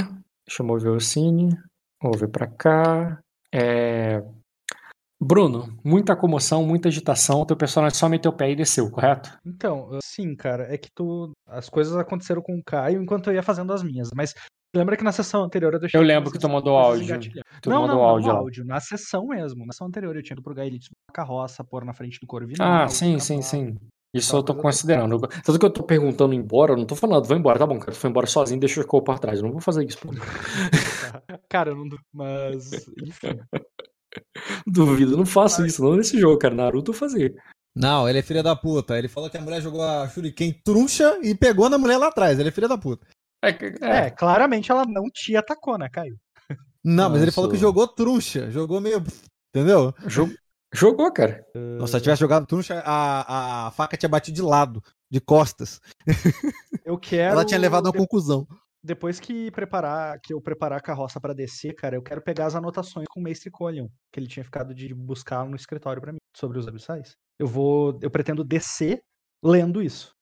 Deixa 0.47 0.62
eu 0.62 0.66
mover 0.66 0.91
o 0.91 0.99
cine. 0.99 1.55
Mover 2.01 2.30
pra 2.30 2.47
cá. 2.47 3.22
É... 3.53 4.22
Bruno, 5.22 5.78
muita 5.84 6.15
comoção, 6.15 6.65
muita 6.65 6.88
agitação. 6.88 7.45
Teu 7.45 7.57
personagem 7.57 7.97
só 7.97 8.07
meteu 8.07 8.32
o 8.32 8.36
pé 8.36 8.51
e 8.51 8.55
desceu, 8.55 8.89
correto? 8.89 9.38
Então, 9.45 9.99
sim, 10.01 10.34
cara, 10.34 10.74
é 10.74 10.78
que 10.78 10.89
tu. 10.95 11.34
As 11.45 11.67
coisas 11.67 11.95
aconteceram 11.97 12.41
com 12.41 12.57
o 12.57 12.63
Caio 12.63 13.01
enquanto 13.01 13.28
eu 13.28 13.34
ia 13.34 13.43
fazendo 13.43 13.74
as 13.74 13.84
minhas, 13.84 14.09
mas 14.15 14.34
lembra 14.74 14.95
que 14.95 15.03
na 15.03 15.11
sessão 15.11 15.43
anterior 15.43 15.74
eu 15.74 15.80
deixei. 15.80 15.99
Eu 15.99 16.05
lembro 16.05 16.32
que 16.32 16.39
tu 16.39 16.47
mandou 16.47 16.78
áudio. 16.78 17.20
Tu 17.61 17.70
não, 17.70 17.82
mandou 17.82 17.97
não, 17.97 18.03
áudio 18.03 18.32
não, 18.32 18.38
áudio, 18.38 18.65
na 18.65 18.80
sessão 18.80 19.28
mesmo. 19.28 19.65
Na 19.65 19.74
sessão 19.74 19.88
anterior 19.88 20.15
eu 20.15 20.24
tinha 20.24 20.36
ido 20.36 20.41
pro 20.41 20.55
Gaelite 20.55 20.89
uma 20.89 21.13
carroça, 21.13 21.65
pôr 21.65 21.84
na 21.84 21.93
frente 21.93 22.17
do 22.22 22.26
Corvinal. 22.26 22.84
Ah, 22.84 22.88
sim, 22.88 23.20
sim, 23.20 23.41
sim. 23.41 23.76
Isso 24.13 24.36
eu 24.36 24.41
tô 24.41 24.53
toda. 24.53 24.63
considerando. 24.63 25.20
Tanto 25.20 25.59
que 25.59 25.65
eu 25.65 25.70
tô 25.70 25.84
perguntando 25.84 26.34
embora, 26.34 26.72
eu 26.74 26.78
não 26.78 26.86
tô 26.86 26.95
falando, 26.95 27.28
vou 27.28 27.38
embora, 27.38 27.59
tá 27.59 27.67
bom, 27.67 27.78
cara. 27.78 27.91
Tu 27.91 27.97
foi 27.97 28.09
embora 28.09 28.26
sozinho, 28.26 28.59
deixa 28.59 28.80
o 28.80 28.84
Scope 28.84 29.05
pra 29.05 29.20
trás. 29.20 29.39
Eu 29.39 29.45
não 29.45 29.51
vou 29.51 29.61
fazer 29.61 29.86
isso, 29.86 29.99
pô. 29.99 30.09
Cara, 31.49 31.72
eu 31.72 31.76
não. 31.76 31.97
Mas, 32.13 32.88
enfim. 33.05 33.39
Duvido, 34.66 35.16
não 35.18 35.26
faço 35.26 35.66
isso, 35.66 35.84
não 35.84 35.95
nesse 35.95 36.20
jogo, 36.20 36.38
cara. 36.38 36.55
Naruto 36.55 36.91
eu 36.91 36.95
fazer. 36.95 37.36
Não, 37.76 38.10
ele 38.10 38.20
é 38.20 38.22
filho 38.22 38.43
da 38.43 38.55
puta. 38.55 38.97
Ele 38.97 39.07
falou 39.07 39.30
que 39.30 39.38
a 39.38 39.41
mulher 39.41 39.62
jogou 39.62 39.82
a 39.82 40.07
Shuriken 40.10 40.53
truncha 40.64 41.18
e 41.22 41.36
pegou 41.36 41.70
na 41.70 41.78
mulher 41.78 41.97
lá 41.97 42.07
atrás. 42.07 42.39
Ele 42.39 42.49
é 42.49 42.51
filho 42.51 42.68
da 42.68 42.78
puta. 42.78 43.05
É, 43.43 43.49
É, 43.49 44.07
é, 44.07 44.10
claramente 44.10 44.72
ela 44.72 44.86
não 44.86 45.05
te 45.10 45.36
atacou, 45.36 45.78
né, 45.78 45.88
Caio? 45.89 46.18
Não, 46.84 47.10
mas 47.10 47.22
ele 47.22 47.32
falou 47.32 47.49
que 47.49 47.57
jogou 47.57 47.88
truncha. 47.88 48.49
Jogou 48.51 48.82
meio. 48.82 49.03
Entendeu? 49.53 49.93
jo- 50.07 50.34
jogou, 50.74 51.12
cara. 51.12 51.43
Nossa, 51.55 51.91
se 51.91 51.95
ela 51.95 52.01
tivesse 52.03 52.20
jogado 52.22 52.45
truncha, 52.45 52.82
a, 52.86 53.68
a 53.68 53.72
faca 53.72 53.95
tinha 53.97 54.10
batido 54.10 54.36
de 54.36 54.41
lado, 54.41 54.82
de 55.10 55.20
costas. 55.22 55.80
Eu 56.84 56.97
quero. 56.97 57.34
Ela 57.34 57.45
tinha 57.45 57.60
levado 57.60 57.86
uma 57.86 57.91
de- 57.91 57.97
conclusão. 57.97 58.47
Depois 58.84 59.20
que 59.20 59.52
preparar, 59.52 60.20
que 60.22 60.34
eu 60.34 60.42
preparar 60.42 60.80
a 60.80 60.82
carroça 60.82 61.20
pra 61.20 61.34
descer, 61.34 61.76
cara, 61.76 61.96
eu 61.96 62.02
quero 62.02 62.22
pegar 62.22 62.46
as 62.46 62.56
anotações 62.56 63.06
com 63.10 63.20
o 63.20 63.24
Mestre 63.24 63.52
Colion, 63.52 63.88
que 64.12 64.20
ele 64.20 64.28
tinha 64.28 64.44
ficado 64.44 64.74
de 64.74 64.94
buscar 64.94 65.46
no 65.46 65.56
escritório 65.56 66.02
pra 66.02 66.14
mim, 66.14 66.20
sobre 66.36 66.58
os 66.58 66.68
abissais. 66.68 67.16
Eu 67.38 67.48
vou, 67.48 68.00
eu 68.02 68.10
pretendo 68.10 68.44
descer 68.44 69.02
lendo 69.44 69.82
isso. 69.82 70.14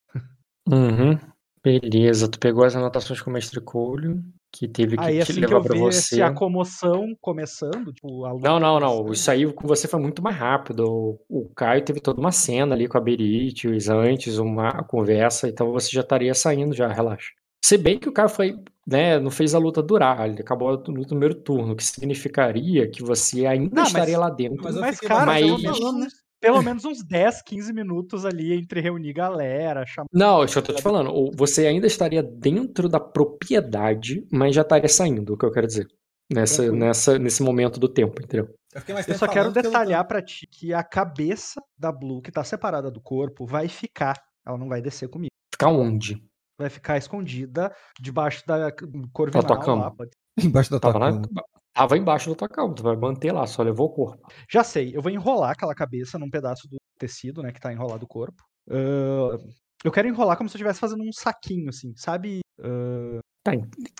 Uhum. 0.67 1.17
Beleza, 1.63 2.29
tu 2.29 2.39
pegou 2.39 2.63
as 2.63 2.75
anotações 2.75 3.21
com 3.21 3.29
o 3.29 3.33
mestre 3.33 3.59
Coelho, 3.59 4.23
que 4.51 4.67
teve 4.67 4.95
que 4.95 5.03
Aí 5.03 5.15
te 5.15 5.21
assim 5.21 5.33
que 5.33 5.39
levar 5.41 5.57
eu 5.57 5.61
pra 5.61 5.73
ver 5.73 5.81
você. 5.81 6.15
se 6.15 6.21
a 6.21 6.33
comoção 6.33 7.15
começando, 7.19 7.91
tipo, 7.91 8.25
a 8.25 8.33
Não, 8.39 8.59
não, 8.59 8.79
não. 8.79 9.11
Isso 9.11 9.29
aí 9.29 9.51
com 9.51 9.67
você 9.67 9.87
foi 9.87 9.99
muito 9.99 10.21
mais 10.21 10.35
rápido. 10.35 10.85
O, 10.87 11.19
o 11.29 11.49
Caio 11.53 11.83
teve 11.83 11.99
toda 11.99 12.19
uma 12.21 12.31
cena 12.31 12.73
ali 12.73 12.87
com 12.87 12.97
a 12.97 13.01
Beritius 13.01 13.89
antes, 13.89 14.37
uma 14.37 14.83
conversa, 14.83 15.47
então 15.47 15.71
você 15.71 15.89
já 15.91 16.01
estaria 16.01 16.33
saindo 16.33 16.73
já, 16.73 16.87
relaxa. 16.87 17.31
Se 17.67 17.77
bem 17.77 17.99
que 17.99 18.07
o 18.07 18.13
Caio 18.13 18.29
foi, 18.29 18.57
né, 18.87 19.19
não 19.19 19.29
fez 19.29 19.53
a 19.53 19.59
luta 19.59 19.83
durar, 19.83 20.29
ele 20.29 20.39
acabou 20.41 20.81
no 20.87 21.05
primeiro 21.05 21.35
turno, 21.35 21.73
o 21.73 21.75
que 21.75 21.83
significaria 21.83 22.89
que 22.89 23.03
você 23.03 23.45
ainda 23.45 23.75
Não, 23.75 23.81
mas- 23.83 23.87
estaria 23.87 24.17
lá 24.17 24.29
dentro. 24.29 24.63
mas 24.63 24.75
Mas, 24.75 24.99
cara, 25.01 25.33
menos, 25.33 25.61
falando, 25.63 25.99
né? 25.99 26.05
uns- 26.05 26.13
pelo 26.39 26.61
menos 26.61 26.85
uns 26.85 27.03
10, 27.03 27.41
15 27.41 27.73
minutos 27.73 28.23
ali 28.25 28.53
entre 28.53 28.79
reunir 28.79 29.11
galera, 29.11 29.85
chamar. 29.85 30.07
Não, 30.13 30.45
isso 30.45 30.53
que 30.53 30.59
eu 30.59 30.63
tô 30.63 30.73
te 30.73 30.81
falando. 30.81 31.31
Você 31.35 31.67
ainda 31.67 31.87
estaria 31.87 32.23
dentro 32.23 32.87
da 32.87 33.01
propriedade, 33.01 34.25
mas 34.31 34.55
já 34.55 34.61
estaria 34.61 34.87
saindo, 34.87 35.33
o 35.33 35.37
que 35.37 35.45
eu 35.45 35.51
quero 35.51 35.67
dizer. 35.67 35.87
Nessa, 36.31 36.71
nessa, 36.71 37.17
nesse 37.19 37.41
momento 37.43 37.79
do 37.79 37.87
tempo, 37.89 38.21
entendeu? 38.21 38.47
Eu, 38.73 38.81
Eu 38.97 39.15
só 39.15 39.27
quero 39.27 39.51
falando 39.51 39.53
que 39.53 39.59
eu 39.59 39.63
detalhar 39.63 40.05
pra 40.07 40.21
ti 40.21 40.45
que 40.47 40.73
a 40.73 40.83
cabeça 40.83 41.61
da 41.77 41.91
Blue, 41.91 42.21
que 42.21 42.31
tá 42.31 42.43
separada 42.43 42.89
do 42.91 43.01
corpo, 43.01 43.45
vai 43.45 43.67
ficar. 43.67 44.15
Ela 44.45 44.57
não 44.57 44.67
vai 44.69 44.81
descer 44.81 45.09
comigo. 45.09 45.31
Ficar 45.53 45.69
onde? 45.69 46.21
Vai 46.57 46.69
ficar 46.69 46.97
escondida 46.97 47.73
debaixo 47.99 48.43
da 48.47 48.71
corvinal 49.13 49.45
tua 49.45 49.59
cama? 49.59 49.83
lá. 49.83 49.91
pode- 49.91 50.11
Embaixo 50.43 50.71
da 50.71 50.79
tua 50.79 50.91
Tava 50.93 51.05
lá? 51.05 51.11
cama. 51.11 51.29
Tava 51.73 51.95
embaixo 51.97 52.29
da 52.31 52.35
tua 52.35 52.49
cama, 52.49 52.73
tu 52.73 52.81
vai 52.81 52.95
manter 52.95 53.31
lá, 53.31 53.45
só 53.45 53.61
levou 53.61 53.87
o 53.87 53.93
corpo. 53.93 54.27
Já 54.51 54.63
sei, 54.63 54.95
eu 54.97 55.01
vou 55.01 55.11
enrolar 55.11 55.51
aquela 55.51 55.75
cabeça 55.75 56.17
num 56.17 56.29
pedaço 56.29 56.67
do 56.67 56.77
tecido, 56.97 57.43
né, 57.43 57.51
que 57.51 57.59
tá 57.59 57.71
enrolado 57.71 58.03
o 58.03 58.07
corpo. 58.07 58.41
Ah, 58.67 59.37
eu 59.83 59.91
quero 59.91 60.07
enrolar 60.07 60.35
como 60.37 60.49
se 60.49 60.55
eu 60.55 60.57
estivesse 60.57 60.79
fazendo 60.79 61.03
um 61.03 61.11
saquinho, 61.13 61.69
assim, 61.69 61.93
sabe? 61.95 62.39
Ah, 62.59 63.19
Tá. 63.43 63.51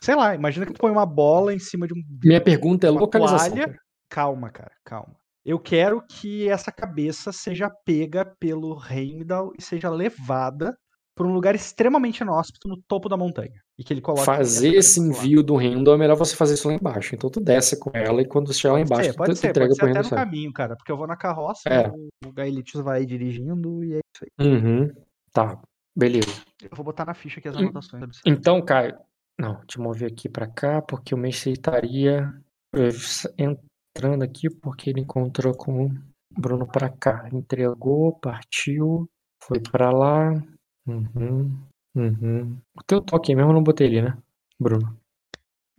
sei 0.01 0.16
lá, 0.16 0.34
imagina 0.34 0.66
que 0.66 0.74
tu 0.74 0.80
põe 0.80 0.91
uma 0.91 1.05
bola 1.05 1.53
em 1.53 1.60
cima 1.60 1.88
de 1.88 1.93
um. 1.93 2.01
Minha 2.24 2.43
pergunta 2.43 2.88
é 2.88 2.89
Uma 2.91 3.01
localização. 3.01 3.55
toalha. 3.55 3.80
Calma, 4.10 4.49
cara, 4.49 4.72
calma. 4.84 5.16
Eu 5.45 5.60
quero 5.60 6.01
que 6.05 6.49
essa 6.49 6.72
cabeça 6.72 7.32
seja 7.32 7.70
pega 7.86 8.26
pelo 8.39 8.78
Heimdall 8.84 9.53
e 9.58 9.62
seja 9.62 9.89
levada 9.89 10.76
para 11.18 11.28
um 11.28 11.34
lugar 11.34 11.55
extremamente 11.55 12.20
inóspito 12.22 12.68
no 12.68 12.78
topo 12.88 13.09
da 13.09 13.18
montanha. 13.18 13.59
E 13.78 13.84
que 13.84 13.91
ele 13.91 14.01
coloque. 14.01 14.24
Fazer 14.24 14.76
esse 14.76 14.99
envio 14.99 15.41
do 15.41 15.55
Rendo 15.55 15.91
é 15.91 15.97
melhor 15.97 16.15
você 16.15 16.36
fazer 16.36 16.53
isso 16.53 16.68
lá 16.68 16.76
embaixo. 16.76 17.15
Então 17.15 17.30
tu 17.30 17.39
desce 17.41 17.80
com 17.80 17.89
ela 17.93 18.22
e 18.22 18.26
quando 18.26 18.47
você 18.47 18.59
chegar 18.59 18.74
lá 18.76 18.80
Pode 18.80 18.91
embaixo, 18.91 19.05
ser, 19.09 19.13
tu, 19.13 19.18
pode 19.18 19.32
tu 19.32 19.36
ser, 19.38 19.49
entrega 19.49 19.76
pode 19.76 19.93
ser 19.93 19.97
até 19.99 20.03
no 20.03 20.15
caminho, 20.15 20.53
cara, 20.53 20.76
porque 20.76 20.91
eu 20.91 20.97
vou 20.97 21.07
na 21.07 21.18
carroça, 21.18 21.68
É. 21.68 21.89
o, 21.89 22.32
Gaelitius 22.32 22.84
vai 22.84 23.05
dirigindo 23.05 23.84
e 23.84 23.95
é 23.95 23.99
isso 24.15 24.24
aí. 24.39 24.47
Uhum. 24.47 24.89
Tá, 25.34 25.59
beleza. 25.95 26.28
Eu 26.61 26.70
vou 26.76 26.86
botar 26.86 27.03
na 27.05 27.13
ficha 27.15 27.39
aqui 27.39 27.47
as 27.47 27.55
Hum, 27.55 27.59
anotações. 27.61 28.22
Então, 28.26 28.61
Caio. 28.61 28.95
Não, 29.39 29.59
te 29.65 29.80
mover 29.80 30.11
aqui 30.11 30.30
pra 30.30 30.47
cá, 30.47 30.82
porque 30.82 31.13
o 31.13 31.18
mestre 31.18 31.51
estaria 31.53 32.34
eh, 32.76 32.89
entrando 33.38 34.24
aqui 34.24 34.49
porque 34.49 34.89
ele 34.89 35.01
encontrou 35.01 35.53
com 35.55 35.86
o 35.86 35.89
Bruno 36.39 36.65
pra 36.68 36.89
cá. 36.89 37.28
Entregou, 37.32 38.18
partiu, 38.20 39.07
foi 39.43 39.59
pra 39.59 39.91
lá. 39.91 40.34
Uhum. 40.88 41.59
Uhum. 41.95 42.57
O 42.77 42.83
teu 42.83 43.01
token 43.01 43.35
mesmo 43.35 43.51
eu 43.51 43.55
não 43.55 43.63
botei 43.63 43.88
ali, 43.88 44.01
né, 44.01 44.17
Bruno? 44.59 44.97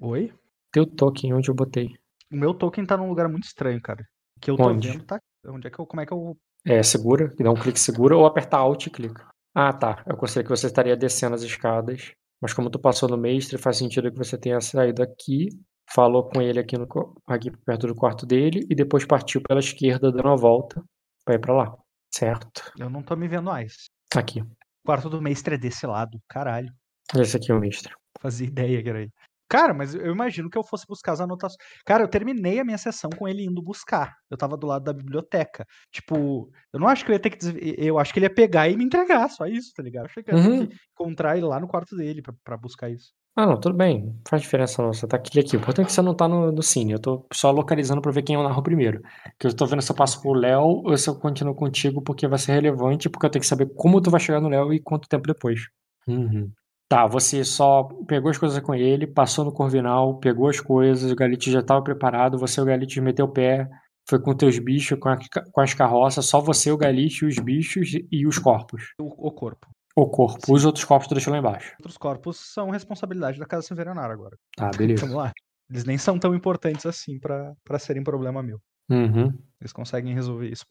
Oi? 0.00 0.32
Teu 0.72 0.84
token 0.86 1.34
onde 1.34 1.50
eu 1.50 1.54
botei? 1.54 1.96
O 2.30 2.36
meu 2.36 2.52
token 2.52 2.84
tá 2.84 2.96
num 2.96 3.08
lugar 3.08 3.28
muito 3.28 3.44
estranho, 3.44 3.80
cara. 3.80 4.06
O 4.36 4.40
que 4.40 4.50
eu 4.50 4.56
tô 4.56 4.64
Onde? 4.64 4.88
vendo 4.88 5.04
tá. 5.04 5.20
Onde 5.46 5.66
é 5.66 5.70
que 5.70 5.78
eu. 5.78 5.86
Como 5.86 6.00
é 6.00 6.06
que 6.06 6.12
eu. 6.12 6.36
É, 6.64 6.82
segura, 6.82 7.32
dá 7.38 7.50
um 7.50 7.54
clique 7.54 7.80
segura 7.80 8.16
ou 8.16 8.26
apertar 8.26 8.58
Alt 8.58 8.86
e 8.86 8.90
clica. 8.90 9.26
Ah, 9.54 9.72
tá. 9.72 10.04
Eu 10.06 10.16
considerei 10.16 10.44
que 10.44 10.50
você 10.50 10.66
estaria 10.66 10.96
descendo 10.96 11.34
as 11.34 11.42
escadas. 11.42 12.12
Mas 12.40 12.52
como 12.52 12.70
tu 12.70 12.78
passou 12.78 13.08
no 13.08 13.16
mestre, 13.16 13.58
faz 13.58 13.78
sentido 13.78 14.12
que 14.12 14.18
você 14.18 14.38
tenha 14.38 14.60
saído 14.60 15.02
aqui, 15.02 15.48
falou 15.92 16.28
com 16.28 16.40
ele 16.40 16.60
aqui, 16.60 16.76
no, 16.78 16.86
aqui 17.26 17.50
perto 17.64 17.86
do 17.88 17.94
quarto 17.94 18.24
dele 18.24 18.64
e 18.70 18.74
depois 18.74 19.04
partiu 19.04 19.40
pela 19.42 19.58
esquerda 19.58 20.12
dando 20.12 20.28
a 20.28 20.36
volta 20.36 20.84
pra 21.24 21.34
ir 21.34 21.40
pra 21.40 21.54
lá. 21.54 21.76
Certo. 22.14 22.72
Eu 22.78 22.88
não 22.88 23.02
tô 23.02 23.16
me 23.16 23.26
vendo 23.26 23.44
mais. 23.44 23.86
Aqui. 24.14 24.42
Quarto 24.88 25.10
do 25.10 25.20
mestre 25.20 25.54
é 25.56 25.58
desse 25.58 25.86
lado. 25.86 26.18
Caralho. 26.26 26.72
Esse 27.14 27.36
aqui 27.36 27.52
é 27.52 27.54
o 27.54 27.60
mestre. 27.60 27.92
Fazia 28.18 28.46
ideia 28.46 28.82
que 28.82 28.88
era 28.88 29.00
aí. 29.00 29.10
Cara, 29.50 29.74
mas 29.74 29.94
eu 29.94 30.10
imagino 30.12 30.48
que 30.48 30.56
eu 30.56 30.64
fosse 30.64 30.86
buscar 30.88 31.12
as 31.12 31.20
anotações. 31.20 31.58
Cara, 31.84 32.02
eu 32.04 32.08
terminei 32.08 32.58
a 32.58 32.64
minha 32.64 32.78
sessão 32.78 33.10
com 33.10 33.28
ele 33.28 33.44
indo 33.44 33.62
buscar. 33.62 34.14
Eu 34.30 34.36
tava 34.38 34.56
do 34.56 34.66
lado 34.66 34.84
da 34.84 34.92
biblioteca. 34.94 35.66
Tipo, 35.92 36.50
eu 36.72 36.80
não 36.80 36.88
acho 36.88 37.04
que 37.04 37.10
eu 37.10 37.14
ia 37.14 37.20
ter 37.20 37.28
que. 37.28 37.36
des- 37.36 37.54
Eu 37.78 37.98
acho 37.98 38.14
que 38.14 38.18
ele 38.18 38.24
ia 38.26 38.34
pegar 38.34 38.66
e 38.66 38.78
me 38.78 38.84
entregar, 38.84 39.28
só 39.28 39.44
isso, 39.46 39.72
tá 39.76 39.82
ligado? 39.82 40.04
Eu 40.04 40.10
achei 40.10 40.22
que 40.22 40.30
eu 40.30 40.38
ia 40.38 40.42
ter 40.42 40.50
Uhum. 40.50 40.66
que 40.68 40.76
encontrar 40.92 41.36
ele 41.36 41.44
lá 41.46 41.60
no 41.60 41.68
quarto 41.68 41.94
dele 41.94 42.22
pra 42.42 42.56
buscar 42.56 42.88
isso. 42.88 43.12
Ah, 43.36 43.46
não, 43.46 43.58
tudo 43.60 43.76
bem. 43.76 44.02
Não 44.06 44.20
faz 44.28 44.42
diferença 44.42 44.82
não. 44.82 44.92
Você 44.92 45.06
tá 45.06 45.16
aqui 45.16 45.38
aqui. 45.38 45.56
O 45.56 45.60
importante 45.60 45.84
é 45.84 45.86
que 45.86 45.92
você 45.92 46.02
não 46.02 46.14
tá 46.14 46.26
no, 46.26 46.50
no 46.50 46.62
cine. 46.62 46.92
Eu 46.92 46.98
tô 46.98 47.24
só 47.32 47.50
localizando 47.52 48.02
pra 48.02 48.10
ver 48.10 48.22
quem 48.22 48.34
eu 48.34 48.42
narro 48.42 48.62
primeiro. 48.62 49.00
Que 49.38 49.46
eu 49.46 49.54
tô 49.54 49.64
vendo 49.64 49.80
se 49.80 49.92
eu 49.92 49.96
passo 49.96 50.20
pro 50.20 50.32
Léo 50.32 50.60
ou 50.84 50.96
se 50.98 51.08
eu 51.08 51.14
continuo 51.14 51.54
contigo, 51.54 52.02
porque 52.02 52.26
vai 52.26 52.38
ser 52.38 52.52
relevante, 52.52 53.08
porque 53.08 53.26
eu 53.26 53.30
tenho 53.30 53.40
que 53.40 53.46
saber 53.46 53.66
como 53.76 54.00
tu 54.00 54.10
vai 54.10 54.18
chegar 54.20 54.40
no 54.40 54.48
Léo 54.48 54.72
e 54.72 54.80
quanto 54.80 55.08
tempo 55.08 55.26
depois. 55.26 55.60
Uhum. 56.08 56.50
Tá, 56.88 57.06
você 57.06 57.44
só 57.44 57.84
pegou 58.06 58.30
as 58.30 58.38
coisas 58.38 58.58
com 58.60 58.74
ele, 58.74 59.06
passou 59.06 59.44
no 59.44 59.52
Corvinal, 59.52 60.18
pegou 60.18 60.48
as 60.48 60.58
coisas, 60.58 61.10
o 61.12 61.14
Galite 61.14 61.50
já 61.50 61.62
tava 61.62 61.82
preparado, 61.84 62.38
você 62.38 62.60
e 62.60 62.62
o 62.62 62.66
Galite 62.66 62.98
meteu 63.00 63.26
o 63.26 63.28
pé, 63.32 63.68
foi 64.08 64.18
com 64.18 64.34
teus 64.34 64.58
bichos, 64.58 64.98
com, 64.98 65.10
a- 65.10 65.18
com 65.52 65.60
as 65.60 65.74
carroças, 65.74 66.24
só 66.24 66.40
você, 66.40 66.72
o 66.72 66.78
Galite, 66.78 67.26
os 67.26 67.38
bichos 67.38 67.90
e 68.10 68.26
os 68.26 68.38
corpos. 68.38 68.94
O, 68.98 69.28
o 69.28 69.30
corpo. 69.30 69.68
O 69.98 70.06
corpo. 70.06 70.54
Os 70.54 70.64
outros 70.64 70.84
corpos 70.84 71.08
tu 71.08 71.14
deixou 71.14 71.32
lá 71.32 71.40
embaixo. 71.40 71.74
Outros 71.80 71.96
corpos 71.96 72.36
são 72.36 72.70
responsabilidade 72.70 73.36
da 73.36 73.44
Casa 73.44 73.66
Severanar 73.66 74.08
agora. 74.12 74.38
Tá, 74.56 74.70
beleza. 74.70 75.00
Vamos 75.00 75.16
lá. 75.16 75.32
Eles 75.68 75.84
nem 75.84 75.98
são 75.98 76.16
tão 76.20 76.36
importantes 76.36 76.86
assim 76.86 77.18
pra, 77.18 77.52
pra 77.64 77.80
serem 77.80 78.04
problema 78.04 78.40
meu. 78.40 78.60
Uhum. 78.88 79.36
Eles 79.60 79.72
conseguem 79.72 80.14
resolver 80.14 80.48
isso. 80.48 80.64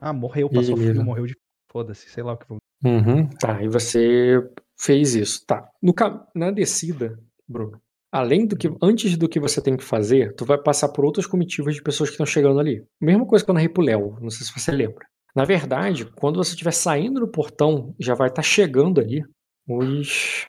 Ah, 0.00 0.14
morreu, 0.14 0.48
passou 0.48 0.74
Beleza. 0.74 0.94
frio, 0.94 1.04
morreu 1.04 1.26
de. 1.26 1.36
Foda-se, 1.70 2.08
sei 2.08 2.22
lá 2.22 2.32
o 2.32 2.38
que 2.38 2.48
vou. 2.48 2.56
Uhum, 2.82 3.28
tá, 3.28 3.62
e 3.62 3.68
você 3.68 4.38
fez 4.78 5.14
isso, 5.14 5.44
tá. 5.46 5.68
No, 5.82 5.94
na 6.34 6.50
descida, 6.50 7.18
Bruno, 7.46 7.78
além 8.10 8.46
do 8.46 8.56
que, 8.56 8.70
antes 8.82 9.16
do 9.18 9.28
que 9.28 9.40
você 9.40 9.60
tem 9.60 9.76
que 9.76 9.84
fazer, 9.84 10.34
tu 10.34 10.46
vai 10.46 10.56
passar 10.56 10.88
por 10.90 11.04
outras 11.04 11.26
comitivas 11.26 11.74
de 11.74 11.82
pessoas 11.82 12.08
que 12.08 12.14
estão 12.14 12.26
chegando 12.26 12.58
ali. 12.60 12.86
Mesma 13.00 13.26
coisa 13.26 13.44
que 13.44 13.50
eu 13.50 13.54
narrei 13.54 13.68
pro 13.68 13.82
Léo, 13.82 14.16
não 14.20 14.30
sei 14.30 14.46
se 14.46 14.58
você 14.58 14.72
lembra. 14.72 15.06
Na 15.36 15.44
verdade, 15.44 16.06
quando 16.06 16.36
você 16.36 16.52
estiver 16.52 16.70
saindo 16.70 17.20
do 17.20 17.28
portão, 17.28 17.94
já 18.00 18.14
vai 18.14 18.28
estar 18.28 18.42
chegando 18.42 18.98
ali 19.02 19.22
os... 19.68 20.46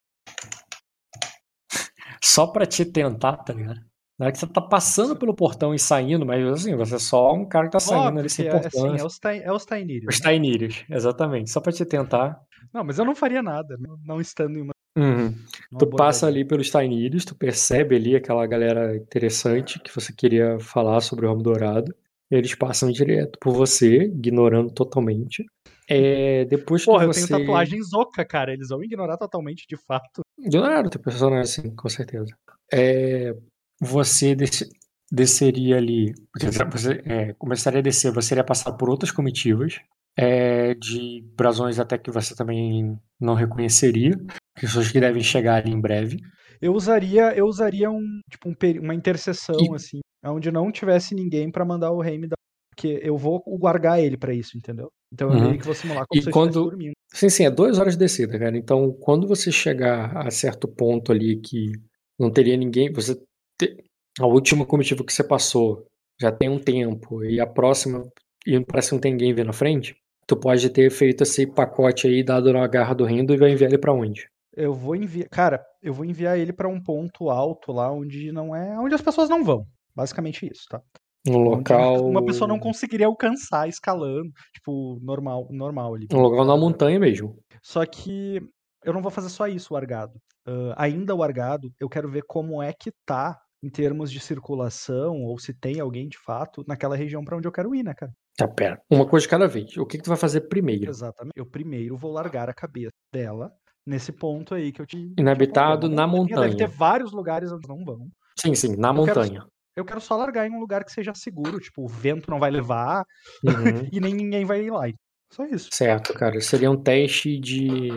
Só 2.23 2.47
pra 2.47 2.65
te 2.65 2.85
tentar, 2.85 3.35
tá 3.35 3.51
ligado? 3.51 3.81
Na 4.17 4.25
hora 4.25 4.31
que 4.31 4.39
você 4.39 4.47
tá 4.47 4.61
passando 4.61 5.15
pelo 5.15 5.35
portão 5.35 5.75
e 5.75 5.79
saindo, 5.79 6.25
mas 6.25 6.43
assim, 6.47 6.75
você 6.75 6.95
é 6.95 6.99
só 6.99 7.33
um 7.33 7.45
cara 7.45 7.65
que 7.65 7.73
tá 7.73 7.79
saindo 7.79 8.05
Óbvio 8.07 8.19
ali 8.21 8.29
sem 8.29 8.47
é, 8.47 8.49
assim, 8.49 8.57
importância. 8.57 9.03
é 9.03 9.05
os, 9.05 9.19
é 9.43 9.51
os 9.51 10.19
Tainírios, 10.19 10.85
exatamente. 10.89 11.51
Só 11.51 11.59
pra 11.59 11.73
te 11.73 11.85
tentar. 11.85 12.39
Não, 12.73 12.83
mas 12.83 12.97
eu 12.97 13.05
não 13.05 13.13
faria 13.13 13.43
nada, 13.43 13.77
não- 14.05 14.21
estando 14.21 14.57
em 14.57 14.61
uma. 14.61 14.71
Uhum. 14.97 15.35
Tu 15.77 15.85
passa 15.89 16.25
abordagem. 16.25 16.29
ali 16.29 16.45
pelos 16.45 16.71
Tainírios, 16.71 17.25
tu 17.25 17.35
percebe 17.35 17.95
ali 17.95 18.15
aquela 18.15 18.47
galera 18.47 18.95
interessante 18.95 19.79
que 19.79 19.93
você 19.93 20.11
queria 20.11 20.57
falar 20.59 21.01
sobre 21.01 21.25
o 21.25 21.29
Ramo 21.29 21.43
Dourado. 21.43 21.93
Eles 22.29 22.53
passam 22.55 22.91
direto 22.91 23.37
por 23.39 23.53
você, 23.53 24.03
ignorando 24.05 24.71
totalmente. 24.73 25.45
É, 25.89 26.43
depois 26.45 26.81
que 26.83 26.91
Porra, 26.91 27.05
eu 27.05 27.13
você. 27.13 27.25
tenho 27.27 27.39
tatuagem 27.39 27.81
Zoca, 27.81 28.25
cara. 28.25 28.51
Eles 28.53 28.67
vão 28.69 28.83
ignorar 28.83 29.17
totalmente 29.17 29.65
de 29.69 29.77
fato. 29.77 30.21
Ignoraram 30.37 30.89
teu 30.89 31.01
personagem, 31.01 31.45
sim, 31.45 31.75
com 31.75 31.87
certeza. 31.87 32.35
É, 32.73 33.33
você 33.79 34.35
desce- 34.35 34.69
desceria 35.09 35.77
ali. 35.77 36.13
Você 36.37 36.99
é, 37.05 37.33
começaria 37.33 37.79
a 37.79 37.83
descer, 37.83 38.11
você 38.11 38.33
iria 38.33 38.43
passar 38.43 38.73
por 38.73 38.89
outras 38.89 39.11
comitivas. 39.11 39.75
é, 40.19 40.73
de 40.73 41.23
brasões 41.37 41.77
até 41.79 41.95
que 41.95 42.09
você 42.09 42.35
também 42.35 42.97
não 43.21 43.35
reconheceria. 43.35 44.11
Pessoas 44.59 44.91
que 44.91 44.99
devem 44.99 45.21
chegar 45.21 45.57
ali 45.63 45.71
em 45.71 45.79
breve. 45.79 46.17
Eu 46.59 46.73
usaria, 46.73 47.35
eu 47.37 47.45
usaria 47.45 47.87
um, 47.91 48.19
tipo, 48.29 48.49
um 48.49 48.55
uma 48.81 48.95
interseção, 48.95 49.55
E- 49.59 49.75
assim, 49.75 49.99
onde 50.31 50.51
não 50.51 50.71
tivesse 50.71 51.13
ninguém 51.15 51.49
pra 51.51 51.65
mandar 51.65 51.91
o 51.91 52.03
Heim 52.03 52.21
dar. 52.27 52.35
Porque 52.75 52.99
eu 53.01 53.17
vou 53.17 53.41
guardar 53.57 53.99
ele 53.99 54.15
pra 54.17 54.33
isso, 54.33 54.55
entendeu? 54.57 54.89
Então 55.11 55.29
eu 55.31 55.35
Uhum. 55.35 55.47
meio 55.47 55.57
que 55.59 55.65
vou 55.65 55.73
simular 55.73 56.05
como 56.07 56.19
E 56.19 56.21
se 56.23 56.29
eu 56.29 56.33
quando- 56.33 56.49
estivesse 56.49 56.69
dormindo. 56.69 56.93
Sim, 57.13 57.29
sim, 57.29 57.45
é 57.45 57.49
duas 57.49 57.79
horas 57.79 57.93
de 57.93 57.99
descida, 57.99 58.37
cara. 58.37 58.55
Então, 58.57 58.91
quando 58.91 59.27
você 59.27 59.51
chegar 59.51 60.15
a 60.15 60.29
certo 60.29 60.67
ponto 60.67 61.11
ali 61.11 61.37
que 61.39 61.71
não 62.19 62.29
teria 62.31 62.55
ninguém, 62.57 62.91
você. 62.91 63.15
te- 63.59 63.83
A 64.19 64.25
última 64.27 64.65
comitiva 64.65 65.03
que 65.03 65.13
você 65.13 65.23
passou 65.23 65.85
já 66.19 66.31
tem 66.31 66.49
um 66.49 66.59
tempo, 66.59 67.23
e 67.23 67.39
a 67.39 67.45
próxima, 67.47 68.03
e 68.45 68.59
parece 68.65 68.89
que 68.89 68.95
não 68.95 69.01
tem 69.01 69.11
ninguém 69.11 69.33
vendo 69.33 69.47
na 69.47 69.53
frente, 69.53 69.95
tu 70.27 70.35
pode 70.35 70.69
ter 70.71 70.89
feito 70.91 71.21
esse 71.23 71.45
pacote 71.47 72.07
aí, 72.07 72.23
dado 72.23 72.51
na 72.53 72.65
garra 72.67 72.93
do 72.95 73.05
Rendo, 73.05 73.33
e 73.33 73.37
vai 73.37 73.51
enviar 73.51 73.69
ele 73.71 73.77
pra 73.79 73.93
onde? 73.93 74.27
Eu 74.55 74.73
vou 74.73 74.95
enviar. 74.95 75.29
Cara, 75.29 75.63
eu 75.83 75.93
vou 75.93 76.03
enviar 76.05 76.37
ele 76.37 76.51
pra 76.51 76.67
um 76.67 76.81
ponto 76.81 77.29
alto 77.29 77.71
lá 77.71 77.91
onde 77.91 78.31
não 78.31 78.55
é. 78.55 78.79
onde 78.79 78.93
as 78.95 79.01
pessoas 79.01 79.29
não 79.29 79.43
vão. 79.43 79.65
Basicamente 80.01 80.45
isso, 80.49 80.63
tá? 80.69 80.79
Um 81.27 81.37
Onde 81.37 81.49
local. 81.57 82.07
uma 82.07 82.23
pessoa 82.23 82.47
não 82.47 82.59
conseguiria 82.59 83.07
alcançar 83.07 83.67
escalando, 83.67 84.29
tipo, 84.53 84.99
normal, 85.01 85.47
normal 85.51 85.95
ali. 85.95 86.07
Um 86.13 86.19
local 86.21 86.45
na 86.45 86.55
montanha 86.55 86.99
mesmo. 86.99 87.35
Só 87.63 87.83
que 87.85 88.39
eu 88.85 88.93
não 88.93 89.01
vou 89.01 89.09
fazer 89.11 89.29
só 89.29 89.47
isso, 89.47 89.73
o 89.73 89.77
Argado. 89.77 90.13
Ah, 90.47 90.75
ainda 90.83 91.15
o 91.15 91.23
Argado, 91.23 91.69
eu 91.79 91.89
quero 91.89 92.07
ver 92.09 92.21
como 92.27 92.61
é 92.61 92.71
que 92.71 92.91
tá 93.05 93.37
em 93.63 93.69
termos 93.69 94.11
de 94.11 94.19
circulação, 94.19 95.23
ou 95.23 95.37
se 95.39 95.51
tem 95.51 95.79
alguém 95.79 96.07
de 96.07 96.17
fato 96.23 96.63
naquela 96.67 96.95
região 96.95 97.25
pra 97.25 97.35
onde 97.35 97.47
eu 97.47 97.51
quero 97.51 97.73
ir, 97.73 97.83
né, 97.83 97.93
cara? 97.95 98.11
Tá, 98.37 98.47
pera. 98.47 98.79
Uma 98.89 99.05
coisa 99.07 99.23
de 99.25 99.29
cada 99.29 99.47
vez. 99.47 99.75
O 99.77 99.85
que, 99.85 99.97
que 99.97 100.03
tu 100.03 100.09
vai 100.09 100.17
fazer 100.17 100.41
primeiro? 100.41 100.87
Exatamente. 100.89 101.33
Eu 101.35 101.45
primeiro 101.45 101.97
vou 101.97 102.11
largar 102.13 102.47
a 102.49 102.53
cabeça 102.53 102.91
dela 103.11 103.51
nesse 103.85 104.11
ponto 104.11 104.53
aí 104.53 104.71
que 104.71 104.79
eu 104.81 104.85
te. 104.85 105.11
Inabitado 105.17 105.89
te 105.89 105.95
na 105.95 106.03
apontei. 106.05 106.35
Deve 106.35 106.55
ter 106.55 106.63
montanha. 106.65 106.77
vários 106.77 107.11
lugares 107.11 107.51
onde 107.51 107.67
não 107.67 107.83
vão. 107.83 108.07
Sim, 108.39 108.53
sim, 108.53 108.75
na 108.77 108.89
Eu 108.93 109.03
quero- 109.03 109.19
montanha. 109.19 109.45
Eu 109.77 109.85
quero 109.85 110.01
só 110.01 110.17
largar 110.17 110.47
em 110.47 110.51
um 110.51 110.59
lugar 110.59 110.83
que 110.83 110.91
seja 110.91 111.13
seguro, 111.13 111.59
tipo, 111.59 111.83
o 111.83 111.87
vento 111.87 112.31
não 112.31 112.39
vai 112.39 112.49
levar 112.49 113.05
Uhum. 113.43 113.87
e 113.93 113.99
nem 113.99 114.13
ninguém 114.13 114.43
vai 114.43 114.63
ir 114.63 114.71
lá. 114.71 114.85
Só 115.31 115.45
isso. 115.45 115.69
Certo, 115.71 116.13
cara. 116.15 116.41
Seria 116.41 116.71
um 116.71 116.81
teste 116.81 117.39
de 117.39 117.89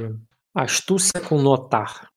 astúcia 0.54 1.20
com 1.26 1.40
notar. 1.40 2.08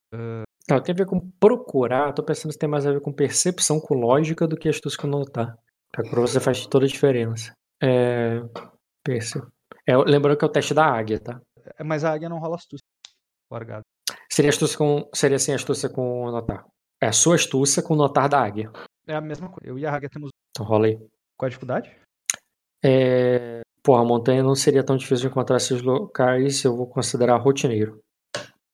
Não, 0.69 0.81
tem 0.81 0.93
a 0.93 0.97
ver 0.97 1.05
com 1.05 1.31
procurar. 1.39 2.11
Tô 2.13 2.21
pensando 2.23 2.51
se 2.51 2.57
tem 2.57 2.67
mais 2.67 2.85
a 2.85 2.91
ver 2.91 2.99
com 2.99 3.13
percepção 3.13 3.79
com 3.79 3.95
lógica 3.95 4.45
do 4.47 4.57
que 4.57 4.67
astúcia 4.67 4.99
com 4.99 5.07
notar. 5.07 5.55
Pra 5.91 6.03
pra 6.09 6.21
você 6.21 6.39
faz 6.39 6.65
toda 6.67 6.85
a 6.85 6.89
diferença. 6.89 7.53
É. 7.81 8.41
Perce... 9.03 9.41
É, 9.87 9.95
lembrando 9.97 10.37
que 10.37 10.45
é 10.45 10.47
o 10.47 10.51
teste 10.51 10.73
da 10.73 10.85
águia, 10.85 11.19
tá? 11.19 11.41
É, 11.77 11.83
Mas 11.83 12.03
a 12.03 12.11
águia 12.11 12.29
não 12.29 12.39
rola 12.39 12.55
astúcia. 12.55 12.83
O 13.49 13.55
Argado. 13.55 13.83
Seria 14.29 14.49
astúcia 14.49 14.77
com. 14.77 15.09
Seria 15.13 15.35
assim 15.35 15.53
astúcia 15.53 15.89
com 15.89 16.31
notar. 16.31 16.65
É 17.01 17.07
a 17.07 17.11
sua 17.11 17.35
astúcia 17.35 17.83
com 17.83 17.95
notar 17.95 18.27
da 18.27 18.41
águia. 18.41 18.71
É 19.07 19.15
a 19.15 19.21
mesma 19.21 19.49
coisa. 19.49 19.67
Eu 19.67 19.77
e 19.77 19.85
a 19.85 19.93
Haga 19.93 20.09
temos. 20.09 20.29
Então 20.51 20.65
rola 20.65 20.87
aí. 20.87 20.97
Qual 21.37 21.47
a 21.47 21.49
dificuldade? 21.49 21.95
É... 22.83 23.61
Porra, 23.83 24.01
a 24.01 24.05
montanha 24.05 24.41
não 24.41 24.55
seria 24.55 24.83
tão 24.83 24.95
difícil 24.95 25.27
de 25.27 25.31
encontrar 25.31 25.57
esses 25.57 25.81
locais, 25.81 26.63
eu 26.63 26.75
vou 26.75 26.87
considerar 26.87 27.37
rotineiro. 27.37 27.99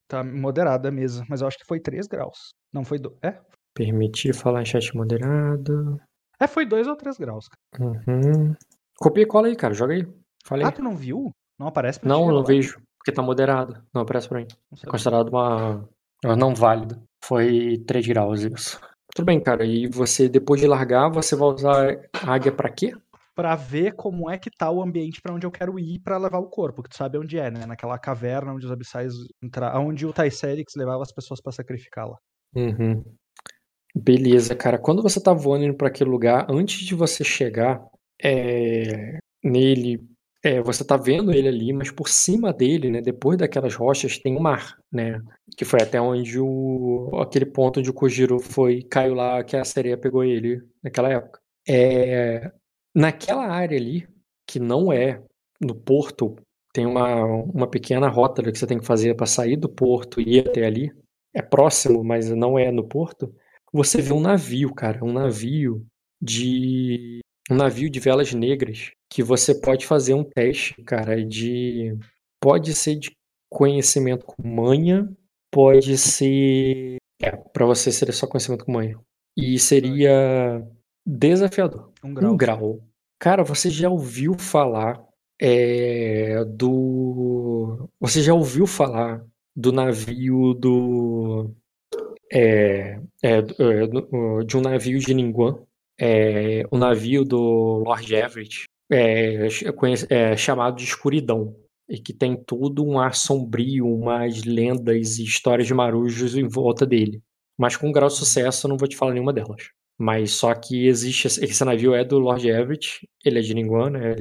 Tá 0.07 0.23
moderada 0.23 0.89
a 0.89 0.91
mesa, 0.91 1.23
mas 1.29 1.41
eu 1.41 1.47
acho 1.47 1.57
que 1.57 1.65
foi 1.65 1.79
3 1.79 2.07
graus. 2.07 2.49
Não 2.73 2.83
foi. 2.83 2.99
Do... 2.99 3.17
É? 3.21 3.39
Permitir 3.73 4.33
falar 4.33 4.61
em 4.61 4.65
chat 4.65 4.95
moderado. 4.95 5.99
É, 6.39 6.47
foi 6.47 6.65
2 6.65 6.87
ou 6.87 6.95
3 6.95 7.17
graus. 7.17 7.47
cara. 7.47 7.85
Uhum. 8.07 8.55
Copia 8.97 9.23
e 9.23 9.27
cola 9.27 9.47
aí, 9.47 9.55
cara. 9.55 9.73
Joga 9.73 9.93
aí. 9.93 10.07
Fala 10.43 10.63
aí. 10.63 10.67
Ah, 10.67 10.71
tu 10.71 10.81
não 10.83 10.95
viu? 10.95 11.31
Não 11.59 11.67
aparece 11.67 11.99
pra 11.99 12.09
não, 12.09 12.21
não 12.21 12.39
agora? 12.39 12.47
vejo. 12.47 12.81
Porque 12.97 13.11
tá 13.11 13.21
moderado. 13.21 13.81
Não 13.93 14.01
aparece 14.01 14.27
pra 14.27 14.39
mim. 14.39 14.47
É 14.83 14.85
considerado 14.87 15.29
uma. 15.29 15.87
uma 16.23 16.35
não 16.35 16.53
válida. 16.53 17.01
Foi 17.23 17.77
3 17.85 18.07
graus 18.07 18.41
isso. 18.41 18.79
Tudo 19.15 19.25
bem, 19.25 19.39
cara. 19.41 19.65
E 19.65 19.87
você, 19.87 20.29
depois 20.29 20.61
de 20.61 20.67
largar, 20.67 21.09
você 21.09 21.35
vai 21.35 21.49
usar 21.49 21.97
a 22.13 22.33
águia 22.33 22.51
pra 22.51 22.69
quê? 22.69 22.93
Pra 23.35 23.55
ver 23.55 23.93
como 23.95 24.29
é 24.29 24.37
que 24.37 24.49
tá 24.49 24.69
o 24.69 24.81
ambiente 24.81 25.21
pra 25.21 25.33
onde 25.33 25.45
eu 25.45 25.51
quero 25.51 25.79
ir 25.79 25.99
pra 25.99 26.17
levar 26.17 26.39
o 26.39 26.49
corpo, 26.49 26.83
que 26.83 26.89
tu 26.89 26.97
sabe 26.97 27.17
onde 27.17 27.37
é, 27.37 27.49
né? 27.49 27.65
Naquela 27.65 27.97
caverna 27.97 28.53
onde 28.53 28.65
os 28.65 28.71
abissais 28.71 29.13
entraram, 29.41 29.87
onde 29.87 30.05
o 30.05 30.13
Tycerix 30.13 30.75
levava 30.75 31.01
as 31.01 31.11
pessoas 31.11 31.41
pra 31.41 31.51
sacrificá-la. 31.51 32.17
Uhum. 32.55 33.03
Beleza, 33.95 34.55
cara. 34.55 34.77
Quando 34.77 35.01
você 35.01 35.21
tá 35.21 35.33
voando 35.33 35.73
pra 35.73 35.87
aquele 35.87 36.09
lugar, 36.09 36.45
antes 36.49 36.85
de 36.85 36.93
você 36.93 37.23
chegar 37.23 37.81
é, 38.21 39.17
nele, 39.43 39.99
é, 40.43 40.61
você 40.61 40.85
tá 40.85 40.95
vendo 40.95 41.31
ele 41.31 41.47
ali, 41.47 41.73
mas 41.73 41.91
por 41.91 42.07
cima 42.07 42.53
dele, 42.53 42.89
né, 42.89 43.01
depois 43.01 43.37
daquelas 43.37 43.75
rochas, 43.75 44.17
tem 44.17 44.37
o 44.37 44.39
mar, 44.39 44.77
né? 44.91 45.21
Que 45.57 45.65
foi 45.65 45.81
até 45.81 45.99
onde 45.99 46.39
o 46.39 47.11
aquele 47.21 47.45
ponto 47.45 47.79
onde 47.79 47.89
o 47.89 47.93
Kojiro 47.93 48.39
foi, 48.39 48.83
caiu 48.83 49.15
lá, 49.15 49.43
que 49.43 49.57
a 49.57 49.65
sereia 49.65 49.97
pegou 49.97 50.23
ele 50.23 50.61
naquela 50.81 51.09
época. 51.09 51.41
É, 51.67 52.51
naquela 52.95 53.45
área 53.47 53.77
ali, 53.77 54.07
que 54.47 54.59
não 54.59 54.93
é 54.93 55.21
no 55.59 55.75
porto, 55.75 56.35
tem 56.73 56.85
uma, 56.85 57.25
uma 57.25 57.67
pequena 57.67 58.07
rota 58.07 58.41
que 58.41 58.57
você 58.57 58.65
tem 58.67 58.79
que 58.79 58.85
fazer 58.85 59.15
para 59.15 59.25
sair 59.25 59.57
do 59.57 59.67
porto 59.67 60.21
e 60.21 60.37
ir 60.37 60.47
até 60.47 60.65
ali. 60.65 60.91
É 61.33 61.41
próximo, 61.41 62.03
mas 62.03 62.29
não 62.29 62.57
é 62.57 62.71
no 62.71 62.87
porto. 62.87 63.33
Você 63.73 64.01
vê 64.01 64.13
um 64.13 64.21
navio, 64.21 64.73
cara, 64.73 65.03
um 65.03 65.11
navio 65.11 65.85
de 66.21 67.19
um 67.49 67.55
navio 67.55 67.89
de 67.89 67.99
velas 67.99 68.33
negras 68.33 68.91
que 69.09 69.23
você 69.23 69.53
pode 69.55 69.85
fazer 69.85 70.13
um 70.13 70.23
teste, 70.23 70.75
cara, 70.83 71.23
de 71.25 71.97
pode 72.39 72.73
ser 72.73 72.95
de 72.95 73.11
conhecimento 73.49 74.25
com 74.25 74.47
manha, 74.47 75.09
pode 75.51 75.97
ser 75.97 76.97
é, 77.21 77.31
para 77.31 77.65
você 77.65 77.91
seria 77.91 78.13
só 78.13 78.25
conhecimento 78.27 78.65
com 78.65 78.71
manha. 78.71 78.97
E 79.35 79.59
seria 79.59 80.65
desafiador. 81.05 81.91
Um 82.03 82.13
grau. 82.13 82.33
Um 82.33 82.37
grau. 82.37 82.79
Cara, 83.19 83.43
você 83.43 83.69
já 83.69 83.89
ouviu 83.89 84.35
falar 84.37 85.03
é, 85.39 86.43
do. 86.45 87.89
Você 87.99 88.21
já 88.21 88.33
ouviu 88.33 88.65
falar 88.65 89.23
do 89.55 89.71
navio 89.71 90.53
do. 90.53 91.53
É, 92.31 92.99
é, 93.23 93.37
é, 93.37 93.43
de 94.45 94.57
um 94.57 94.61
navio 94.61 94.99
de 94.99 95.13
Ningguang, 95.13 95.61
é, 95.99 96.63
o 96.71 96.77
navio 96.77 97.23
do 97.25 97.83
Lord 97.85 98.13
Everett, 98.15 98.63
é, 98.91 99.47
conhece- 99.75 100.07
é, 100.09 100.35
chamado 100.37 100.77
de 100.77 100.83
Escuridão, 100.83 101.55
e 101.89 101.97
que 101.99 102.13
tem 102.13 102.35
todo 102.35 102.85
um 102.85 102.99
ar 102.99 103.15
sombrio, 103.15 103.87
umas 103.87 104.43
lendas 104.43 105.17
e 105.17 105.23
histórias 105.23 105.67
de 105.67 105.73
marujos 105.73 106.35
em 106.35 106.47
volta 106.47 106.85
dele. 106.85 107.21
Mas 107.57 107.75
com 107.75 107.91
grau 107.91 108.07
de 108.07 108.15
sucesso, 108.15 108.65
eu 108.65 108.69
não 108.69 108.77
vou 108.77 108.87
te 108.87 108.95
falar 108.95 109.11
nenhuma 109.13 109.33
delas. 109.33 109.69
Mas 109.99 110.31
só 110.31 110.53
que 110.53 110.87
existe. 110.87 111.27
Esse 111.27 111.65
navio 111.65 111.93
é 111.93 112.05
do 112.05 112.17
Lord 112.19 112.47
Everett, 112.47 113.05
ele 113.25 113.39
é 113.39 113.41
de 113.41 113.53
Ningguang, 113.53 113.91
né? 113.91 114.15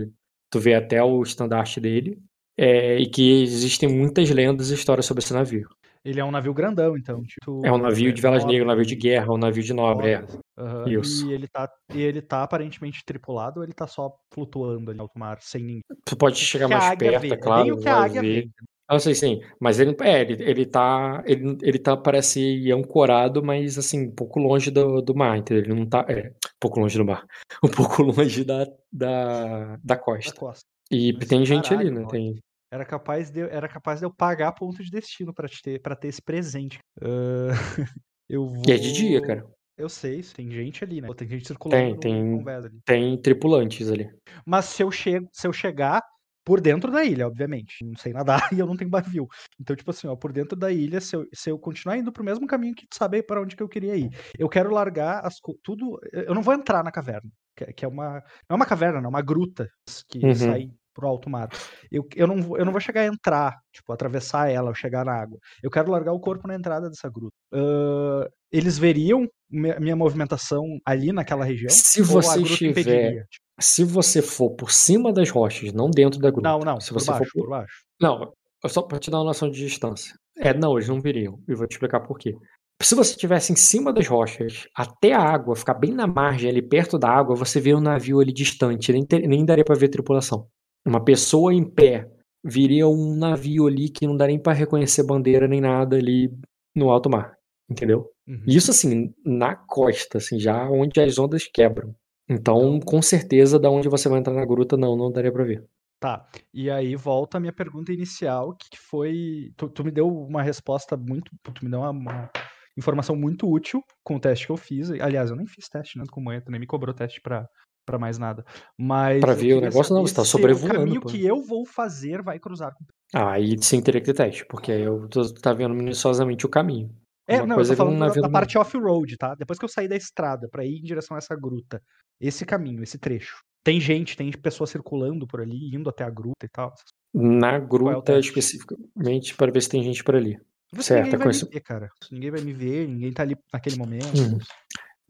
Tu 0.51 0.59
vê 0.59 0.75
até 0.75 1.03
o 1.05 1.23
estandarte 1.23 1.79
dele. 1.81 2.19
é, 2.61 2.99
e 2.99 3.07
que 3.07 3.43
existem 3.45 3.89
muitas 3.89 4.29
lendas 4.31 4.71
e 4.71 4.75
histórias 4.75 5.07
sobre 5.07 5.23
esse 5.23 5.33
navio. 5.33 5.69
Ele 6.05 6.19
é 6.19 6.25
um 6.25 6.31
navio 6.33 6.53
grandão, 6.53 6.97
então. 6.97 7.23
Tipo, 7.23 7.65
É 7.65 7.71
um 7.71 7.79
navio 7.79 8.13
de 8.13 8.21
velas 8.21 8.41
nobre, 8.43 8.55
negras, 8.57 8.67
um 8.67 8.75
navio 8.75 8.87
de 8.87 8.97
guerra, 8.97 9.33
um 9.33 9.39
navio 9.39 9.63
de 9.63 9.73
nobre. 9.73 10.11
É. 10.11 10.27
Aham, 10.59 11.01
Isso. 11.01 11.29
E 11.29 11.33
ele 11.33 11.49
tá, 11.49 11.71
e 11.95 12.01
ele 12.01 12.21
tá 12.21 12.43
aparentemente 12.43 13.05
tripulado 13.05 13.61
ou 13.61 13.65
ele 13.65 13.73
tá 13.73 13.87
só 13.87 14.13
flutuando 14.33 14.91
ali 14.91 14.97
no 14.97 15.05
alto 15.05 15.19
mar, 15.19 15.39
sem 15.41 15.63
ninguém? 15.63 15.83
Tu 16.05 16.17
pode 16.17 16.37
chegar 16.37 16.67
que 16.67 16.73
mais 16.75 16.97
perto, 16.99 17.23
vê, 17.23 17.29
é 17.29 17.33
é 17.33 17.37
claro. 17.37 17.65
bem 17.65 17.73
o 17.73 17.81
que 17.81 17.89
a 17.89 17.97
águia 18.03 18.23
ver. 18.23 18.45
vê. 18.45 18.51
Eu 18.91 18.99
sei, 19.01 19.15
sim. 19.15 19.41
Mas 19.61 19.79
ele, 19.79 19.95
é, 20.01 20.23
ele, 20.23 20.43
ele 20.43 20.67
tá. 20.67 21.23
Ele, 21.27 21.59
ele 21.63 21.79
tá, 21.79 21.95
parece 21.95 22.73
ancorado, 22.73 23.45
mas 23.45 23.77
assim, 23.77 24.07
um 24.09 24.15
pouco 24.15 24.41
longe 24.41 24.71
do, 24.71 25.03
do 25.03 25.15
mar, 25.15 25.37
entendeu? 25.37 25.63
Ele 25.65 25.75
não 25.75 25.87
tá. 25.87 26.07
É, 26.09 26.29
um 26.31 26.33
pouco 26.59 26.81
longe 26.81 26.97
do 26.97 27.05
mar. 27.05 27.27
Um 27.63 27.69
pouco 27.69 28.03
longe 28.03 28.45
da, 28.45 28.65
da, 28.91 29.77
da 29.77 29.79
da 29.85 29.97
costa. 29.99 30.33
costa. 30.35 30.65
E 30.91 31.13
Mas 31.13 31.29
tem 31.29 31.45
gente 31.45 31.73
ali, 31.75 31.85
caralho, 31.85 31.93
né? 31.93 31.97
mano. 32.07 32.09
Tem. 32.09 32.43
Era 32.71 32.85
capaz 32.85 33.31
de, 33.31 33.41
eu- 33.41 33.49
era 33.51 33.69
capaz 33.69 34.01
de 34.01 34.07
eu 34.07 34.15
pagar 34.15 34.53
ponto 34.53 34.83
de 34.83 34.91
destino 34.91 35.35
pra 35.35 35.49
te 35.49 35.61
ter, 35.63 35.81
pra 35.83 35.95
ter 35.97 36.09
esse 36.09 36.23
presente. 36.23 36.79
Ah, 37.03 37.49
eu 38.29 38.47
vou. 38.47 38.63
E 38.67 38.73
é 38.73 38.77
de 38.79 38.91
dia, 38.93 39.21
cara. 39.21 39.45
Eu 39.79 39.89
sei, 39.89 40.21
tem 40.23 40.51
gente 40.51 40.83
ali, 40.83 41.01
né? 41.01 41.09
Tem 41.17 41.29
gente 41.29 41.47
circulando 41.47 41.99
Tem, 42.01 42.25
tem-. 42.45 42.81
Tem 42.85 43.17
tripulantes 43.23 43.89
ali. 43.91 44.11
Mas 44.45 44.65
se 44.67 44.83
eu, 44.83 44.91
chego, 44.91 45.29
se 45.33 45.47
eu 45.47 45.53
chegar 45.53 46.03
por 46.45 46.63
dentro 46.63 46.91
da 46.91 47.05
ilha, 47.05 47.27
obviamente. 47.27 47.85
Não 47.85 47.95
sei 47.95 48.13
nadar 48.13 48.41
e 48.53 48.59
eu 48.59 48.67
não 48.67 48.75
tenho 48.75 48.89
barril. 48.91 49.29
Então, 49.61 49.77
tipo 49.77 49.91
assim, 49.91 50.07
ó, 50.09 50.17
por 50.17 50.33
dentro 50.33 50.57
da 50.57 50.73
ilha, 50.73 50.99
se 50.99 51.15
eu, 51.15 51.27
se 51.33 51.51
eu 51.51 51.59
continuar 51.59 51.99
indo 51.99 52.11
pro 52.11 52.25
mesmo 52.25 52.47
caminho 52.47 52.75
que 52.75 52.87
tu 52.89 52.97
sabe 52.97 53.23
para 53.23 53.41
onde 53.43 53.55
que 53.55 53.63
eu 53.63 53.69
queria 53.69 53.95
ir. 53.95 54.09
Eu 54.39 54.49
quero 54.49 54.73
largar 54.73 55.25
as 55.27 55.35
tudo. 55.63 56.01
Eu 56.11 56.35
não 56.35 56.43
vou 56.43 56.55
entrar 56.55 56.83
na 56.83 56.91
caverna. 56.91 57.31
Que, 57.77 57.85
é 57.85 57.89
uma. 57.89 58.15
Não 58.49 58.55
é 58.55 58.55
uma 58.55 58.67
caverna, 58.67 58.99
não, 58.99 59.07
é 59.07 59.11
uma 59.11 59.21
gruta 59.23 59.69
que 60.09 60.25
Uhum. 60.25 60.35
sai 60.35 60.71
pro 60.95 61.07
alto 61.07 61.29
mar. 61.29 61.49
Eu, 61.93 62.05
eu, 62.17 62.27
não, 62.27 62.41
vou- 62.43 62.57
eu 62.59 62.65
não 62.65 62.73
vou 62.73 62.81
chegar 62.81 63.03
a 63.03 63.07
entrar, 63.07 63.55
tipo, 63.73 63.93
atravessar 63.93 64.49
ela 64.51 64.69
ou 64.71 64.75
chegar 64.75 65.05
na 65.05 65.13
água. 65.13 65.39
Eu 65.63 65.71
quero 65.71 65.91
largar 65.93 66.13
o 66.13 66.19
corpo 66.21 66.49
na 66.49 66.55
entrada 66.55 66.89
dessa 66.89 67.09
gruta. 67.11 67.37
Ah, 67.53 68.27
eles 68.53 68.79
veriam 68.79 69.27
minha 69.51 69.97
movimentação 69.97 70.63
ali 70.85 71.13
naquela 71.13 71.45
região? 71.45 71.71
Se 71.71 72.03
você 72.03 72.41
estiver- 72.43 72.71
impediria? 72.71 73.27
Tipo, 73.31 73.45
Se 73.61 73.83
você 73.85 74.23
for 74.23 74.51
por 74.51 74.71
cima 74.71 75.13
das 75.13 75.31
rochas, 75.31 75.73
não 75.73 75.91
dentro 75.91 76.21
da 76.21 76.31
gruta. 76.31 76.49
Não, 76.49 76.61
não, 76.61 76.81
Se 76.81 76.93
você 76.93 77.11
baixo, 77.11 77.25
for 77.25 77.33
por- 77.33 77.43
por 77.45 77.51
baixo. 77.51 77.75
Não, 78.01 78.33
é 78.65 78.69
só 78.69 78.83
pra 78.83 78.99
te 79.01 79.11
dar 79.11 79.19
uma 79.19 79.25
noção 79.25 79.51
de 79.51 79.59
distância. 79.59 80.15
É, 80.39 80.55
não, 80.55 80.77
eles 80.77 80.89
não 80.89 81.01
viriam. 81.01 81.41
E 81.49 81.55
vou 81.55 81.67
te 81.67 81.73
explicar 81.73 82.01
por 82.01 82.17
quê. 82.19 82.33
Se 82.81 82.95
você 82.95 83.11
estivesse 83.11 83.53
em 83.53 83.57
cima 83.57 83.93
das 83.93 84.07
rochas, 84.07 84.69
até 84.77 85.13
a 85.13 85.21
água, 85.21 85.57
ficar 85.57 85.75
bem 85.75 85.93
na 85.93 86.07
margem, 86.07 86.49
ali 86.49 86.63
perto 86.63 86.97
da 86.97 87.09
água, 87.11 87.35
você 87.35 87.61
vê 87.61 87.75
um 87.75 87.81
navio 87.81 88.21
ali 88.21 88.33
distante, 88.33 88.93
nem, 88.93 89.05
ter- 89.05 89.27
nem 89.27 89.45
daria 89.45 89.65
pra 89.65 89.75
ver 89.75 89.89
tripulação. 89.89 90.47
Uma 90.87 91.03
pessoa 91.05 91.53
em 91.53 91.65
pé 91.69 92.09
viria 92.45 92.87
um 92.87 93.17
navio 93.17 93.67
ali 93.67 93.89
que 93.91 94.07
não 94.07 94.17
dá 94.17 94.29
nem 94.29 94.41
pra 94.41 94.53
reconhecer 94.53 95.03
bandeira 95.03 95.49
nem 95.49 95.61
nada 95.61 95.97
ali 95.97 96.31
no 96.77 96.91
alto 96.91 97.11
mar. 97.11 97.35
Entendeu? 97.69 98.09
Uhum. 98.29 98.43
Isso 98.47 98.71
assim, 98.71 99.15
na 99.25 99.57
costa, 99.57 100.19
assim, 100.19 100.39
já 100.39 100.69
onde 100.69 101.01
as 101.01 101.19
ondas 101.19 101.49
quebram. 101.53 101.95
Então, 102.29 102.79
com 102.79 103.01
certeza, 103.01 103.59
da 103.59 103.71
onde 103.71 103.89
você 103.89 104.07
vai 104.07 104.19
entrar 104.19 104.35
na 104.35 104.45
gruta, 104.45 104.77
não, 104.77 104.95
não 104.95 105.11
daria 105.11 105.33
pra 105.33 105.45
ver. 105.45 105.65
Tá. 105.99 106.29
E 106.53 106.71
aí 106.71 106.95
volta 106.95 107.39
a 107.39 107.41
minha 107.41 107.53
pergunta 107.53 107.93
inicial, 107.93 108.55
que 108.55 108.79
foi. 108.79 109.51
Tu, 109.57 109.69
tu 109.71 109.83
me 109.83 109.91
deu 109.91 110.07
uma 110.07 110.43
resposta 110.43 110.97
muito. 110.97 111.31
Tu 111.43 111.65
me 111.65 111.71
deu 111.71 111.81
uma, 111.81 111.91
uma 111.91 112.31
informação 112.77 113.17
muito 113.17 113.51
útil 113.51 113.83
com 114.05 114.17
o 114.17 114.21
teste 114.21 114.47
que 114.47 114.53
eu 114.53 114.57
fiz. 114.57 114.91
Aliás, 114.91 115.31
eu 115.31 115.37
nem 115.37 115.47
fiz 115.47 115.69
teste, 115.69 115.99
né? 115.99 116.05
Com 116.11 116.21
manhã, 116.21 116.41
tu 116.41 116.53
nem 116.53 116.61
me 116.61 116.67
cobrou 116.67 116.95
teste 116.95 117.21
pra, 117.21 117.49
pra 117.85 117.99
mais 117.99 118.19
nada. 118.19 118.45
Mas. 118.79 119.21
Pra 119.21 119.33
ver 119.33 119.55
o 119.55 119.61
negócio, 119.61 119.95
não, 119.95 120.07
você 120.07 120.15
tá 120.15 120.25
sobrevoando, 120.25 120.75
O 120.75 120.79
caminho 120.79 121.01
pô. 121.01 121.09
que 121.09 121.25
eu 121.25 121.43
vou 121.43 121.65
fazer 121.67 122.23
vai 122.23 122.39
cruzar 122.39 122.73
com. 122.75 122.85
Ah, 123.15 123.33
aí 123.33 123.57
sim 123.61 123.81
teria 123.81 124.01
que 124.03 124.13
ter 124.13 124.15
teste, 124.15 124.45
porque 124.47 124.71
aí 124.71 124.83
eu 124.83 125.09
tô, 125.09 125.33
tá 125.33 125.55
vendo 125.55 125.75
minuciosamente 125.75 126.45
o 126.45 126.49
caminho. 126.49 126.95
É, 127.29 127.45
não, 127.45 127.61
eu 127.61 127.67
tô 127.67 127.73
é 127.75 127.77
falando 127.77 127.99
da, 127.99 128.21
da 128.23 128.31
parte 128.31 128.57
off-road, 128.57 129.17
tá? 129.19 129.35
Depois 129.35 129.59
que 129.59 129.65
eu 129.65 129.69
sair 129.69 129.87
da 129.87 129.95
estrada 129.97 130.49
pra 130.51 130.65
ir 130.65 130.79
em 130.79 130.83
direção 130.83 131.15
a 131.15 131.19
essa 131.19 131.37
gruta. 131.37 131.83
Esse 132.19 132.47
caminho, 132.47 132.83
esse 132.83 132.99
trecho. 132.99 133.37
Tem 133.63 133.79
gente, 133.79 134.17
tem 134.17 134.31
pessoas 134.33 134.71
circulando 134.71 135.27
por 135.27 135.43
ali, 135.43 135.75
indo 135.75 135.91
até 135.91 136.05
a 136.05 136.11
gruta 136.11 136.47
e 136.47 136.49
tal. 136.49 136.73
Na 137.13 137.59
gruta, 137.59 138.15
teste? 138.15 138.31
especificamente, 138.31 139.35
para 139.35 139.53
ver 139.53 139.61
se 139.61 139.69
tem 139.69 139.83
gente 139.83 140.03
por 140.03 140.17
ali. 140.17 140.39
Certo, 140.81 141.05
ninguém 141.05 141.21
é 141.21 141.25
vai 141.25 141.35
me 141.35 141.51
ver, 141.53 141.61
cara. 141.61 141.89
Ninguém 142.11 142.31
vai 142.31 142.41
me 142.41 142.53
ver, 142.53 142.89
ninguém 142.89 143.13
tá 143.13 143.23
ali 143.23 143.37
naquele 143.53 143.77
momento. 143.77 144.19
Uhum. 144.19 144.39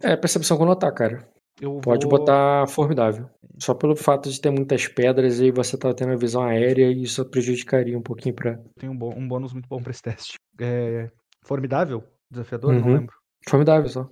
É 0.03 0.17
percepção 0.17 0.59
com 0.59 0.65
notar, 0.65 0.93
cara. 0.93 1.29
Eu 1.61 1.81
Pode 1.81 2.07
vou... 2.07 2.19
botar 2.19 2.67
formidável. 2.69 3.29
Só 3.59 3.75
pelo 3.75 3.97
fato 3.97 4.31
de 4.31 4.41
ter 4.41 4.51
muitas 4.51 4.87
pedras 4.87 5.41
e 5.41 5.51
você 5.51 5.77
tá 5.77 5.93
tendo 5.93 6.13
a 6.13 6.17
visão 6.17 6.43
aérea 6.43 6.91
e 6.91 7.03
isso 7.03 7.25
prejudicaria 7.25 7.99
um 7.99 8.03
pouquinho 8.03 8.35
pra. 8.35 8.59
Tem 8.79 8.89
um, 8.89 8.99
um 9.17 9.27
bônus 9.27 9.53
muito 9.53 9.69
bom 9.69 9.83
pra 9.83 9.91
esse 9.91 10.03
teste. 10.03 10.35
É... 10.61 11.11
Formidável? 11.49 12.05
Desafiador? 12.31 12.75
Não 12.75 12.87
Uhum. 12.87 12.95
lembro. 12.95 13.17
Formidável 13.49 13.89
só. 13.89 14.11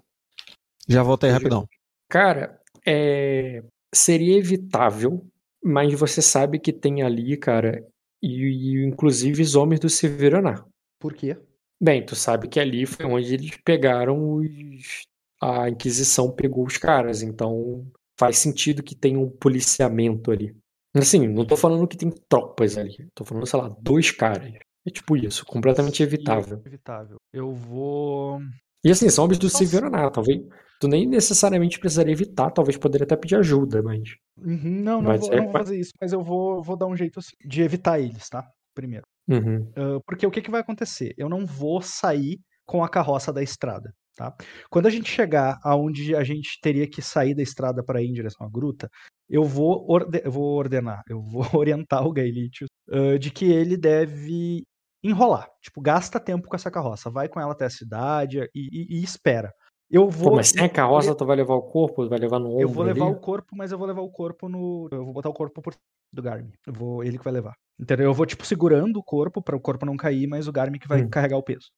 Já 0.88 1.02
voltei 1.02 1.30
rapidão. 1.30 1.68
Cara, 2.08 2.58
é, 2.86 3.62
seria 3.94 4.38
evitável, 4.38 5.26
mas 5.62 5.92
você 5.92 6.22
sabe 6.22 6.58
que 6.58 6.72
tem 6.72 7.02
ali, 7.02 7.36
cara, 7.36 7.84
e, 8.22 8.78
e 8.80 8.86
inclusive 8.86 9.42
os 9.42 9.54
homens 9.54 9.80
do 9.80 9.88
Severaná. 9.90 10.64
Por 10.98 11.12
quê? 11.12 11.36
Bem, 11.78 12.06
tu 12.06 12.16
sabe 12.16 12.48
que 12.48 12.58
ali 12.58 12.86
foi 12.86 13.04
onde 13.04 13.34
eles 13.34 13.58
pegaram 13.62 14.36
os, 14.36 15.02
a 15.42 15.68
Inquisição 15.68 16.32
pegou 16.32 16.64
os 16.64 16.78
caras, 16.78 17.20
então 17.22 17.86
faz 18.18 18.38
sentido 18.38 18.82
que 18.82 18.94
tenha 18.94 19.18
um 19.18 19.28
policiamento 19.28 20.30
ali. 20.30 20.56
Assim, 20.96 21.28
não 21.28 21.44
tô 21.44 21.54
falando 21.54 21.86
que 21.86 21.98
tem 21.98 22.10
tropas 22.30 22.78
ali, 22.78 23.06
tô 23.14 23.26
falando, 23.26 23.46
sei 23.46 23.60
lá, 23.60 23.68
dois 23.78 24.10
caras. 24.10 24.54
É 24.86 24.90
tipo 24.90 25.16
isso, 25.16 25.44
completamente 25.44 26.02
evitável. 26.02 26.62
Evitável. 26.64 27.16
Eu 27.32 27.52
vou. 27.52 28.40
E 28.84 28.90
assim, 28.90 29.08
são 29.10 29.24
óbitos 29.24 29.40
do 29.40 29.52
Nossa. 29.52 29.58
Severonato, 29.58 30.14
talvez. 30.14 30.40
Tu 30.78 30.86
nem 30.88 31.06
necessariamente 31.06 31.80
precisaria 31.80 32.12
evitar, 32.12 32.50
talvez 32.50 32.76
poderia 32.76 33.04
até 33.04 33.16
pedir 33.16 33.36
ajuda, 33.36 33.82
mas. 33.82 34.14
Uhum, 34.38 34.58
não, 34.82 35.02
não 35.02 35.10
Mas 35.10 35.20
vou, 35.22 35.32
é- 35.32 35.36
não 35.38 35.44
vou 35.44 35.52
fazer 35.52 35.78
isso, 35.78 35.92
mas 36.00 36.12
eu 36.12 36.22
vou, 36.22 36.62
vou 36.62 36.76
dar 36.76 36.86
um 36.86 36.96
jeito 36.96 37.18
assim, 37.18 37.34
de 37.44 37.62
evitar 37.62 37.98
eles, 37.98 38.28
tá? 38.28 38.46
Primeiro. 38.74 39.04
Uhum. 39.28 39.68
Ah, 39.74 39.98
porque 40.06 40.26
o 40.26 40.30
que, 40.30 40.42
que 40.42 40.50
vai 40.50 40.60
acontecer? 40.60 41.14
Eu 41.16 41.28
não 41.28 41.44
vou 41.46 41.80
sair 41.82 42.38
com 42.66 42.84
a 42.84 42.88
carroça 42.88 43.32
da 43.32 43.42
estrada, 43.42 43.90
tá? 44.14 44.36
Quando 44.70 44.86
a 44.86 44.90
gente 44.90 45.10
chegar 45.10 45.58
aonde 45.64 46.14
a 46.14 46.22
gente 46.22 46.60
teria 46.60 46.86
que 46.88 47.00
sair 47.00 47.34
da 47.34 47.42
estrada 47.42 47.82
para 47.82 48.02
ir 48.02 48.08
em 48.08 48.12
direção 48.12 48.46
à 48.46 48.50
gruta, 48.50 48.88
eu 49.28 49.42
vou, 49.42 49.84
orde- 49.90 50.20
eu 50.22 50.30
vou 50.30 50.54
ordenar, 50.56 51.02
eu 51.08 51.22
vou 51.22 51.42
orientar 51.58 52.06
o 52.06 52.12
Gaelitius 52.12 52.68
ah, 52.90 53.18
de 53.18 53.30
que 53.30 53.46
ele 53.46 53.76
deve 53.78 54.62
enrolar. 55.08 55.48
Tipo, 55.62 55.80
gasta 55.80 56.18
tempo 56.20 56.48
com 56.48 56.56
essa 56.56 56.70
carroça, 56.70 57.10
vai 57.10 57.28
com 57.28 57.40
ela 57.40 57.52
até 57.52 57.64
a 57.66 57.70
cidade 57.70 58.38
e, 58.54 58.68
e- 58.72 58.98
e 59.00 59.02
espera. 59.04 59.52
Eu 59.90 60.08
vou. 60.08 60.30
Pô, 60.30 60.36
mas 60.36 60.48
sem 60.48 60.64
a 60.64 60.68
carroça, 60.68 61.14
tu 61.14 61.24
vai 61.24 61.36
levar 61.36 61.54
o 61.54 61.62
corpo, 61.62 62.08
vai 62.08 62.18
levar 62.18 62.38
no 62.40 62.48
ombro 62.48 62.60
Eu 62.62 62.68
vou 62.68 62.84
levar 62.84 63.06
ali? 63.06 63.14
o 63.14 63.20
corpo, 63.20 63.54
mas 63.56 63.70
eu 63.70 63.78
vou 63.78 63.86
levar 63.86 64.00
o 64.02 64.10
corpo 64.10 64.48
no. 64.48 64.88
Eu 64.90 65.04
vou 65.04 65.12
botar 65.14 65.28
o 65.28 65.32
corpo 65.34 65.62
por 65.62 65.74
do 66.12 66.22
Garmin. 66.22 66.52
Eu 66.66 66.72
vou, 66.72 67.04
ele 67.04 67.18
que 67.18 67.24
vai 67.24 67.32
levar. 67.32 67.54
Entendeu? 67.78 68.06
Eu 68.06 68.14
vou, 68.14 68.24
tipo, 68.26 68.44
segurando 68.44 68.96
o 68.98 69.02
corpo 69.04 69.40
para 69.42 69.54
o 69.56 69.60
corpo 69.60 69.84
não 69.86 69.96
cair, 69.96 70.26
mas 70.26 70.48
o 70.48 70.52
Garmin 70.52 70.78
que 70.78 70.88
vai 70.88 71.02
Hum. 71.02 71.08
carregar 71.10 71.36
o 71.36 71.42
peso. 71.42 71.68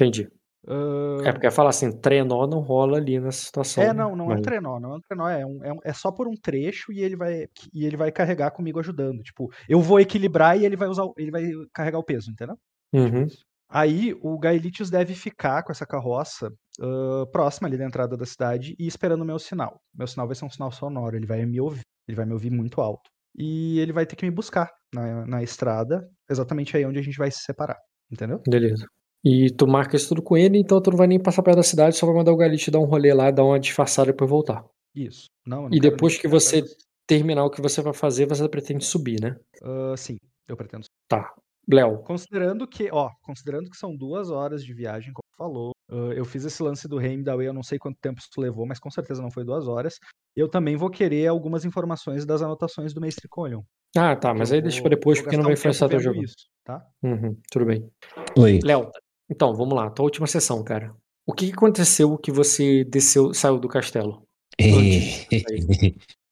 Entendi. 0.00 0.28
Ah, 0.66 1.18
É 1.24 1.32
porque 1.32 1.46
eu 1.46 1.52
falo 1.52 1.68
assim, 1.68 1.90
trenó 1.92 2.46
não 2.46 2.60
rola 2.60 2.98
ali 2.98 3.18
nessa 3.20 3.44
situação. 3.44 3.82
É, 3.84 3.92
não, 3.92 4.14
não 4.16 4.26
é 4.26 4.28
um 4.28 4.30
mas- 4.36 4.42
trenó, 4.42 4.80
não 4.80 4.94
é 4.94 4.96
um 4.96 5.00
trenó, 5.00 5.28
é, 5.28 5.46
um, 5.46 5.64
é, 5.64 5.72
um- 5.72 5.80
é 5.84 5.92
só 5.92 6.10
por 6.10 6.26
um 6.28 6.34
trecho 6.34 6.92
e 6.92 7.00
ele 7.00 7.16
vai 7.16 7.46
e 7.72 7.84
ele 7.86 7.96
vai 7.96 8.10
carregar 8.12 8.50
comigo 8.50 8.78
ajudando. 8.80 9.22
Tipo, 9.22 9.50
eu 9.68 9.80
vou 9.80 10.00
equilibrar 10.00 10.58
e 10.58 10.64
ele 10.64 10.76
vai 10.76 10.88
usar, 10.88 11.04
ele 11.16 11.30
vai 11.30 11.50
carregar 11.72 11.98
o 11.98 12.04
peso, 12.04 12.30
entendeu? 12.30 12.56
Uhum. 12.92 13.26
Aí 13.70 14.14
o 14.22 14.38
Gaelitius 14.38 14.88
deve 14.90 15.14
ficar 15.14 15.62
com 15.62 15.70
essa 15.72 15.84
carroça 15.86 16.50
ah, 16.80 17.24
próxima 17.30 17.68
ali 17.68 17.76
da 17.76 17.84
entrada 17.84 18.16
da 18.16 18.24
cidade 18.26 18.74
e 18.78 18.86
esperando 18.86 19.22
o 19.22 19.26
meu 19.26 19.38
sinal. 19.38 19.80
Meu 19.94 20.06
sinal 20.06 20.26
vai 20.26 20.34
ser 20.34 20.44
um 20.44 20.50
sinal 20.50 20.72
sonoro, 20.72 21.16
ele 21.16 21.26
vai 21.26 21.44
me 21.44 21.60
ouvir, 21.60 21.82
ele 22.06 22.16
vai 22.16 22.24
me 22.26 22.32
ouvir 22.32 22.50
muito 22.50 22.80
alto. 22.80 23.08
E 23.36 23.78
ele 23.78 23.92
vai 23.92 24.04
ter 24.06 24.16
que 24.16 24.24
me 24.24 24.30
buscar 24.30 24.70
na, 24.92 25.24
na 25.26 25.42
estrada, 25.42 26.08
exatamente 26.28 26.76
aí 26.76 26.84
onde 26.84 26.98
a 26.98 27.02
gente 27.02 27.18
vai 27.18 27.30
se 27.30 27.40
separar, 27.40 27.76
entendeu? 28.10 28.42
Beleza. 28.48 28.86
E 29.24 29.50
tu 29.50 29.66
marca 29.66 29.96
isso 29.96 30.08
tudo 30.08 30.22
com 30.22 30.36
ele, 30.36 30.58
então 30.58 30.80
tu 30.80 30.90
não 30.90 30.96
vai 30.98 31.06
nem 31.06 31.20
passar 31.20 31.42
perto 31.42 31.56
da 31.56 31.62
cidade, 31.62 31.96
só 31.96 32.06
vai 32.06 32.14
mandar 32.14 32.32
o 32.32 32.36
Galit 32.36 32.70
dar 32.70 32.78
um 32.78 32.84
rolê 32.84 33.12
lá, 33.12 33.30
dar 33.30 33.44
uma 33.44 33.58
disfarçada 33.58 34.08
e 34.10 34.12
depois 34.12 34.30
voltar. 34.30 34.64
Isso. 34.94 35.26
Não, 35.46 35.62
não 35.68 35.74
E 35.76 35.80
depois 35.80 36.16
que 36.18 36.28
você- 36.28 36.62
Terminar 37.06 37.42
o 37.46 37.50
que 37.50 37.62
você 37.62 37.80
vai 37.80 37.94
fazer, 37.94 38.26
você 38.26 38.46
pretende 38.50 38.84
subir, 38.84 39.18
né? 39.18 39.34
Ah, 39.62 39.94
sim, 39.96 40.18
eu 40.46 40.54
pretendo 40.54 40.84
Tá. 41.08 41.32
Léo, 41.66 42.02
Considerando 42.02 42.66
que, 42.68 42.90
ó, 42.92 43.08
considerando 43.22 43.70
que 43.70 43.78
são 43.78 43.96
duas 43.96 44.30
horas 44.30 44.62
de 44.62 44.74
viagem, 44.74 45.10
como 45.14 45.24
falou, 45.34 45.70
ah, 45.90 46.12
eu 46.14 46.26
fiz 46.26 46.44
esse 46.44 46.62
lance 46.62 46.86
do 46.86 47.00
Heimdall, 47.00 47.40
eu 47.40 47.54
não 47.54 47.62
sei 47.62 47.78
quanto 47.78 47.96
tempo 47.98 48.20
isso 48.20 48.28
levou, 48.38 48.66
mas 48.66 48.78
com 48.78 48.90
certeza 48.90 49.22
não 49.22 49.30
foi 49.30 49.42
duas 49.42 49.66
horas. 49.66 49.94
Eu 50.36 50.48
também 50.50 50.76
vou 50.76 50.90
querer 50.90 51.26
algumas 51.28 51.64
informações 51.64 52.26
das 52.26 52.42
anotações 52.42 52.92
do 52.92 53.00
Mestre 53.00 53.26
Colion. 53.26 53.62
Ah, 53.96 54.14
tá, 54.14 54.34
mas 54.34 54.50
Eu 54.50 54.56
aí 54.56 54.62
deixa 54.62 54.76
vou- 54.80 54.90
pra 54.90 54.96
depois, 54.96 55.18
porque 55.22 55.36
não 55.38 55.44
vai 55.44 55.54
influenciar 55.54 55.88
teu 55.88 56.00
jogo. 56.00 56.22
Isso, 56.22 56.36
tá? 56.62 56.86
Uhum, 57.02 57.38
tudo 57.50 57.64
bem. 57.64 57.90
Oi. 58.38 58.60
Léo, 58.62 58.90
então, 59.30 59.54
vamos 59.54 59.74
lá, 59.74 59.90
tua 59.90 60.04
última 60.04 60.26
sessão, 60.26 60.62
cara. 60.62 60.94
O 61.26 61.32
que 61.32 61.52
aconteceu 61.52 62.16
que 62.16 62.32
você 62.32 62.84
desceu, 62.84 63.34
saiu 63.34 63.58
do 63.58 63.68
castelo? 63.68 64.22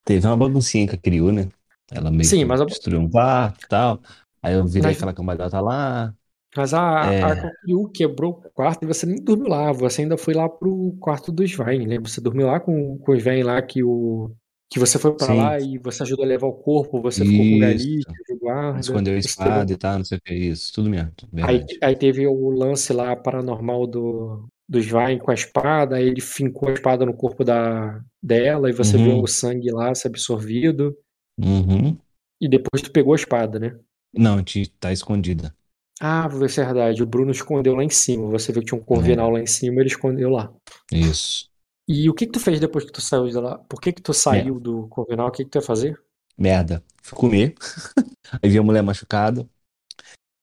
Teve 0.05 0.27
uma 0.27 0.36
baguncinha 0.36 0.86
que 0.86 0.97
criou, 0.97 1.32
né? 1.32 1.48
Ela 1.90 2.10
meio 2.10 2.24
Sim, 2.24 2.39
que 2.39 2.44
mas 2.44 2.60
a- 2.60 2.64
destruiu 2.64 3.01
um 3.01 3.10
quarto 3.10 3.64
e 3.64 3.68
tal. 3.68 4.01
Aí 4.43 4.55
eu 4.55 4.64
virei 4.66 4.89
Mas- 4.90 4.97
aquela 4.97 5.12
cambalhota 5.12 5.60
lá. 5.60 6.14
Mas 6.56 6.73
a, 6.73 7.12
É. 7.12 7.23
a 7.23 7.52
quebrou 7.93 8.40
o 8.44 8.51
quarto 8.51 8.82
e 8.85 8.86
você 8.86 9.05
nem 9.05 9.23
dormiu 9.23 9.48
lá, 9.48 9.70
você 9.73 10.01
ainda 10.02 10.16
foi 10.16 10.32
lá 10.32 10.48
pro 10.48 10.97
quarto 10.98 11.31
do 11.31 11.44
Svain, 11.44 11.85
lembra? 11.86 12.09
Você 12.09 12.18
dormiu 12.20 12.47
lá 12.47 12.59
com, 12.59 12.97
com 12.98 13.12
o 13.12 13.14
Svain 13.14 13.43
lá 13.43 13.60
que 13.60 13.82
o. 13.85 14.31
Que 14.70 14.78
você 14.81 14.98
foi 14.98 15.14
pra 15.14 15.27
Sim. 15.27 15.36
lá 15.36 15.60
e 15.60 15.78
você 15.78 16.02
ajudou 16.02 16.24
a 16.24 16.28
levar 16.28 16.47
o 16.47 16.52
corpo, 16.52 17.01
você 17.01 17.24
ficou 17.24 17.39
com 17.39 17.64
o 17.66 17.70
Isso. 17.70 18.06
Guarda. 18.47 18.78
Escondeu 18.78 19.14
a 19.14 19.18
espada 19.18 19.73
e 19.73 19.77
tal, 19.77 19.98
não 19.98 20.05
sei 20.05 20.18
o 20.18 20.20
que. 20.20 20.32
Isso, 20.32 20.73
tudo 20.73 20.89
mesmo. 20.89 21.10
Aí, 21.43 21.64
aí 21.82 21.97
teve 21.97 22.27
o 22.28 22.51
lance 22.51 22.93
lá 22.93 23.16
paranormal 23.16 23.89
do, 23.89 24.48
do 24.68 24.78
Svain 24.78 25.18
com 25.18 25.32
a 25.32 25.35
espada, 25.35 25.97
aí 25.97 26.06
ele 26.06 26.20
fincou 26.20 26.68
a 26.68 26.73
espada 26.74 27.05
no 27.05 27.12
corpo 27.12 27.43
da, 27.43 28.01
dela 28.23 28.70
e 28.70 28.73
você 28.73 28.97
Uhum. 28.97 29.05
viu 29.05 29.20
o 29.20 29.27
sangue 29.27 29.73
lá 29.73 29.93
ser 29.97 30.09
absorvido. 30.09 30.97
Uhum. 31.36 31.97
E 32.40 32.48
depois 32.48 32.82
tu 32.82 32.93
pegou 32.93 33.14
a 33.14 33.16
espada, 33.16 33.59
né? 33.59 33.77
Não, 34.16 34.39
tá 34.78 34.93
escondida. 34.93 35.52
Ah, 36.01 36.28
foi 36.31 36.47
verdade. 36.47 37.02
O 37.02 37.06
Bruno 37.06 37.32
escondeu 37.32 37.74
lá 37.74 37.82
em 37.82 37.90
cima. 37.90 38.28
Você 38.31 38.52
viu 38.52 38.62
que 38.62 38.68
tinha 38.68 38.81
um 38.81 38.85
corvinal 38.85 39.31
lá 39.31 39.40
em 39.40 39.47
cima, 39.47 39.81
ele 39.81 39.89
escondeu 39.89 40.31
lá. 40.31 40.52
Isso. 40.93 41.51
E 41.89 42.09
o 42.09 42.14
que 42.14 42.27
que 42.27 42.32
tu 42.32 42.40
fez 42.40 42.60
depois 42.60 42.85
que 42.85 42.93
tu 42.93 43.01
saiu 43.01 43.28
de 43.28 43.36
lá? 43.39 43.59
Por 43.59 43.81
que 43.81 43.93
que 43.93 44.02
tu 44.02 44.12
saiu 44.14 44.60
do 44.60 44.86
corvinal? 44.89 45.28
O 45.28 45.31
que 45.31 45.44
que 45.44 45.51
tu 45.51 45.59
ia 45.59 45.62
fazer? 45.62 45.98
Merda. 46.38 46.82
Fui 47.02 47.18
comer. 47.18 47.54
Aí 48.42 48.50
vi 48.50 48.58
a 48.58 48.62
mulher 48.62 48.82
machucada. 48.82 49.48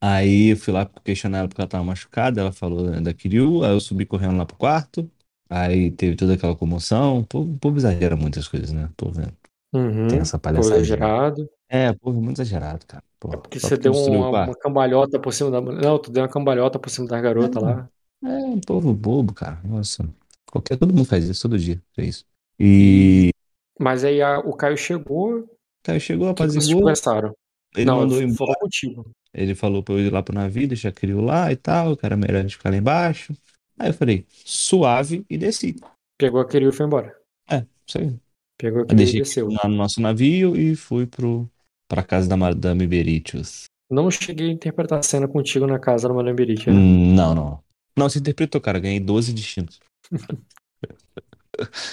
Aí 0.02 0.50
eu 0.52 0.58
fui 0.58 0.74
lá 0.74 0.86
questionar 1.04 1.40
ela 1.40 1.48
porque 1.48 1.62
ela 1.62 1.70
tava 1.70 1.84
machucada. 1.84 2.42
Ela 2.42 2.52
falou 2.52 2.90
né, 2.90 3.02
da 3.02 3.14
Kiryu. 3.14 3.64
Aí 3.64 3.72
eu 3.72 3.80
subi 3.80 4.06
correndo 4.06 4.38
lá 4.38 4.46
pro 4.46 4.58
quarto. 4.58 5.10
Aí 5.50 5.92
teve 5.92 6.16
toda 6.16 6.34
aquela 6.34 6.56
comoção. 6.56 7.20
O 7.20 7.26
povo, 7.26 7.54
o 7.54 7.58
povo 7.58 7.78
exagera 7.78 8.16
muitas 8.16 8.48
coisas, 8.48 8.72
né? 8.72 8.86
O 8.86 8.94
povo, 8.96 9.20
né? 9.20 9.28
Uhum. 9.74 10.08
Tem 10.08 10.20
essa 10.20 10.38
palhaçada. 10.38 10.76
exagerado. 10.76 11.50
É, 11.70 11.90
o 11.92 11.98
povo 12.00 12.20
é 12.20 12.24
muito 12.24 12.42
exagerado, 12.42 12.86
cara. 12.86 13.04
Pô, 13.20 13.30
Porque 13.30 13.60
você 13.60 13.78
deu 13.78 13.94
uma, 13.94 14.30
uma 14.30 14.56
cambalhota 14.56 15.20
por 15.20 15.34
cima 15.34 15.50
da. 15.50 15.62
Não, 15.62 15.98
tu 16.00 16.12
deu 16.12 16.24
uma 16.24 16.30
cambalhota 16.30 16.78
por 16.78 16.90
cima 16.90 17.08
da 17.08 17.20
garota 17.20 17.60
lá. 17.60 17.90
É, 18.24 18.28
um 18.28 18.60
povo 18.60 18.94
bobo, 18.94 19.34
cara. 19.34 19.60
Nossa. 19.64 20.08
Qualquer, 20.52 20.78
todo 20.78 20.94
mundo 20.94 21.06
faz 21.08 21.26
isso 21.28 21.42
todo 21.42 21.58
dia. 21.58 21.82
É 21.98 22.06
isso. 22.06 22.26
E. 22.60 23.32
Mas 23.80 24.04
aí 24.04 24.22
a- 24.22 24.40
o 24.40 24.54
Caio 24.56 24.78
chegou. 24.78 25.50
Cara, 25.84 26.00
chegou, 26.00 26.30
O 26.32 26.36
conversaram? 26.36 27.34
Ele 27.76 27.86
Não, 27.86 27.98
mandou 28.02 28.22
embora. 28.22 28.38
falou 28.38 28.56
contigo. 28.60 29.12
Ele 29.34 29.56
falou 29.56 29.84
pra 29.84 29.96
eu 29.96 30.00
ir 30.00 30.12
lá 30.12 30.22
pro 30.22 30.34
navio, 30.34 30.68
deixar 30.68 30.90
a 30.90 30.92
Kiryu 30.92 31.22
lá 31.22 31.52
e 31.52 31.56
tal, 31.56 31.98
que 31.98 32.06
era 32.06 32.16
melhor 32.16 32.38
a 32.40 32.42
gente 32.44 32.56
ficar 32.58 32.70
lá 32.70 32.78
embaixo. 32.78 33.34
Aí 33.80 33.90
eu 33.90 33.94
falei, 33.94 34.26
suave, 34.30 35.26
e 35.30 35.38
desci. 35.38 35.76
Pegou 36.18 36.40
a 36.40 36.48
Kiryu 36.48 36.70
e 36.70 36.72
foi 36.72 36.86
embora. 36.86 37.16
É, 37.50 37.66
isso 37.88 37.98
aí. 37.98 38.16
Pegou 38.58 38.84
a 38.84 38.86
Kiryu 38.86 39.04
e 39.04 39.14
desceu. 39.20 39.48
lá 39.50 39.68
no 39.68 39.76
nosso 39.76 40.00
navio 40.00 40.56
e 40.56 40.76
fui 40.76 41.08
pro, 41.08 41.50
pra 41.88 42.04
casa 42.04 42.30
da 42.30 42.38
Madame 42.38 42.86
Beritius. 42.86 43.66
Não 43.90 44.10
cheguei 44.10 44.50
a 44.50 44.52
interpretar 44.54 45.00
a 45.00 45.04
cena 45.04 45.28
contigo 45.28 45.68
na 45.68 45.80
casa 45.80 46.08
do 46.08 46.14
Madame 46.16 46.36
Berit, 46.36 46.68
né? 46.70 46.74
Hum, 46.74 47.14
Não, 47.16 47.36
não. 47.36 47.64
Não, 47.98 48.10
você 48.10 48.20
interpretou, 48.20 48.60
cara. 48.62 48.80
Ganhei 48.80 49.00
12 49.00 49.34
destinos. 49.34 49.80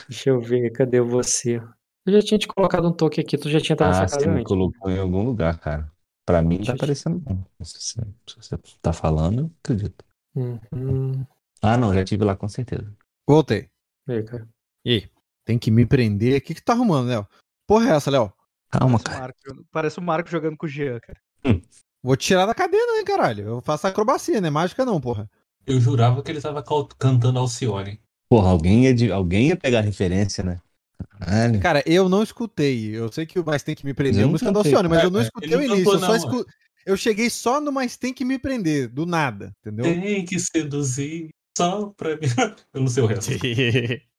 Deixa 0.08 0.30
eu 0.30 0.40
ver, 0.40 0.70
cadê 0.72 1.00
você? 1.00 1.60
Eu 2.06 2.12
já 2.14 2.20
tinha 2.22 2.38
te 2.38 2.48
colocado 2.48 2.88
um 2.88 2.92
toque 2.92 3.20
aqui, 3.20 3.36
tu 3.36 3.48
já 3.50 3.60
tinha 3.60 3.74
entrado 3.74 3.94
Ah, 3.94 4.00
nessa 4.00 4.08
você 4.18 4.24
casa 4.24 4.30
me 4.30 4.40
antes. 4.40 4.48
colocou 4.48 4.90
em 4.90 4.98
algum 4.98 5.22
lugar, 5.24 5.58
cara. 5.58 5.90
Pra 6.26 6.40
mim 6.42 6.58
tá 6.58 6.64
Gente. 6.64 6.76
aparecendo 6.76 7.22
não. 7.28 7.46
Se 7.64 7.74
você, 7.80 8.00
se 8.26 8.36
você 8.36 8.58
tá 8.80 8.92
falando, 8.92 9.40
eu 9.42 9.50
acredito. 9.62 10.04
Uhum. 10.34 11.26
Ah, 11.60 11.76
não, 11.76 11.92
já 11.92 12.04
tive 12.04 12.24
lá 12.24 12.34
com 12.36 12.48
certeza. 12.48 12.90
Voltei. 13.28 13.68
E 14.08 14.12
aí, 14.12 14.22
cara? 14.22 14.48
E 14.84 14.90
aí? 14.92 15.10
Tem 15.44 15.58
que 15.58 15.70
me 15.70 15.84
prender. 15.84 16.38
O 16.38 16.40
que 16.44 16.54
que 16.54 16.62
tá 16.62 16.72
arrumando, 16.72 17.08
Léo? 17.08 17.26
Porra 17.66 17.90
é 17.90 17.96
essa, 17.96 18.10
Léo? 18.10 18.32
Calma, 18.70 18.98
Parece 18.98 19.02
o, 19.02 19.04
cara. 19.04 19.20
Marco, 19.20 19.66
parece 19.70 19.98
o 19.98 20.02
Marco 20.02 20.30
jogando 20.30 20.56
com 20.56 20.66
o 20.66 20.68
Jean, 20.68 21.00
cara. 21.00 21.20
Vou 22.02 22.16
te 22.16 22.26
tirar 22.28 22.46
da 22.46 22.54
cadeia, 22.54 22.80
né, 22.96 23.04
caralho? 23.04 23.44
Eu 23.46 23.60
faço 23.60 23.86
acrobacia, 23.86 24.40
né? 24.40 24.48
Mágica 24.48 24.84
não, 24.84 25.00
porra. 25.00 25.28
Eu 25.66 25.80
jurava 25.80 26.22
que 26.22 26.30
ele 26.30 26.40
tava 26.40 26.62
cantando 26.98 27.38
Alcione. 27.38 28.00
Porra, 28.28 28.48
alguém 28.50 28.84
ia, 28.84 28.94
de- 28.94 29.10
alguém 29.12 29.48
ia 29.48 29.56
pegar 29.56 29.80
referência, 29.80 30.42
né? 30.44 30.60
Caralho. 31.18 31.60
Cara, 31.60 31.82
eu 31.86 32.08
não 32.08 32.22
escutei. 32.22 32.96
Eu 32.96 33.10
sei 33.12 33.26
que 33.26 33.38
o 33.38 33.44
Mas 33.44 33.62
Tem 33.62 33.74
Que 33.74 33.84
Me 33.84 33.94
Prender 33.94 34.20
é 34.20 34.24
Eu 34.24 34.28
música 34.28 34.50
do. 34.50 34.58
Alcione, 34.58 34.88
mas 34.88 35.02
eu 35.04 35.10
não 35.10 35.20
É, 35.20 35.22
escutei 35.24 35.48
ele 35.48 35.56
o 35.56 35.62
início. 35.62 35.80
Eu 35.80 35.84
cantou, 35.84 36.00
só 36.00 36.08
não, 36.08 36.16
escu... 36.16 36.46
Eu 36.86 36.96
cheguei 36.96 37.28
só 37.30 37.60
no 37.60 37.70
Mas 37.72 37.96
Tem 37.96 38.12
Que 38.14 38.24
Me 38.24 38.38
Prender, 38.38 38.88
do 38.88 39.04
nada, 39.06 39.52
entendeu? 39.60 39.84
Tem 39.84 40.24
que 40.24 40.38
seduzir 40.38 41.28
só 41.56 41.86
pra 41.96 42.10
mim. 42.16 42.20
Eu 42.74 42.80
não 42.80 42.88
sei 42.88 43.02
o 43.02 43.06
resto. 43.06 43.30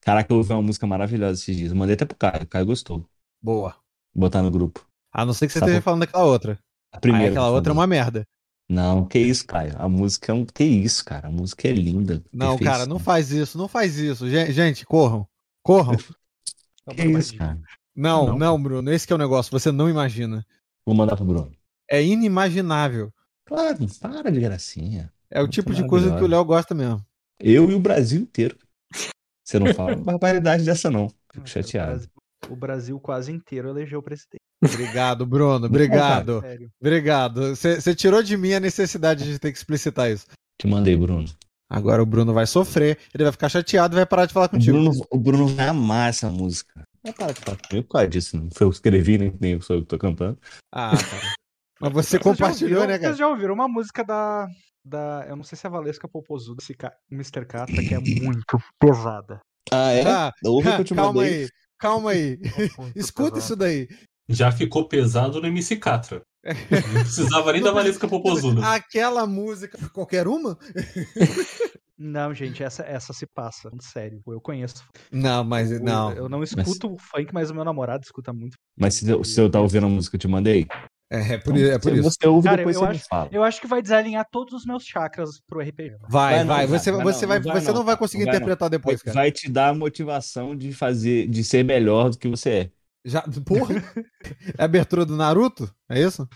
Caraca, 0.00 0.32
eu 0.32 0.38
ouvi 0.38 0.52
uma 0.52 0.62
música 0.62 0.86
maravilhosa 0.86 1.40
esses 1.40 1.56
dias. 1.56 1.70
Eu 1.70 1.76
mandei 1.76 1.94
até 1.94 2.04
pro 2.04 2.16
Caio. 2.16 2.42
O 2.42 2.46
Caio 2.46 2.66
gostou. 2.66 3.04
Boa. 3.40 3.70
Vou 4.14 4.22
botar 4.22 4.42
no 4.42 4.50
grupo. 4.50 4.84
A 5.12 5.24
não 5.24 5.32
ser 5.32 5.46
que 5.46 5.52
você 5.52 5.60
Tá 5.60 5.66
esteja 5.66 5.82
falando 5.82 6.00
daquela 6.00 6.24
outra. 6.24 6.58
A 6.92 6.96
Aí 6.96 7.00
primeira. 7.00 7.28
aquela 7.30 7.46
que 7.46 7.50
eu 7.50 7.54
outra 7.54 7.72
é 7.72 7.74
uma 7.74 7.86
merda. 7.86 8.26
Não, 8.68 9.04
que 9.04 9.18
isso, 9.18 9.46
Caio. 9.46 9.74
A 9.78 9.88
música 9.88 10.32
é 10.32 10.34
um. 10.34 10.44
Que 10.46 10.64
isso, 10.64 11.04
cara. 11.04 11.28
A 11.28 11.30
música 11.30 11.68
é 11.68 11.72
linda. 11.72 12.22
Não, 12.32 12.56
perfeição. 12.56 12.72
cara, 12.72 12.86
não 12.86 12.98
faz 12.98 13.30
isso, 13.30 13.58
não 13.58 13.68
faz 13.68 13.96
isso. 13.98 14.28
Gen- 14.28 14.50
Gente, 14.50 14.84
corram. 14.86 15.26
Corram. 15.62 15.96
Que 16.94 17.04
isso, 17.04 17.36
cara. 17.36 17.58
Não, 17.94 18.26
não, 18.26 18.38
Não. 18.38 18.62
Bruno, 18.62 18.90
esse 18.92 19.06
que 19.06 19.12
é 19.12 19.16
o 19.16 19.18
negócio, 19.18 19.50
você 19.50 19.70
não 19.70 19.88
imagina. 19.88 20.44
Vou 20.84 20.94
mandar 20.94 21.16
pro 21.16 21.24
Bruno. 21.24 21.52
É 21.88 22.02
inimaginável. 22.02 23.12
Claro, 23.44 23.78
para 24.00 24.30
de 24.30 24.40
gracinha. 24.40 25.12
É 25.30 25.38
o 25.38 25.42
Muito 25.42 25.52
tipo 25.52 25.74
de 25.74 25.86
coisa 25.86 26.16
que 26.16 26.24
o. 26.24 26.26
Léo 26.26 26.44
gosta 26.44 26.74
mesmo. 26.74 27.04
Eu 27.38 27.70
e 27.70 27.74
o 27.74 27.80
Brasil 27.80 28.20
inteiro. 28.22 28.56
Você 29.44 29.58
não 29.58 29.66
fala 29.74 29.94
uma 29.94 30.04
barbaridade 30.04 30.64
dessa, 30.64 30.90
não. 30.90 31.08
Fico 31.32 31.44
O 31.44 31.48
chateado. 31.48 31.90
Brasil, 31.90 32.10
o 32.50 32.56
Brasil 32.56 33.00
quase 33.00 33.32
inteiro 33.32 33.68
elegeu 33.68 33.98
o 33.98 34.02
presidente. 34.02 34.40
Obrigado, 34.64 35.26
Bruno. 35.26 35.66
Obrigado. 35.66 36.42
Obrigado. 36.80 37.54
Você 37.54 37.94
tirou 37.94 38.22
de 38.22 38.36
mim 38.36 38.52
a 38.54 38.60
necessidade 38.60 39.24
de 39.24 39.38
ter 39.38 39.50
que 39.52 39.58
explicitar 39.58 40.10
isso. 40.10 40.26
Te 40.60 40.66
mandei, 40.66 40.96
Bruno. 40.96 41.26
Agora 41.74 42.02
o 42.02 42.06
Bruno 42.06 42.34
vai 42.34 42.46
sofrer, 42.46 42.98
ele 43.14 43.22
vai 43.24 43.32
ficar 43.32 43.48
chateado 43.48 43.94
e 43.94 43.96
vai 43.96 44.04
parar 44.04 44.26
de 44.26 44.34
falar 44.34 44.44
O 44.46 44.50
contigo. 44.50 44.76
Bruno, 44.78 45.06
o 45.10 45.18
Bruno 45.18 45.46
vai 45.48 45.68
amar 45.68 46.10
essa 46.10 46.28
música. 46.28 46.86
Vai 47.02 47.14
parar 47.14 47.32
de 47.32 47.40
falar 47.40 47.56
comigo 47.66 47.86
por 47.88 47.92
causa 47.94 48.08
disso. 48.08 48.36
Não 48.36 48.48
foi 48.54 48.66
eu 48.66 48.70
que 48.70 48.76
escrevi, 48.76 49.16
nem, 49.16 49.34
nem 49.40 49.60
sou 49.62 49.76
eu 49.76 49.80
que 49.82 49.88
tô 49.88 49.96
cantando. 49.96 50.38
Ah, 50.70 50.90
cara. 50.90 51.32
Mas 51.80 51.92
você 51.94 52.08
Vocês 52.18 52.22
compartilhou, 52.22 52.80
ouviram- 52.80 52.86
né, 52.92 52.98
cara? 52.98 53.08
Vocês 53.14 53.18
já 53.18 53.28
ouviram 53.28 53.54
uma 53.54 53.66
música 53.68 54.04
da. 54.04 54.46
da 54.84 55.24
eu 55.26 55.34
não 55.34 55.44
sei 55.44 55.56
se 55.56 55.66
é 55.66 55.68
a 55.68 55.72
Valesca 55.72 56.06
Popozuda, 56.06 56.62
esse 56.62 56.74
ca- 56.74 56.92
Mr. 57.10 57.46
Catra, 57.46 57.82
que 57.82 57.94
é 57.94 57.98
muito 57.98 58.58
pesada. 58.78 59.40
Ah, 59.72 59.92
é? 59.92 60.02
Ah, 60.06 60.30
Ouve 60.44 60.68
o 60.68 60.74
que 60.74 60.80
eu 60.82 60.84
te 60.84 60.94
calma 60.94 61.12
mandei. 61.22 61.44
aí, 61.44 61.48
calma 61.78 62.10
aí. 62.10 62.38
Escuta 62.94 63.32
pesada. 63.32 63.38
isso 63.38 63.56
daí. 63.56 63.88
Já 64.28 64.52
ficou 64.52 64.86
pesado 64.88 65.40
no 65.40 65.46
MC 65.48 65.76
Catra. 65.76 66.20
Não 66.44 67.02
precisava 67.02 67.52
nem 67.52 67.62
da 67.62 67.70
Valesca 67.72 68.06
Popozuda. 68.08 68.66
Aquela 68.74 69.26
música, 69.26 69.78
qualquer 69.92 70.26
uma? 70.26 70.58
Não, 72.04 72.34
gente, 72.34 72.62
essa, 72.64 72.82
essa 72.82 73.12
se 73.12 73.26
passa. 73.32 73.70
Sério. 73.80 74.20
Eu 74.26 74.40
conheço. 74.40 74.84
Não, 75.10 75.44
mas 75.44 75.70
Eu- 75.70 75.80
não. 75.80 76.12
Eu 76.12 76.28
não 76.28 76.42
escuto 76.42 76.96
funk, 76.98 77.32
mas 77.32 77.48
o 77.50 77.54
meu 77.54 77.64
namorado 77.64 78.02
escuta 78.04 78.32
muito. 78.32 78.56
Mas 78.76 78.94
se, 78.94 79.08
eu- 79.08 79.22
se 79.22 79.40
eu 79.40 79.48
tá 79.48 79.60
ouvindo 79.60 79.86
a 79.86 79.88
música 79.88 80.12
que 80.12 80.16
eu 80.16 80.28
te 80.28 80.32
mandei, 80.32 80.66
É, 81.10 81.34
é 81.34 81.38
por, 81.38 81.56
é 81.56 81.78
por 81.78 81.92
se 81.92 81.98
isso. 82.00 82.10
você 82.10 82.26
ouve, 82.26 82.44
Cara, 82.48 82.56
depois 82.56 82.74
eu 82.76 82.80
você 82.82 82.88
me 82.88 82.96
acho- 82.96 83.06
fala. 83.08 83.28
Eu 83.30 83.44
acho 83.44 83.60
que 83.60 83.66
vai 83.66 83.80
desalinhar 83.82 84.26
todos 84.32 84.52
os 84.54 84.64
meus 84.64 84.82
chakras 84.84 85.40
pro 85.46 85.60
RPG. 85.60 85.96
Vai, 86.08 86.36
Vai 86.38 86.44
vai. 86.44 86.66
Você, 86.66 86.90
vai, 86.90 87.04
você, 87.04 87.26
não, 87.26 87.28
vai, 87.28 87.40
não 87.40 87.60
você 87.60 87.72
não 87.72 87.84
vai 87.84 87.96
conseguir 87.96 88.24
interpretar 88.24 88.68
depois, 88.68 88.96
vai, 88.98 89.04
cara. 89.04 89.14
vai 89.14 89.30
te 89.30 89.48
dar 89.50 89.68
a 89.68 89.74
motivação 89.74 90.56
de 90.56 90.72
fazer, 90.72 91.28
de 91.28 91.44
ser 91.44 91.64
melhor 91.64 92.10
do 92.10 92.18
que 92.18 92.26
você 92.28 92.50
é. 92.50 92.70
Já, 93.04 93.22
porra. 93.44 93.74
É 94.58 94.62
a 94.62 94.64
abertura 94.64 95.04
do 95.04 95.16
Naruto? 95.16 95.68
É 95.90 96.00
isso? 96.00 96.28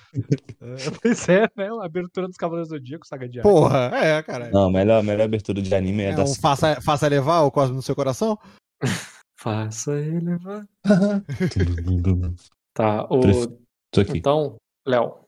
pois 1.00 1.28
é, 1.28 1.42
né? 1.56 1.68
A 1.80 1.84
abertura 1.86 2.26
dos 2.26 2.36
Cavaleiros 2.36 2.68
do 2.68 2.76
Zodíaco, 2.76 3.06
Saga 3.06 3.28
de. 3.28 3.40
Porra, 3.40 3.90
é, 3.94 4.22
cara. 4.22 4.50
Não, 4.50 4.66
a 4.68 4.72
melhor, 4.72 4.98
a 4.98 5.02
melhor 5.02 5.24
abertura 5.24 5.62
de 5.62 5.72
anime 5.74 6.02
é, 6.02 6.10
É 6.10 6.14
da 6.14 6.24
um 6.24 6.34
faça, 6.34 6.80
faça 6.80 7.06
levar 7.08 7.42
o 7.42 7.50
cosmo 7.50 7.76
no 7.76 7.82
seu 7.82 7.94
coração? 7.94 8.36
Faça 9.38 9.92
elevar. 10.00 10.66
Tá, 12.74 13.04
o... 13.04 13.20
Pref- 13.20 13.46
Tô 13.90 14.00
aqui. 14.00 14.18
então, 14.18 14.56
Léo, 14.86 15.20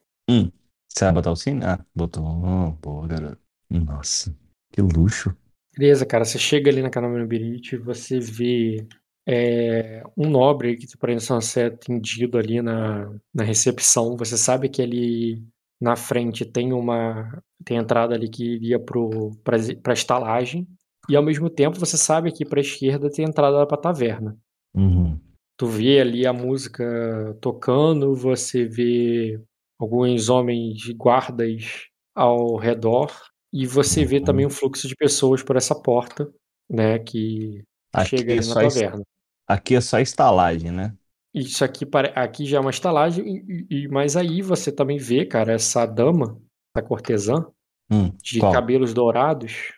Você 0.88 1.04
vai 1.04 1.12
botar 1.12 1.30
o 1.30 1.36
sino? 1.36 1.64
Ah, 1.64 1.78
botou. 1.94 2.24
Oh, 2.24 2.70
boa, 2.72 3.06
garoto. 3.06 3.38
Nossa, 3.70 4.34
que 4.72 4.80
luxo. 4.80 5.34
beleza, 5.76 6.04
cara, 6.06 6.24
você 6.24 6.38
chega 6.38 6.70
ali 6.70 6.82
na 6.82 6.90
Canal 6.90 7.26
Birite, 7.26 7.76
você 7.76 8.18
vê 8.18 8.86
é, 9.28 10.02
um 10.16 10.30
nobre 10.30 10.74
que 10.76 10.86
para 10.96 11.18
ser 11.42 11.72
atendido 11.72 12.38
ali 12.38 12.62
na, 12.62 13.14
na 13.34 13.44
recepção. 13.44 14.16
Você 14.16 14.38
sabe 14.38 14.70
que 14.70 14.80
ali 14.80 15.44
na 15.78 15.96
frente 15.96 16.46
tem 16.46 16.72
uma 16.72 17.42
tem 17.62 17.76
entrada 17.76 18.14
ali 18.14 18.30
que 18.30 18.42
iria 18.54 18.80
para 18.80 19.56
a 19.88 19.92
estalagem 19.92 20.66
e 21.10 21.14
ao 21.14 21.22
mesmo 21.22 21.50
tempo 21.50 21.78
você 21.78 21.98
sabe 21.98 22.32
que 22.32 22.44
para 22.44 22.58
a 22.58 22.62
esquerda 22.62 23.10
tem 23.10 23.26
entrada 23.26 23.66
para 23.66 23.76
a 23.76 23.80
taverna. 23.80 24.36
Uhum. 24.74 25.20
Tu 25.58 25.66
vê 25.66 26.00
ali 26.00 26.26
a 26.26 26.32
música 26.32 27.36
tocando, 27.40 28.14
você 28.14 28.64
vê 28.64 29.38
alguns 29.78 30.30
homens 30.30 30.78
de 30.78 30.94
guardas 30.94 31.86
ao 32.14 32.56
redor 32.56 33.12
e 33.52 33.66
você 33.66 34.04
vê 34.04 34.18
Uhum. 34.18 34.24
também 34.24 34.46
um 34.46 34.50
fluxo 34.50 34.88
de 34.88 34.96
pessoas 34.96 35.42
por 35.42 35.56
essa 35.56 35.74
porta, 35.74 36.32
né, 36.70 36.98
que 36.98 37.62
Aqui 37.92 38.16
chega 38.16 38.34
é, 38.34 38.38
ali 38.38 38.48
na 38.48 38.54
taverna. 38.54 39.02
Aqui 39.48 39.74
é 39.74 39.80
só 39.80 39.98
estalagem, 39.98 40.70
né? 40.70 40.94
Isso 41.34 41.64
aqui, 41.64 41.86
aqui 42.14 42.46
já 42.46 42.58
é 42.58 42.60
uma 42.60 42.70
estalagem, 42.70 43.44
e, 43.48 43.66
e- 43.84 43.88
mas 43.88 44.16
aí 44.16 44.42
você 44.42 44.72
também 44.72 44.98
vê, 44.98 45.24
cara, 45.26 45.52
essa 45.52 45.84
dama, 45.86 46.40
essa 46.74 46.86
cortesã, 46.86 47.46
Hum, 47.90 48.10
de 48.22 48.40
qual? 48.40 48.52
cabelos 48.52 48.92
dourados. 48.92 49.72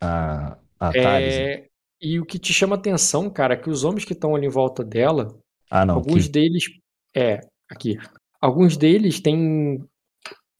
A, 0.00 0.58
a 0.78 0.92
Thales? 0.92 1.34
É, 1.34 1.66
e 2.00 2.20
o 2.20 2.24
que 2.26 2.38
te 2.38 2.52
chama 2.52 2.76
atenção, 2.76 3.30
cara, 3.30 3.54
é 3.54 3.56
que 3.56 3.70
os 3.70 3.84
homens 3.84 4.04
que 4.04 4.12
estão 4.12 4.34
ali 4.34 4.46
em 4.46 4.50
volta 4.50 4.84
dela, 4.84 5.34
Ah, 5.70 5.84
não. 5.86 5.96
alguns 5.96 6.22
aqui. 6.24 6.28
deles. 6.28 6.64
É, 7.16 7.40
aqui. 7.70 7.96
Alguns 8.40 8.76
deles 8.76 9.20
têm 9.20 9.82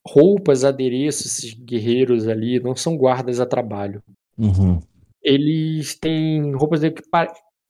roupas, 0.07 0.65
adereços, 0.65 1.27
esses 1.27 1.55
guerreiros 1.55 2.29
ali, 2.29 2.61
não 2.61 2.77
são 2.77 2.97
guardas 2.97 3.41
a 3.41 3.47
trabalho. 3.47 4.03
Uhum. 4.39 4.81
Eles 5.23 5.99
têm 5.99 6.55
roupas 6.55 6.81
que. 6.81 7.03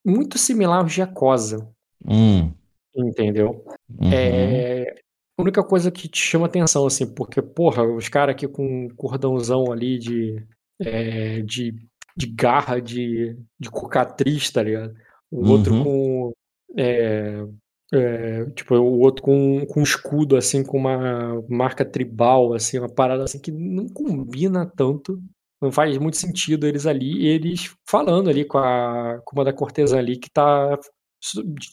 Muito 0.05 0.39
similar 0.39 0.81
aos 0.83 0.93
de 0.93 1.03
Acosa, 1.03 1.69
Hum, 2.07 2.53
entendeu? 2.95 3.65
uhum. 3.89 4.11
É 4.13 4.95
a 5.39 5.43
única 5.43 5.65
coisa 5.65 5.91
que 5.91 6.09
te 6.09 6.19
chama 6.21 6.47
atenção, 6.47 6.87
assim, 6.87 7.07
porque, 7.13 7.43
porra, 7.43 7.83
os 7.85 8.09
caras 8.09 8.35
aqui 8.35 8.47
com 8.47 8.87
um 8.87 8.89
cordãozão 8.95 9.73
ali 9.73 9.99
de, 9.99 10.47
é, 10.81 11.43
de, 11.43 11.75
de 12.17 12.27
garra 12.27 12.81
de, 12.81 13.37
de 13.59 13.71
cocatriz, 13.71 14.51
tá 14.51 14.63
ligado? 14.63 14.95
O 15.31 15.49
outro 15.49 15.75
Uhum. 15.75 15.85
com. 15.85 16.33
é, 16.79 17.45
é, 17.93 18.47
tipo, 18.51 18.75
o 18.77 19.01
outro 19.01 19.23
com, 19.25 19.67
com 19.67 19.81
um 19.81 19.83
escudo, 19.83 20.37
assim, 20.37 20.65
com 20.65 20.79
uma 20.79 21.43
marca 21.49 21.85
tribal, 21.85 22.53
assim, 22.55 22.79
uma 22.79 22.89
parada 22.93 23.25
assim 23.25 23.41
que 23.41 23.51
não 23.53 23.89
combina 23.89 24.67
tanto. 24.67 25.23
Não 25.63 25.73
faz 25.73 25.97
muito 25.99 26.17
sentido 26.17 26.67
eles 26.67 26.87
ali, 26.87 27.27
eles 27.27 27.75
falando 27.89 28.29
ali 28.29 28.45
com, 28.45 28.59
a, 28.59 29.21
com 29.25 29.37
uma 29.37 29.45
da 29.45 29.53
cortesã 29.53 29.99
ali 29.99 30.19
que 30.19 30.29
tá 30.31 30.79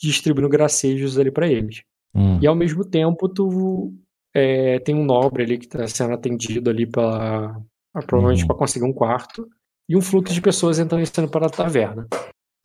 distribuindo 0.02 0.48
gracejos 0.50 1.18
ali 1.18 1.32
pra 1.32 1.48
eles. 1.48 1.84
Hum. 2.16 2.40
E 2.42 2.48
ao 2.48 2.56
mesmo 2.56 2.86
tempo, 2.86 3.28
tu 3.28 3.94
é, 4.34 4.80
tem 4.80 4.96
um 4.96 5.04
nobre 5.04 5.44
ali 5.44 5.58
que 5.58 5.66
está 5.66 5.86
sendo 5.88 6.14
atendido 6.14 6.70
ali 6.70 6.86
pela. 6.86 7.60
Provavelmente 8.08 8.42
Uhum. 8.44 8.48
para 8.48 8.56
conseguir 8.58 8.86
um 8.86 8.94
quarto. 8.94 9.48
E 9.90 9.98
um 9.98 10.02
fluxo 10.02 10.34
de 10.34 10.42
pessoas 10.42 10.80
entrando 10.80 11.02
e 11.02 11.06
saindo 11.06 11.30
para 11.30 11.48
a 11.48 11.50
taverna. 11.50 12.08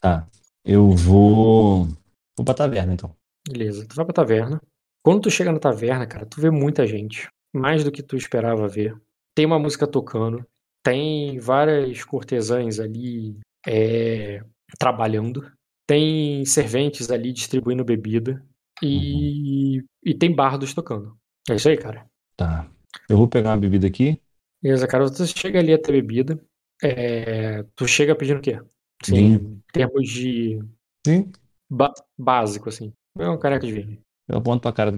Tá. 0.00 0.24
Eu 0.64 0.90
vou. 0.92 1.86
Vou 2.36 2.44
pra 2.44 2.54
taverna, 2.54 2.92
então. 2.94 3.10
Beleza, 3.48 3.84
tu 3.88 3.96
vai 3.96 4.04
pra 4.04 4.14
taverna. 4.14 4.60
Quando 5.04 5.22
tu 5.22 5.30
chega 5.30 5.50
na 5.50 5.58
taverna, 5.58 6.06
cara, 6.06 6.26
tu 6.26 6.40
vê 6.40 6.50
muita 6.50 6.86
gente. 6.86 7.28
Mais 7.54 7.82
do 7.82 7.90
que 7.90 8.02
tu 8.02 8.16
esperava 8.16 8.68
ver. 8.68 8.94
Tem 9.34 9.44
uma 9.46 9.58
música 9.58 9.86
tocando. 9.86 10.44
Tem 10.86 11.36
várias 11.40 12.04
cortesãs 12.04 12.78
ali 12.78 13.36
é, 13.66 14.40
trabalhando. 14.78 15.50
Tem 15.84 16.44
serventes 16.44 17.10
ali 17.10 17.32
distribuindo 17.32 17.84
bebida. 17.84 18.40
E, 18.80 19.82
e 20.04 20.14
tem 20.14 20.32
bardos 20.32 20.72
tocando. 20.74 21.18
É 21.50 21.56
isso 21.56 21.68
aí, 21.68 21.76
cara. 21.76 22.08
Tá. 22.36 22.70
Eu 23.08 23.16
vou 23.16 23.26
pegar 23.26 23.50
uma 23.50 23.56
bebida 23.56 23.88
aqui. 23.88 24.22
Beleza, 24.62 24.86
cara, 24.86 25.10
tu 25.10 25.26
chega 25.26 25.58
ali 25.58 25.72
a 25.72 25.78
ter 25.78 25.90
bebida. 25.90 26.40
É, 26.80 27.64
tu 27.74 27.88
chega 27.88 28.14
pedindo 28.14 28.38
o 28.38 28.42
quê? 28.42 28.60
Assim, 29.02 29.14
Vinho. 29.14 29.40
em 29.40 29.62
termos 29.72 30.08
de 30.08 30.60
Sim. 31.04 31.32
básico, 32.16 32.68
assim. 32.68 32.92
É 33.18 33.26
uma 33.26 33.38
caneca 33.38 33.66
de 33.66 33.72
vinho. 33.72 33.98
Eu 34.28 34.38
aponto 34.38 34.62
pra 34.62 34.72
cara. 34.72 34.92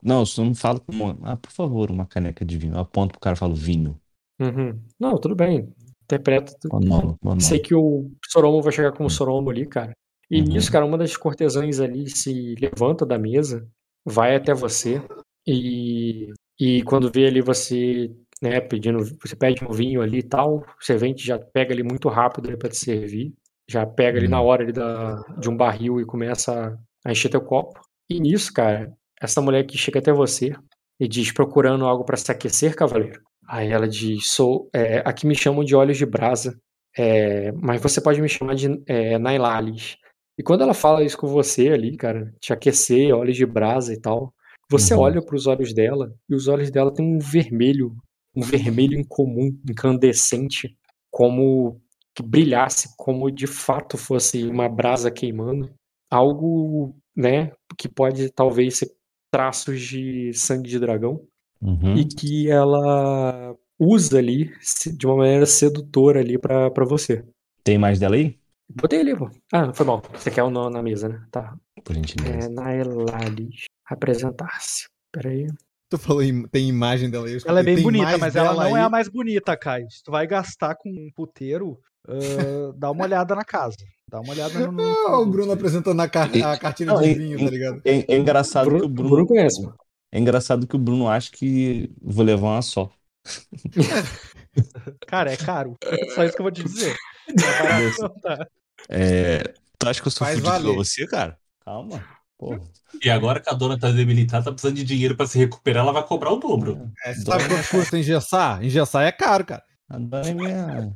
Não, 0.00 0.22
eu 0.22 0.44
não 0.44 0.54
falo 0.54 0.80
como. 0.80 1.18
Ah, 1.24 1.36
por 1.36 1.50
favor, 1.50 1.90
uma 1.90 2.06
caneca 2.06 2.44
de 2.44 2.56
vinho. 2.56 2.74
Eu 2.74 2.80
aponto 2.80 3.10
pro 3.10 3.20
cara 3.20 3.34
e 3.34 3.38
falo 3.38 3.56
vinho. 3.56 4.00
Uhum. 4.40 4.80
Não, 4.98 5.18
tudo 5.18 5.34
bem. 5.34 5.72
Interpreta. 6.04 6.52
tu- 6.60 6.68
Monólogo, 6.72 7.18
monólogo. 7.22 7.42
Sei 7.42 7.58
que 7.58 7.74
o 7.74 8.10
Soromo 8.26 8.60
vai 8.62 8.72
chegar 8.72 8.92
como 8.92 9.08
Soromo 9.10 9.50
ali, 9.50 9.66
cara. 9.66 9.92
E 10.30 10.40
Uhum. 10.40 10.48
nisso, 10.48 10.70
cara, 10.72 10.84
uma 10.84 10.98
das 10.98 11.16
cortesãs 11.16 11.80
ali 11.80 12.08
se 12.08 12.54
levanta 12.60 13.04
da 13.06 13.18
mesa, 13.18 13.66
vai 14.04 14.34
até 14.34 14.52
você 14.54 15.00
e, 15.46 16.32
e 16.58 16.82
quando 16.84 17.10
vê 17.10 17.26
ali 17.26 17.40
você, 17.40 18.10
né, 18.42 18.60
pedindo, 18.60 18.98
você 19.20 19.36
pede 19.36 19.64
um 19.64 19.70
vinho 19.72 20.00
ali 20.02 20.18
e 20.18 20.22
tal, 20.22 20.58
o 20.58 20.84
servente 20.84 21.24
já 21.24 21.38
pega 21.38 21.72
ali 21.74 21.82
muito 21.82 22.08
rápido 22.08 22.48
ali 22.48 22.56
pra 22.56 22.68
te 22.70 22.76
servir, 22.76 23.32
já 23.68 23.86
pega 23.86 24.18
ali 24.18 24.28
na 24.28 24.40
Uhum. 24.40 24.46
hora 24.46 24.62
ali 24.64 24.72
da, 24.72 25.16
de 25.38 25.48
um 25.50 25.56
barril 25.56 26.00
e 26.00 26.04
começa 26.06 26.78
a 27.04 27.12
encher 27.12 27.28
teu 27.30 27.40
copo. 27.40 27.80
E 28.10 28.18
nisso, 28.20 28.52
cara, 28.52 28.92
essa 29.20 29.40
mulher 29.40 29.64
que 29.66 29.76
chega 29.78 29.98
até 29.98 30.12
você 30.12 30.52
e 31.00 31.06
diz 31.08 31.30
procurando 31.32 31.84
algo 31.86 32.04
pra 32.04 32.16
se 32.16 32.30
aquecer, 32.30 32.74
cavaleiro. 32.74 33.20
Aí 33.52 33.70
ela 33.70 33.86
diz, 33.86 34.28
sou, 34.28 34.70
é, 34.72 35.02
aqui 35.04 35.26
me 35.26 35.34
chamam 35.34 35.62
de 35.62 35.76
olhos 35.76 35.98
de 35.98 36.06
brasa. 36.06 36.58
É, 36.96 37.52
mas 37.52 37.82
você 37.82 38.00
pode 38.00 38.18
me 38.22 38.28
chamar 38.28 38.54
de 38.54 38.82
é, 38.86 39.18
Nailales. 39.18 39.98
E 40.38 40.42
quando 40.42 40.62
ela 40.62 40.72
fala 40.72 41.04
isso 41.04 41.18
com 41.18 41.26
você 41.26 41.68
ali, 41.68 41.94
cara, 41.98 42.34
te 42.40 42.50
aquecer, 42.50 43.14
olhos 43.14 43.36
de 43.36 43.44
brasa 43.44 43.92
e 43.92 44.00
tal, 44.00 44.32
você 44.70 44.94
Uhum. 44.94 45.00
olha 45.00 45.22
para 45.22 45.36
os 45.36 45.46
olhos 45.46 45.74
dela 45.74 46.14
e 46.30 46.34
os 46.34 46.48
olhos 46.48 46.70
dela 46.70 46.90
têm 46.94 47.04
um 47.04 47.18
vermelho, 47.18 47.94
um 48.34 48.40
vermelho 48.40 48.98
incomum, 48.98 49.54
incandescente, 49.68 50.74
como 51.10 51.78
que 52.14 52.22
brilhasse, 52.22 52.94
como 52.96 53.30
de 53.30 53.46
fato 53.46 53.98
fosse 53.98 54.44
uma 54.44 54.66
brasa 54.66 55.10
queimando. 55.10 55.70
Algo, 56.10 56.96
né, 57.14 57.52
que 57.76 57.86
pode 57.86 58.30
talvez 58.30 58.78
ser 58.78 58.90
traços 59.30 59.78
de 59.78 60.32
sangue 60.32 60.70
de 60.70 60.78
dragão 60.78 61.20
Uhum. 61.62 61.94
e 61.96 62.04
que 62.04 62.50
ela 62.50 63.54
usa 63.78 64.18
ali 64.18 64.50
de 64.96 65.06
uma 65.06 65.16
maneira 65.16 65.46
sedutora 65.46 66.20
ali 66.20 66.36
pra 66.36 66.70
pra 66.70 66.84
você. 66.84 67.24
Tem 67.64 67.78
mais 67.78 67.98
dela 68.00 68.16
aí? 68.16 68.36
Botei 68.74 69.00
ali, 69.00 69.16
pô. 69.16 69.30
Ah, 69.52 69.66
não 69.66 69.74
foi 69.74 69.86
mal. 69.86 70.02
Você 70.14 70.30
quer 70.30 70.42
o 70.42 70.48
um 70.48 70.70
na 70.70 70.82
mesa, 70.82 71.08
né? 71.08 71.22
Tá. 71.30 71.54
Por 71.84 71.94
gentileza. 71.94 72.46
É, 72.46 72.48
Naelalis. 72.48 73.66
Apresentar-se. 73.88 74.88
Peraí. 75.12 75.46
Tu 75.90 75.98
falou, 75.98 76.22
im- 76.22 76.48
tem 76.48 76.68
imagem 76.68 77.10
dela 77.10 77.26
aí. 77.26 77.34
eu 77.34 77.40
Ela 77.46 77.60
é 77.60 77.62
bem 77.62 77.80
bonita, 77.82 78.16
mas 78.18 78.34
ela 78.34 78.54
não 78.54 78.76
é 78.76 78.80
aí. 78.80 78.86
a 78.86 78.88
mais 78.88 79.08
bonita, 79.08 79.56
Caio. 79.56 79.86
Se 79.90 80.02
tu 80.02 80.10
vai 80.10 80.26
gastar 80.26 80.74
com 80.74 80.88
um 80.88 81.08
puteiro, 81.14 81.78
ah, 82.08 82.72
dá 82.76 82.90
uma 82.90 83.04
olhada 83.04 83.34
na 83.34 83.44
casa. 83.44 83.76
Dá 84.10 84.20
uma 84.20 84.32
olhada 84.32 84.58
no. 84.58 84.72
no 84.72 84.82
Ah, 84.82 85.20
o 85.20 85.26
Bruno 85.26 85.52
apresentando 85.52 86.00
a, 86.00 86.08
car- 86.08 86.30
a 86.44 86.56
cartilha 86.58 86.94
de 86.96 87.14
vinho, 87.14 87.38
tá 87.38 87.50
ligado? 87.50 87.82
É, 87.84 88.14
é 88.14 88.16
engraçado 88.18 88.64
Bruno, 88.66 88.80
que 88.80 88.86
o 88.86 88.88
Bruno. 88.88 89.10
Bruno 89.10 89.26
conhece, 89.26 89.60
mano. 89.62 89.76
É 90.12 90.18
engraçado 90.18 90.66
que 90.66 90.76
o 90.76 90.78
Bruno 90.78 91.08
acha 91.08 91.30
que 91.32 91.90
vou 92.00 92.22
levar 92.24 92.48
uma 92.48 92.62
só. 92.62 92.90
Cara, 95.06 95.32
é 95.32 95.36
caro. 95.36 95.78
Só 96.14 96.24
isso 96.24 96.34
que 96.34 96.40
eu 96.40 96.44
vou 96.44 96.52
te 96.52 96.62
dizer. 96.62 96.94
É 97.28 98.20
tá? 98.20 98.46
É, 98.90 99.54
tu 99.78 99.88
acha 99.88 100.02
que 100.02 100.08
eu 100.08 100.12
sou 100.12 100.26
Faz 100.26 100.38
fudido 100.38 100.52
valer. 100.52 100.74
pra 100.74 100.84
você, 100.84 101.06
cara? 101.06 101.38
Calma. 101.64 102.04
Porra. 102.36 102.60
E 103.02 103.08
agora 103.08 103.40
que 103.40 103.48
a 103.48 103.54
dona 103.54 103.78
tá 103.78 103.90
debilitada, 103.90 104.44
tá 104.44 104.52
precisando 104.52 104.76
de 104.76 104.84
dinheiro 104.84 105.16
pra 105.16 105.26
se 105.26 105.38
recuperar, 105.38 105.84
ela 105.84 105.92
vai 105.92 106.06
cobrar 106.06 106.32
o 106.32 106.36
dobro. 106.36 106.90
É, 107.04 107.14
você 107.14 107.22
sabe 107.22 107.48
quanto 107.48 107.68
custa 107.70 107.98
engessar? 107.98 108.62
Engessar 108.62 109.04
é 109.04 109.12
caro, 109.12 109.46
cara. 109.46 109.62
A 109.88 109.98
dona 109.98 110.28
é 110.28 110.34
minha. 110.34 110.94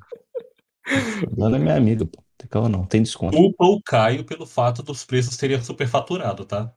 A 0.87 1.35
dona 1.35 1.57
é 1.57 1.61
minha 1.61 1.77
amiga, 1.77 2.05
pô. 2.05 2.23
Tem 2.37 2.49
calma 2.49 2.69
não, 2.69 2.85
tem 2.85 3.03
desconto. 3.03 3.35
Culpa 3.35 3.65
o 3.65 3.81
Caio 3.83 4.25
pelo 4.25 4.45
fato 4.45 4.83
dos 4.83 5.05
preços 5.05 5.37
terem 5.37 5.63
superfaturado, 5.63 6.45
tá? 6.45 6.71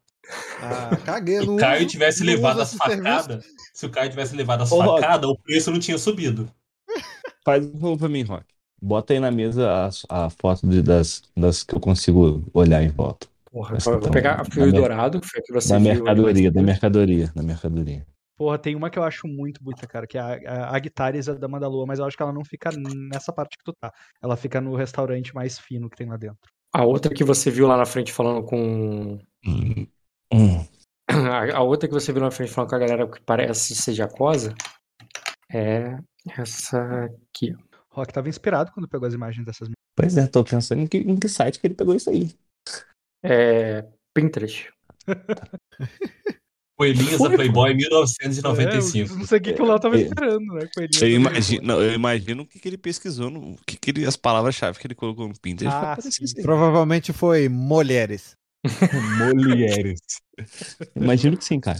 Ah, 0.61 0.95
caguei. 1.05 1.39
Se 1.41 1.49
o 1.49 1.55
Caio 1.57 1.79
uso- 1.81 1.87
tivesse 1.89 2.23
levado 2.23 2.61
as 2.61 2.73
facadas, 2.73 3.45
se 3.73 3.85
o 3.85 3.89
Caio 3.89 4.09
tivesse 4.09 4.35
levado 4.35 4.61
as 4.63 4.69
facadas, 4.69 5.29
o 5.29 5.37
preço 5.37 5.71
não 5.71 5.79
tinha 5.79 5.97
subido. 5.97 6.49
Faz 7.45 7.65
um 7.65 7.71
favor 7.79 7.97
pra 7.97 8.09
mim, 8.09 8.23
Rock. 8.23 8.45
Bota 8.81 9.13
aí 9.13 9.19
na 9.19 9.31
mesa 9.31 9.69
a, 10.09 10.25
a 10.25 10.29
foto 10.29 10.67
de- 10.67 10.81
das, 10.81 11.21
das 11.35 11.63
que 11.63 11.75
eu 11.75 11.79
consigo 11.79 12.43
olhar 12.53 12.81
em 12.83 12.89
volta. 12.89 13.27
Porra, 13.51 13.71
Mas 13.73 13.83
vou 13.85 13.95
então, 13.97 14.11
pegar 14.11 14.39
a 14.39 14.45
fio 14.45 14.71
dourado, 14.71 15.19
que 15.19 15.27
foi 15.27 15.41
que 15.41 15.51
você 15.51 15.69
Da 15.73 15.79
viu. 15.79 15.87
mercadoria, 15.95 16.51
da 16.51 16.61
mercadoria, 16.61 17.31
da 17.35 17.41
mercadoria. 17.43 18.05
Porra, 18.37 18.57
tem 18.57 18.75
uma 18.75 18.89
que 18.89 18.97
eu 18.97 19.03
acho 19.03 19.27
muito 19.27 19.61
bonita, 19.61 19.85
cara, 19.87 20.07
que 20.07 20.17
é 20.17 20.21
a, 20.21 20.39
a, 20.69 20.75
a 20.75 20.79
Guitares, 20.79 21.27
a 21.27 21.33
Dama 21.33 21.59
da 21.59 21.67
Lua, 21.67 21.85
mas 21.85 21.99
eu 21.99 22.05
acho 22.05 22.15
que 22.15 22.23
ela 22.23 22.31
não 22.31 22.45
fica 22.45 22.69
nessa 23.11 23.33
parte 23.33 23.57
que 23.57 23.63
tu 23.65 23.73
tá. 23.73 23.91
Ela 24.21 24.37
fica 24.37 24.61
no 24.61 24.75
restaurante 24.75 25.33
mais 25.35 25.59
fino 25.59 25.89
que 25.89 25.97
tem 25.97 26.07
lá 26.07 26.15
dentro. 26.15 26.37
A 26.71 26.85
outra 26.85 27.13
que 27.13 27.23
você 27.23 27.49
viu 27.51 27.67
lá 27.67 27.75
na 27.75 27.85
frente 27.85 28.13
falando 28.13 28.43
com. 28.45 29.19
Hum. 29.45 29.85
Hum. 30.33 30.65
A 31.09 31.57
a 31.57 31.61
outra 31.63 31.87
que 31.87 31.93
você 31.93 32.13
viu 32.13 32.21
na 32.21 32.29
frente 32.29 32.51
falando 32.51 32.69
com 32.69 32.75
a 32.75 32.79
galera 32.79 33.07
que 33.09 33.19
parece 33.21 33.75
ser 33.75 33.93
jacosa 33.93 34.53
é 35.51 35.97
essa 36.37 37.05
aqui. 37.05 37.55
Rock 37.91 38.13
tava 38.13 38.29
inspirado 38.29 38.71
quando 38.71 38.87
pegou 38.87 39.07
as 39.07 39.13
imagens 39.15 39.43
dessas 39.45 39.69
Pois 39.95 40.15
é, 40.17 40.27
tô 40.27 40.43
pensando 40.43 40.81
em 40.83 40.87
que, 40.87 40.97
em 40.99 41.17
que 41.17 41.27
site 41.27 41.59
que 41.59 41.65
ele 41.67 41.73
pegou 41.73 41.95
isso 41.95 42.09
aí. 42.09 42.31
É. 43.23 43.85
Pinterest. 44.15 44.71
Coelhinhas 46.77 47.11
da 47.11 47.17
Foi, 47.17 47.35
Playboy 47.35 47.71
É, 47.71 47.73
1995. 47.73 49.11
eu 49.13 49.17
não 49.17 49.25
sei 49.25 49.37
o 49.37 49.41
que, 49.41 49.53
que 49.53 49.61
o 49.61 49.65
Léo 49.65 49.79
tava 49.79 49.97
É. 49.97 50.01
esperando, 50.01 50.53
né? 50.53 50.69
Coelhinho 50.73 50.95
Eu 50.95 51.23
da 51.23 51.29
imagino, 51.31 51.67
não, 51.67 51.81
eu 51.81 51.93
imagino 51.93 52.43
o 52.43 52.45
que, 52.45 52.57
que 52.57 52.69
ele 52.69 52.77
pesquisou, 52.77 53.29
no, 53.29 53.55
o 53.55 53.57
que, 53.67 53.75
que 53.75 53.91
ele, 53.91 54.05
as 54.05 54.15
palavras-chave 54.15 54.79
que 54.79 54.87
ele 54.87 54.95
colocou 54.95 55.27
no 55.27 55.37
Pinterest 55.37 55.75
Ah. 55.75 55.97
Provavelmente 56.41 57.11
foi 57.11 57.49
mulheres. 57.49 58.37
Mulheres. 59.17 60.01
Imagino 60.95 61.37
que 61.37 61.45
sim, 61.45 61.59
cara. 61.59 61.79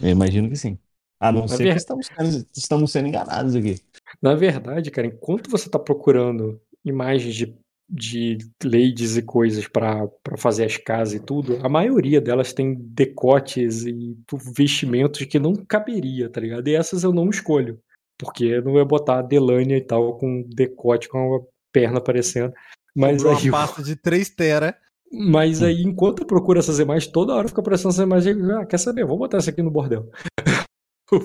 Eu 0.00 0.08
imagino 0.08 0.48
que 0.48 0.56
sim. 0.56 0.78
A 1.20 1.30
não 1.32 1.42
Na 1.42 1.48
ser 1.48 1.64
ver- 1.64 1.72
que 1.72 1.78
estamos 1.78 2.06
sendo, 2.06 2.46
estamos 2.56 2.92
sendo 2.92 3.08
enganados 3.08 3.54
aqui. 3.54 3.80
Na 4.20 4.34
verdade, 4.34 4.90
cara, 4.90 5.06
enquanto 5.06 5.50
você 5.50 5.68
tá 5.70 5.78
procurando 5.78 6.60
imagens 6.84 7.34
de, 7.34 7.54
de 7.88 8.38
ladies 8.62 9.16
e 9.16 9.22
coisas 9.22 9.66
pra 9.66 10.06
pra 10.22 10.36
fazer 10.36 10.64
as 10.64 10.76
casas 10.76 11.14
e 11.14 11.20
tudo, 11.20 11.58
a 11.64 11.68
maioria 11.68 12.20
delas 12.20 12.52
tem 12.52 12.74
decotes 12.74 13.84
e 13.84 14.16
vestimentos 14.56 15.24
que 15.26 15.38
não 15.38 15.54
caberia, 15.54 16.28
tá 16.28 16.40
ligado? 16.40 16.66
E 16.68 16.74
essas 16.74 17.04
eu 17.04 17.12
não 17.12 17.30
escolho. 17.30 17.78
Porque 18.18 18.60
não 18.60 18.76
ia 18.76 18.84
botar 18.84 19.18
a 19.18 19.22
Delânia 19.22 19.76
e 19.76 19.80
tal 19.84 20.18
com 20.18 20.42
decote, 20.48 21.08
com 21.08 21.36
a 21.36 21.40
perna 21.72 21.98
aparecendo. 21.98 22.52
Mas 22.94 23.22
Comprou 23.22 23.38
aí, 23.38 23.48
uma 23.48 23.58
pasta 23.66 23.82
de 23.82 23.96
3 23.96 24.28
tera. 24.30 24.76
Mas 25.14 25.62
aí, 25.62 25.82
enquanto 25.82 26.20
eu 26.20 26.26
procuro 26.26 26.58
essas 26.58 26.78
imagens, 26.78 27.06
toda 27.10 27.34
hora 27.34 27.48
fica 27.48 27.60
aparecendo 27.60 27.90
essas 27.90 28.04
imagens. 28.04 28.36
Ah, 28.50 28.66
quer 28.66 28.78
saber? 28.78 29.04
Vou 29.06 29.18
botar 29.18 29.38
essa 29.38 29.50
aqui 29.50 29.62
no 29.62 29.70
bordel. 29.70 30.10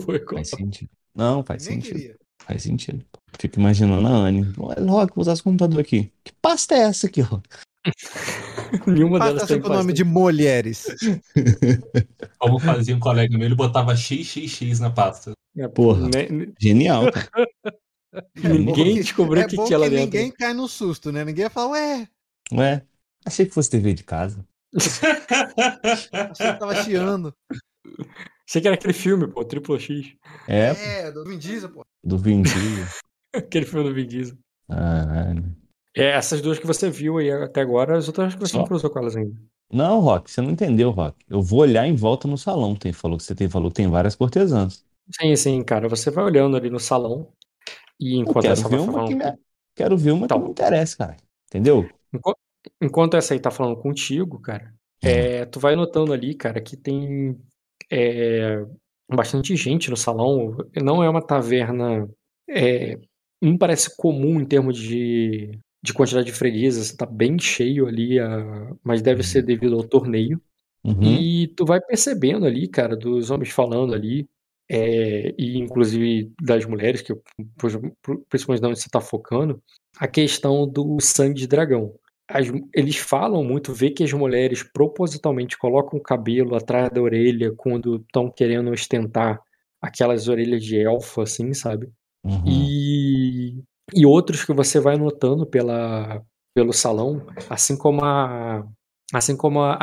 Foi 0.06 0.20
como- 0.20 0.38
Faz 0.38 0.50
sentido. 0.50 0.90
Não, 1.16 1.44
faz 1.44 1.66
Nem 1.68 1.82
sentido. 1.82 1.96
queria. 1.98 2.16
Faz 2.44 2.64
sentido. 2.64 3.04
Fico 3.40 3.60
imaginando 3.60 4.08
a 4.08 4.12
Anne. 4.12 4.54
Olha, 4.58 4.86
Rock, 4.86 5.14
vou 5.16 5.22
usar 5.22 5.34
esse 5.34 5.44
computador 5.44 5.80
aqui. 5.80 6.12
Que 6.24 6.32
pasta 6.42 6.76
é 6.76 6.80
essa 6.82 7.08
aqui, 7.08 7.22
Rock? 7.22 7.48
Nenhuma 8.88 9.20
delas 9.20 9.40
Pasta 9.42 9.48
tem 9.56 9.62
com 9.62 9.68
o 9.68 9.72
nome 9.72 9.84
pasta. 9.92 9.94
de 9.94 10.04
mulheres. 10.04 10.86
Como 12.38 12.60
fazia 12.60 12.96
um 12.96 13.00
colega 13.00 13.36
meu, 13.38 13.46
ele 13.48 13.56
botava 13.56 13.96
XXX 13.96 14.80
na 14.80 14.90
pasta. 14.92 15.32
É, 15.58 15.68
Porra. 15.68 16.04
né, 16.08 16.52
Genial, 16.60 17.06
cara. 17.12 17.30
Ninguém 18.36 18.96
que- 18.96 19.02
descobriu 19.02 19.42
é 19.44 19.46
o 19.46 19.50
que 19.50 19.56
bom 19.56 19.66
tinha 19.66 19.78
lá 19.80 19.86
que 19.86 19.92
dentro. 19.96 20.06
ninguém 20.18 20.32
cai 20.32 20.54
no 20.54 20.68
susto, 20.68 21.12
né? 21.12 21.24
Ninguém 21.26 21.50
fala, 21.50 21.72
ué, 21.72 22.08
Ué, 22.54 22.84
achei 23.26 23.46
que 23.46 23.54
fosse 23.54 23.70
TV 23.70 23.94
de 23.94 24.04
casa. 24.04 24.46
achei 24.76 26.54
que 26.54 26.60
tava 26.60 26.76
chiando. 26.84 27.34
Achei 28.48 28.62
que 28.62 28.68
era 28.68 28.76
aquele 28.76 28.94
filme, 28.94 29.28
pô, 29.28 29.44
Triple 29.46 29.80
X. 29.80 30.16
É, 30.48 30.70
É, 31.08 31.12
do 31.12 31.24
Vin 31.24 31.38
Diesel, 31.38 31.70
pô. 31.70 31.86
do 32.04 32.18
Vin 32.18 32.42
Diesel. 32.42 32.86
Aquele 33.34 33.66
filme 33.66 33.88
do 33.88 33.94
Vin 33.94 34.08
Diesel. 34.08 34.38
Caralho. 34.68 35.56
É, 35.96 36.12
essas 36.12 36.42
duas 36.42 36.58
que 36.60 36.66
você 36.68 36.90
viu 36.90 37.18
aí 37.18 37.32
até 37.32 37.62
agora, 37.62 37.98
as 37.98 38.08
outras 38.08 38.28
acho 38.28 38.38
que 38.38 38.42
você 38.46 38.54
Só. 38.54 38.60
não 38.60 38.66
cruzou 38.68 38.90
com 38.90 39.00
elas 39.00 39.16
ainda. 39.16 39.40
Não, 39.72 40.00
Rock, 40.00 40.32
você 40.32 40.42
não 40.42 40.52
entendeu, 40.52 40.90
Rock. 40.90 41.18
Eu 41.30 41.42
vou 41.42 41.60
olhar 41.60 41.86
em 41.88 41.96
volta 41.96 42.28
no 42.28 42.38
salão. 42.38 42.76
Tem, 42.76 42.92
falou 42.92 43.18
que 43.18 43.24
você 43.24 43.36
tem, 43.36 43.48
falou 43.50 43.70
que 43.70 43.76
tem 43.76 43.88
várias 43.88 44.16
cortesãs. 44.16 44.84
Sim, 45.20 45.36
sim, 45.36 45.64
cara. 45.64 45.88
Você 45.88 46.10
vai 46.10 46.24
olhando 46.24 46.58
ali 46.58 46.70
no 46.72 46.80
salão 46.80 47.32
e 48.00 48.16
Eu 48.16 48.22
enquanto 48.22 48.42
quero 48.44 48.54
essa 48.54 48.68
ver 48.68 48.80
uma 48.80 48.88
que 49.08 49.16
falando. 49.16 49.18
me, 49.18 49.40
quero 49.76 49.98
ver 49.98 50.12
uma 50.12 50.28
que 50.28 50.34
Então. 50.34 50.40
me 50.44 50.50
interessa, 50.50 50.98
cara. 50.98 51.18
Entendeu? 51.48 51.88
Enquanto, 52.14 52.38
enquanto 52.82 53.16
essa 53.18 53.34
aí 53.34 53.40
tá 53.40 53.52
falando 53.52 53.78
contigo, 53.78 54.40
cara, 54.40 54.74
é, 55.02 55.46
tu 55.46 55.60
vai 55.60 55.76
notando 55.76 56.14
ali, 56.14 56.36
cara, 56.36 56.62
que 56.62 56.76
tem 56.76 57.38
é, 57.90 58.66
bastante 59.10 59.56
gente 59.56 59.90
no 59.90 59.98
salão. 59.98 60.56
Não 60.82 61.04
é 61.04 61.10
uma 61.10 61.22
taverna. 61.26 62.08
É, 62.50 62.98
não 63.42 63.58
parece 63.58 63.96
comum 63.96 64.40
em 64.42 64.46
termos 64.46 64.78
de, 64.78 65.52
de 65.82 65.94
quantidade 65.94 66.28
de 66.28 66.34
freguesas. 66.34 66.94
Tá 66.94 67.06
bem 67.06 67.40
cheio 67.40 67.88
ali, 67.88 68.20
a- 68.20 68.72
mas 68.84 69.02
deve 69.02 69.24
ser 69.24 69.42
devido 69.44 69.76
ao 69.76 69.84
torneio. 69.84 70.42
Uhum. 70.84 71.02
E 71.04 71.48
tu 71.50 71.66
vai 71.66 71.80
percebendo 71.82 72.46
ali, 72.46 72.68
cara, 72.68 72.96
dos 72.96 73.30
homens 73.32 73.50
falando 73.52 73.94
ali, 73.94 74.28
é, 74.70 75.34
e 75.38 75.58
inclusive 75.58 76.32
das 76.42 76.66
mulheres, 76.66 77.02
que 77.02 77.12
eu- 77.12 77.22
principalmente 78.30 78.62
da 78.62 78.70
onde 78.70 78.80
você 78.80 78.90
tá 78.90 79.02
focando, 79.02 79.62
a 79.98 80.08
questão 80.08 80.68
do 80.68 81.00
sangue 81.02 81.40
de 81.42 81.48
dragão. 81.48 81.94
As- 82.30 82.48
eles 82.74 82.98
falam 82.98 83.44
muito, 83.44 83.74
vê 83.74 83.90
que 83.90 84.04
as 84.04 84.14
mulheres 84.14 84.64
propositalmente 84.64 85.58
colocam 85.58 86.00
o 86.00 86.04
cabelo 86.04 86.56
atrás 86.56 86.90
da 86.92 87.02
orelha 87.02 87.52
quando 87.58 87.98
estão 87.98 88.30
querendo 88.30 88.70
ostentar 88.72 89.42
aquelas 89.82 90.28
orelhas 90.28 90.64
de 90.64 90.80
elfo, 90.80 91.22
assim, 91.22 91.54
sabe? 91.54 91.90
Uhum. 92.24 92.44
E, 92.46 93.64
e 93.94 94.06
outros 94.06 94.46
que 94.46 94.54
você 94.54 94.80
vai 94.80 94.98
notando 94.98 95.46
pela, 95.46 96.22
pelo 96.54 96.74
salão, 96.74 97.26
assim 97.50 97.78
como 97.78 98.04
a 98.04 98.66
assim 99.12 99.36
como 99.36 99.62
a 99.62 99.78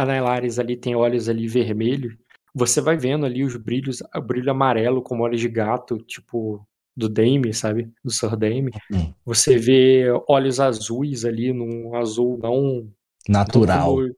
ali 0.61 0.77
tem 0.77 0.95
olhos 0.95 1.29
ali 1.29 1.49
vermelhos, 1.49 2.15
você 2.55 2.81
vai 2.81 2.97
vendo 2.97 3.27
ali 3.27 3.43
os 3.43 3.57
brilhos, 3.57 4.01
o 4.15 4.21
brilho 4.21 4.51
amarelo 4.51 5.03
como 5.03 5.25
olhos 5.25 5.41
de 5.41 5.49
gato, 5.49 5.99
tipo 5.99 6.65
do 6.97 7.09
Dame, 7.09 7.53
sabe? 7.53 7.91
Do 8.05 8.11
Sir 8.11 8.37
Dame. 8.37 8.71
Hum. 8.93 9.13
Você 9.25 9.59
vê 9.59 10.07
olhos 10.29 10.59
azuis 10.61 11.25
ali, 11.25 11.53
num 11.53 11.95
azul 11.95 12.39
não 12.43 12.91
não 13.29 13.41
Natural. 13.41 13.95
como- 13.97 14.15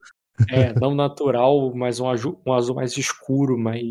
é, 0.51 0.73
não 0.79 0.95
natural, 0.95 1.75
mas 1.75 1.99
um 1.99 2.09
azul, 2.09 2.41
um 2.47 2.53
azul 2.53 2.77
mais 2.77 2.97
escuro, 2.97 3.59
mais 3.59 3.83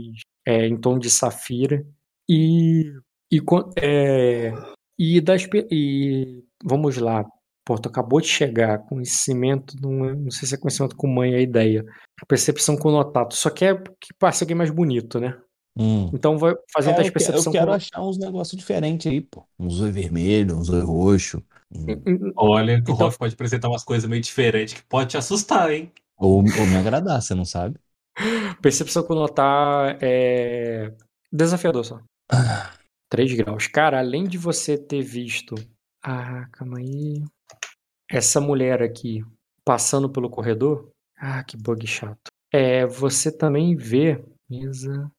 é, 0.45 0.65
em 0.65 0.77
tom 0.77 0.97
de 0.97 1.09
safira. 1.09 1.85
E, 2.29 2.93
e, 3.31 3.41
é, 3.75 4.53
e, 4.97 5.19
das, 5.19 5.45
e 5.71 6.43
vamos 6.63 6.97
lá. 6.97 7.25
Pô, 7.65 7.77
tu 7.77 7.89
acabou 7.89 8.21
de 8.21 8.27
chegar. 8.27 8.77
Conhecimento, 8.85 9.75
não, 9.81 10.05
é- 10.05 10.15
não 10.15 10.31
sei 10.31 10.47
se 10.47 10.55
é 10.55 10.57
conhecimento 10.57 10.95
com 10.95 11.07
mãe 11.07 11.33
é 11.33 11.37
a 11.37 11.41
ideia. 11.41 11.83
Percepção 12.27 12.77
com 12.77 12.91
notato. 12.91 13.35
Só 13.35 13.49
quer 13.49 13.81
que 13.99 14.13
passe 14.17 14.43
alguém 14.43 14.55
mais 14.55 14.69
bonito, 14.71 15.19
né? 15.19 15.37
Hum. 15.79 16.09
Então 16.13 16.37
vai 16.37 16.55
fazendo 16.73 16.95
É, 16.95 17.01
as 17.01 17.05
eu, 17.07 17.11
que- 17.13 17.19
eu 17.19 17.25
percepção 17.25 17.51
quero 17.51 17.67
com 17.67 17.73
achar 17.73 18.01
uns 18.01 18.17
negócios 18.17 18.57
diferentes 18.57 19.11
aí, 19.11 19.21
pô. 19.21 19.43
Um 19.59 19.69
zóio 19.69 19.93
vermelho, 19.93 20.55
um 20.57 20.63
zóio 20.63 20.85
roxo. 20.85 21.43
um- 21.73 22.31
Olha, 22.35 22.81
que 22.81 22.89
o 22.91 22.93
Então- 22.93 23.07
Rock 23.07 23.17
pode 23.17 23.33
apresentar 23.33 23.67
umas 23.69 23.83
coisas 23.83 24.09
meio 24.09 24.21
diferentes 24.21 24.73
que 24.73 24.83
pode 24.83 25.09
te 25.11 25.17
assustar, 25.17 25.69
hein? 25.71 25.91
Ou, 26.17 26.37
ou 26.37 26.43
me 26.43 26.75
agradar, 26.77 27.21
você 27.21 27.35
não 27.35 27.45
sabe? 27.45 27.77
Percepção 28.61 29.03
com 29.03 29.13
notar 29.13 29.97
é 30.01 30.93
desafiador 31.31 31.83
só. 31.85 31.99
3 33.09 33.33
graus. 33.33 33.67
Cara, 33.67 33.99
além 33.99 34.23
de 34.25 34.37
você 34.37 34.77
ter 34.77 35.01
visto. 35.01 35.55
Ah, 36.03 36.47
calma 36.51 36.79
aí. 36.79 37.23
Essa 38.09 38.39
mulher 38.41 38.81
aqui. 38.81 39.23
passando 39.65 40.09
pelo 40.09 40.29
corredor. 40.29 40.89
Ah, 41.17 41.43
que 41.43 41.57
bug 41.57 41.85
chato. 41.85 42.31
É, 42.53 42.85
você 42.85 43.29
também 43.29 43.75
vê. 43.75 44.23
Mesa. 44.49 45.11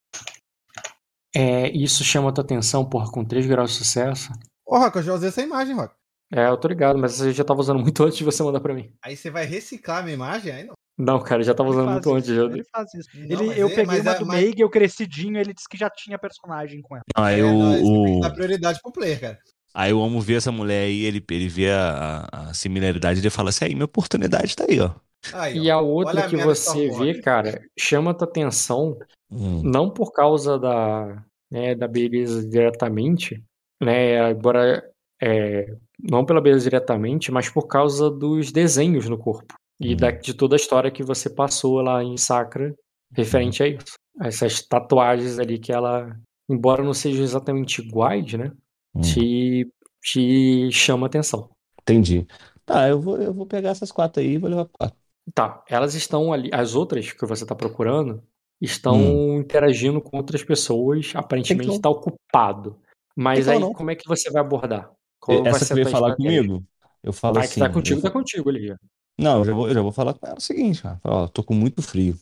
É, 1.35 1.69
isso 1.71 2.03
chama 2.05 2.31
a 2.31 2.33
tua 2.33 2.45
atenção, 2.45 2.85
porra, 2.89 3.11
com 3.11 3.25
3 3.25 3.47
graus 3.47 3.71
de 3.73 3.77
sucesso. 3.79 4.33
Ô, 4.67 4.79
Rock, 4.79 4.97
eu 4.97 5.03
já 5.03 5.15
usei 5.15 5.29
essa 5.29 5.43
imagem, 5.43 5.75
Rock. 5.75 5.95
É, 6.33 6.47
eu 6.49 6.57
tô 6.57 6.69
ligado, 6.69 6.99
mas 6.99 7.13
você 7.15 7.33
já 7.33 7.45
tava 7.45 7.61
usando 7.61 7.81
muito 7.81 8.03
antes 8.05 8.19
de 8.19 8.25
você 8.25 8.43
mandar 8.43 8.61
pra 8.61 8.75
mim. 8.75 8.91
Aí 9.03 9.17
você 9.17 9.31
vai 9.31 9.45
reciclar 9.47 9.99
a 9.99 10.03
minha 10.03 10.15
imagem? 10.15 10.53
Aí 10.53 10.65
não. 10.65 10.75
Não, 11.01 11.21
cara, 11.23 11.45
já 11.45 11.55
tava 11.55 11.71
usando 11.71 11.91
muito 11.93 12.13
antes. 12.13 12.29
Ele 12.29 12.65
faz 12.73 12.93
isso. 12.93 13.09
Não, 13.15 13.23
Ele, 13.25 13.61
eu 13.61 13.69
é- 13.69 13.75
peguei 13.75 14.01
uma 14.01 14.11
é- 14.13 14.19
do 14.19 14.27
mas- 14.27 14.41
Meig, 14.43 14.61
eu 14.61 14.69
crescidinho, 14.69 15.39
ele 15.39 15.55
disse 15.55 15.69
que 15.69 15.77
já 15.79 15.89
tinha 15.89 16.19
personagem 16.19 16.83
com 16.83 16.97
ela. 16.97 17.05
Aí 17.15 17.39
É, 17.41 17.45
o, 17.45 17.59
não, 17.59 17.77
que 17.79 17.85
o- 18.17 18.21
dar 18.21 18.31
prioridade 18.31 18.81
pro 18.83 18.91
player, 18.91 19.21
cara. 19.21 19.39
aí 19.73 19.93
o 19.93 20.01
homem 20.01 20.19
vê 20.21 20.35
essa 20.35 20.51
mulher 20.51 20.87
aí, 20.87 21.05
ele, 21.05 21.25
ele 21.31 21.49
vê 21.49 21.71
a, 21.71 22.27
a- 22.33 22.49
a 22.51 22.55
similaridade 22.55 23.21
e 23.21 23.23
ele 23.23 23.31
fala 23.31 23.51
assim, 23.51 23.67
aí 23.67 23.75
minha 23.75 23.85
oportunidade 23.85 24.57
tá 24.57 24.65
aí, 24.69 24.81
ó. 24.81 24.91
Aí, 25.33 25.59
E 25.59 25.71
a 25.71 25.81
outra 25.81 26.25
a 26.25 26.29
que 26.29 26.37
merda 26.37 26.55
você 26.55 26.91
vê, 26.91 27.21
cara, 27.21 27.61
chama 27.79 28.13
a 28.13 28.15
tua 28.15 28.27
atenção 28.29 28.97
Hum, 29.31 29.63
não 29.63 29.91
por 29.91 30.13
causa 30.13 30.59
da, 30.59 31.23
né, 31.51 31.75
da 31.75 31.87
beleza 31.87 32.47
diretamente, 32.49 33.43
né, 33.83 34.31
embora 34.31 34.83
é, 35.21 35.67
não 36.03 36.25
pela 36.25 36.41
beleza 36.41 36.65
diretamente, 36.65 37.31
mas 37.31 37.51
por 37.51 37.67
causa 37.67 38.11
dos 38.11 38.51
desenhos 38.51 39.09
no 39.09 39.19
corpo 39.19 39.55
e 39.81 39.91
Uhum. 39.91 39.97
da, 39.97 40.11
de 40.11 40.35
toda 40.35 40.57
a 40.57 40.57
história 40.57 40.91
que 40.91 41.03
você 41.03 41.29
passou 41.29 41.81
lá 41.83 42.03
em 42.03 42.17
Sacra 42.17 42.75
referente 43.13 43.63
a 43.63 43.69
isso. 43.69 43.95
Essas 44.21 44.63
tatuagens 44.63 45.39
ali 45.39 45.59
que 45.59 45.73
ela, 45.73 46.17
embora 46.49 46.83
não 46.83 46.95
sejam 46.95 47.23
exatamente 47.23 47.81
iguais, 47.83 48.33
né, 48.33 48.51
hum. 48.95 49.01
te, 49.01 49.71
te 50.03 50.71
chama 50.73 51.07
a 51.07 51.09
atenção. 51.09 51.51
Entendi. 51.83 52.27
Tá, 52.65 52.89
eu 52.89 53.01
vou, 53.01 53.17
eu 53.19 53.33
vou 53.33 53.47
pegar 53.47 53.71
essas 53.71 53.93
quatro 53.93 54.21
aí 54.23 54.35
e 54.35 54.39
vou 54.39 54.51
levar 54.51 54.65
pra 54.65 54.75
quatro. 54.79 54.99
Tá, 55.35 55.63
elas 55.69 55.95
estão 55.95 56.33
ali, 56.33 56.49
as 56.53 56.75
outras 56.75 57.13
que 57.13 57.27
você 57.27 57.45
está 57.45 57.55
procurando 57.55 58.23
estão 58.61 58.97
Hum. 58.97 59.39
interagindo 59.39 60.01
com 60.01 60.17
outras 60.17 60.43
pessoas, 60.43 61.13
aparentemente 61.15 61.65
Então- 61.67 61.77
está 61.77 61.91
ocupado. 61.91 62.77
Mas 63.17 63.41
Então 63.41 63.53
aí 63.55 63.61
não. 63.61 63.73
como 63.73 63.91
é 63.91 63.95
que 63.97 64.07
você 64.07 64.31
vai 64.31 64.41
abordar? 64.41 64.91
Qual 65.21 65.43
vai 65.43 65.51
Essa 65.53 65.67
que 65.67 65.75
veio 65.75 65.89
falar 65.91 66.15
comigo, 66.17 66.65
eu 67.03 67.13
falo 67.13 67.39
Ah, 67.39 67.41
assim. 67.43 67.55
que 67.55 67.61
tá 67.61 67.69
contigo, 67.69 67.99
eu- 67.99 68.03
tá 68.03 68.11
contigo 68.11 68.51
ó. 68.51 68.77
Não, 69.21 69.39
eu 69.41 69.45
já 69.45 69.53
vou, 69.53 69.69
eu 69.69 69.75
já 69.75 69.83
vou 69.83 69.93
falar 69.93 70.15
com 70.15 70.25
ela 70.27 70.39
o 70.39 70.41
seguinte, 70.41 70.81
cara. 70.83 71.01
Ó, 71.05 71.27
tô 71.27 71.43
com 71.43 71.53
muito 71.55 71.83
frio. 71.83 72.17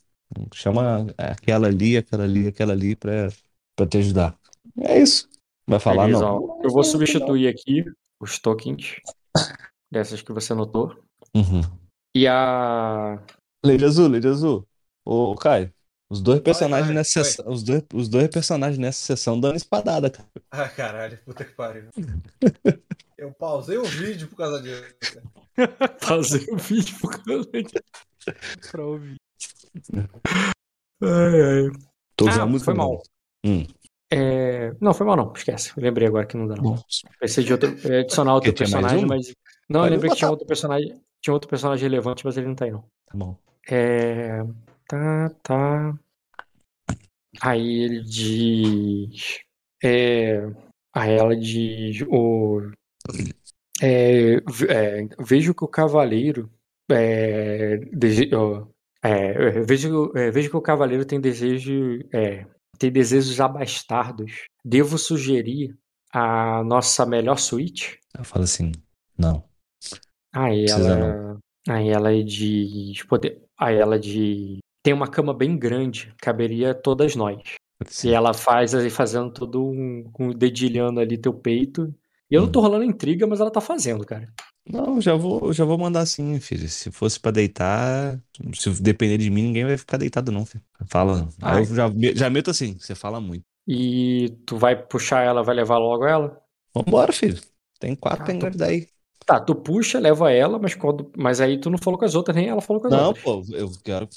Chama 0.54 1.06
aquela 1.18 1.68
ali, 1.68 1.96
aquela 1.96 2.24
ali, 2.24 2.48
aquela 2.48 2.72
ali 2.72 2.96
pra, 2.96 3.28
pra 3.76 3.86
te 3.86 3.98
ajudar. 3.98 4.34
É 4.80 4.98
isso. 4.98 5.28
Vai 5.68 5.78
falar, 5.78 6.06
Beleza, 6.06 6.24
não. 6.24 6.36
ó. 6.42 6.60
Eu 6.62 6.70
vou 6.70 6.82
substituir 6.82 7.46
aqui 7.48 7.84
os 8.20 8.38
tokens 8.38 8.96
dessas 9.90 10.22
que 10.22 10.32
você 10.32 10.52
anotou. 10.54 10.96
Uhum. 11.34 11.60
E 12.16 12.26
a. 12.26 13.18
Lady 13.62 13.84
Azul, 13.84 14.08
Lady 14.08 14.26
Azul. 14.26 14.66
Ô, 15.04 15.32
ô, 15.32 15.34
Caio, 15.34 15.70
os 16.08 16.22
dois 16.22 16.40
personagens 16.40 16.86
vai, 16.86 16.94
nessa 16.96 17.20
vai. 17.20 17.30
sessão, 17.30 17.52
os 17.52 17.62
dois, 17.62 17.82
os 17.92 18.08
dois 18.08 18.28
personagens 18.28 18.78
nessa 18.78 19.00
sessão 19.04 19.38
dando 19.38 19.56
espadada, 19.56 20.08
cara. 20.08 20.26
Ah, 20.50 20.66
caralho, 20.68 21.18
puta 21.26 21.44
que 21.44 21.52
pariu. 21.52 21.90
Eu 23.18 23.32
pausei 23.34 23.76
o 23.76 23.84
vídeo 23.84 24.28
por 24.28 24.36
causa 24.36 24.62
disso. 24.62 25.20
Fazer 26.00 26.46
o 26.52 26.56
vídeo 26.56 26.94
por 27.00 27.22
causa 27.22 27.50
disso. 27.52 28.70
Pra 28.72 28.82
ouvir. 28.86 29.16
Ai, 31.02 31.40
ai. 31.42 31.70
Tô 32.16 32.26
Ah, 32.28 32.46
muito 32.46 32.64
foi 32.64 32.74
mal. 32.74 33.02
Hum. 33.44 33.66
É, 34.10 34.72
Não, 34.80 34.94
foi 34.94 35.04
mal 35.06 35.16
não, 35.16 35.32
esquece. 35.34 35.72
Eu 35.76 35.82
lembrei 35.82 36.08
agora 36.08 36.26
que 36.26 36.36
não 36.36 36.46
dá 36.46 36.54
não. 36.56 36.62
Bom, 36.62 36.82
Pensei 37.20 37.44
de 37.44 37.52
outro, 37.52 37.76
é, 37.90 38.00
adicionar 38.00 38.34
outro 38.34 38.54
personagem, 38.54 39.04
um? 39.04 39.08
mas. 39.08 39.34
Não, 39.68 39.84
eu 39.84 39.90
lembrei 39.90 40.10
que 40.10 40.16
tinha 40.16 40.30
outro 40.30 40.46
personagem. 40.46 40.98
Tinha 41.26 41.34
outro 41.34 41.50
personagem 41.50 41.82
relevante, 41.88 42.24
mas 42.24 42.36
ele 42.36 42.46
não 42.46 42.54
tá 42.54 42.66
aí, 42.66 42.70
não. 42.70 42.82
tá 42.82 43.16
bom. 43.18 43.36
É. 43.68 44.44
Tá, 44.86 45.28
tá. 45.42 45.98
Aí 47.42 47.82
ele 47.82 48.00
diz. 48.04 49.40
É. 49.82 50.48
Aí 50.94 51.14
ela 51.14 51.36
diz. 51.36 52.02
O. 52.08 52.70
É, 53.82 54.36
é, 54.36 55.08
vejo 55.18 55.52
que 55.52 55.64
o 55.64 55.68
cavaleiro. 55.68 56.48
É, 56.88 57.78
dese- 57.92 58.30
é, 59.02 59.50
vejo, 59.62 60.12
é, 60.14 60.30
vejo 60.30 60.48
que 60.48 60.56
o 60.56 60.62
cavaleiro 60.62 61.04
tem 61.04 61.20
desejo. 61.20 61.98
É, 62.14 62.46
tem 62.78 62.92
desejos 62.92 63.40
abastardos. 63.40 64.44
Devo 64.64 64.96
sugerir 64.96 65.76
a 66.12 66.62
nossa 66.62 67.04
melhor 67.04 67.40
suíte? 67.40 67.98
Eu 68.16 68.22
falo 68.22 68.44
assim, 68.44 68.70
não. 69.18 69.42
Aí 70.32 70.64
Precisa 70.64 70.92
ela. 70.92 71.38
Aí 71.68 71.88
ela 71.88 72.24
diz. 72.24 73.02
Poder, 73.04 73.42
aí 73.58 73.76
ela 73.76 73.98
diz. 73.98 74.58
Tem 74.82 74.94
uma 74.94 75.08
cama 75.08 75.34
bem 75.34 75.56
grande, 75.58 76.14
caberia 76.18 76.74
todas 76.74 77.16
nós. 77.16 77.38
E 78.04 78.10
ela 78.10 78.32
faz 78.32 78.72
fazendo 78.94 79.30
todo 79.30 79.64
um, 79.64 80.10
um 80.18 80.30
dedilhando 80.30 81.00
ali 81.00 81.18
teu 81.18 81.34
peito. 81.34 81.92
E 82.30 82.34
eu 82.34 82.42
não 82.42 82.50
tô 82.50 82.60
rolando 82.60 82.84
intriga, 82.84 83.26
mas 83.26 83.40
ela 83.40 83.50
tá 83.50 83.60
fazendo, 83.60 84.04
cara. 84.04 84.32
Não, 84.68 85.00
já 85.00 85.14
vou, 85.14 85.52
já 85.52 85.64
vou 85.64 85.78
mandar 85.78 86.00
assim, 86.00 86.40
filho. 86.40 86.68
Se 86.68 86.90
fosse 86.90 87.20
pra 87.20 87.30
deitar, 87.30 88.20
se 88.54 88.82
depender 88.82 89.18
de 89.18 89.30
mim, 89.30 89.42
ninguém 89.42 89.64
vai 89.64 89.76
ficar 89.76 89.96
deitado, 89.96 90.32
não, 90.32 90.44
filho. 90.44 90.62
Fala. 90.86 91.28
Ai. 91.40 91.60
eu 91.60 91.66
já, 91.66 91.88
já 92.14 92.30
meto 92.30 92.50
assim, 92.50 92.76
você 92.78 92.94
fala 92.94 93.20
muito. 93.20 93.44
E 93.68 94.36
tu 94.44 94.56
vai 94.56 94.76
puxar 94.76 95.22
ela, 95.22 95.42
vai 95.42 95.54
levar 95.54 95.78
logo 95.78 96.04
ela? 96.04 96.40
Vambora, 96.74 97.12
filho. 97.12 97.40
Tem 97.78 97.94
quatro 97.94 98.22
Ah, 98.22 98.24
pra 98.24 98.34
engravidar 98.34 98.68
aí. 98.70 98.88
Tá, 99.26 99.40
tu 99.40 99.54
puxa, 99.54 99.98
leva 100.00 100.30
ela, 100.32 100.58
mas 100.58 100.74
quando. 100.74 101.10
Mas 101.16 101.40
aí 101.40 101.60
tu 101.60 101.68
não 101.70 101.78
falou 101.78 101.98
com 101.98 102.04
as 102.04 102.14
outras, 102.14 102.36
nem 102.36 102.48
ela 102.48 102.60
falou 102.62 102.80
com 102.80 102.88
as 102.88 102.94
Não, 102.94 102.96
outras. 102.96 103.24
pô, 103.24 103.44
eu 103.52 103.70
quero. 103.84 104.08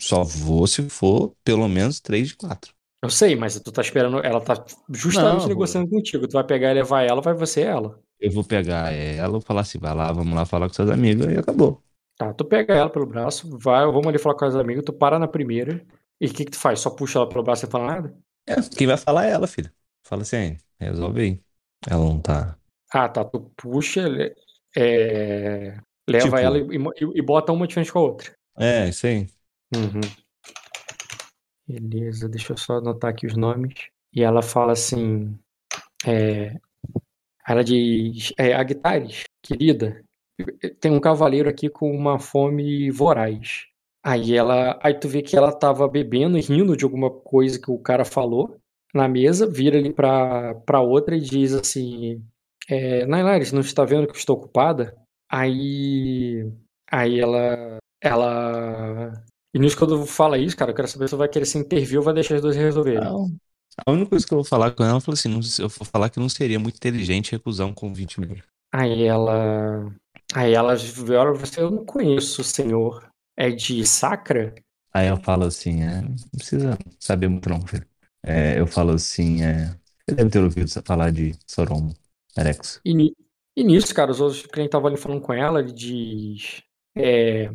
Só 0.00 0.22
vou 0.24 0.66
se 0.66 0.88
for 0.90 1.34
pelo 1.44 1.68
menos 1.68 2.00
três 2.00 2.28
de 2.28 2.36
quatro. 2.36 2.74
Eu 3.02 3.10
sei, 3.10 3.34
mas 3.36 3.58
tu 3.60 3.72
tá 3.72 3.82
esperando. 3.82 4.20
Ela 4.24 4.40
tá 4.40 4.54
justamente 4.90 5.46
Não, 5.46 5.48
negociando 5.48 5.88
contigo. 5.88 6.26
Tu 6.28 6.32
vai 6.34 6.44
pegar 6.44 6.70
e 6.70 6.74
levar 6.74 7.02
ela, 7.02 7.20
vai 7.20 7.34
você 7.34 7.60
e 7.62 7.64
ela. 7.64 8.00
Eu 8.20 8.30
vou 8.32 8.44
pegar 8.44 8.92
ela, 8.92 9.30
vou 9.30 9.40
falar 9.40 9.62
assim, 9.62 9.78
vai 9.78 9.94
lá, 9.94 10.12
vamos 10.12 10.34
lá 10.34 10.44
falar 10.46 10.68
com 10.68 10.74
seus 10.74 10.90
amigos 10.90 11.26
e 11.26 11.36
acabou. 11.36 11.82
Tá, 12.16 12.34
tu 12.34 12.44
pega 12.44 12.74
ela 12.74 12.90
pelo 12.90 13.06
braço, 13.06 13.48
vai, 13.58 13.84
vamos 13.86 14.06
ali 14.08 14.18
falar 14.18 14.34
com 14.34 14.44
as 14.44 14.54
amigas, 14.56 14.84
tu 14.84 14.92
para 14.92 15.18
na 15.18 15.28
primeira. 15.28 15.86
E 16.20 16.26
o 16.26 16.32
que 16.34 16.44
que 16.44 16.50
tu 16.50 16.58
faz? 16.58 16.80
Só 16.80 16.90
puxa 16.90 17.18
ela 17.20 17.28
pelo 17.28 17.44
braço 17.44 17.60
sem 17.62 17.70
falar 17.70 17.86
nada? 18.02 18.18
É, 18.46 18.54
quem 18.76 18.86
vai 18.86 18.96
falar 18.96 19.26
é 19.26 19.30
ela, 19.32 19.46
filho. 19.46 19.70
Fala 20.02 20.22
assim, 20.22 20.36
"Aí, 20.36 20.58
resolve 20.80 21.20
aí. 21.20 21.42
Ela 21.86 22.04
não 22.04 22.20
tá. 22.20 22.58
Ah, 22.92 23.08
tá. 23.08 23.24
Tu 23.24 23.40
puxa, 23.56 24.02
é, 24.78 25.78
leva 26.08 26.24
Tipo- 26.24 26.36
ela 26.38 26.58
e, 26.58 26.62
e- 26.64 27.18
e 27.18 27.22
bota 27.22 27.52
uma 27.52 27.66
de 27.66 27.74
frente 27.74 27.92
com 27.92 27.98
a 27.98 28.02
outra. 28.02 28.32
É, 28.58 28.88
isso 28.88 29.06
aí. 29.06 29.26
Uhum. 29.74 30.00
Beleza, 31.66 32.28
deixa 32.28 32.52
eu 32.52 32.56
só 32.56 32.78
anotar 32.78 33.10
aqui 33.10 33.26
os 33.26 33.36
nomes. 33.36 33.74
E 34.14 34.22
ela 34.22 34.42
fala 34.42 34.72
assim. 34.72 35.38
É, 36.06 36.56
ela 37.46 37.62
diz: 37.64 38.32
é, 38.38 38.54
Agtares, 38.54 39.24
querida, 39.42 40.02
tem 40.80 40.92
um 40.92 41.00
cavaleiro 41.00 41.48
aqui 41.48 41.68
com 41.68 41.90
uma 41.90 42.18
fome 42.18 42.90
voraz. 42.90 43.66
Aí 44.04 44.34
ela. 44.34 44.78
Aí 44.82 44.94
tu 44.94 45.08
vê 45.08 45.22
que 45.22 45.36
ela 45.36 45.52
tava 45.52 45.86
bebendo 45.88 46.38
e 46.38 46.40
rindo 46.40 46.76
de 46.76 46.84
alguma 46.84 47.10
coisa 47.10 47.60
que 47.60 47.70
o 47.70 47.78
cara 47.78 48.04
falou 48.04 48.56
na 48.94 49.06
mesa, 49.06 49.46
vira 49.46 49.76
ali 49.78 49.92
pra, 49.92 50.54
pra 50.66 50.80
outra 50.80 51.16
e 51.16 51.20
diz 51.20 51.52
assim: 51.52 52.22
é, 52.68 53.06
Nailares, 53.06 53.52
não 53.52 53.60
está 53.60 53.84
vendo 53.84 54.06
que 54.06 54.12
eu 54.12 54.18
estou 54.18 54.36
ocupada? 54.36 54.96
Aí. 55.30 56.50
Aí 56.90 57.18
ela. 57.18 57.78
Ela. 58.02 59.12
E 59.54 59.58
nisso, 59.58 59.78
quando 59.78 60.04
fala 60.04 60.38
isso, 60.38 60.56
cara, 60.56 60.70
eu 60.70 60.74
quero 60.74 60.88
saber 60.88 61.06
se 61.06 61.10
você 61.10 61.16
vai 61.16 61.28
querer 61.28 61.46
se 61.46 61.58
intervir 61.58 61.98
ou 61.98 62.04
vai 62.04 62.14
deixar 62.14 62.36
as 62.36 62.42
duas 62.42 62.56
resolverem. 62.56 63.00
Não. 63.00 63.28
A 63.86 63.92
única 63.92 64.10
coisa 64.10 64.26
que 64.26 64.32
eu 64.34 64.38
vou 64.38 64.44
falar 64.44 64.72
com 64.72 64.82
ela, 64.82 64.96
eu 64.96 65.00
falo 65.00 65.14
assim, 65.14 65.28
não, 65.28 65.40
eu 65.58 65.68
vou 65.68 65.86
falar 65.86 66.10
que 66.10 66.18
não 66.18 66.28
seria 66.28 66.58
muito 66.58 66.76
inteligente 66.76 67.32
recusar 67.32 67.66
um 67.66 67.72
convite 67.72 68.20
meu. 68.20 68.36
Aí 68.72 69.04
ela. 69.04 69.90
Aí 70.34 70.52
ela 70.52 70.72
olha 70.72 71.32
você, 71.32 71.60
eu 71.60 71.70
não 71.70 71.84
conheço 71.84 72.42
o 72.42 72.44
senhor. 72.44 73.08
É 73.36 73.50
de 73.50 73.86
Sacra? 73.86 74.54
Aí 74.92 75.06
ela 75.06 75.20
fala 75.20 75.46
assim, 75.46 75.82
é, 75.82 76.02
não 76.02 76.16
precisa 76.36 76.76
saber 76.98 77.28
muito 77.28 77.48
não, 77.48 77.60
filho. 77.62 77.86
É, 78.22 78.58
eu 78.58 78.66
falo 78.66 78.90
assim, 78.90 79.42
é, 79.42 79.66
você 80.04 80.16
deve 80.16 80.30
ter 80.30 80.40
ouvido 80.40 80.68
falar 80.84 81.12
de 81.12 81.34
Soromo, 81.46 81.94
Erex. 82.38 82.80
E, 82.84 83.12
e 83.56 83.64
nisso, 83.64 83.94
cara, 83.94 84.10
os 84.10 84.20
outros 84.20 84.42
clientes 84.42 84.68
estavam 84.68 84.88
ali 84.88 84.96
falando 84.96 85.20
com 85.20 85.32
ela, 85.32 85.60
ele 85.60 85.72
diz. 85.72 86.62
É, 86.96 87.50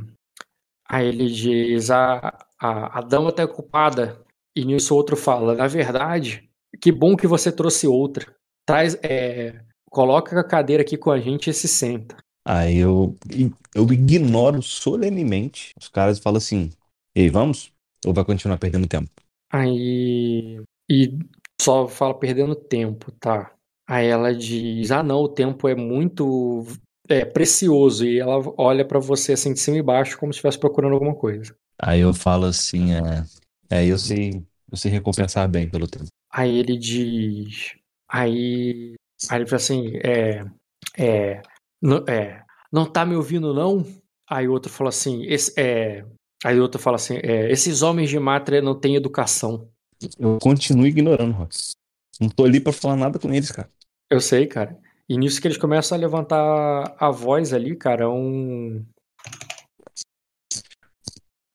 aí 0.87 1.07
ele 1.07 1.29
diz: 1.29 1.89
a, 1.91 2.37
a, 2.59 2.99
a 2.99 3.01
dama 3.01 3.31
tá 3.31 3.43
ocupada. 3.43 4.21
E 4.55 4.65
nisso 4.65 4.93
o 4.93 4.97
outro 4.97 5.15
fala: 5.15 5.55
na 5.55 5.67
verdade, 5.67 6.49
que 6.81 6.91
bom 6.91 7.15
que 7.15 7.27
você 7.27 7.51
trouxe 7.51 7.87
outra. 7.87 8.33
Traz, 8.65 8.97
é, 9.03 9.61
coloca 9.89 10.39
a 10.39 10.43
cadeira 10.43 10.83
aqui 10.83 10.97
com 10.97 11.11
a 11.11 11.19
gente 11.19 11.49
e 11.49 11.53
se 11.53 11.67
senta. 11.67 12.17
Aí 12.45 12.77
eu, 12.77 13.15
eu 13.73 13.91
ignoro 13.91 14.61
solenemente 14.61 15.71
os 15.79 15.87
caras 15.87 16.17
e 16.17 16.21
falo 16.21 16.37
assim, 16.37 16.71
ei, 17.15 17.29
vamos? 17.29 17.71
Ou 18.05 18.13
vai 18.13 18.25
continuar 18.25 18.57
perdendo 18.57 18.87
tempo? 18.87 19.09
Aí. 19.51 20.61
E 20.89 21.17
só 21.61 21.87
fala 21.87 22.13
perdendo 22.13 22.55
tempo, 22.55 23.11
tá? 23.13 23.52
Aí 23.87 24.07
ela 24.07 24.33
diz: 24.33 24.91
Ah, 24.91 25.03
não, 25.03 25.21
o 25.21 25.29
tempo 25.29 25.67
é 25.67 25.75
muito. 25.75 26.65
é, 27.09 27.25
precioso 27.25 28.05
e 28.05 28.19
ela 28.19 28.41
olha 28.57 28.85
pra 28.85 28.99
você 28.99 29.33
assim 29.33 29.53
de 29.53 29.59
cima 29.59 29.77
e 29.77 29.81
baixo 29.81 30.17
como 30.17 30.31
se 30.31 30.37
estivesse 30.37 30.59
procurando 30.59 30.93
alguma 30.93 31.15
coisa. 31.15 31.55
Aí 31.81 31.99
eu 31.99 32.13
falo 32.13 32.45
assim, 32.45 32.93
é, 32.93 33.25
é 33.69 33.85
eu 33.85 33.97
sei, 33.97 34.41
eu 34.71 34.77
sei 34.77 34.91
recompensar 34.91 35.49
bem 35.49 35.69
pelo 35.69 35.87
tempo. 35.87 36.05
Aí 36.31 36.57
ele 36.57 36.77
diz. 36.77 37.75
Aí. 38.09 38.95
Aí 39.29 39.37
ele 39.39 39.45
fala 39.45 39.57
assim: 39.57 39.97
é. 39.97 40.45
É. 40.97 41.41
Não, 41.81 42.03
é, 42.07 42.43
não 42.71 42.85
tá 42.85 43.05
me 43.05 43.15
ouvindo, 43.15 43.53
não? 43.53 43.85
Aí 44.29 44.47
o 44.47 44.51
outro 44.51 44.71
fala 44.71 44.89
assim: 44.89 45.23
esse, 45.25 45.53
é. 45.59 46.05
Aí 46.43 46.57
o 46.57 46.61
outro 46.61 46.79
fala 46.81 46.95
assim: 46.95 47.17
é, 47.21 47.51
esses 47.51 47.81
homens 47.81 48.09
de 48.09 48.19
mátria 48.19 48.61
não 48.61 48.79
têm 48.79 48.95
educação. 48.95 49.67
Eu 50.17 50.37
continuo 50.41 50.87
ignorando, 50.87 51.33
Rox. 51.33 51.71
Não 52.23 52.29
tô 52.29 52.45
ali 52.45 52.61
pra 52.61 52.71
falar 52.71 52.95
nada 52.95 53.19
com 53.19 53.33
eles, 53.33 53.51
cara. 53.51 53.69
Eu 54.09 54.21
sei, 54.21 54.47
cara. 54.47 54.79
E 55.09 55.17
nisso 55.17 55.41
que 55.41 55.47
eles 55.47 55.57
começam 55.57 55.97
a 55.97 56.01
levantar 56.01 56.95
a 56.97 57.11
voz 57.11 57.51
ali, 57.51 57.75
cara, 57.75 58.09
um. 58.09 58.85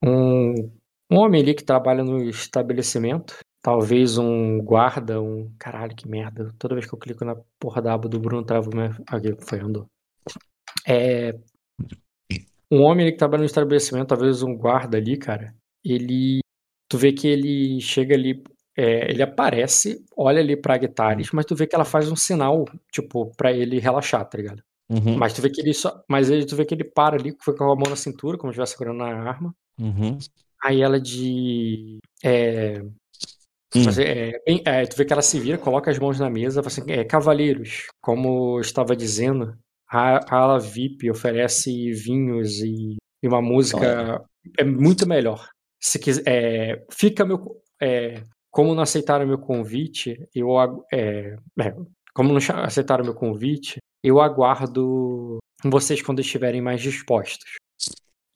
Um, 0.04 0.70
um 1.10 1.16
homem 1.16 1.40
ali 1.40 1.54
que 1.54 1.64
trabalha 1.64 2.04
no 2.04 2.22
estabelecimento. 2.28 3.38
Talvez 3.62 4.18
um 4.18 4.58
guarda, 4.58 5.22
um. 5.22 5.50
Caralho, 5.58 5.96
que 5.96 6.06
merda. 6.06 6.54
Toda 6.58 6.74
vez 6.74 6.86
que 6.86 6.94
eu 6.94 6.98
clico 6.98 7.24
na 7.24 7.34
porra 7.58 7.80
da 7.80 7.94
aba 7.94 8.08
do 8.08 8.20
Bruno, 8.20 8.44
trava. 8.44 8.68
Minha... 8.70 8.90
Aqui, 9.08 9.34
foi, 9.40 9.60
andou. 9.60 9.86
É. 10.86 11.32
Um 12.70 12.82
homem 12.82 13.06
ali 13.06 13.12
que 13.12 13.18
trabalha 13.18 13.40
no 13.40 13.46
estabelecimento, 13.46 14.08
talvez 14.08 14.42
um 14.42 14.54
guarda 14.54 14.98
ali, 14.98 15.16
cara. 15.16 15.54
Ele. 15.82 16.40
Tu 16.90 16.98
vê 16.98 17.12
que 17.12 17.26
ele 17.26 17.80
chega 17.80 18.14
ali 18.14 18.42
é, 18.78 19.10
ele 19.10 19.22
aparece, 19.22 20.04
olha 20.16 20.40
ali 20.40 20.56
pra 20.56 20.78
Guitares, 20.78 21.30
mas 21.32 21.46
tu 21.46 21.56
vê 21.56 21.66
que 21.66 21.74
ela 21.74 21.84
faz 21.84 22.10
um 22.10 22.16
sinal, 22.16 22.64
tipo, 22.92 23.32
pra 23.36 23.52
ele 23.52 23.78
relaxar, 23.80 24.24
tá 24.28 24.38
ligado? 24.38 24.62
Uhum, 24.90 25.18
Mas 25.18 25.34
tu 25.34 25.42
vê 25.42 25.50
que 25.50 25.60
ele 25.60 25.74
só. 25.74 26.02
Mas 26.08 26.30
ele, 26.30 26.46
tu 26.46 26.56
vê 26.56 26.64
que 26.64 26.74
ele 26.74 26.84
para 26.84 27.16
ali, 27.16 27.36
foi 27.42 27.56
com 27.56 27.64
a 27.64 27.76
mão 27.76 27.90
na 27.90 27.96
cintura, 27.96 28.38
como 28.38 28.52
se 28.52 28.54
estivesse 28.60 28.72
segurando 28.78 29.02
a 29.04 29.08
arma. 29.08 29.54
uhum. 29.78 30.18
Aí 30.62 30.80
ela 30.82 31.00
de. 31.00 31.98
É, 32.22 32.82
Hum. 33.74 33.84
é, 34.00 34.40
bem- 34.46 34.62
é, 34.64 34.86
tu 34.86 34.96
vê 34.96 35.04
que 35.04 35.12
ela 35.12 35.20
se 35.22 35.38
vira, 35.38 35.58
coloca 35.58 35.90
as 35.90 35.98
mãos 35.98 36.18
na 36.18 36.30
mesa, 36.30 36.62
fala 36.62 36.68
assim, 36.72 36.90
é, 36.90 37.04
cavaleiros, 37.04 37.86
como 38.00 38.56
eu 38.56 38.60
estava 38.62 38.96
dizendo, 38.96 39.54
a, 39.88 40.16
a 40.34 40.38
ala 40.38 40.58
VIP 40.58 41.10
oferece 41.10 41.92
vinhos 41.92 42.60
e, 42.60 42.96
e 43.22 43.28
uma 43.28 43.42
música 43.42 44.24
é 44.58 44.64
muito 44.64 45.06
melhor. 45.06 45.48
Se 45.80 45.98
quiser, 45.98 46.22
é, 46.26 46.86
fica 46.90 47.26
meu, 47.26 47.60
é, 47.80 48.22
como 48.50 48.74
não 48.74 48.82
aceitaram 48.82 49.26
meu 49.26 49.38
convite, 49.38 50.28
eu 50.34 50.48
é, 50.92 51.36
é, 51.60 51.74
como 52.14 52.32
não 52.32 52.40
aceitaram 52.64 53.04
meu 53.04 53.14
convite, 53.14 53.78
eu 54.02 54.20
aguardo 54.20 55.38
vocês 55.64 56.02
quando 56.02 56.20
estiverem 56.20 56.60
mais 56.60 56.80
dispostos. 56.80 57.56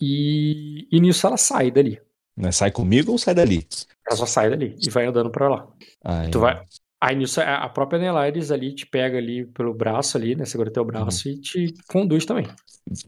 E, 0.01 0.89
e 0.91 1.01
nisso 1.01 1.27
ela 1.27 1.37
sai 1.37 1.71
dali. 1.71 2.01
Mas 2.37 2.57
sai 2.57 2.71
comigo 2.71 3.13
ou 3.13 3.19
sai 3.19 3.35
dali? 3.35 3.67
Ela 4.07 4.17
só 4.17 4.27
sai 4.27 4.51
dali 4.51 4.77
e 4.81 4.91
vai 4.91 5.07
andando 5.07 5.31
pra 5.31 5.49
lá. 5.49 5.69
Aí, 6.05 6.31
Tu 6.31 6.41
vai. 6.41 6.65
Aí 7.01 7.17
nisso 7.17 7.41
a 7.41 7.57
a 7.57 7.69
própria 7.69 7.99
Nelaires 7.99 8.51
ali 8.51 8.75
te 8.75 8.87
pega 8.87 9.19
ali 9.19 9.45
pelo 9.47 9.75
braço 9.75 10.17
ali, 10.17 10.37
né? 10.37 10.45
Segura 10.45 10.71
teu 10.71 10.85
braço 10.85 11.29
e 11.29 11.41
te 11.41 11.75
conduz 11.89 12.25
também. 12.25 12.47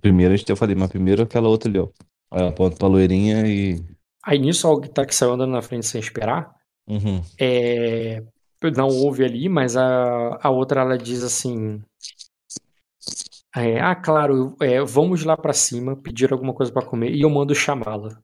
Primeiro 0.01 0.35
a 0.35 0.37
gente 0.37 0.51
eu 0.51 0.57
falei, 0.57 0.75
mas 0.75 0.91
primeiro 0.91 1.23
aquela 1.23 1.49
outra 1.49 1.71
ali, 1.71 1.79
ó. 1.79 1.89
Aí 2.31 2.41
ela 2.41 2.51
aponta 2.51 2.77
pra 2.77 2.89
loirinha 2.89 3.47
e. 3.47 3.81
Aí 4.25 4.39
nisso 4.39 4.67
alguém 4.67 4.91
tá 4.91 5.07
que 5.07 5.15
saiu 5.15 5.33
andando 5.33 5.53
na 5.53 5.63
frente 5.63 5.87
sem 5.87 6.01
esperar. 6.01 6.53
Uhum. 6.87 7.23
É, 7.39 8.23
não 8.77 8.89
ouve 8.89 9.25
ali, 9.25 9.49
mas 9.49 9.77
a, 9.77 10.39
a 10.43 10.51
outra 10.51 10.81
ela 10.81 10.97
diz 10.99 11.23
assim: 11.23 11.83
é, 13.57 13.81
Ah, 13.81 13.95
claro, 13.95 14.57
é, 14.61 14.81
vamos 14.83 15.25
lá 15.25 15.37
pra 15.37 15.53
cima 15.53 15.97
pedir 15.97 16.33
alguma 16.33 16.55
coisa 16.55 16.73
pra 16.73 16.85
comer 16.85 17.13
e 17.15 17.23
eu 17.23 17.31
mando 17.31 17.55
chamá-la. 17.55 18.19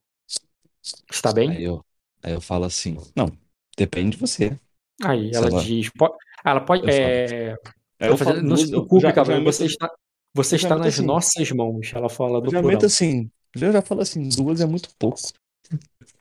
Está 1.11 1.33
bem? 1.33 1.51
Aí 1.51 1.65
eu, 1.65 1.85
aí 2.23 2.33
eu 2.33 2.41
falo 2.41 2.65
assim, 2.65 2.97
não, 3.17 3.31
depende 3.77 4.13
de 4.13 4.17
você. 4.17 4.59
Aí 5.03 5.31
ela 5.35 5.49
ela- 5.49 5.63
diz: 5.63 5.91
"Po- 5.91 6.17
Ela 6.45 6.61
pode. 6.61 6.83
Eu 6.85 6.91
é, 6.91 7.53
Aí 8.01 8.09
Ela 8.09 8.17
fala, 8.17 8.43
não 8.43 8.57
se 8.57 8.65
eu 8.65 8.69
preocupe, 8.71 9.03
já- 9.03 9.13
Gabriel, 9.13 9.39
já 9.39 9.45
você 9.45 9.65
meto- 9.65 9.73
está, 9.73 9.91
você 10.35 10.55
eu 10.55 10.59
já 10.59 10.69
está 10.69 10.77
nas 10.77 10.95
assim. 10.95 11.07
nossas 11.07 11.51
mãos. 11.53 11.93
Ela 11.95 12.09
fala 12.09 12.41
do 12.41 12.47
eu 12.47 12.51
já 12.51 12.63
meto 12.63 12.87
assim, 12.87 13.31
eu 13.55 13.73
já 13.73 13.83
falo 13.83 14.01
assim, 14.01 14.29
duas 14.29 14.61
é 14.61 14.67
muito 14.67 14.89
pouco. 14.99 15.19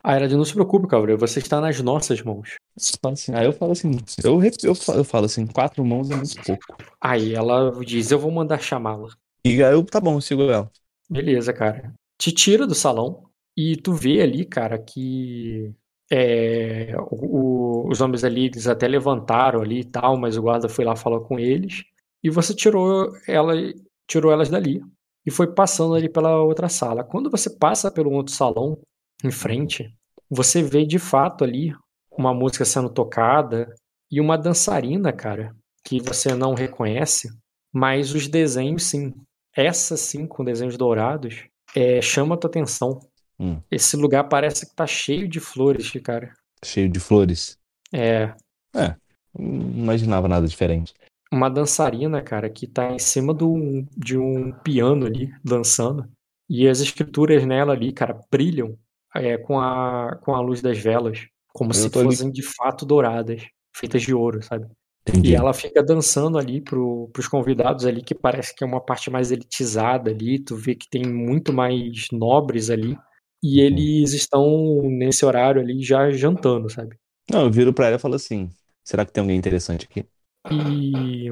Aí 0.03 0.17
ela 0.17 0.27
diz, 0.27 0.37
não 0.37 0.45
se 0.45 0.53
preocupe, 0.53 0.87
Gabriel, 0.87 1.17
você 1.17 1.39
está 1.39 1.59
nas 1.61 1.79
nossas 1.81 2.21
mãos. 2.21 2.55
Falo 3.01 3.13
assim, 3.13 3.33
aí 3.33 3.45
eu 3.45 3.53
falo 3.53 3.71
assim, 3.71 3.91
eu, 4.23 4.39
eu, 4.63 4.75
fa- 4.75 4.93
eu 4.93 5.03
falo 5.03 5.25
assim, 5.25 5.45
quatro 5.45 5.83
mãos 5.83 6.09
é 6.09 6.15
muito 6.15 6.41
pouco. 6.43 6.63
Aí 7.01 7.33
ela 7.33 7.71
diz, 7.83 8.11
eu 8.11 8.19
vou 8.19 8.31
mandar 8.31 8.59
chamá-la. 8.59 9.09
E 9.45 9.63
aí 9.63 9.73
eu, 9.73 9.83
tá 9.85 9.99
bom, 9.99 10.15
eu 10.15 10.21
sigo 10.21 10.43
ela. 10.43 10.69
Beleza, 11.09 11.53
cara. 11.53 11.93
Te 12.17 12.31
tira 12.31 12.67
do 12.67 12.75
salão 12.75 13.23
e 13.55 13.75
tu 13.77 13.93
vê 13.93 14.21
ali, 14.21 14.45
cara, 14.45 14.77
que 14.77 15.73
é, 16.11 16.95
o- 17.11 17.85
o- 17.85 17.89
os 17.89 18.01
homens 18.01 18.23
ali, 18.23 18.45
eles 18.45 18.67
até 18.67 18.87
levantaram 18.87 19.61
ali 19.61 19.81
e 19.81 19.85
tal, 19.85 20.17
mas 20.17 20.37
o 20.37 20.41
guarda 20.41 20.69
foi 20.69 20.85
lá 20.85 20.95
falar 20.95 21.19
com 21.21 21.39
eles. 21.39 21.83
E 22.23 22.29
você 22.29 22.53
tirou 22.53 23.11
ela, 23.27 23.53
tirou 24.07 24.31
elas 24.31 24.49
dali 24.49 24.81
e 25.25 25.31
foi 25.31 25.47
passando 25.53 25.95
ali 25.95 26.09
pela 26.09 26.41
outra 26.41 26.69
sala. 26.69 27.03
Quando 27.03 27.29
você 27.29 27.49
passa 27.49 27.91
pelo 27.91 28.11
outro 28.11 28.33
salão 28.33 28.77
em 29.23 29.31
frente, 29.31 29.93
você 30.29 30.61
vê 30.63 30.85
de 30.85 30.99
fato 30.99 31.43
ali 31.43 31.73
uma 32.11 32.33
música 32.33 32.65
sendo 32.65 32.89
tocada 32.89 33.73
e 34.11 34.19
uma 34.19 34.37
dançarina, 34.37 35.11
cara, 35.13 35.55
que 35.83 36.01
você 36.01 36.33
não 36.35 36.53
reconhece, 36.53 37.29
mas 37.71 38.13
os 38.13 38.27
desenhos 38.27 38.83
sim. 38.83 39.13
Essa 39.55 39.97
sim, 39.97 40.27
com 40.27 40.43
desenhos 40.43 40.77
dourados, 40.77 41.45
é, 41.75 42.01
chama 42.01 42.35
a 42.35 42.37
tua 42.37 42.49
atenção. 42.49 42.99
Hum. 43.39 43.61
Esse 43.71 43.95
lugar 43.95 44.25
parece 44.25 44.67
que 44.67 44.75
tá 44.75 44.85
cheio 44.85 45.27
de 45.27 45.39
flores, 45.39 45.91
cara. 46.03 46.33
Cheio 46.63 46.89
de 46.89 46.99
flores. 46.99 47.57
É 47.93 48.33
Não 49.37 49.83
imaginava 49.83 50.27
nada 50.27 50.47
diferente. 50.47 50.93
uma 51.31 51.49
dançarina, 51.49 52.21
cara, 52.21 52.49
que 52.49 52.67
tá 52.67 52.91
em 52.91 52.99
cima 52.99 53.33
do, 53.33 53.85
de 53.97 54.17
um 54.17 54.51
piano 54.51 55.05
ali, 55.05 55.31
dançando. 55.43 56.09
E 56.49 56.67
as 56.67 56.79
escrituras 56.79 57.45
nela 57.45 57.73
ali, 57.73 57.93
cara, 57.93 58.19
brilham 58.31 58.77
é, 59.15 59.37
com, 59.37 59.59
a, 59.59 60.17
com 60.21 60.33
a 60.35 60.41
luz 60.41 60.61
das 60.61 60.77
velas, 60.77 61.27
como 61.53 61.71
Eu 61.71 61.73
se 61.75 61.89
tô 61.89 61.99
ali- 61.99 62.09
fossem 62.09 62.31
de 62.31 62.43
fato 62.43 62.85
douradas, 62.85 63.43
feitas 63.75 64.01
de 64.01 64.13
ouro, 64.13 64.41
sabe? 64.41 64.67
Entendi. 65.07 65.29
E 65.29 65.35
ela 65.35 65.53
fica 65.53 65.81
dançando 65.81 66.37
ali 66.37 66.61
pro, 66.61 67.09
pros 67.11 67.27
convidados 67.27 67.85
ali, 67.85 68.03
que 68.03 68.13
parece 68.13 68.53
que 68.55 68.63
é 68.63 68.67
uma 68.67 68.81
parte 68.81 69.09
mais 69.09 69.31
elitizada 69.31 70.11
ali, 70.11 70.39
tu 70.39 70.55
vê 70.55 70.75
que 70.75 70.87
tem 70.89 71.03
muito 71.05 71.51
mais 71.51 72.07
nobres 72.11 72.69
ali, 72.69 72.97
e 73.41 73.59
eles 73.61 74.13
estão 74.13 74.81
nesse 74.83 75.25
horário 75.25 75.61
ali 75.61 75.81
já 75.81 76.11
jantando, 76.11 76.69
sabe? 76.69 76.95
Não, 77.31 77.43
eu 77.43 77.51
viro 77.51 77.73
pra 77.73 77.87
ela 77.87 77.95
e 77.95 77.99
falo 77.99 78.15
assim, 78.15 78.49
será 78.83 79.05
que 79.05 79.11
tem 79.13 79.21
alguém 79.21 79.37
interessante 79.37 79.87
aqui? 79.89 80.05
E 80.51 81.29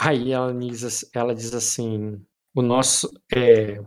aí 0.00 0.32
ela 0.32 0.52
diz, 0.54 1.10
ela 1.14 1.34
diz 1.34 1.54
assim, 1.54 2.20
o 2.54 2.62
nosso 2.62 3.10
é, 3.34 3.80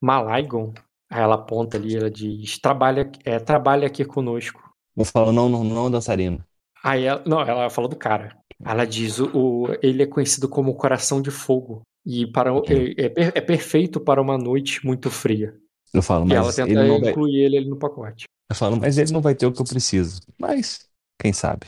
Malaigon, 0.00 0.72
ela 1.10 1.34
aponta 1.36 1.76
ali, 1.76 1.96
ela 1.96 2.10
diz, 2.10 2.58
trabalha, 2.58 3.10
é, 3.24 3.38
trabalha 3.38 3.86
aqui 3.86 4.04
conosco. 4.04 4.62
Eu 4.96 5.04
falo, 5.04 5.32
não, 5.32 5.48
não, 5.48 5.64
não 5.64 5.90
dançarina. 5.90 6.46
Aí 6.82 7.04
ela, 7.04 7.22
não, 7.26 7.40
ela 7.40 7.70
fala 7.70 7.88
do 7.88 7.96
cara. 7.96 8.36
Ela 8.64 8.84
diz, 8.86 9.18
o, 9.18 9.30
o- 9.66 9.66
ele 9.82 10.02
é 10.02 10.06
conhecido 10.06 10.48
como 10.48 10.74
Coração 10.76 11.20
de 11.20 11.30
Fogo. 11.30 11.82
E 12.06 12.26
para, 12.26 12.52
o- 12.52 12.64
é, 12.68 13.06
é 13.06 13.32
é 13.36 13.40
perfeito 13.40 14.00
para 14.00 14.20
uma 14.22 14.38
noite 14.38 14.84
muito 14.84 15.10
fria. 15.10 15.54
Eu 15.92 16.02
falo, 16.02 16.24
e 16.26 16.34
ela 16.34 16.52
mas 16.52 16.54
tenta 16.54 16.66
ele 16.66 16.82
não 16.84 17.00
vai... 17.00 17.14
incluir 17.14 17.40
ele 17.42 17.58
ali 17.58 17.68
no 17.70 17.78
pacote. 17.78 18.26
Eu 18.48 18.56
falo, 18.56 18.76
mas 18.76 18.98
ele 18.98 19.12
não 19.12 19.20
vai 19.20 19.34
ter 19.34 19.46
o 19.46 19.52
que 19.52 19.60
eu 19.62 19.66
preciso. 19.66 20.20
Mas, 20.38 20.88
quem 21.18 21.32
sabe? 21.32 21.66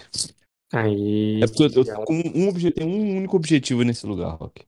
Aí 0.73 1.43
É 1.43 1.47
porque 1.47 1.65
eu, 1.65 1.71
eu 1.75 1.85
ela- 1.87 2.05
tô 2.05 2.05
com 2.05 2.15
um, 2.15 2.49
obje- 2.49 2.71
tenho 2.73 2.89
um 2.89 3.17
único 3.19 3.37
objetivo 3.37 3.83
nesse 3.83 4.07
lugar, 4.07 4.35
Rock. 4.37 4.65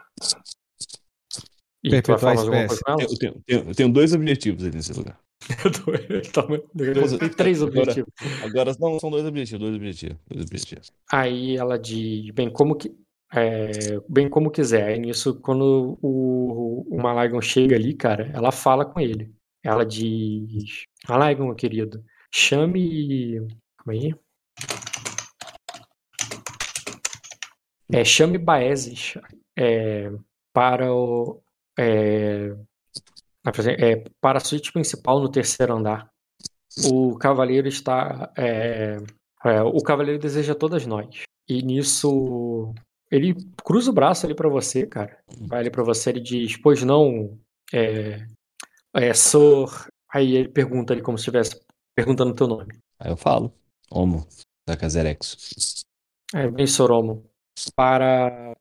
E 1.85 2.03
tu 2.03 2.17
vai 2.17 2.35
Perpetuar 2.37 2.69
falar? 2.69 3.03
Eu 3.03 3.19
tenho, 3.19 3.43
tenho- 3.47 3.65
eu 3.69 3.75
tenho 3.75 3.93
dois 3.93 4.13
objetivos 4.15 4.65
aí 4.65 4.71
nesse 4.73 4.93
lugar. 4.95 5.19
Tem 7.19 7.29
três 7.37 7.63
Agora- 7.63 7.81
objetivos. 7.81 8.13
Agora, 8.43 8.75
não, 8.81 8.99
são 8.99 9.11
dois 9.11 9.25
objetivos, 9.27 9.61
dois 9.61 9.77
objetivos, 9.77 10.17
dois 10.29 10.45
objetivos. 10.47 10.93
Aí 11.13 11.57
ela 11.57 11.79
diz, 11.79 12.31
bem, 12.31 12.51
como 12.51 12.75
que. 12.75 12.91
é, 13.35 14.01
bem 14.09 14.29
como 14.29 14.51
quiser. 14.51 14.85
Aí 14.85 14.99
nisso, 14.99 15.39
quando 15.41 15.99
o, 16.01 16.87
o 16.91 17.03
Malagon 17.03 17.41
chega 17.43 17.77
ali, 17.77 17.95
cara, 17.95 18.31
ela 18.33 18.51
fala 18.51 18.85
com 18.87 18.99
ele. 19.01 19.31
Ela 19.63 19.85
diz: 19.85 20.85
Malagon, 21.09 21.47
meu 21.47 21.55
querido, 21.55 22.03
chame. 22.33 23.47
Calma 23.79 23.93
aí. 24.01 24.15
É, 27.93 28.03
chame 28.05 28.39
Baezes 28.39 29.15
é, 29.59 30.11
para 30.53 30.93
o. 30.93 31.43
É, 31.79 32.55
é, 33.79 34.05
para 34.21 34.39
a 34.39 34.41
suíte 34.41 34.73
principal 34.73 35.21
no 35.21 35.31
terceiro 35.31 35.75
andar. 35.77 36.09
O 36.91 37.17
cavaleiro 37.17 37.69
está. 37.69 38.33
é, 38.37 38.97
é, 39.45 39.63
o 39.63 39.81
cavaleiro 39.83 40.21
deseja 40.21 40.55
todas 40.55 40.87
nós. 40.87 41.23
E 41.49 41.63
nisso 41.63 42.75
ele 43.11 43.35
cruza 43.63 43.91
o 43.91 43.95
braço 43.95 44.27
ali 44.27 44.35
pra 44.35 44.49
você, 44.49 44.87
cara. 44.87 45.19
Vai 45.43 45.61
ali 45.61 45.71
pra 45.71 45.85
você, 45.85 46.11
ele 46.11 46.21
diz, 46.21 46.57
pois 46.57 46.83
não, 46.83 47.39
é, 47.73 48.27
é, 48.95 49.15
Sor... 49.15 49.89
Aí 50.13 50.37
ele 50.37 50.49
pergunta 50.49 50.93
ali 50.93 51.03
como 51.03 51.19
se 51.19 51.23
estivesse 51.23 51.61
perguntando 51.95 52.31
o 52.31 52.35
teu 52.35 52.47
nome. 52.47 52.79
Aí 53.01 53.11
eu 53.11 53.17
falo, 53.17 53.53
Homo, 53.91 54.27
da 54.67 54.77
Caserexo. 54.77 55.37
É, 56.33 56.49
bem, 56.49 56.67
Soromo, 56.67 57.25
para, 57.75 58.57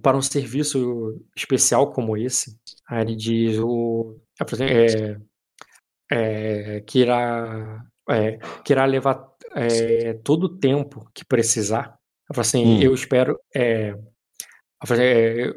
para 0.00 0.16
um 0.16 0.22
serviço 0.22 1.20
especial 1.36 1.90
como 1.92 2.16
esse, 2.16 2.58
aí 2.88 3.02
ele 3.02 3.16
diz 3.16 3.58
o, 3.58 4.16
é, 4.60 5.16
é, 6.10 6.80
que, 6.80 7.00
irá, 7.00 7.84
é, 8.08 8.38
que 8.64 8.72
irá 8.72 8.84
levar 8.84 9.28
é, 9.54 10.14
todo 10.14 10.44
o 10.44 10.58
tempo 10.58 11.08
que 11.14 11.24
precisar. 11.24 11.98
Eu 12.32 12.40
assim, 12.40 12.78
Hum. 12.78 12.82
eu 12.82 12.94
espero. 12.94 13.38
É, 13.54 13.90
eu 13.90 14.86
falei, 14.86 15.06
é, 15.06 15.52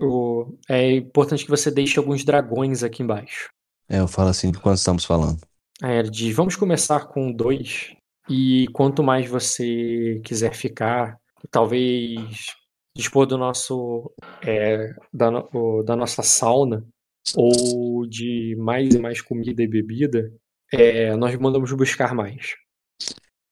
é 0.70 0.92
importante 0.92 1.46
que 1.46 1.50
você 1.50 1.72
deixe 1.72 1.98
alguns 1.98 2.24
dragões 2.24 2.84
aqui 2.84 3.02
embaixo. 3.02 3.50
É, 3.88 4.00
eu 4.00 4.08
falo 4.08 4.30
assim, 4.30 4.52
de 4.52 4.60
quanto 4.60 4.78
estamos 4.78 5.06
falando? 5.06 5.40
Aí 5.82 5.98
ele 5.98 6.10
diz: 6.10 6.36
vamos 6.36 6.56
começar 6.56 7.08
com 7.08 7.32
dois. 7.32 7.94
E 8.30 8.68
quanto 8.74 9.04
mais 9.04 9.30
você 9.30 10.20
quiser 10.24 10.54
ficar, 10.56 11.18
talvez 11.52 12.48
dispor 12.96 13.26
do 13.26 13.38
nosso 13.38 14.14
é, 14.44 14.94
da, 15.14 15.32
no- 15.32 15.84
da 15.84 15.96
nossa 15.96 16.24
sauna 16.24 16.86
ou 17.34 18.06
de 18.08 18.56
mais 18.58 18.96
e 18.96 19.00
mais 19.00 19.22
comida 19.22 19.62
e 19.64 19.68
bebida, 19.68 20.32
é, 20.74 21.16
nós 21.18 21.36
mandamos 21.38 21.72
buscar 21.74 22.14
mais. 22.16 22.56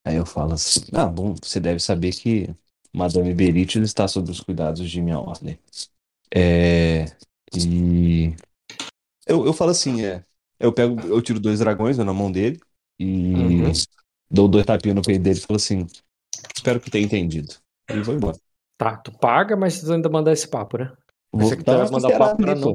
Aí 0.05 0.15
eu 0.15 0.25
falo 0.25 0.53
assim, 0.53 0.81
ah, 0.93 1.05
bom, 1.07 1.33
você 1.41 1.59
deve 1.59 1.79
saber 1.79 2.11
que 2.13 2.53
Madame 2.93 3.33
Berit 3.33 3.79
está 3.79 4.07
sob 4.07 4.29
os 4.31 4.41
cuidados 4.41 4.89
de 4.89 5.01
minha 5.01 5.19
ordem. 5.19 5.57
É, 6.35 7.05
e 7.55 8.35
eu, 9.27 9.45
eu 9.47 9.53
falo 9.53 9.71
assim, 9.71 10.03
é, 10.05 10.25
eu 10.59 10.73
pego, 10.73 11.07
eu 11.07 11.21
tiro 11.21 11.39
dois 11.39 11.59
dragões 11.59 11.97
eu 11.99 12.05
na 12.05 12.13
mão 12.13 12.31
dele 12.31 12.59
e 12.99 13.71
Uhum. 13.71 13.85
dou 14.31 14.47
dois 14.47 14.65
tapinhas 14.65 14.95
no 14.95 15.03
peito 15.03 15.23
dele 15.23 15.39
e 15.39 15.41
falo 15.41 15.57
assim, 15.57 15.87
espero 16.55 16.81
que 16.81 16.91
tenha 16.91 17.05
entendido. 17.05 17.55
E 17.91 18.01
vou 18.01 18.15
embora. 18.15 18.37
Tá, 18.77 18.97
tu 18.97 19.11
paga, 19.17 19.55
mas 19.55 19.79
tu 19.81 19.91
ainda 19.91 20.09
mandar 20.09 20.31
esse 20.33 20.47
papo, 20.47 20.77
né? 20.77 20.91
Vou 21.31 21.47
Você 21.47 21.57
que 21.57 21.63
vai 21.63 21.75
uma 21.77 21.91
mandar 21.91 22.07
o 22.09 22.17
papo 22.17 22.37
pra 22.41 22.55
não. 22.55 22.73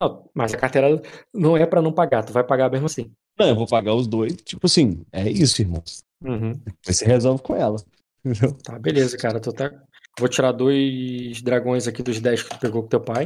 Não, 0.00 0.30
mas 0.34 0.52
a 0.54 0.56
carteira 0.58 1.00
não 1.32 1.56
é 1.56 1.64
pra 1.66 1.80
não 1.82 1.92
pagar, 1.92 2.24
tu 2.24 2.32
vai 2.32 2.42
pagar 2.42 2.70
mesmo 2.70 2.86
assim. 2.86 3.12
Não, 3.38 3.48
eu 3.48 3.54
vou 3.54 3.66
pagar 3.66 3.94
os 3.94 4.06
dois, 4.06 4.34
tipo 4.36 4.66
assim, 4.66 5.04
é 5.12 5.28
isso, 5.30 5.62
irmão. 5.62 5.82
Uhum. 6.24 6.52
Você 6.84 7.04
resolve 7.04 7.42
com 7.42 7.54
ela. 7.54 7.76
Entendeu? 8.24 8.52
Tá, 8.62 8.78
beleza, 8.78 9.16
cara. 9.16 9.40
Tu 9.40 9.52
tá... 9.52 9.70
Vou 10.18 10.28
tirar 10.28 10.52
dois 10.52 11.40
dragões 11.42 11.88
aqui 11.88 12.02
dos 12.02 12.20
10 12.20 12.42
que 12.42 12.50
tu 12.50 12.58
pegou 12.58 12.82
com 12.82 12.88
teu 12.88 13.00
pai. 13.00 13.24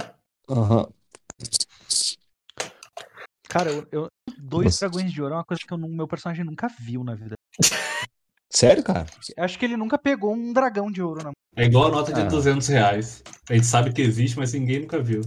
Aham. 0.49 0.87
Cara, 3.49 3.71
eu, 3.71 3.87
eu- 3.91 4.09
dois 4.39 4.75
Você- 4.75 4.81
dragões 4.89 5.13
de 5.13 5.23
ouro 5.23 5.35
é 5.35 5.37
uma 5.39 5.45
coisa 5.45 5.63
que 5.67 5.75
o 5.75 5.79
meu 5.79 6.07
personagem 6.07 6.45
nunca 6.45 6.69
viu 6.81 7.03
na 7.05 7.15
vida. 7.15 7.35
Sério, 8.51 8.83
cara? 8.83 9.07
Acho 9.39 9.59
que 9.59 9.65
ele 9.65 9.77
nunca 9.77 9.99
pegou 9.99 10.33
um 10.35 10.53
dragão 10.53 10.91
de 10.91 11.03
ouro 11.03 11.19
na 11.19 11.25
mão. 11.27 11.33
É 11.57 11.65
igual 11.65 11.87
a 11.87 11.91
nota 11.91 12.13
de 12.13 12.21
Ah. 12.21 12.25
200 12.25 12.67
reais. 12.69 13.23
A 13.51 13.55
gente 13.55 13.67
sabe 13.67 13.93
que 13.93 14.03
existe, 14.03 14.39
mas 14.39 14.53
ninguém 14.53 14.81
nunca 14.81 15.03
viu. 15.03 15.23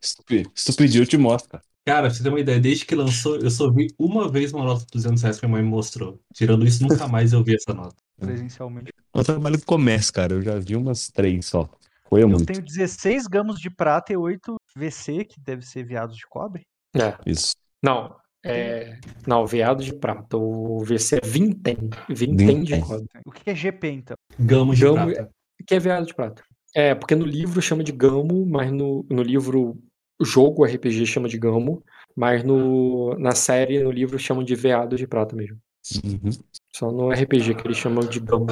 Se 0.00 0.16
tu 0.16 0.22
pe- 0.24 0.46
se 0.54 0.72
tu 0.72 0.76
pedir, 0.76 0.98
eu 1.00 1.06
te 1.06 1.16
mostro, 1.16 1.50
cara. 1.50 1.64
Cara, 1.86 2.02
pra 2.02 2.10
você 2.14 2.22
ter 2.22 2.28
uma 2.28 2.40
ideia, 2.40 2.60
desde 2.60 2.84
que 2.84 2.94
lançou, 2.94 3.36
eu 3.36 3.50
só 3.50 3.70
vi 3.70 3.88
uma 3.98 4.30
vez 4.30 4.52
uma 4.52 4.64
nota 4.64 4.80
de 4.80 4.86
200 4.92 5.22
reais 5.22 5.38
que 5.40 5.46
minha 5.46 5.56
mãe 5.56 5.62
me 5.64 5.70
mostrou. 5.70 6.20
Tirando 6.34 6.66
isso, 6.66 6.82
nunca 6.82 7.08
mais 7.08 7.32
eu 7.32 7.42
vi 7.42 7.54
essa 7.56 7.72
nota. 7.74 7.96
presencialmente. 8.18 8.92
Eu 9.14 9.24
trabalho 9.24 9.58
com 9.58 9.64
comércio, 9.64 10.12
cara. 10.12 10.34
Eu 10.34 10.42
já 10.42 10.58
vi 10.58 10.76
umas 10.76 11.08
três 11.08 11.46
só. 11.46 11.68
Foi 12.08 12.22
Eu 12.22 12.28
muito. 12.28 12.44
tenho 12.44 12.60
16 12.62 13.26
gamos 13.26 13.58
de 13.58 13.70
prata 13.70 14.12
e 14.12 14.16
8 14.16 14.56
VC, 14.76 15.24
que 15.24 15.40
deve 15.40 15.62
ser 15.62 15.84
viados 15.84 16.16
de 16.16 16.26
cobre. 16.28 16.62
É. 16.94 17.16
Isso. 17.24 17.54
Não, 17.82 18.14
é. 18.44 18.98
Não, 19.26 19.46
veado 19.46 19.82
de 19.82 19.92
prata. 19.92 20.36
O 20.36 20.82
VC 20.84 21.16
é 21.16 21.26
vintém. 21.26 21.76
Vintém 22.08 22.62
de 22.62 22.80
cobre. 22.80 23.06
O 23.24 23.30
que 23.30 23.50
é 23.50 23.54
GP, 23.54 23.88
então? 23.88 24.16
Gamos 24.38 24.78
de 24.78 24.84
Gamo 24.84 25.12
prata. 25.12 25.30
que 25.66 25.74
é 25.74 25.78
veado 25.78 26.06
de 26.06 26.14
prata. 26.14 26.42
É, 26.74 26.94
porque 26.94 27.14
no 27.14 27.26
livro 27.26 27.60
chama 27.60 27.82
de 27.82 27.92
gamo, 27.92 28.46
mas 28.46 28.70
no, 28.70 29.04
no 29.10 29.22
livro 29.22 29.76
jogo 30.22 30.64
RPG 30.64 31.06
chama 31.06 31.28
de 31.28 31.38
gamo, 31.38 31.82
mas 32.16 32.44
no, 32.44 33.16
na 33.18 33.34
série, 33.34 33.82
no 33.82 33.90
livro 33.90 34.18
chamam 34.18 34.44
de 34.44 34.54
veado 34.54 34.96
de 34.96 35.06
prata 35.06 35.34
mesmo. 35.34 35.58
Uhum. 36.04 36.30
Só 36.74 36.90
no 36.92 37.10
RPG 37.10 37.54
que 37.54 37.66
eles 37.66 37.76
chamam 37.76 38.04
de 38.04 38.20
gamo. 38.20 38.46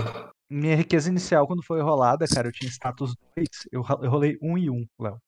Minha 0.51 0.77
riqueza 0.77 1.11
inicial, 1.11 1.47
quando 1.47 1.63
foi 1.63 1.81
rolada, 1.81 2.27
cara, 2.27 2.49
eu 2.49 2.53
tinha 2.53 2.71
status 2.71 3.15
2. 3.37 3.49
Eu, 3.71 3.85
eu 4.03 4.11
rolei 4.11 4.39
1 4.43 4.59
e 4.59 4.71
1, 4.71 4.87
Léo. 4.99 5.19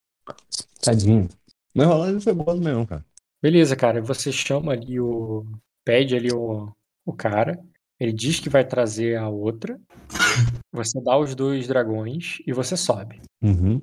Tadinho. 0.81 1.28
Mas 1.74 1.87
rolagem 1.87 2.20
foi 2.20 2.32
boa 2.32 2.57
mesmo, 2.57 2.87
cara. 2.87 3.05
Beleza, 3.43 3.75
cara. 3.77 4.03
Você 4.03 4.31
chama 4.31 4.73
ali 4.73 5.01
o. 5.01 5.45
Pede 5.85 6.17
ali 6.17 6.33
o, 6.33 6.71
o 7.05 7.12
cara. 7.12 7.59
Ele 7.99 8.12
diz 8.12 8.41
que 8.41 8.49
vai 8.49 8.67
trazer 8.67 9.17
a 9.17 9.29
outra. 9.29 9.79
Você 10.73 11.01
dá 11.03 11.19
os 11.19 11.35
dois 11.35 11.67
dragões 11.67 12.39
e 12.47 12.53
você 12.53 12.77
sobe. 12.77 13.21
Uhum. 13.43 13.83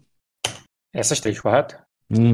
Essas 0.94 1.20
três, 1.20 1.38
correto? 1.38 1.78
Hum. 2.10 2.34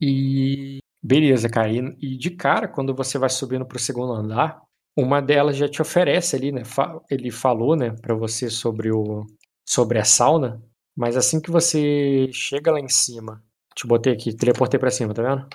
E 0.00 0.78
beleza, 1.00 1.48
cara. 1.48 1.70
E, 1.70 1.78
e 2.00 2.18
de 2.18 2.30
cara, 2.30 2.66
quando 2.66 2.92
você 2.92 3.18
vai 3.18 3.30
subindo 3.30 3.64
pro 3.64 3.78
segundo 3.78 4.12
andar, 4.12 4.60
uma 4.96 5.22
delas 5.22 5.56
já 5.56 5.68
te 5.68 5.80
oferece 5.80 6.34
ali, 6.34 6.50
né? 6.50 6.62
Ele 7.08 7.30
falou, 7.30 7.76
né, 7.76 7.92
pra 8.02 8.16
você 8.16 8.50
sobre 8.50 8.90
o 8.90 9.24
sobre 9.64 9.98
a 9.98 10.04
sauna, 10.04 10.60
mas 10.96 11.16
assim 11.16 11.40
que 11.40 11.50
você 11.50 12.28
chega 12.32 12.72
lá 12.72 12.80
em 12.80 12.88
cima, 12.88 13.44
te 13.76 13.86
botei 13.86 14.12
aqui, 14.12 14.34
teleportei 14.34 14.80
pra 14.80 14.90
cima, 14.90 15.14
tá 15.14 15.22
vendo? 15.22 15.48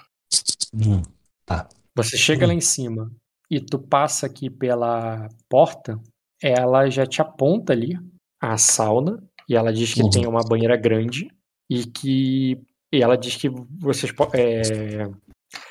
Hum. 0.74 1.02
Você 1.95 2.18
chega 2.18 2.48
lá 2.48 2.54
em 2.54 2.62
cima 2.62 3.12
e 3.50 3.60
tu 3.60 3.78
passa 3.78 4.26
aqui 4.26 4.50
pela 4.50 5.28
porta, 5.50 6.00
ela 6.41 6.90
já 6.90 7.06
te 7.06 7.22
aponta 7.22 7.74
ali 7.74 7.98
a 8.41 8.58
sauna 8.58 9.22
e 9.48 9.56
ela 9.56 9.72
diz 9.72 9.94
que 9.94 10.02
Uhum. 10.02 10.10
tem 10.10 10.28
uma 10.28 10.41
banheira 10.44 10.76
grande 10.76 11.28
e 11.70 11.86
que 11.86 12.58
e 12.91 13.02
ela 13.02 13.16
diz 13.18 13.36
que 13.36 13.50
vocês 13.80 14.14
é, 14.34 15.10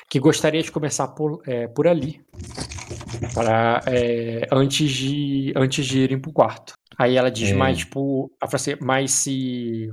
que 0.09 0.19
gostaria 0.19 0.61
de 0.61 0.71
começar 0.71 1.07
por, 1.09 1.41
é, 1.47 1.67
por 1.67 1.87
ali 1.87 2.21
para 3.33 3.81
é, 3.87 4.47
antes 4.51 4.89
de 4.91 5.53
antes 5.55 5.85
de 5.85 5.99
irem 5.99 6.19
pro 6.19 6.31
quarto. 6.33 6.73
Aí 6.97 7.15
ela 7.17 7.31
diz 7.31 7.49
É. 7.49 7.53
mais 7.53 7.79
tipo, 7.79 8.31
ela 8.41 8.49
fala 8.49 8.55
assim, 8.61 8.75
mas 8.81 9.11
se 9.11 9.89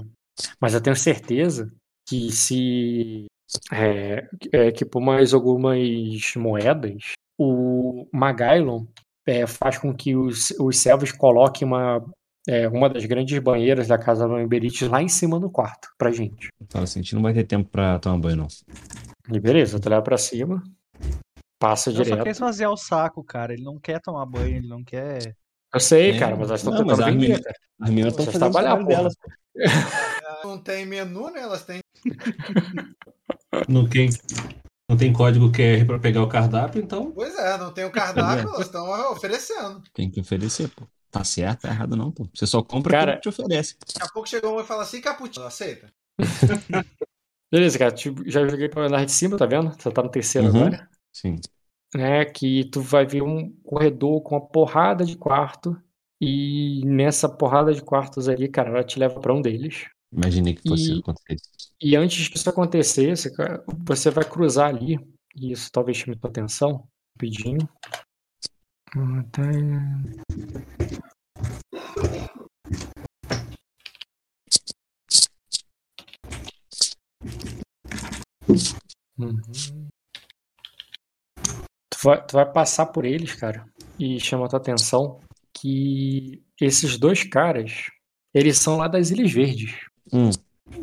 mas 0.60 0.74
eu 0.74 0.80
tenho 0.80 0.96
certeza 0.96 1.72
que 2.08 2.30
se 2.32 3.26
é, 3.72 4.28
é, 4.52 4.72
que 4.72 4.84
por 4.84 5.00
mais 5.00 5.32
algumas 5.34 5.78
moedas, 6.36 7.12
o 7.38 8.06
Magailon 8.12 8.84
é, 9.26 9.46
faz 9.46 9.78
com 9.78 9.94
que 9.94 10.14
os, 10.16 10.50
os 10.58 10.78
servos 10.78 11.12
coloquem 11.12 11.66
uma, 11.66 12.04
é, 12.48 12.68
uma 12.68 12.88
das 12.88 13.04
grandes 13.04 13.38
banheiras 13.38 13.86
da 13.88 13.98
casa 13.98 14.26
do 14.26 14.38
Emberites 14.40 14.88
lá 14.88 15.02
em 15.02 15.08
cima 15.08 15.38
do 15.40 15.50
quarto 15.50 15.88
pra 15.98 16.10
gente. 16.10 16.48
Fala 16.68 16.84
assim, 16.84 17.00
a 17.00 17.02
gente 17.02 17.14
não 17.14 17.22
vai 17.22 17.32
ter 17.32 17.44
tempo 17.44 17.68
pra 17.70 17.98
tomar 17.98 18.18
banho, 18.18 18.36
não. 18.36 18.48
E 19.32 19.38
beleza, 19.38 19.78
tu 19.78 19.88
leva 19.88 20.02
pra 20.02 20.18
cima, 20.18 20.62
passa 21.58 21.90
Ele 21.90 21.98
só 21.98 22.04
quer 22.04 22.10
direto. 22.10 22.26
esvaziar 22.28 22.70
o 22.72 22.76
saco, 22.76 23.22
cara. 23.22 23.52
Ele 23.52 23.62
não 23.62 23.78
quer 23.78 24.00
tomar 24.00 24.26
banho, 24.26 24.56
ele 24.56 24.68
não 24.68 24.82
quer. 24.82 25.34
Eu 25.72 25.78
sei, 25.80 26.10
É, 26.10 26.18
cara, 26.18 26.34
mas 26.36 26.48
elas 26.48 26.60
estão 26.60 26.76
tentando 26.76 27.04
vender, 27.04 27.40
cara. 27.42 27.56
As 27.80 27.88
meninas 27.90 28.12
estão 28.12 28.26
fazendo 28.26 28.48
o 28.48 28.50
trabalhar, 28.50 28.76
trabalho 28.76 28.86
porra. 28.86 28.96
delas. 28.96 29.14
Não 30.44 30.58
tem 30.58 30.84
menu, 30.86 31.30
né? 31.30 31.40
Elas 31.42 31.64
têm. 31.64 31.80
Não 33.68 33.88
tem, 33.88 34.08
não 34.88 34.96
tem 34.96 35.12
código 35.12 35.50
QR 35.50 35.84
pra 35.84 35.98
pegar 35.98 36.22
o 36.22 36.28
cardápio, 36.28 36.80
então 36.82 37.10
Pois 37.12 37.36
é, 37.36 37.58
não 37.58 37.72
tem 37.72 37.84
o 37.84 37.90
cardápio, 37.92 38.48
elas 38.48 38.60
estão 38.66 38.88
oferecendo. 39.12 39.82
Tem 39.92 40.08
que 40.10 40.20
oferecer, 40.20 40.68
pô. 40.68 40.86
Tá 41.10 41.24
certo, 41.24 41.62
tá 41.62 41.68
errado 41.68 41.96
não, 41.96 42.12
pô. 42.12 42.28
Você 42.32 42.46
só 42.46 42.62
compra 42.62 42.92
Cara- 42.92 43.14
que 43.16 43.22
te 43.22 43.28
oferece. 43.28 43.76
Daqui 43.80 44.02
a 44.02 44.12
pouco 44.12 44.28
chegou 44.28 44.56
um 44.56 44.60
e 44.60 44.64
fala 44.64 44.82
assim, 44.84 45.00
cappuccino, 45.00 45.46
aceita? 45.46 45.92
Beleza, 47.52 47.78
cara, 47.78 47.90
tipo, 47.92 48.22
já 48.30 48.46
joguei 48.46 48.68
pra 48.68 48.86
andar 48.86 49.04
de 49.04 49.10
cima, 49.12 49.36
tá 49.36 49.46
vendo? 49.46 49.72
Você 49.76 49.90
tá 49.90 50.02
no 50.02 50.08
terceiro 50.08 50.48
Uhum. 50.48 50.60
agora. 50.66 50.88
Sim. 51.12 51.36
né, 51.94 52.24
que 52.24 52.64
tu 52.70 52.80
vai 52.80 53.04
ver 53.04 53.22
um 53.22 53.50
corredor 53.64 54.22
com 54.22 54.36
uma 54.36 54.46
porrada 54.46 55.04
de 55.04 55.16
quarto 55.16 55.76
e 56.20 56.82
nessa 56.86 57.28
porrada 57.28 57.74
de 57.74 57.82
quartos 57.82 58.28
ali, 58.28 58.46
cara, 58.48 58.70
ela 58.70 58.84
te 58.84 58.96
leva 58.98 59.18
pra 59.20 59.34
um 59.34 59.42
deles. 59.42 59.86
Imaginei 60.12 60.54
que 60.54 60.68
fosse 60.68 60.92
E- 60.92 60.98
acontecer 60.98 61.34
isso. 61.34 61.70
E 61.82 61.96
antes 61.96 62.28
que 62.28 62.36
isso 62.36 62.50
acontecesse, 62.50 63.34
cara, 63.34 63.64
você 63.86 64.10
vai 64.10 64.24
cruzar 64.28 64.68
ali, 64.68 64.98
e 65.36 65.52
isso 65.52 65.70
talvez 65.72 65.96
chame 65.98 66.16
tua 66.18 66.28
atenção, 66.30 66.86
rapidinho. 67.16 67.68
Uhum. 79.18 79.40
Tu 81.92 81.98
vai, 82.02 82.26
tu 82.26 82.32
vai 82.32 82.50
passar 82.52 82.86
por 82.86 83.04
eles, 83.04 83.34
cara, 83.34 83.64
e 83.98 84.18
chama 84.20 84.48
tua 84.48 84.58
atenção 84.58 85.20
que 85.54 86.42
esses 86.60 86.98
dois 86.98 87.24
caras, 87.24 87.86
Eles 88.32 88.58
são 88.58 88.76
lá 88.76 88.86
das 88.86 89.10
Ilhas 89.10 89.32
Verdes. 89.32 89.89
Hum. 90.12 90.30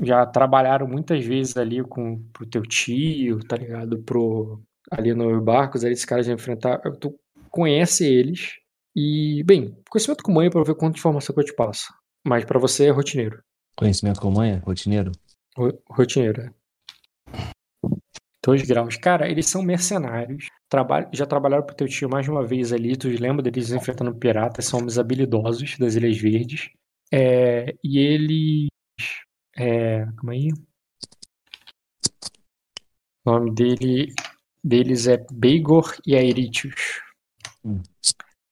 Já 0.03 0.25
trabalharam 0.25 0.87
muitas 0.87 1.23
vezes 1.25 1.55
ali 1.57 1.81
com 1.83 2.21
pro 2.33 2.45
teu 2.45 2.61
tio, 2.63 3.39
tá 3.47 3.55
ligado? 3.55 3.97
Pro, 4.03 4.61
ali 4.91 5.13
nos 5.13 5.41
barcos, 5.43 5.83
ali 5.83 5.93
esses 5.93 6.05
caras 6.05 6.25
já 6.25 6.33
enfrentaram. 6.33 6.93
Tu 6.99 7.17
conhece 7.49 8.05
eles. 8.05 8.55
E, 8.95 9.43
bem, 9.43 9.77
conhecimento 9.89 10.23
com 10.23 10.31
mãe 10.31 10.49
pra 10.49 10.63
ver 10.63 10.75
quanta 10.75 10.97
informação 10.97 11.33
que 11.33 11.39
eu 11.41 11.45
te 11.45 11.53
passo. 11.55 11.93
Mas 12.25 12.43
pra 12.43 12.59
você 12.59 12.87
é 12.87 12.89
rotineiro. 12.89 13.41
Conhecimento 13.77 14.19
com 14.19 14.31
manha, 14.31 14.61
rotineiro. 14.65 15.11
Ro- 15.55 15.79
Rotineiro, 15.89 16.41
é. 16.41 16.51
Dois 18.45 18.61
graus. 18.63 18.95
Cara, 18.97 19.29
eles 19.29 19.45
são 19.47 19.61
mercenários. 19.61 20.47
Traba- 20.69 21.09
já 21.13 21.25
trabalharam 21.25 21.65
pro 21.65 21.75
teu 21.75 21.87
tio 21.87 22.09
mais 22.09 22.25
de 22.25 22.31
uma 22.31 22.45
vez 22.45 22.71
ali. 22.71 22.95
Tu 22.95 23.07
lembra 23.09 23.41
deles 23.43 23.71
enfrentando 23.71 24.13
piratas? 24.15 24.65
São 24.65 24.79
homens 24.79 24.97
habilidosos 24.97 25.77
das 25.77 25.95
Ilhas 25.95 26.17
Verdes. 26.17 26.69
É, 27.13 27.75
e 27.83 27.99
eles. 27.99 28.67
É, 29.55 30.05
calma 30.17 30.31
aí. 30.33 30.49
O 33.25 33.31
nome 33.31 33.51
dele, 33.53 34.13
deles 34.63 35.07
é 35.07 35.17
Beigor 35.31 35.95
e 36.05 36.15
Aeritius. 36.15 37.01
Hum. 37.65 37.81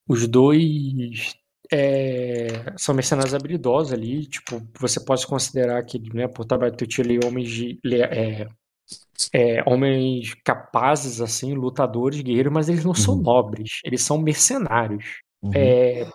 Os 0.08 0.28
dois 0.28 1.34
é, 1.72 2.74
são 2.78 2.94
mercenários 2.94 3.34
habilidosos 3.34 3.92
ali. 3.92 4.26
Tipo, 4.26 4.62
você 4.80 5.00
pode 5.04 5.26
considerar 5.26 5.82
que, 5.84 5.98
né, 6.14 6.28
por 6.28 6.44
trabalhar 6.44 6.72
com 6.72 6.78
teu 6.78 6.86
tio 6.88 7.04
ali, 7.04 7.20
homens 7.24 7.50
de. 7.50 7.80
le- 7.84 8.02
É, 8.02 8.48
é, 9.32 9.62
homens 9.68 10.34
capazes, 10.44 11.20
assim, 11.20 11.54
lutadores, 11.54 12.20
guerreiros, 12.20 12.52
mas 12.52 12.68
eles 12.68 12.84
não 12.84 12.94
são 12.94 13.14
Uhum. 13.14 13.22
nobres, 13.22 13.80
eles 13.84 14.02
são 14.02 14.18
mercenários. 14.18 15.04
Uhum. 15.42 15.52
É, 15.54 16.06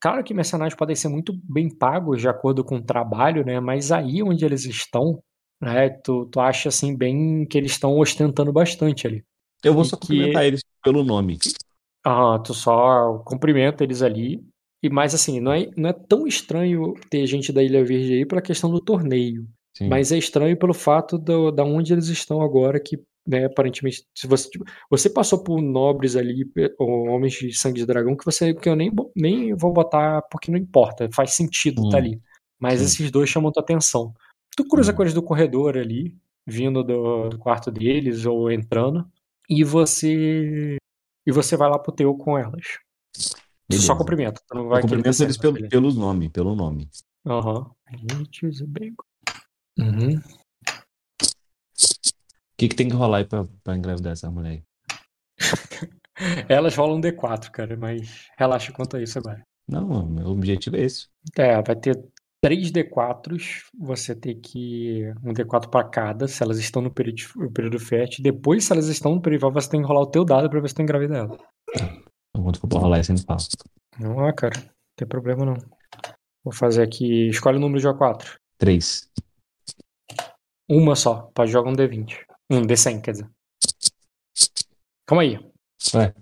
claro 0.00 0.24
que 0.24 0.34
mercenários 0.34 0.74
podem 0.76 0.96
ser 0.96 1.08
muito 1.08 1.32
bem 1.44 1.68
pagos 1.68 2.20
de 2.20 2.28
acordo 2.28 2.64
com 2.64 2.76
o 2.76 2.82
trabalho, 2.82 3.44
né? 3.44 3.60
Mas 3.60 3.92
aí 3.92 4.22
onde 4.22 4.44
eles 4.44 4.64
estão, 4.64 5.22
né? 5.60 5.90
Tu, 5.90 6.26
tu 6.26 6.40
acha 6.40 6.68
assim 6.68 6.96
bem 6.96 7.46
que 7.46 7.58
eles 7.58 7.72
estão 7.72 7.98
ostentando 7.98 8.52
bastante 8.52 9.06
ali. 9.06 9.24
Eu 9.62 9.74
vou 9.74 9.82
e 9.82 9.86
só 9.86 9.96
que- 9.96 10.06
cumprimentar 10.08 10.44
eles 10.44 10.62
pelo 10.82 11.04
nome. 11.04 11.38
Ah, 12.04 12.38
tu 12.40 12.52
só 12.52 13.18
cumprimenta 13.24 13.84
eles 13.84 14.02
ali. 14.02 14.42
E 14.82 14.90
mais 14.90 15.14
assim, 15.14 15.38
não 15.38 15.52
é, 15.52 15.70
não 15.76 15.90
é 15.90 15.92
tão 15.92 16.26
estranho 16.26 16.94
ter 17.08 17.24
gente 17.26 17.52
da 17.52 17.62
Ilha 17.62 17.84
Verde 17.84 18.14
aí 18.14 18.26
pela 18.26 18.42
questão 18.42 18.68
do 18.70 18.80
torneio. 18.80 19.46
Sim. 19.76 19.88
Mas 19.88 20.10
é 20.10 20.18
estranho 20.18 20.58
pelo 20.58 20.74
fato 20.74 21.16
do, 21.16 21.52
da 21.52 21.62
onde 21.64 21.92
eles 21.92 22.08
estão 22.08 22.42
agora, 22.42 22.80
que, 22.80 22.98
né, 23.26 23.44
aparentemente, 23.46 24.04
se 24.16 24.26
você, 24.26 24.50
tipo, 24.50 24.64
você 24.90 25.08
passou 25.08 25.42
por 25.42 25.60
nobres 25.60 26.16
ali, 26.16 26.44
ou 26.78 27.08
homens 27.08 27.34
de 27.34 27.52
sangue 27.52 27.80
de 27.80 27.86
dragão, 27.86 28.16
que 28.16 28.24
você 28.24 28.52
que 28.54 28.68
eu 28.68 28.76
nem, 28.76 28.90
nem 29.14 29.54
vou 29.54 29.72
botar 29.72 30.22
porque 30.22 30.50
não 30.50 30.58
importa, 30.58 31.08
faz 31.12 31.32
sentido 31.32 31.88
tá 31.88 31.96
Hum, 31.96 32.00
ali. 32.00 32.22
Mas 32.60 32.80
sim. 32.80 32.86
esses 32.86 33.10
dois 33.10 33.28
chamam 33.30 33.50
tua 33.52 33.62
atenção. 33.62 34.12
Tu 34.56 34.64
cruza 34.68 34.92
Hum. 34.92 34.96
com 34.96 35.02
eles 35.02 35.14
do 35.14 35.22
corredor 35.22 35.76
ali, 35.76 36.16
vindo 36.46 36.82
do, 36.82 37.28
do 37.28 37.38
quarto 37.38 37.70
deles 37.70 38.26
ou 38.26 38.50
entrando, 38.50 39.06
e 39.48 39.64
você 39.64 40.76
e 41.26 41.30
você 41.32 41.56
vai 41.56 41.70
lá 41.70 41.78
pro 41.78 41.92
teu 41.92 42.14
com 42.16 42.36
elas. 42.36 42.78
Tu 43.14 43.76
só 43.78 43.94
Beleza. 43.94 43.94
cumprimenta, 43.96 44.42
tu 44.46 44.54
não 44.54 44.64
Eu 44.64 44.68
vai 44.68 44.82
querer 44.82 44.96
cumprimento 44.96 45.22
eles 45.22 45.36
pelo, 45.36 45.52
beleza. 45.54 45.70
pelos 45.70 45.96
nome, 45.96 46.28
pelo 46.28 46.54
nome. 46.54 46.88
Aham. 47.26 47.70
E 47.92 48.66
Bacon. 48.66 49.04
Uhum. 49.78 50.20
O 52.62 52.64
que, 52.64 52.68
que 52.68 52.76
tem 52.76 52.88
que 52.88 52.94
rolar 52.94 53.18
aí 53.18 53.24
pra, 53.24 53.44
pra 53.64 53.76
engravidar 53.76 54.12
essa 54.12 54.30
mulher 54.30 54.50
aí? 54.50 54.62
Elas 56.48 56.76
rolam 56.76 57.00
D4, 57.00 57.50
cara, 57.50 57.76
mas 57.76 58.28
relaxa 58.38 58.70
quanto 58.70 58.96
a 58.96 59.02
isso 59.02 59.18
agora. 59.18 59.42
Não, 59.68 60.06
meu 60.06 60.28
objetivo 60.28 60.76
é 60.76 60.82
esse. 60.82 61.08
É, 61.36 61.60
vai 61.60 61.74
ter 61.74 62.00
3 62.40 62.70
D4s, 62.70 63.62
você 63.76 64.14
tem 64.14 64.40
que. 64.40 65.12
Um 65.24 65.32
D4 65.32 65.68
pra 65.70 65.82
cada, 65.82 66.28
se 66.28 66.40
elas 66.40 66.60
estão 66.60 66.80
no 66.80 66.92
período, 66.92 67.22
no 67.34 67.50
período 67.50 67.80
fértil. 67.80 68.22
Depois, 68.22 68.62
se 68.62 68.72
elas 68.72 68.86
estão 68.86 69.16
no 69.16 69.20
período 69.20 69.50
você 69.50 69.68
tem 69.68 69.80
que 69.80 69.88
rolar 69.88 70.02
o 70.02 70.10
teu 70.10 70.24
dado 70.24 70.48
pra 70.48 70.60
ver 70.60 70.68
se 70.68 70.74
tu 70.76 70.82
engravida 70.82 71.16
ela. 71.16 71.36
Então, 71.74 72.44
quando 72.44 72.60
for 72.60 72.68
pra 72.68 72.78
rolar, 72.78 72.98
me 72.98 73.18
fala. 73.22 73.40
Não, 73.98 74.20
ah, 74.24 74.32
cara, 74.32 74.56
não 74.56 74.70
tem 74.96 75.08
problema 75.08 75.44
não. 75.44 75.56
Vou 76.44 76.54
fazer 76.54 76.84
aqui. 76.84 77.26
Escolhe 77.28 77.56
o 77.56 77.60
número 77.60 77.80
de 77.80 77.88
A4. 77.88 78.36
Três. 78.56 79.10
Uma 80.70 80.94
só, 80.94 81.22
pode 81.34 81.50
jogar 81.50 81.68
um 81.68 81.74
D20. 81.74 82.24
Um 82.52 82.62
D100, 82.66 83.00
quer 83.00 83.12
dizer. 83.12 83.28
Calma 85.06 85.22
aí. 85.22 85.38
Ué, 85.94 86.14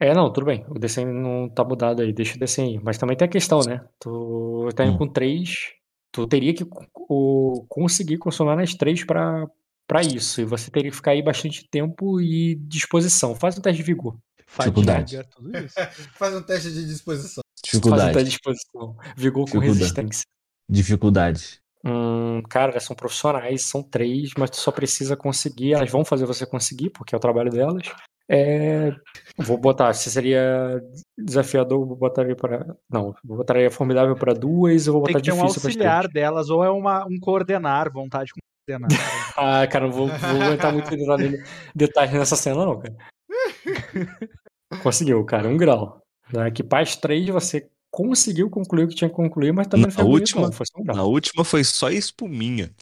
É, 0.00 0.14
não, 0.14 0.32
tudo 0.32 0.46
bem. 0.46 0.64
O 0.68 0.74
D100 0.74 1.04
não 1.06 1.48
tá 1.48 1.62
mudado 1.64 2.02
aí, 2.02 2.12
deixa 2.12 2.36
o 2.36 2.38
D100 2.40 2.62
aí. 2.64 2.80
Mas 2.82 2.98
também 2.98 3.16
tem 3.16 3.26
a 3.26 3.30
questão, 3.30 3.60
né? 3.60 3.84
Tu 4.00 4.68
tá 4.74 4.84
indo 4.84 4.94
Hum. 4.94 4.98
com 4.98 5.08
3, 5.08 5.74
tu 6.10 6.26
teria 6.26 6.52
que 6.54 6.64
o- 7.08 7.64
conseguir 7.68 8.18
consumar 8.18 8.56
nas 8.56 8.74
3 8.74 9.04
pra, 9.04 9.46
pra 9.86 10.00
isso. 10.02 10.40
E 10.40 10.44
você 10.44 10.70
teria 10.70 10.90
que 10.90 10.96
ficar 10.96 11.12
aí 11.12 11.22
bastante 11.22 11.68
tempo 11.68 12.20
e 12.20 12.56
disposição. 12.56 13.34
Faz 13.34 13.56
um 13.58 13.60
teste 13.60 13.76
de 13.78 13.82
vigor. 13.86 14.18
Dificuldade. 14.58 15.16
Isso. 15.16 15.74
Faz 16.18 16.34
um 16.34 16.42
teste 16.42 16.72
de 16.72 16.84
disposição. 16.84 17.42
Faz 17.42 17.74
um 17.74 17.78
dificuldade. 17.78 18.12
teste 18.12 18.24
de 18.24 18.30
disposição. 18.30 18.96
Vigor 19.16 19.44
com 19.50 19.58
Dificuldade. 19.60 19.78
resistência. 19.78 20.24
Dificuldade. 20.68 21.61
Hum, 21.84 22.42
cara, 22.48 22.70
elas 22.72 22.84
são 22.84 22.94
profissionais, 22.94 23.64
são 23.64 23.82
três, 23.82 24.30
mas 24.38 24.50
tu 24.50 24.56
só 24.56 24.70
precisa 24.70 25.16
conseguir. 25.16 25.72
Elas 25.72 25.90
vão 25.90 26.04
fazer 26.04 26.26
você 26.26 26.46
conseguir, 26.46 26.90
porque 26.90 27.14
é 27.14 27.18
o 27.18 27.20
trabalho 27.20 27.50
delas. 27.50 27.82
É, 28.28 28.94
vou 29.36 29.58
botar, 29.58 29.92
se 29.92 30.10
seria 30.10 30.80
desafiador, 31.18 31.84
vou 31.84 31.96
botar 31.96 32.24
para. 32.36 32.64
Não, 32.88 33.14
vou 33.24 33.38
botar 33.38 33.70
formidável 33.70 34.14
para 34.14 34.32
duas, 34.32 34.86
eu 34.86 34.92
vou 34.92 35.02
Tem 35.02 35.12
botar 35.14 35.22
que 35.24 35.30
ter 35.30 35.32
um 35.36 35.42
difícil 35.42 35.60
para 35.60 35.68
auxiliar 35.70 36.08
delas, 36.08 36.48
ou 36.48 36.64
é 36.64 36.70
uma, 36.70 37.04
um 37.04 37.18
coordenar, 37.20 37.92
vontade 37.92 38.32
com 38.32 38.40
coordenar. 38.66 38.88
Ah, 39.36 39.66
cara, 39.66 39.86
não 39.86 39.92
vou, 39.92 40.08
vou 40.08 40.52
entrar 40.52 40.70
muito 40.70 40.94
em 40.94 40.98
detalhe- 40.98 41.42
detalhes 41.74 42.12
nessa 42.12 42.36
cena, 42.36 42.64
não, 42.64 42.78
cara. 42.78 42.94
Conseguiu, 44.82 45.24
cara, 45.24 45.48
um 45.48 45.56
grau. 45.56 46.00
Na 46.32 46.48
Equipaz 46.48 46.96
3, 46.96 47.28
você 47.28 47.68
conseguiu 47.92 48.48
concluir 48.48 48.84
o 48.84 48.88
que 48.88 48.94
tinha 48.94 49.10
que 49.10 49.14
concluir, 49.14 49.52
mas 49.52 49.66
também 49.66 49.82
não 49.82 49.88
Na 49.90 49.94
foi 49.94 50.04
bonito, 50.04 50.20
última- 50.20 50.42
não, 50.42 50.52
foi 50.52 50.66
só 50.66 50.80
um 50.80 50.84
grau. 50.84 50.96
Na 50.96 51.04
última 51.04 51.44
foi 51.44 51.62
só 51.62 51.90
espuminha. 51.90 52.74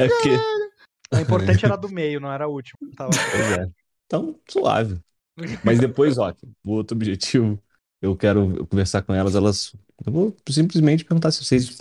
é 0.00 0.08
porque. 0.08 0.36
O 1.14 1.18
importante 1.18 1.64
era 1.64 1.76
do 1.76 1.88
meio, 1.90 2.18
não 2.20 2.32
era 2.32 2.48
o 2.48 2.52
último. 2.52 2.78
Tava... 2.96 3.10
Pois 3.30 3.58
é. 3.58 3.70
Então, 4.06 4.34
suave. 4.48 4.98
Mas 5.64 5.78
depois, 5.78 6.18
ó, 6.18 6.34
o 6.64 6.70
outro 6.72 6.96
objetivo, 6.96 7.58
eu 8.00 8.16
quero 8.16 8.66
conversar 8.66 9.02
com 9.02 9.14
elas, 9.14 9.34
elas. 9.34 9.74
Eu 10.04 10.12
vou 10.12 10.36
simplesmente 10.48 11.04
perguntar 11.04 11.30
se 11.30 11.44
vocês. 11.44 11.78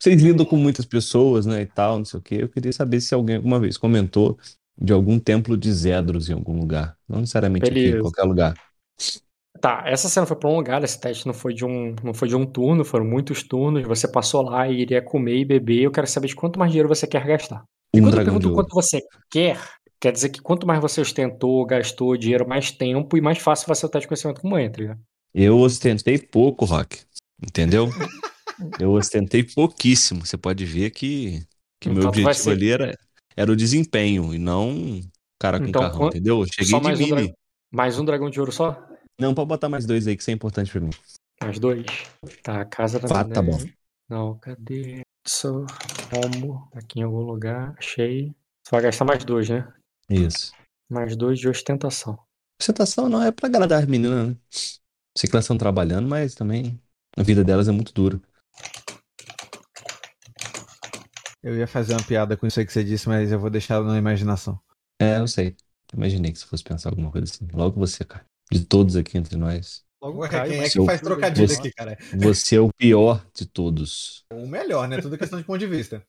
Vocês 0.00 0.20
lidam 0.20 0.44
com 0.44 0.56
muitas 0.56 0.84
pessoas, 0.84 1.46
né, 1.46 1.62
e 1.62 1.66
tal, 1.66 1.98
não 1.98 2.04
sei 2.04 2.18
o 2.18 2.22
quê. 2.22 2.36
Eu 2.40 2.48
queria 2.48 2.72
saber 2.72 3.00
se 3.00 3.14
alguém 3.14 3.36
alguma 3.36 3.58
vez 3.60 3.76
comentou 3.76 4.36
de 4.76 4.92
algum 4.92 5.18
templo 5.18 5.56
de 5.56 5.72
Zedros 5.72 6.28
em 6.28 6.32
algum 6.34 6.58
lugar. 6.58 6.96
Não 7.08 7.20
necessariamente 7.20 7.70
aqui, 7.70 7.78
em 7.78 7.82
Beleza. 7.92 8.02
qualquer 8.02 8.22
lugar. 8.24 8.54
Tá, 9.60 9.82
essa 9.86 10.08
cena 10.08 10.26
foi 10.26 10.36
prolongada, 10.36 10.84
esse 10.84 11.00
teste 11.00 11.26
não 11.26 11.32
foi 11.32 11.54
de 11.54 11.64
um, 11.64 11.94
não 12.02 12.12
foi 12.12 12.28
de 12.28 12.36
um 12.36 12.44
turno, 12.44 12.84
foram 12.84 13.04
muitos 13.04 13.42
turnos. 13.42 13.84
Você 13.86 14.06
passou 14.06 14.42
lá 14.42 14.68
e 14.68 14.80
iria 14.80 15.00
comer 15.00 15.38
e 15.38 15.44
beber. 15.44 15.82
Eu 15.82 15.90
quero 15.90 16.06
saber 16.06 16.26
de 16.26 16.36
quanto 16.36 16.58
mais 16.58 16.70
dinheiro 16.70 16.88
você 16.88 17.06
quer 17.06 17.24
gastar. 17.26 17.64
E 17.94 18.00
Um 18.00 18.04
quando 18.04 18.18
eu 18.18 18.24
pergunto 18.24 18.52
quanto 18.52 18.74
você 18.74 19.00
quer, 19.30 19.58
quer 20.00 20.12
dizer 20.12 20.28
que 20.30 20.40
quanto 20.42 20.66
mais 20.66 20.80
você 20.80 21.00
ostentou, 21.00 21.64
gastou 21.64 22.16
dinheiro, 22.16 22.46
mais 22.46 22.70
tempo 22.72 23.16
e 23.16 23.20
mais 23.20 23.38
fácil 23.38 23.66
vai 23.66 23.76
ser 23.76 23.86
o 23.86 23.88
teste 23.88 24.02
de 24.04 24.08
conhecimento 24.08 24.40
com 24.40 24.50
tá 24.50 24.78
ligado? 24.80 25.00
Eu 25.32 25.58
ostentei 25.58 26.18
pouco, 26.18 26.64
Rock. 26.64 27.00
Entendeu? 27.42 27.88
Eu 28.78 28.92
ostentei 28.92 29.42
pouquíssimo. 29.42 30.24
Você 30.24 30.36
pode 30.36 30.64
ver 30.64 30.90
que, 30.90 31.42
que 31.80 31.88
meu 31.88 31.98
Então 31.98 32.10
vai 32.22 32.22
objetivo 32.22 32.34
ser- 32.34 32.50
ali 32.50 32.70
era, 32.70 32.98
era 33.36 33.50
o 33.50 33.56
desempenho 33.56 34.34
e 34.34 34.38
não 34.38 35.00
cara 35.38 35.58
com 35.58 35.66
Então, 35.66 35.82
carrão, 35.82 36.08
entendeu? 36.08 36.40
Eu 36.40 36.46
cheguei 36.46 36.70
Só 36.70 36.78
de 36.78 36.84
mais 36.84 37.00
um, 37.00 37.04
mini. 37.04 37.26
dra- 37.28 37.34
mais 37.72 37.98
um 37.98 38.04
dragão 38.04 38.30
de 38.30 38.40
ouro 38.40 38.52
só? 38.52 38.86
Não, 39.20 39.34
pode 39.34 39.48
botar 39.48 39.68
mais 39.68 39.86
dois 39.86 40.06
aí, 40.06 40.16
que 40.16 40.22
isso 40.22 40.30
é 40.30 40.34
importante 40.34 40.70
pra 40.70 40.80
mim. 40.80 40.90
Mais 41.42 41.58
dois. 41.58 41.84
Tá, 42.42 42.62
a 42.62 42.64
casa 42.64 42.98
da 42.98 43.08
Quatro 43.08 43.32
tá 43.32 43.42
mulher. 43.42 43.58
bom. 43.58 43.70
Não, 44.08 44.38
cadê? 44.38 45.02
Sou 45.26 45.64
Homo, 46.12 46.68
aqui 46.74 47.00
em 47.00 47.02
algum 47.02 47.22
lugar, 47.22 47.74
achei. 47.78 48.28
Você 48.64 48.70
vai 48.70 48.82
gastar 48.82 49.04
mais 49.04 49.24
dois, 49.24 49.48
né? 49.48 49.72
Isso. 50.10 50.52
Mais 50.90 51.16
dois 51.16 51.38
de 51.38 51.48
ostentação. 51.48 52.18
Ostentação 52.60 53.08
não 53.08 53.22
é 53.22 53.32
pra 53.32 53.48
agradar 53.48 53.82
as 53.82 53.86
meninas, 53.88 54.28
né? 54.28 54.36
Sei 55.16 55.28
que 55.28 55.34
elas 55.36 55.44
estão 55.44 55.56
trabalhando, 55.58 56.08
mas 56.08 56.34
também 56.34 56.78
a 57.16 57.22
vida 57.22 57.42
delas 57.44 57.68
é 57.68 57.72
muito 57.72 57.92
dura. 57.92 58.20
Eu 61.44 61.54
ia 61.58 61.66
fazer 61.66 61.92
uma 61.92 62.02
piada 62.02 62.36
com 62.38 62.46
isso 62.46 62.58
aí 62.58 62.64
que 62.64 62.72
você 62.72 62.82
disse, 62.82 63.06
mas 63.06 63.30
eu 63.30 63.38
vou 63.38 63.50
deixar 63.50 63.82
na 63.82 63.98
imaginação. 63.98 64.58
É, 64.98 65.18
eu 65.18 65.28
sei. 65.28 65.54
Imaginei 65.92 66.32
que 66.32 66.38
você 66.38 66.46
fosse 66.46 66.64
pensar 66.64 66.88
alguma 66.88 67.10
coisa 67.10 67.30
assim. 67.30 67.46
Logo 67.52 67.78
você, 67.78 68.02
cara. 68.02 68.24
De 68.50 68.64
todos 68.64 68.96
aqui 68.96 69.18
entre 69.18 69.36
nós, 69.36 69.84
Logo 70.02 70.20
Ué, 70.20 70.28
cai, 70.28 70.48
quem 70.50 70.60
é 70.60 70.68
que 70.68 70.84
faz 70.84 71.00
trocadilho 71.00 71.48
você- 71.48 71.58
aqui, 71.60 71.70
cara? 71.72 71.98
você 72.14 72.56
é 72.56 72.60
o 72.60 72.68
pior 72.72 73.24
de 73.34 73.46
todos. 73.46 74.24
O 74.32 74.46
melhor, 74.46 74.86
né? 74.88 75.00
Tudo 75.00 75.16
questão 75.18 75.38
de 75.38 75.44
ponto 75.46 75.58
de 75.58 75.66
vista. 75.66 76.02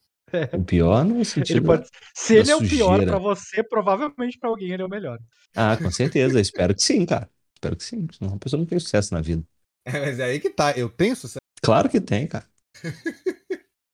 O 0.53 0.63
pior 0.63 1.03
no 1.05 1.15
Ele 1.17 1.25
sentido. 1.25 1.63
pode... 1.65 1.87
Se 2.13 2.33
da 2.35 2.39
ele 2.39 2.51
é 2.51 2.55
o 2.55 2.59
pior 2.59 2.91
sujeira. 2.93 3.05
pra 3.05 3.19
você, 3.19 3.63
provavelmente 3.63 4.37
pra 4.39 4.49
alguém 4.49 4.71
ele 4.71 4.83
é 4.83 4.85
o 4.85 4.89
melhor. 4.89 5.19
Ah, 5.55 5.77
com 5.77 5.89
certeza. 5.91 6.39
Espero 6.41 6.73
que 6.75 6.83
sim, 6.83 7.05
cara. 7.05 7.29
Espero 7.53 7.75
que 7.75 7.83
sim, 7.83 8.07
senão 8.17 8.33
a 8.33 8.37
pessoa 8.37 8.57
não 8.59 8.65
tem 8.65 8.79
sucesso 8.79 9.13
na 9.13 9.21
vida. 9.21 9.43
É, 9.85 9.99
mas 9.99 10.19
é 10.19 10.23
aí 10.25 10.39
que 10.39 10.49
tá. 10.49 10.71
Eu 10.73 10.89
tenho 10.89 11.15
sucesso. 11.15 11.37
Claro 11.61 11.87
que 11.89 12.01
tem, 12.01 12.27
cara. 12.27 12.45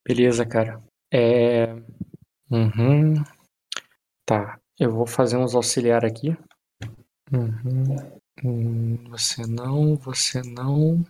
Beleza, 0.07 0.45
cara. 0.45 0.81
É. 1.11 1.73
Uhum. 2.49 3.23
Tá. 4.25 4.59
Eu 4.79 4.91
vou 4.91 5.05
fazer 5.05 5.37
uns 5.37 5.53
auxiliar 5.53 6.05
aqui. 6.05 6.35
Uhum. 7.31 7.95
Hum, 8.43 9.09
Você 9.09 9.45
não, 9.45 9.95
você 9.95 10.41
não, 10.41 11.03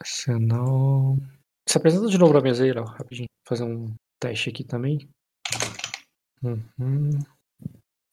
você 0.00 0.38
não. 0.38 1.18
Se 1.68 1.78
apresenta 1.78 2.06
de 2.06 2.18
novo 2.18 2.32
na 2.32 2.40
mesa 2.40 2.64
aí, 2.64 2.72
Léo, 2.72 2.84
rapidinho. 2.84 3.28
Fazer 3.48 3.64
um 3.64 3.94
teste 4.20 4.50
aqui 4.50 4.62
também. 4.62 5.08
Uhum. 6.42 7.10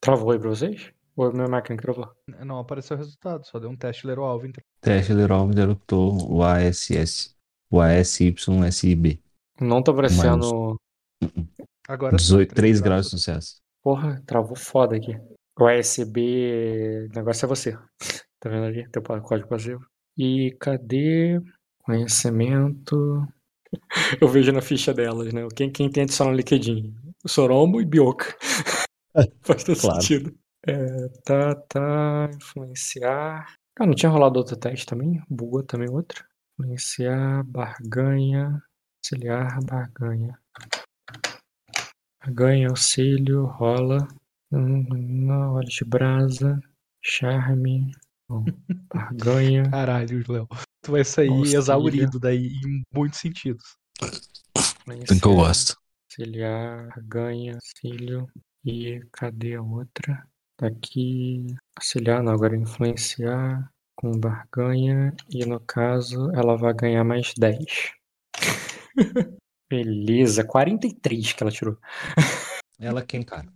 Travou 0.01 0.31
aí 0.31 0.39
pra 0.39 0.49
vocês? 0.49 0.91
Ou 1.15 1.27
a 1.27 1.31
minha 1.31 1.47
máquina 1.47 1.77
que 1.77 1.83
travou? 1.83 2.11
Não 2.43 2.57
apareceu 2.57 2.95
o 2.95 2.99
resultado, 2.99 3.45
só 3.45 3.59
deu 3.59 3.69
um 3.69 3.75
teste 3.77 4.07
ler 4.07 4.17
o 4.17 4.23
alvo. 4.23 4.47
Então. 4.47 4.63
Teste 4.81 5.13
Leroy 5.13 5.53
derrotou 5.53 6.31
o 6.31 6.43
ASS. 6.43 7.35
O 7.69 7.79
ASYSIB. 7.79 9.21
Não 9.59 9.81
tá 9.81 9.91
aparecendo. 9.91 10.79
Agora 11.87 12.17
sim, 12.17 12.23
18, 12.25 12.49
3 12.55 12.55
três 12.55 12.81
graus 12.81 13.05
de 13.05 13.11
sucesso. 13.11 13.61
Porra, 13.81 14.21
travou 14.25 14.55
foda 14.55 14.95
aqui. 14.95 15.15
O 15.59 15.65
ASB. 15.67 17.07
O 17.11 17.15
negócio 17.15 17.45
é 17.45 17.49
você. 17.49 17.77
Tá 18.39 18.49
vendo 18.49 18.65
ali? 18.65 18.85
Teu 18.89 19.01
código 19.01 19.47
passivo. 19.47 19.85
E 20.17 20.53
cadê 20.59 21.39
conhecimento? 21.85 23.25
Eu 24.21 24.27
vejo 24.27 24.51
na 24.51 24.61
ficha 24.61 24.93
delas, 24.93 25.33
né? 25.33 25.47
Quem, 25.55 25.71
quem 25.71 25.89
tem 25.89 26.03
adicional 26.03 26.33
no 26.33 26.37
LinkedIn? 26.37 26.93
Sorombo 27.25 27.79
e 27.79 27.85
Bioka. 27.85 28.35
Faz 29.43 29.63
todo 29.63 29.79
Claro. 29.79 30.01
sentido. 30.01 30.35
É, 30.67 31.07
tá, 31.23 31.55
tá. 31.55 32.29
Influenciar. 32.35 33.45
Ah, 33.79 33.85
não 33.85 33.95
tinha 33.95 34.09
rolado 34.11 34.39
outro 34.39 34.57
teste 34.57 34.85
também? 34.85 35.21
Bugou 35.29 35.63
também 35.63 35.89
outro? 35.89 36.25
Influenciar, 36.59 37.43
barganha. 37.45 38.61
Auxiliar, 39.05 39.57
barganha. 39.63 40.37
Barganha, 42.23 42.69
auxílio, 42.69 43.45
rola. 43.45 44.07
Hum, 44.51 44.85
Não, 45.25 45.55
olho 45.55 45.67
de 45.67 45.83
brasa. 45.83 46.59
Charme. 47.01 47.91
Bom, 48.29 48.45
barganha. 48.93 49.69
Caralho, 49.69 50.23
Léo. 50.31 50.47
Tu 50.81 50.91
vai 50.91 51.03
sair 51.03 51.29
Auxílio. 51.29 51.57
exaurido 51.59 52.19
daí 52.19 52.47
em 52.65 52.83
muitos 52.93 53.19
sentidos. 53.19 53.75
Assim 54.01 55.19
que 55.19 55.27
eu 55.27 55.35
gosto. 55.35 55.77
Auxiliar, 56.09 56.89
ganha, 57.03 57.55
auxílio. 57.55 58.27
E 58.65 59.01
cadê 59.11 59.55
a 59.55 59.61
outra? 59.61 60.25
Tá 60.57 60.67
aqui. 60.67 61.45
Auxiliar, 61.75 62.23
não, 62.23 62.31
agora 62.31 62.55
influenciar 62.55 63.69
com 63.95 64.11
barganha. 64.17 65.13
E 65.29 65.45
no 65.45 65.59
caso, 65.59 66.31
ela 66.31 66.55
vai 66.55 66.73
ganhar 66.73 67.03
mais 67.03 67.33
10. 67.37 67.91
Beleza, 69.73 70.43
43 70.43 71.33
que 71.33 71.43
ela 71.43 71.51
tirou. 71.51 71.77
Ela 72.79 73.01
quem, 73.01 73.23
cara? 73.23 73.47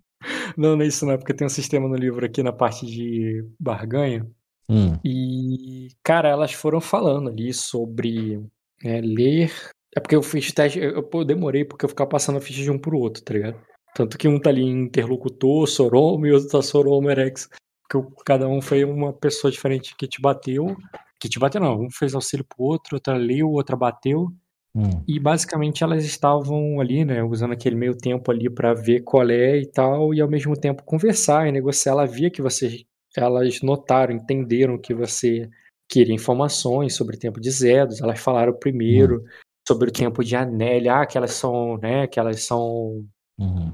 Não, 0.58 0.76
não 0.76 0.84
é 0.84 0.88
isso 0.88 1.06
não, 1.06 1.14
é 1.14 1.18
porque 1.18 1.34
tem 1.34 1.46
um 1.46 1.50
sistema 1.50 1.88
no 1.88 1.96
livro 1.96 2.26
aqui 2.26 2.42
na 2.42 2.52
parte 2.52 2.88
de 2.88 3.46
barganha. 3.60 4.26
Hum. 4.68 4.98
E, 5.06 5.90
cara, 6.04 6.28
elas 6.30 6.54
foram 6.54 6.82
falando 6.82 7.30
ali 7.30 7.54
sobre 7.54 8.44
é, 8.84 9.00
ler. 9.00 9.52
É 9.96 10.00
porque 10.00 10.16
eu 10.16 10.24
fiz 10.24 10.52
teste, 10.52 10.80
eu, 10.80 11.08
eu- 11.14 11.26
demorei 11.26 11.64
porque 11.64 11.86
eu 11.86 11.90
ficava 11.90 12.10
passando 12.10 12.38
a 12.38 12.42
ficha 12.42 12.64
de 12.64 12.72
um 12.72 12.80
pro 12.80 12.98
outro, 12.98 13.24
tá 13.24 13.34
ligado? 13.34 13.62
Tanto 13.94 14.18
que 14.18 14.28
um 14.28 14.40
tá 14.40 14.50
ali 14.50 14.64
em 14.64 14.86
interlocutor, 14.86 15.68
Soromo, 15.68 16.26
e 16.26 16.32
outro 16.32 16.50
tá 16.50 16.62
Soromo, 16.64 17.12
Erex. 17.12 17.48
Porque 17.88 18.16
cada 18.26 18.48
um 18.48 18.60
foi 18.60 18.84
uma 18.84 19.14
pessoa 19.14 19.52
diferente 19.52 19.96
que 19.96 20.08
te 20.08 20.20
bateu. 20.20 20.76
Que 21.20 21.30
te 21.30 21.38
bateu, 21.40 21.62
não. 21.62 21.80
Um 21.82 21.92
fez 21.92 22.14
auxílio 22.16 22.46
pro 22.46 22.64
outro, 22.66 22.96
outra 22.96 23.16
leu, 23.16 23.50
outra 23.52 23.76
bateu. 23.76 24.32
Hum. 24.78 25.04
E 25.08 25.20
basicamente 25.20 25.84
elas 25.84 26.06
estavam 26.06 26.80
ali, 26.80 27.04
né, 27.04 27.24
usando 27.24 27.54
aquele 27.54 27.76
meio 27.76 27.98
tempo 27.98 28.30
ali 28.30 28.48
pra 28.48 28.76
ver 28.76 29.02
qual 29.02 29.28
é 29.28 29.58
e 29.58 29.66
tal, 29.66 30.14
e 30.14 30.22
ao 30.22 30.30
mesmo 30.30 30.56
tempo 30.56 30.84
conversar 30.84 31.48
e 31.48 31.52
negociar. 31.52 31.94
Ela 31.94 32.06
via 32.06 32.30
que 32.30 32.44
vocês, 32.44 32.84
elas 33.16 33.60
notaram, 33.64 34.14
entenderam 34.14 34.78
que 34.78 34.94
você 34.94 35.50
queria 35.90 36.14
informações 36.14 36.94
sobre 36.94 37.16
o 37.16 37.20
tempo 37.20 37.42
de 37.42 37.50
Zedos. 37.50 38.02
Elas 38.02 38.20
falaram 38.20 38.54
primeiro 38.54 39.24
sobre 39.68 39.90
o 39.90 39.92
tempo 39.92 40.24
de 40.24 40.36
Anélia, 40.36 41.02
ah, 41.02 41.06
que 41.08 41.18
elas 41.18 41.32
são, 41.32 41.78
né, 41.80 42.06
que 42.06 42.20
elas 42.20 42.44
são 42.44 43.04
Uhum. 43.40 43.72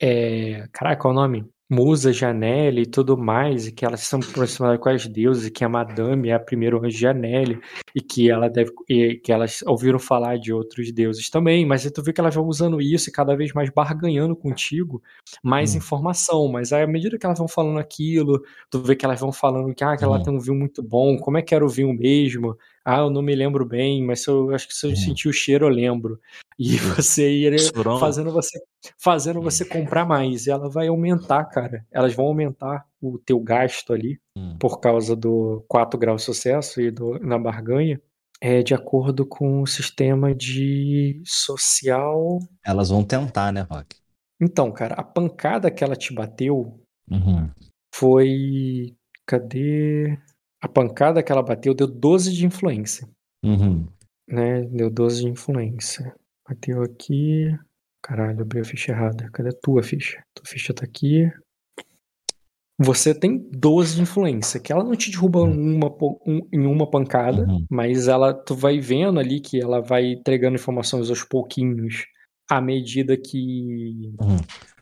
é, 0.00 0.66
caraca, 0.72 1.02
qual 1.02 1.14
é 1.14 1.16
o 1.16 1.20
nome? 1.20 1.53
Musa, 1.70 2.12
Janelle 2.12 2.82
e 2.82 2.86
tudo 2.86 3.16
mais, 3.16 3.66
e 3.66 3.72
que 3.72 3.84
elas 3.86 4.00
são 4.02 4.20
aproximadas 4.20 4.78
com 4.78 4.88
as 4.90 5.06
deusas, 5.06 5.46
e 5.46 5.50
que 5.50 5.64
a 5.64 5.68
Madame 5.68 6.28
é 6.28 6.34
a 6.34 6.38
primeira 6.38 6.76
anjo 6.76 6.88
de 6.90 6.98
Janelle, 6.98 7.58
e 7.94 8.02
que 8.02 8.30
ela 8.30 8.48
deve, 8.50 8.70
e 8.88 9.16
que 9.16 9.32
elas 9.32 9.62
ouviram 9.66 9.98
falar 9.98 10.36
de 10.38 10.52
outros 10.52 10.92
deuses 10.92 11.30
também, 11.30 11.64
mas 11.66 11.90
tu 11.90 12.02
vê 12.02 12.12
que 12.12 12.20
elas 12.20 12.34
vão 12.34 12.46
usando 12.46 12.80
isso 12.82 13.08
e 13.08 13.12
cada 13.12 13.34
vez 13.34 13.52
mais 13.54 13.70
barganhando 13.70 14.36
contigo 14.36 15.02
mais 15.42 15.74
Hum. 15.74 15.76
informação, 15.76 16.48
mas 16.48 16.72
aí 16.72 16.82
à 16.82 16.86
medida 16.86 17.18
que 17.18 17.24
elas 17.26 17.38
vão 17.38 17.48
falando 17.48 17.78
aquilo, 17.78 18.42
tu 18.70 18.82
vê 18.82 18.94
que 18.94 19.04
elas 19.06 19.20
vão 19.20 19.32
falando 19.32 19.74
que, 19.74 19.82
ah, 19.84 19.96
que 19.96 20.04
ela 20.04 20.18
Hum. 20.18 20.20
tem 20.20 20.34
um 20.34 20.38
vinho 20.40 20.56
muito 20.58 20.82
bom, 20.82 21.16
como 21.18 21.38
é 21.38 21.42
que 21.42 21.54
era 21.54 21.64
o 21.64 21.68
vinho 21.68 21.92
mesmo? 21.94 22.56
Ah, 22.84 22.98
eu 22.98 23.10
não 23.10 23.22
me 23.22 23.34
lembro 23.34 23.64
bem, 23.64 24.02
mas 24.04 24.26
eu 24.26 24.54
acho 24.54 24.68
que 24.68 24.74
se 24.74 24.86
eu 24.86 24.94
sentir 24.94 25.28
o 25.28 25.32
cheiro 25.32 25.64
eu 25.66 25.70
lembro. 25.70 26.20
E 26.56 26.76
você 26.76 27.28
ir 27.28 27.56
fazendo 27.98 28.30
você 28.30 28.60
fazendo 28.96 29.42
você 29.42 29.64
comprar 29.64 30.04
mais. 30.06 30.46
E 30.46 30.50
ela 30.52 30.68
vai 30.70 30.86
aumentar, 30.86 31.44
cara. 31.46 31.84
Elas 31.90 32.14
vão 32.14 32.26
aumentar 32.26 32.86
o 33.02 33.18
teu 33.18 33.40
gasto 33.40 33.92
ali 33.92 34.20
Hum. 34.38 34.56
por 34.60 34.78
causa 34.80 35.16
do 35.16 35.64
4 35.68 35.98
graus 35.98 36.20
de 36.20 36.26
sucesso 36.26 36.80
e 36.80 36.92
do, 36.92 37.18
na 37.18 37.36
barganha. 37.38 38.00
É 38.40 38.62
de 38.62 38.72
acordo 38.74 39.26
com 39.26 39.62
o 39.62 39.66
sistema 39.66 40.32
de 40.34 41.20
social. 41.24 42.38
Elas 42.64 42.90
vão 42.90 43.02
tentar, 43.02 43.52
né, 43.52 43.62
Rock? 43.68 43.96
Então, 44.40 44.70
cara, 44.70 44.94
a 44.94 45.02
pancada 45.02 45.70
que 45.72 45.82
ela 45.82 45.96
te 45.96 46.12
bateu 46.14 46.80
Uhum. 47.10 47.50
foi. 47.92 48.94
Cadê? 49.26 50.18
A 50.64 50.68
pancada 50.68 51.22
que 51.22 51.30
ela 51.30 51.42
bateu 51.42 51.74
deu 51.74 51.86
12 51.86 52.32
de 52.32 52.46
influência. 52.46 53.06
Uhum. 53.44 53.86
né? 54.26 54.62
Deu 54.62 54.88
12 54.88 55.20
de 55.20 55.28
influência. 55.28 56.14
Bateu 56.48 56.82
aqui. 56.82 57.54
Caralho, 58.02 58.40
abriu 58.40 58.62
a 58.62 58.64
ficha 58.64 58.92
errada. 58.92 59.28
Cadê 59.30 59.50
a 59.50 59.58
tua 59.62 59.82
ficha? 59.82 60.22
Tua 60.34 60.46
ficha 60.46 60.72
tá 60.72 60.82
aqui. 60.84 61.30
Você 62.80 63.14
tem 63.14 63.38
12 63.52 63.96
de 63.96 64.02
influência, 64.02 64.58
que 64.58 64.72
ela 64.72 64.82
não 64.82 64.96
te 64.96 65.10
derruba 65.10 65.42
uma, 65.42 65.90
po- 65.90 66.18
um- 66.26 66.48
em 66.52 66.66
uma 66.66 66.90
pancada, 66.90 67.42
Uhum. 67.46 67.64
mas 67.70 68.08
ela 68.08 68.32
tu 68.34 68.54
vai 68.54 68.80
vendo 68.80 69.20
ali 69.20 69.40
que 69.40 69.60
ela 69.60 69.80
vai 69.80 70.12
entregando 70.12 70.56
informações 70.56 71.08
aos 71.10 71.22
pouquinhos 71.22 72.04
à 72.50 72.60
medida 72.60 73.16
que 73.16 74.14
Uhum. 74.20 74.36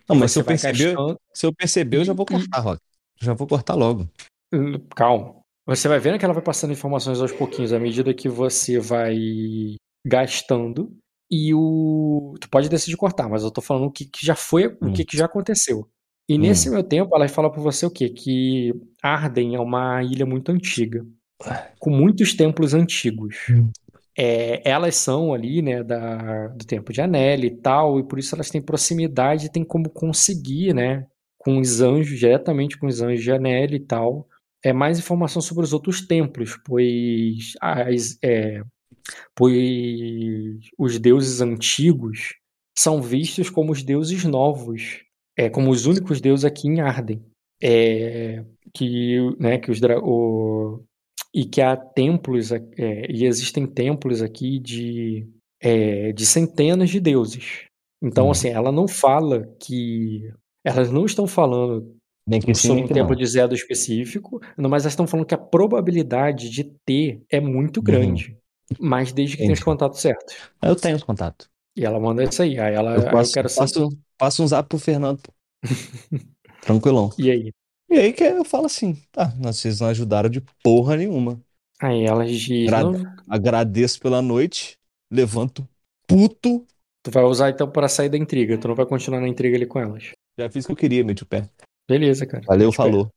Não, 0.09 0.17
mas 0.17 0.33
se 0.33 0.39
eu 0.41 0.45
perceber, 0.45 0.95
se 1.35 1.45
eu 1.47 1.53
perceber, 1.55 1.97
eu 1.99 2.05
já 2.05 2.13
vou 2.13 2.25
E- 2.29 2.33
cortar, 2.33 2.61
Rock. 2.61 2.81
Já 3.21 3.35
vou 3.35 3.47
cortar 3.47 3.75
logo. 3.75 4.09
Hum, 4.55 4.79
Calma. 4.97 5.42
Você 5.67 5.87
vai 5.89 5.99
vendo 6.01 6.19
que 6.19 6.25
ela 6.25 6.35
vai 6.35 6.43
passando 6.43 6.73
informações 6.73 7.21
aos 7.21 7.33
pouquinhos 7.33 7.73
à 7.73 7.79
medida 7.79 8.13
que 8.13 8.29
você 8.29 8.79
vai 8.81 9.17
gastando. 10.05 10.91
E 11.31 11.55
o. 11.55 12.35
Tu 12.41 12.49
pode 12.51 12.69
decidir 12.69 12.97
cortar, 12.97 13.29
mas 13.29 13.43
eu 13.43 13.51
tô 13.51 13.61
falando 13.63 13.87
o 13.87 13.91
que, 13.91 14.05
que 14.05 14.25
já 14.27 14.35
foi, 14.35 14.67
o 14.67 14.77
Hum. 14.83 14.93
que, 14.93 15.05
que 15.05 15.17
já 15.17 15.25
aconteceu. 15.27 15.89
E 16.29 16.35
Hum. 16.37 16.41
nesse 16.41 16.69
meu 16.69 16.83
tempo, 16.83 17.15
ela 17.17 17.29
fala 17.29 17.51
pra 17.51 17.61
você 17.63 17.87
o 17.87 17.91
quê? 17.91 18.11
Que 18.11 18.75
Arden 19.03 19.55
é 19.55 19.61
uma 19.61 20.03
ilha 20.03 20.27
muito 20.27 20.51
antiga, 20.53 21.05
com 21.79 21.91
muitos 21.91 22.35
templos 22.35 22.75
antigos. 22.75 23.37
Hum. 23.51 23.71
É, 24.19 24.61
elas 24.69 24.97
são 24.97 25.33
ali, 25.33 25.63
né, 25.63 25.83
da, 25.83 26.49
do 26.49 26.67
tempo 26.67 26.93
de 26.93 27.01
Anel 27.01 27.45
e 27.45 27.51
tal, 27.51 27.99
e 27.99 28.05
por 28.07 28.19
isso 28.19 28.35
elas 28.35 28.51
têm 28.51 28.61
proximidade 28.61 29.47
e 29.47 29.51
tem 29.51 29.65
como 29.65 29.89
conseguir, 29.89 30.75
né, 30.75 31.07
com 31.39 31.59
os 31.59 31.81
anjos, 31.81 32.19
diretamente 32.19 32.77
com 32.79 32.87
os 32.87 33.01
anjos 33.01 33.23
de 33.25 33.33
Anel 33.33 33.71
e 33.73 33.81
tal, 33.81 34.29
é 34.65 34.73
mais 34.73 34.99
informação 34.99 35.43
sobre 35.43 35.65
os 35.65 35.73
outros 35.73 36.07
templos, 36.07 36.59
pois 36.65 37.53
as, 37.61 38.19
é, 38.23 38.63
pois 39.35 39.57
os 40.79 40.99
deuses 40.99 41.41
antigos 41.41 42.35
são 42.77 43.03
vistos 43.03 43.51
como 43.51 43.73
os 43.73 43.83
deuses 43.83 44.25
novos, 44.25 45.03
é, 45.37 45.51
como 45.51 45.71
os 45.71 45.87
únicos 45.87 46.21
deuses 46.21 46.45
aqui 46.45 46.69
em 46.69 46.81
Arden. 46.81 47.23
É, 47.65 48.45
que, 48.75 49.19
né, 49.39 49.59
que 49.59 49.71
os, 49.71 49.81
o, 50.03 50.83
e 51.35 51.45
que 51.45 51.61
há 51.61 51.77
templos, 51.77 52.51
é, 52.53 52.61
e 53.11 53.25
existem 53.25 53.67
templos 53.67 54.23
aqui 54.23 54.59
de, 54.59 55.29
é, 55.61 56.13
de 56.13 56.27
centenas 56.27 56.91
de 56.91 57.01
deuses. 57.01 57.67
Então, 58.03 58.29
Hum. 58.29 58.31
assim, 58.33 58.49
ela 58.49 58.73
não 58.73 58.89
fala 58.89 59.47
que. 59.61 60.33
Elas 60.65 60.91
não 60.91 61.05
estão 61.05 61.27
falando 61.27 61.97
Nem 62.27 62.41
que 62.41 62.55
sim, 62.55 62.69
sobre 62.69 62.83
um 62.85 62.87
que 62.87 62.95
templo 62.95 63.11
não. 63.11 63.17
de 63.17 63.27
Zedo 63.27 63.55
específico, 63.55 64.41
mas 64.57 64.83
elas 64.85 64.93
estão 64.93 65.07
falando 65.07 65.27
que 65.27 65.35
a 65.35 65.39
probabilidade 65.39 66.49
de 66.51 66.65
ter 66.85 67.23
é 67.31 67.41
muito 67.41 67.79
Uhum. 67.79 67.85
grande. 67.85 68.37
Mas 68.79 69.13
desde 69.13 69.37
que 69.37 69.43
tenha 69.43 69.53
os 69.53 69.59
Entendi. 69.59 69.65
contatos 69.65 70.01
certos. 70.01 70.35
Eu 70.63 70.77
tenho 70.77 70.97
os 70.97 71.03
contatos. 71.03 71.49
E 71.77 71.85
ela 71.85 71.99
manda 71.99 72.23
isso 72.25 72.41
aí. 72.43 72.59
Aí 72.59 72.75
ela. 72.75 72.95
Eu 72.95 73.01
aí 73.01 73.07
eu 73.07 73.11
passo, 73.11 73.33
quero 73.33 73.49
saber. 73.49 73.67
passo, 73.73 73.89
passo 74.17 74.43
um 74.43 74.47
zap 74.47 74.69
pro 74.69 74.79
Fernando. 74.79 75.21
Tranquilão. 76.63 77.11
E 77.19 77.31
aí? 77.31 77.53
E 77.91 77.99
aí 77.99 78.13
que 78.13 78.25
eu 78.25 78.45
falo 78.45 78.67
assim, 78.67 78.97
tá, 79.11 79.27
vocês 79.39 79.81
não 79.81 79.89
ajudaram 79.89 80.31
de 80.31 80.41
porra 80.63 80.97
nenhuma. 80.97 81.41
Aí 81.81 82.05
Gra- 82.67 82.85
"Não, 82.85 83.03
Agradeço 83.29 84.01
pela 84.01 84.23
noite, 84.23 84.79
levanto 85.11 85.69
puto. 86.07 86.65
tu 87.03 87.11
vai 87.11 87.25
usar 87.25 87.51
então 87.51 87.69
pra 87.71 87.89
sair 87.89 88.09
da 88.09 88.17
intriga, 88.17 88.57
tu 88.57 88.69
não 88.69 88.75
vai 88.75 88.87
continuar 88.87 89.21
na 89.21 89.29
intriga 89.29 89.57
ali 89.57 89.67
com 89.67 89.79
elas. 89.81 90.13
Já 90.39 90.49
fiz 90.49 90.65
o 90.65 90.69
que 90.69 90.73
eu 90.73 90.77
queria, 90.77 91.05
meti 91.05 91.23
o 91.25 91.27
pé. 91.27 91.49
Beleza, 91.89 92.27
cara. 92.27 92.45
Valeu, 92.47 92.67
Mete 92.67 92.79
o 92.79 92.81
pé. 92.81 92.91
falou. 92.93 93.13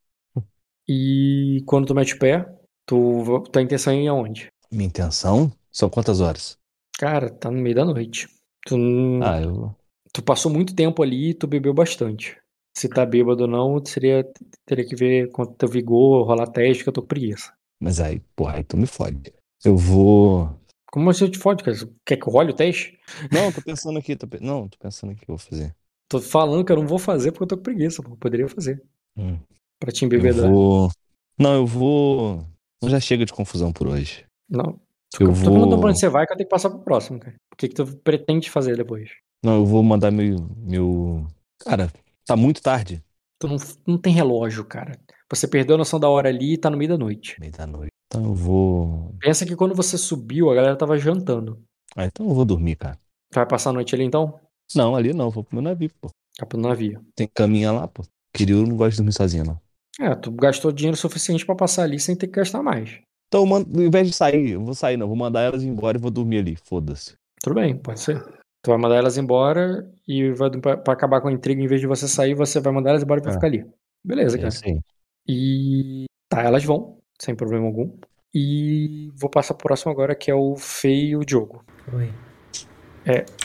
E 0.87 1.63
quando 1.67 1.87
tu 1.87 1.95
mete 1.95 2.15
o 2.15 2.19
pé, 2.19 2.45
tu, 2.85 3.43
tua 3.51 3.61
intenção 3.61 3.93
é 3.93 3.97
ir 4.03 4.07
aonde? 4.07 4.51
Minha 4.71 4.85
intenção? 4.87 5.51
São 5.71 5.89
quantas 5.89 6.21
horas? 6.21 6.59
Cara, 6.97 7.29
tá 7.29 7.51
no 7.51 7.61
meio 7.61 7.75
da 7.75 7.85
noite. 7.85 8.27
Tu, 8.65 8.77
não- 8.77 9.21
Ah, 9.23 9.41
eu. 9.41 9.75
tu 10.13 10.23
passou 10.23 10.51
muito 10.51 10.75
tempo 10.75 11.03
ali 11.03 11.31
e 11.31 11.33
tu 11.33 11.47
bebeu 11.47 11.73
bastante. 11.73 12.37
Se 12.77 12.89
tá 12.89 13.05
bêbado 13.05 13.43
ou 13.43 13.49
não, 13.49 13.85
seria, 13.85 14.25
teria 14.65 14.85
que 14.87 14.95
ver 14.95 15.31
quanto 15.31 15.53
teu 15.55 15.69
vigor, 15.69 16.25
rolar 16.27 16.47
teste, 16.47 16.83
que 16.83 16.89
eu 16.89 16.93
tô 16.93 17.01
com 17.01 17.07
preguiça. 17.07 17.53
Mas 17.79 17.99
aí, 17.99 18.19
porra, 18.35 18.57
aí 18.57 18.63
tu 18.63 18.77
me 18.77 18.87
fode. 18.87 19.33
Eu 19.63 19.77
vou. 19.77 20.49
Como 20.91 21.05
você 21.13 21.29
te 21.29 21.37
fode, 21.37 21.63
cara? 21.63 21.75
Quer 22.05 22.17
que 22.17 22.27
eu 22.27 22.31
role 22.31 22.51
o 22.51 22.55
teste? 22.55 22.97
Não, 23.31 23.51
tô 23.51 23.61
pensando 23.61 23.99
aqui. 23.99 24.15
Tô... 24.15 24.27
Não, 24.41 24.67
tô 24.67 24.77
pensando 24.77 25.11
aqui 25.11 25.23
o 25.23 25.25
que 25.25 25.31
eu 25.31 25.37
vou 25.37 25.45
fazer. 25.45 25.75
Tô 26.07 26.19
falando 26.21 26.63
que 26.63 26.71
eu 26.71 26.75
não 26.77 26.87
vou 26.87 26.99
fazer 26.99 27.31
porque 27.31 27.43
eu 27.43 27.47
tô 27.47 27.57
com 27.57 27.63
preguiça, 27.63 28.01
pô. 28.03 28.11
Eu 28.11 28.17
Poderia 28.17 28.47
fazer. 28.47 28.81
Hum. 29.17 29.39
Pra 29.79 29.91
te 29.91 30.03
Eu 30.03 30.07
embebedar. 30.07 30.49
vou. 30.49 30.89
Não, 31.37 31.53
eu 31.55 31.65
vou. 31.65 32.45
Já 32.85 32.99
chega 32.99 33.25
de 33.25 33.33
confusão 33.33 33.73
por 33.73 33.87
hoje. 33.87 34.25
Não. 34.49 34.79
Eu 35.19 35.27
tô 35.27 35.33
perguntando 35.33 35.67
pra 35.69 35.77
vou. 35.77 35.89
onde 35.89 35.99
você 35.99 36.09
vai 36.09 36.25
que 36.25 36.33
eu 36.33 36.37
tenho 36.37 36.47
que 36.47 36.53
passar 36.53 36.69
pro 36.69 36.79
próximo, 36.79 37.19
cara. 37.19 37.35
O 37.51 37.55
que, 37.55 37.67
que 37.69 37.75
tu 37.75 37.85
pretende 37.97 38.49
fazer 38.49 38.75
depois? 38.77 39.09
Não, 39.43 39.55
eu 39.57 39.65
vou 39.65 39.81
mandar 39.83 40.11
meu. 40.11 40.37
meu... 40.57 41.25
Cara, 41.59 41.91
tá 42.25 42.35
muito 42.35 42.61
tarde. 42.61 43.03
Tu 43.39 43.47
não, 43.47 43.57
não 43.87 43.97
tem 43.97 44.13
relógio, 44.13 44.63
cara. 44.65 44.99
Você 45.31 45.47
perdeu 45.47 45.75
a 45.75 45.77
noção 45.77 45.99
da 45.99 46.07
hora 46.09 46.29
ali 46.29 46.53
e 46.53 46.57
tá 46.57 46.69
no 46.69 46.77
meio 46.77 46.89
da 46.89 46.97
noite. 46.97 47.37
Meio 47.39 47.51
da 47.51 47.65
noite. 47.65 47.91
Então 48.07 48.23
eu 48.25 48.33
vou. 48.33 49.15
Pensa 49.19 49.45
que 49.45 49.55
quando 49.55 49.73
você 49.73 49.97
subiu, 49.97 50.49
a 50.51 50.55
galera 50.55 50.75
tava 50.75 50.97
jantando. 50.97 51.61
Ah, 51.95 52.05
então 52.05 52.27
eu 52.27 52.33
vou 52.33 52.45
dormir, 52.45 52.75
cara. 52.75 52.95
Tu 53.31 53.35
vai 53.35 53.45
passar 53.47 53.71
a 53.71 53.73
noite 53.73 53.95
ali 53.95 54.03
então? 54.03 54.39
Não, 54.73 54.95
ali 54.95 55.13
não, 55.13 55.29
vou 55.29 55.43
pro 55.43 55.55
meu 55.55 55.63
navio, 55.63 55.89
pô. 56.01 56.09
Fica 56.35 56.45
pro 56.45 56.59
navio. 56.59 57.05
Tem 57.15 57.27
caminha 57.33 57.71
lá, 57.71 57.87
pô. 57.87 58.03
Kiryu 58.35 58.65
não 58.65 58.75
gosta 58.75 58.91
de 58.91 58.97
dormir 58.97 59.13
sozinho, 59.13 59.43
não. 59.45 59.59
É, 59.99 60.13
tu 60.15 60.31
gastou 60.31 60.71
dinheiro 60.71 60.97
suficiente 60.97 61.45
pra 61.45 61.55
passar 61.55 61.83
ali 61.83 61.99
sem 61.99 62.15
ter 62.15 62.27
que 62.27 62.33
gastar 62.33 62.61
mais. 62.61 62.99
Então, 63.27 63.41
eu 63.41 63.45
mando- 63.45 63.79
ao 63.79 63.85
invés 63.85 64.07
de 64.07 64.13
sair, 64.13 64.51
eu 64.51 64.63
vou 64.63 64.73
sair, 64.73 64.97
não. 64.97 65.07
Vou 65.07 65.15
mandar 65.15 65.41
elas 65.41 65.63
embora 65.63 65.97
e 65.97 66.01
vou 66.01 66.11
dormir 66.11 66.39
ali. 66.39 66.55
Foda-se. 66.65 67.13
Tudo 67.41 67.55
bem, 67.55 67.77
pode 67.77 67.99
ser. 67.99 68.21
Tu 68.61 68.69
vai 68.71 68.77
mandar 68.77 68.95
elas 68.95 69.17
embora 69.17 69.89
e 70.07 70.31
vai 70.31 70.49
pra, 70.51 70.75
pra 70.77 70.93
acabar 70.93 71.21
com 71.21 71.27
a 71.27 71.31
intriga, 71.31 71.61
em 71.61 71.67
vez 71.67 71.79
de 71.79 71.87
você 71.87 72.07
sair, 72.07 72.33
você 72.33 72.59
vai 72.59 72.73
mandar 72.73 72.89
elas 72.91 73.03
embora 73.03 73.21
e 73.21 73.23
vai 73.23 73.31
É. 73.31 73.35
ficar 73.35 73.47
ali. 73.47 73.65
Beleza, 74.03 74.35
É 74.35 74.39
cara. 74.39 74.47
assim. 74.49 74.79
E 75.27 76.05
tá, 76.29 76.41
elas 76.43 76.63
vão, 76.63 76.97
sem 77.21 77.35
problema 77.35 77.65
algum. 77.65 77.95
E 78.33 79.09
vou 79.15 79.29
passar 79.29 79.53
pro 79.53 79.67
próximo 79.67 79.91
agora, 79.91 80.13
que 80.15 80.29
é 80.29 80.35
o 80.35 80.55
Fei 80.55 81.09
e 81.09 81.15
o 81.15 81.23
Diogo. 81.23 81.63
Oi. 81.93 82.11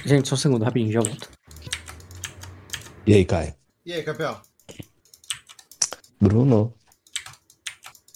Gente, 0.06 0.28
só 0.28 0.34
um 0.34 0.38
segundo, 0.38 0.64
rapidinho, 0.64 0.92
já 0.92 1.00
volto. 1.00 1.28
E 3.06 3.14
aí, 3.14 3.24
Caio? 3.24 3.54
E 3.84 3.92
aí, 3.92 4.02
Capel? 4.02 4.40
Bruno. 6.20 6.74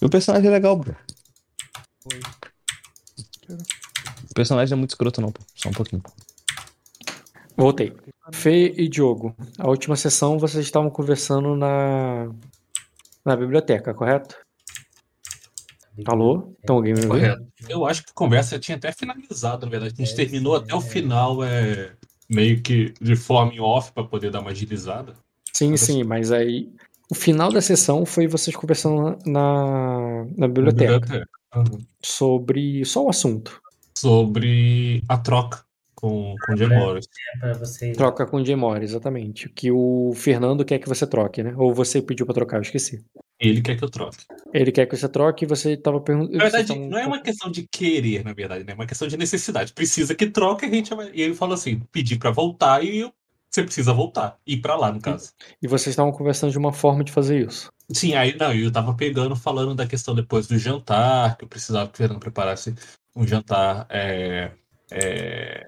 O 0.01 0.09
personagem 0.09 0.47
é 0.47 0.51
legal, 0.51 0.75
bro. 0.75 0.95
Oi. 2.11 2.19
O 4.29 4.33
personagem 4.33 4.73
é 4.73 4.75
muito 4.75 4.91
escroto, 4.91 5.21
não, 5.21 5.31
pô. 5.31 5.41
Só 5.55 5.69
um 5.69 5.73
pouquinho. 5.73 6.03
Voltei. 7.55 7.95
Fê 8.33 8.73
e 8.75 8.87
Diogo, 8.87 9.35
a 9.59 9.67
última 9.67 9.95
sessão 9.95 10.39
vocês 10.39 10.65
estavam 10.65 10.89
conversando 10.89 11.55
na, 11.55 12.27
na 13.23 13.35
biblioteca, 13.35 13.93
correto? 13.93 14.35
Alô? 16.05 16.53
Então 16.63 16.75
alguém 16.77 16.93
me 16.93 16.99
ouviu? 17.05 17.11
Correto. 17.11 17.45
Eu 17.69 17.85
acho 17.85 18.03
que 18.03 18.11
a 18.11 18.13
conversa 18.13 18.59
tinha 18.59 18.75
até 18.77 18.91
finalizado, 18.91 19.65
na 19.65 19.71
verdade. 19.71 19.93
A 19.97 19.97
gente 20.05 20.13
É, 20.13 20.15
terminou 20.15 20.57
sim, 20.57 20.63
até 20.63 20.75
o 20.75 20.79
é. 20.79 20.81
final, 20.81 21.43
é, 21.43 21.93
meio 22.29 22.61
que 22.61 22.93
de 23.01 23.15
forma 23.15 23.53
em 23.53 23.59
off, 23.59 23.91
pra 23.93 24.03
poder 24.03 24.31
dar 24.31 24.41
uma 24.41 24.51
agilizada. 24.51 25.13
Sim, 25.53 25.77
sim, 25.77 26.03
mas 26.03 26.31
aí 26.31 26.69
o 27.09 27.15
final 27.15 27.51
da 27.51 27.61
sessão 27.61 28.05
foi 28.05 28.27
vocês 28.27 28.55
conversando 28.55 29.17
na, 29.25 30.25
na 30.37 30.47
biblioteca 30.47 30.99
Biblioteca. 30.99 31.29
Uhum. 31.55 31.79
sobre 32.03 32.83
só 32.83 33.05
o 33.05 33.09
assunto. 33.09 33.61
Sobre 33.97 35.01
a 35.07 35.17
troca 35.17 35.63
com, 35.95 36.35
com 36.45 36.53
o 36.53 36.57
Jim 36.57 36.65
É. 36.65 36.77
Morris. 36.77 37.07
É 37.35 37.39
pra 37.39 37.53
vocês. 37.53 37.95
Troca 37.95 38.25
com 38.25 38.37
o 38.41 38.45
Jay 38.45 38.55
Moore, 38.55 38.83
exatamente. 38.83 39.47
Que 39.47 39.71
o 39.71 40.11
Fernando 40.13 40.65
quer 40.65 40.79
que 40.79 40.89
você 40.89 41.07
troque, 41.07 41.41
né? 41.41 41.53
Ou 41.57 41.73
você 41.73 42.01
pediu 42.01 42.25
pra 42.25 42.35
trocar, 42.35 42.57
eu 42.57 42.61
esqueci. 42.63 43.01
Ele 43.39 43.61
quer 43.61 43.77
que 43.77 43.83
eu 43.83 43.89
troque. 43.89 44.17
Ele 44.53 44.71
quer 44.71 44.85
que 44.85 44.95
você 44.95 45.09
troque 45.09 45.43
e 45.43 45.47
você 45.47 45.75
tava 45.75 45.99
perguntando. 45.99 46.37
Na 46.37 46.43
verdade, 46.45 46.79
não 46.79 46.97
é 46.97 47.05
uma 47.05 47.21
questão 47.21 47.51
de 47.51 47.67
querer, 47.67 48.23
na 48.23 48.33
verdade, 48.33 48.63
né? 48.63 48.71
É 48.71 48.75
uma 48.75 48.85
questão 48.85 49.07
de 49.07 49.17
necessidade. 49.17 49.73
Precisa 49.73 50.15
que 50.15 50.27
troque, 50.29 50.65
a 50.65 50.69
gente. 50.69 50.91
E 51.13 51.21
ele 51.21 51.33
falou 51.35 51.53
assim: 51.53 51.79
pedir 51.91 52.17
pra 52.17 52.31
voltar 52.31 52.83
e 52.83 52.99
eu- 52.99 53.13
você 53.49 53.63
precisa 53.63 53.93
voltar. 53.93 54.37
Ir 54.45 54.57
pra 54.57 54.75
lá, 54.75 54.91
no 54.91 54.99
caso. 55.01 55.31
E 55.61 55.67
vocês 55.67 55.87
estavam 55.93 56.11
conversando 56.11 56.51
de 56.51 56.57
uma 56.57 56.73
forma 56.73 57.03
de 57.03 57.11
fazer 57.11 57.45
isso. 57.45 57.69
Sim, 57.91 58.13
aí 58.15 58.35
não, 58.37 58.53
eu 58.53 58.71
tava 58.71 58.93
pegando, 58.95 59.35
falando 59.35 59.75
da 59.75 59.85
questão 59.87 60.15
depois 60.15 60.47
do 60.47 60.57
jantar, 60.57 61.37
que 61.37 61.45
eu 61.45 61.47
precisava 61.47 61.87
que 61.87 61.93
o 61.93 61.97
Fernando 61.97 62.19
preparasse 62.19 62.73
um 63.15 63.25
jantar 63.25 63.85
é, 63.89 64.51
é, 64.91 65.67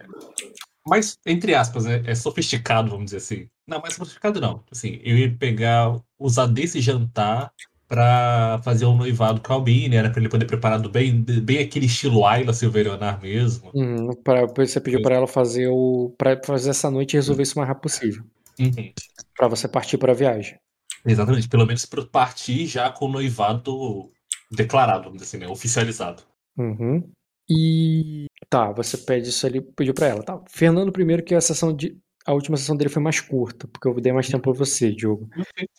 mais, 0.87 1.17
entre 1.25 1.53
aspas, 1.53 1.85
né, 1.85 2.03
é 2.05 2.15
sofisticado, 2.15 2.89
vamos 2.89 3.05
dizer 3.05 3.17
assim. 3.17 3.49
Não, 3.67 3.81
mais 3.81 3.93
sofisticado 3.93 4.39
não. 4.39 4.63
Assim, 4.71 4.99
eu 5.03 5.17
ia 5.17 5.35
pegar, 5.37 5.99
usar 6.17 6.47
desse 6.47 6.79
jantar 6.79 7.51
pra 7.87 8.59
fazer 8.63 8.85
um 8.85 8.95
noivado 8.95 9.41
com 9.41 9.53
a 9.53 9.55
Albine, 9.55 9.95
era 9.95 10.09
pra 10.09 10.19
ele 10.19 10.29
poder 10.29 10.45
preparar 10.45 10.79
do 10.79 10.89
bem, 10.89 11.21
bem 11.21 11.59
aquele 11.59 11.85
estilo 11.85 12.25
Ayla 12.25 12.53
Silverionar 12.53 13.21
mesmo. 13.21 13.71
Hum, 13.73 14.09
pra, 14.23 14.45
você 14.45 14.79
pediu 14.81 15.01
pra 15.01 15.15
ela 15.15 15.27
fazer 15.27 15.67
o. 15.69 16.13
para 16.17 16.39
fazer 16.45 16.71
essa 16.71 16.91
noite 16.91 17.13
e 17.13 17.17
resolver 17.17 17.43
isso 17.43 17.55
o 17.55 17.59
mais 17.59 17.67
rápido 17.67 17.83
possível. 17.83 18.23
Uhum. 18.59 18.91
Pra 19.35 19.47
você 19.47 19.67
partir 19.67 19.97
pra 19.97 20.13
viagem. 20.13 20.57
Exatamente, 21.05 21.47
pelo 21.47 21.65
menos 21.65 21.85
pra 21.85 22.05
partir 22.05 22.65
já 22.65 22.89
com 22.89 23.05
o 23.05 23.11
noivado 23.11 24.09
declarado, 24.51 25.03
vamos 25.03 25.21
dizer 25.21 25.37
assim, 25.37 25.45
né, 25.45 25.51
oficializado. 25.51 26.23
Uhum. 26.57 27.09
E 27.49 28.25
tá, 28.49 28.71
você 28.71 28.97
pede 28.97 29.29
isso 29.29 29.45
ali, 29.45 29.61
pediu 29.61 29.93
pra 29.93 30.07
ela, 30.07 30.23
tá? 30.23 30.41
Fernando 30.49 30.91
primeiro 30.91 31.23
que 31.23 31.35
a 31.35 31.41
sessão 31.41 31.73
de 31.75 31.97
a 32.25 32.33
última 32.33 32.57
sessão 32.57 32.75
dele 32.75 32.89
foi 32.89 33.01
mais 33.01 33.21
curta, 33.21 33.69
porque 33.69 33.87
eu 33.87 34.01
dei 34.01 34.11
mais 34.11 34.27
tempo 34.27 34.43
pra 34.43 34.51
você, 34.51 34.91
Diogo. 34.91 35.29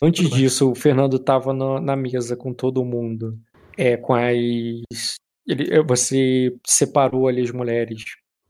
Antes 0.01 0.31
disso, 0.31 0.71
o 0.71 0.75
Fernando 0.75 1.19
tava 1.19 1.53
na, 1.53 1.79
na 1.79 1.95
mesa 1.95 2.35
com 2.35 2.55
todo 2.55 2.83
mundo, 2.87 3.39
é 3.77 3.99
com 3.99 4.15
as 4.15 5.19
ele, 5.49 5.75
eh, 5.75 5.83
você 5.83 6.55
separou 6.67 7.27
ali 7.27 7.43
as 7.43 7.51
mulheres 7.51 8.05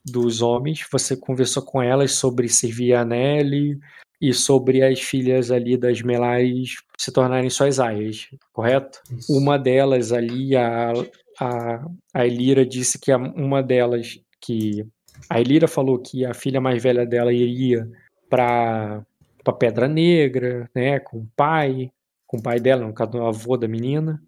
dos 0.05 0.43
homens, 0.43 0.85
você 0.91 1.17
conversou 1.17 1.63
com 1.63 1.81
elas 1.81 2.13
sobre 2.13 2.49
servir 2.49 2.95
a 2.95 3.05
Nelly 3.05 3.79
e 4.21 4.35
sobre 4.35 4.83
as 4.83 5.01
filhas 5.01 5.51
ali 5.51 5.77
das 5.77 6.03
Melais 6.03 6.77
se 6.99 7.13
tornarem 7.13 7.49
suas 7.51 7.79
aias, 7.79 8.29
correto? 8.53 9.01
Isso. 9.13 9.33
Uma 9.33 9.57
delas 9.57 10.13
ali, 10.13 10.57
a, 10.57 10.93
a, 11.41 11.85
a 12.15 12.27
Elira 12.27 12.65
disse 12.65 12.99
que 12.99 13.15
uma 13.15 13.63
delas, 13.63 14.21
que 14.41 14.87
a 15.29 15.41
Elira 15.41 15.69
falou 15.69 15.99
que 15.99 16.25
a 16.25 16.35
filha 16.35 16.61
mais 16.61 16.83
velha 16.83 17.07
dela 17.07 17.33
iria 17.33 17.89
para 18.29 19.03
para 19.43 19.57
Pedra 19.57 19.89
Negra, 19.89 20.69
né, 20.75 21.01
com 21.01 21.19
o 21.19 21.29
pai, 21.35 21.91
com 22.27 22.37
o 22.37 22.43
pai 22.43 22.61
dela, 22.61 22.87
no 22.87 22.93
caso 22.93 23.13
do 23.13 23.25
avô 23.25 23.57
da 23.57 23.67
menina, 23.67 24.21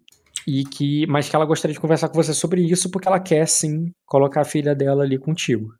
e 0.47 0.63
que, 0.63 1.05
mas 1.05 1.29
que 1.29 1.35
ela 1.35 1.45
gostaria 1.45 1.73
de 1.73 1.79
conversar 1.79 2.09
com 2.09 2.15
você 2.15 2.33
sobre 2.33 2.61
isso 2.61 2.89
porque 2.89 3.07
ela 3.07 3.19
quer 3.19 3.47
sim 3.47 3.93
colocar 4.05 4.41
a 4.41 4.45
filha 4.45 4.73
dela 4.73 5.03
ali 5.03 5.19
contigo. 5.19 5.75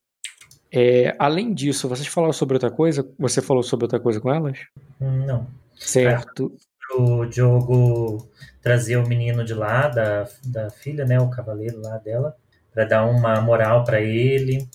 É, 0.71 1.15
além 1.17 1.53
disso, 1.53 1.89
vocês 1.89 2.07
falaram 2.07 2.31
sobre 2.31 2.55
outra 2.55 2.69
coisa? 2.69 3.09
Você 3.17 3.41
falou 3.41 3.63
sobre 3.63 3.85
outra 3.85 3.99
coisa 3.99 4.21
com 4.21 4.31
elas? 4.31 4.59
Não. 4.99 5.47
Certo. 5.75 6.55
O 6.97 7.25
Diogo 7.25 8.27
trazer 8.61 8.97
o 8.97 9.07
menino 9.07 9.43
de 9.43 9.53
lá, 9.53 9.87
da, 9.87 10.27
da 10.45 10.69
filha, 10.69 11.05
né? 11.05 11.19
O 11.19 11.29
cavaleiro 11.29 11.81
lá 11.81 11.97
dela, 11.97 12.35
pra 12.73 12.85
dar 12.85 13.05
uma 13.05 13.39
moral 13.41 13.83
pra 13.83 14.01
ele. 14.01 14.67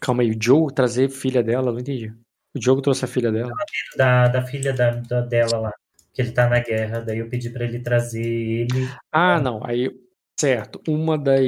Calma 0.00 0.22
aí, 0.22 0.30
o 0.30 0.38
Joe 0.42 0.72
trazer 0.74 1.08
filha 1.08 1.42
dela, 1.42 1.70
não 1.72 1.78
entendi. 1.78 2.12
O 2.54 2.58
Diogo 2.58 2.80
trouxe 2.82 3.04
a 3.04 3.08
filha 3.08 3.30
dela. 3.30 3.52
Da, 3.96 4.28
da 4.28 4.42
filha 4.42 4.72
da, 4.72 4.90
da- 4.92 5.20
dela 5.20 5.58
lá, 5.58 5.72
que 6.12 6.20
ele 6.22 6.32
tá 6.32 6.48
na 6.48 6.58
guerra. 6.60 7.00
Daí 7.00 7.18
eu 7.18 7.28
pedi 7.28 7.50
pra 7.50 7.64
ele 7.64 7.78
trazer 7.80 8.24
ele. 8.24 8.88
Ah, 9.12 9.40
não. 9.40 9.60
Aí, 9.64 9.90
certo. 10.38 10.80
Uma 10.88 11.16
das 11.16 11.44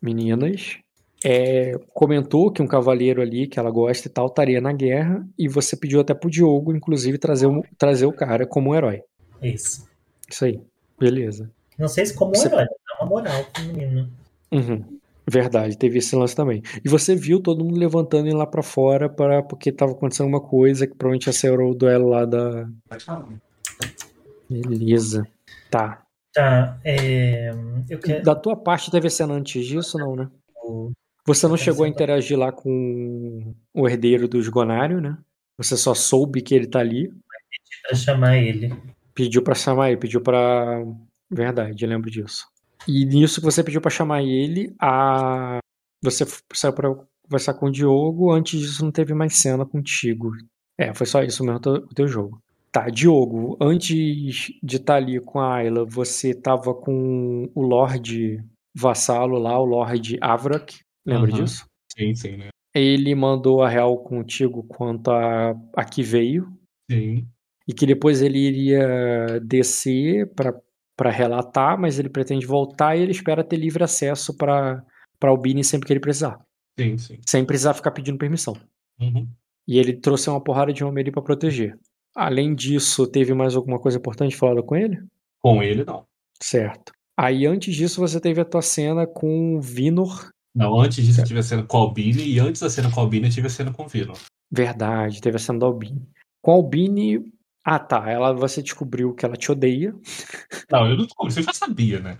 meninas 0.00 0.78
é, 1.24 1.74
comentou 1.92 2.50
que 2.50 2.62
um 2.62 2.66
cavaleiro 2.66 3.20
ali 3.20 3.46
que 3.46 3.58
ela 3.58 3.70
gosta 3.70 4.08
e 4.08 4.10
tal 4.10 4.26
estaria 4.28 4.60
na 4.60 4.72
guerra 4.72 5.26
e 5.38 5.46
você 5.48 5.76
pediu 5.76 6.00
até 6.00 6.14
pro 6.14 6.30
Diogo, 6.30 6.74
inclusive, 6.74 7.18
trazer, 7.18 7.46
o- 7.46 7.62
trazer 7.76 8.06
o 8.06 8.12
cara 8.12 8.46
como 8.46 8.70
um 8.70 8.74
herói. 8.74 9.02
Isso. 9.42 9.88
Isso 10.28 10.44
aí. 10.44 10.60
Beleza. 10.98 11.50
Não 11.78 11.88
sei 11.88 12.04
se 12.06 12.14
como 12.14 12.34
Você- 12.34 12.46
herói, 12.48 12.64
dá 12.64 12.98
uma 13.00 13.08
moral 13.08 13.44
pro 13.52 13.64
menino. 13.64 14.10
Uhum. 14.52 14.98
Verdade, 15.26 15.78
teve 15.78 15.98
esse 15.98 16.14
lance 16.16 16.34
também. 16.34 16.60
E 16.84 16.88
você 16.88 17.14
viu 17.14 17.40
todo 17.40 17.64
mundo 17.64 17.78
levantando 17.78 18.28
e 18.28 18.32
lá 18.32 18.46
pra 18.46 18.62
fora 18.62 19.08
para 19.08 19.42
porque 19.42 19.70
tava 19.70 19.92
acontecendo 19.92 20.26
uma 20.26 20.40
coisa 20.40 20.86
que 20.86 20.94
provavelmente 20.94 21.26
ia 21.28 21.32
ser 21.32 21.58
o 21.58 21.72
duelo 21.74 22.08
lá 22.08 22.24
da. 22.24 22.68
Beleza. 24.48 25.26
Tá. 25.70 26.02
Tá, 26.32 26.78
é, 26.84 27.50
eu 27.88 27.98
quero. 27.98 28.24
Da 28.24 28.34
tua 28.34 28.56
parte 28.56 28.90
teve 28.90 29.10
cena 29.10 29.34
antes 29.34 29.64
disso, 29.66 29.98
não, 29.98 30.14
né? 30.14 30.28
Você 31.26 31.46
não 31.48 31.56
chegou 31.56 31.84
a 31.84 31.88
interagir 31.88 32.38
lá 32.38 32.50
com 32.52 33.54
o 33.74 33.88
herdeiro 33.88 34.28
dos 34.28 34.48
Gonário, 34.48 35.00
né? 35.00 35.16
Você 35.58 35.76
só 35.76 35.92
soube 35.94 36.40
que 36.40 36.54
ele 36.54 36.66
tá 36.66 36.78
ali. 36.80 37.12
Pra 37.82 37.96
chamar 37.96 38.36
ele. 38.38 38.72
Pediu 39.24 39.42
pra 39.42 39.54
chamar 39.54 39.88
ele, 39.90 40.00
pediu 40.00 40.20
pra. 40.20 40.82
Verdade, 41.30 41.86
lembro 41.86 42.10
disso. 42.10 42.46
E 42.88 43.04
nisso 43.04 43.40
que 43.40 43.44
você 43.44 43.62
pediu 43.62 43.80
pra 43.80 43.90
chamar 43.90 44.22
ele, 44.22 44.74
a. 44.80 45.58
Você 46.02 46.24
saiu 46.54 46.72
pra 46.72 46.94
conversar 47.22 47.54
com 47.54 47.66
o 47.66 47.70
Diogo, 47.70 48.32
antes 48.32 48.58
disso 48.58 48.82
não 48.82 48.90
teve 48.90 49.12
mais 49.12 49.34
cena 49.36 49.66
contigo. 49.66 50.32
É, 50.78 50.94
foi 50.94 51.06
só 51.06 51.22
isso 51.22 51.44
mesmo 51.44 51.58
o 51.58 51.94
teu- 51.94 52.08
jogo. 52.08 52.40
Tá, 52.72 52.88
Diogo, 52.88 53.58
antes 53.60 54.52
de 54.62 54.76
estar 54.76 54.94
ali 54.96 55.20
com 55.20 55.38
a 55.40 55.56
Ayla, 55.56 55.84
você 55.84 56.32
tava 56.32 56.72
com 56.72 57.50
o 57.54 57.60
Lorde 57.62 58.42
Vassalo 58.74 59.36
lá, 59.38 59.58
o 59.60 59.64
Lorde 59.66 60.16
Avrak. 60.20 60.78
Lembra 61.04 61.30
Aham. 61.30 61.44
disso? 61.44 61.66
Sim, 61.92 62.14
sim, 62.14 62.36
né? 62.38 62.48
Ele 62.74 63.14
mandou 63.14 63.62
a 63.62 63.68
real 63.68 63.98
contigo 63.98 64.62
quanto 64.62 65.10
a, 65.10 65.50
a 65.76 65.84
que 65.84 66.02
veio 66.02 66.48
Sim. 66.90 67.26
E 67.66 67.72
que 67.72 67.86
depois 67.86 68.22
ele 68.22 68.38
iria 68.38 69.40
descer 69.42 70.30
para 70.34 71.10
relatar, 71.10 71.78
mas 71.78 71.98
ele 71.98 72.08
pretende 72.08 72.46
voltar 72.46 72.96
e 72.96 73.02
ele 73.02 73.12
espera 73.12 73.44
ter 73.44 73.56
livre 73.56 73.82
acesso 73.84 74.36
para 74.36 74.84
Albini 75.22 75.62
sempre 75.64 75.86
que 75.86 75.92
ele 75.92 76.00
precisar, 76.00 76.40
Sim, 76.78 76.98
sim. 76.98 77.18
sem 77.26 77.44
precisar 77.44 77.74
ficar 77.74 77.90
pedindo 77.90 78.18
permissão. 78.18 78.56
Uhum. 79.00 79.28
E 79.66 79.78
ele 79.78 79.92
trouxe 79.94 80.28
uma 80.28 80.40
porrada 80.40 80.72
de 80.72 80.82
homem 80.82 81.02
ali 81.02 81.10
para 81.12 81.22
proteger. 81.22 81.78
Além 82.14 82.54
disso, 82.54 83.06
teve 83.06 83.32
mais 83.34 83.54
alguma 83.54 83.78
coisa 83.78 83.98
importante 83.98 84.36
falada 84.36 84.62
com 84.62 84.74
ele? 84.74 85.00
Com 85.40 85.62
ele, 85.62 85.84
não. 85.84 86.04
Certo. 86.42 86.92
Aí 87.16 87.46
antes 87.46 87.74
disso 87.76 88.00
você 88.00 88.18
teve 88.18 88.40
a 88.40 88.44
tua 88.44 88.62
cena 88.62 89.06
com 89.06 89.56
o 89.56 89.60
Vinor. 89.60 90.30
Não, 90.54 90.80
antes 90.80 91.04
disso 91.04 91.20
eu 91.20 91.24
tive 91.24 91.38
a 91.38 91.42
cena 91.42 91.62
com 91.62 91.76
a 91.76 91.80
Albini 91.80 92.24
e 92.26 92.38
antes 92.40 92.60
da 92.60 92.68
cena 92.68 92.90
com 92.90 92.98
a 92.98 93.02
Albini 93.04 93.26
eu 93.26 93.32
tive 93.32 93.46
a 93.46 93.50
cena 93.50 93.72
com 93.72 93.84
o 93.84 93.88
Vino. 93.88 94.14
Verdade, 94.50 95.20
teve 95.20 95.36
a 95.36 95.38
cena 95.38 95.60
da 95.60 95.66
Albini. 95.66 96.02
Com 96.42 96.50
a 96.50 96.54
Albini, 96.54 97.32
ah 97.64 97.78
tá, 97.78 98.10
ela 98.10 98.32
você 98.32 98.62
descobriu 98.62 99.14
que 99.14 99.24
ela 99.24 99.36
te 99.36 99.50
odeia. 99.50 99.94
Não, 100.70 100.86
eu 100.86 100.96
não 100.96 101.04
descobri, 101.04 101.32
você 101.32 101.42
já 101.42 101.52
sabia, 101.52 102.00
né? 102.00 102.18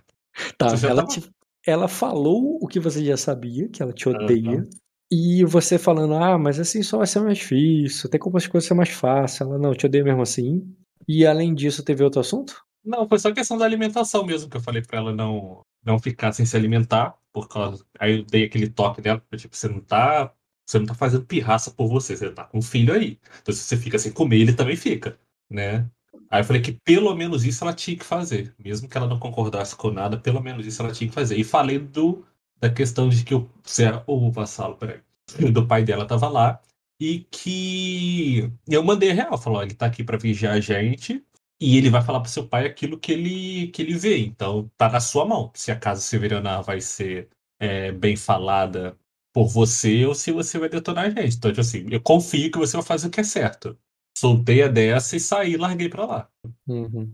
Tá, 0.56 0.68
ela, 0.84 1.02
tava- 1.02 1.06
te- 1.08 1.30
ela 1.66 1.88
falou 1.88 2.58
o 2.60 2.66
que 2.66 2.80
você 2.80 3.04
já 3.04 3.16
sabia, 3.16 3.68
que 3.68 3.82
ela 3.82 3.92
te 3.92 4.08
odeia. 4.08 4.66
E 5.12 5.44
você 5.44 5.76
falando, 5.78 6.14
ah, 6.14 6.38
mas 6.38 6.60
assim 6.60 6.82
só 6.82 6.98
vai 6.98 7.06
ser 7.06 7.20
mais 7.20 7.38
difícil, 7.38 8.08
tem 8.08 8.20
como 8.20 8.36
as 8.36 8.46
coisas 8.46 8.68
ser 8.68 8.74
mais 8.74 8.90
fácil. 8.90 9.44
Ela, 9.44 9.58
não, 9.58 9.74
te 9.74 9.86
odeia 9.86 10.04
mesmo 10.04 10.22
assim. 10.22 10.62
E 11.08 11.26
além 11.26 11.52
disso, 11.54 11.82
teve 11.82 12.04
outro 12.04 12.20
assunto? 12.20 12.62
Não, 12.84 13.08
foi 13.08 13.18
só 13.18 13.32
questão 13.32 13.58
da 13.58 13.64
alimentação 13.64 14.24
mesmo, 14.24 14.48
que 14.48 14.56
eu 14.56 14.60
falei 14.60 14.82
pra 14.82 14.98
ela 14.98 15.12
não, 15.12 15.62
não 15.84 15.98
ficar 15.98 16.32
sem 16.32 16.46
se 16.46 16.56
alimentar, 16.56 17.16
por 17.32 17.48
causa. 17.48 17.84
Aí 17.98 18.18
eu 18.18 18.24
dei 18.24 18.44
aquele 18.44 18.70
toque 18.70 19.02
dela, 19.02 19.20
porque, 19.20 19.36
tipo, 19.36 19.56
você 19.56 19.68
não 19.68 19.80
tá. 19.80 20.32
Você 20.66 20.78
não 20.78 20.86
tá 20.86 20.94
fazendo 20.94 21.26
pirraça 21.26 21.72
por 21.72 21.88
você, 21.88 22.16
você 22.16 22.30
tá 22.30 22.44
com 22.44 22.58
um 22.58 22.62
filho 22.62 22.94
aí. 22.94 23.18
Então 23.42 23.52
se 23.52 23.62
você 23.64 23.76
fica 23.76 23.98
sem 23.98 24.12
comer, 24.12 24.38
ele 24.38 24.52
também 24.54 24.76
fica, 24.76 25.18
né? 25.50 25.88
Aí 26.30 26.40
eu 26.40 26.44
falei 26.44 26.62
que 26.62 26.72
pelo 26.72 27.14
menos 27.14 27.44
isso 27.44 27.64
ela 27.64 27.72
tinha 27.74 27.96
que 27.96 28.04
fazer. 28.04 28.54
Mesmo 28.58 28.88
que 28.88 28.96
ela 28.96 29.06
não 29.06 29.18
concordasse 29.18 29.74
com 29.76 29.90
nada, 29.90 30.18
pelo 30.18 30.40
menos 30.42 30.66
isso 30.66 30.82
ela 30.82 30.92
tinha 30.92 31.08
que 31.08 31.14
fazer. 31.14 31.36
E 31.36 31.44
falei 31.44 31.78
do, 31.78 32.24
da 32.60 32.70
questão 32.70 33.08
de 33.08 33.24
que 33.24 33.34
o, 33.34 33.50
era- 33.78 34.04
o 34.06 34.30
vassalo, 34.30 34.76
peraí, 34.76 35.00
do 35.52 35.66
pai 35.66 35.84
dela 35.84 36.06
tava 36.06 36.28
lá. 36.28 36.60
E 37.00 37.20
que 37.30 38.50
eu 38.68 38.82
mandei 38.84 39.10
real, 39.12 39.38
falou, 39.38 39.62
ele 39.62 39.74
tá 39.74 39.86
aqui 39.86 40.04
pra 40.04 40.18
vigiar 40.18 40.54
a 40.54 40.60
gente, 40.60 41.24
e 41.60 41.76
ele 41.76 41.88
vai 41.90 42.02
falar 42.02 42.20
pro 42.20 42.30
seu 42.30 42.46
pai 42.46 42.66
aquilo 42.66 42.98
que 42.98 43.12
ele, 43.12 43.68
que 43.68 43.80
ele 43.82 43.94
vê. 43.96 44.18
Então, 44.18 44.70
tá 44.76 44.88
na 44.88 45.00
sua 45.00 45.24
mão. 45.24 45.50
Se 45.54 45.70
a 45.70 45.78
casa 45.78 46.00
Severiana 46.02 46.60
vai 46.62 46.80
ser 46.80 47.28
é, 47.58 47.90
bem 47.92 48.16
falada 48.16 48.96
por 49.32 49.46
você 49.48 50.04
ou 50.06 50.14
se 50.14 50.32
você 50.32 50.58
vai 50.58 50.68
detonar 50.68 51.06
a 51.06 51.10
gente. 51.10 51.36
Então, 51.36 51.50
tipo 51.50 51.60
assim, 51.60 51.86
eu 51.90 52.00
confio 52.02 52.50
que 52.50 52.58
você 52.58 52.76
vai 52.76 52.84
fazer 52.86 53.08
o 53.08 53.10
que 53.10 53.20
é 53.20 53.24
certo. 53.24 53.78
Soltei 54.20 54.62
a 54.62 54.68
dessa 54.68 55.16
e 55.16 55.20
saí 55.20 55.56
larguei 55.56 55.88
pra 55.88 56.04
lá. 56.04 56.28
Uhum. 56.68 57.10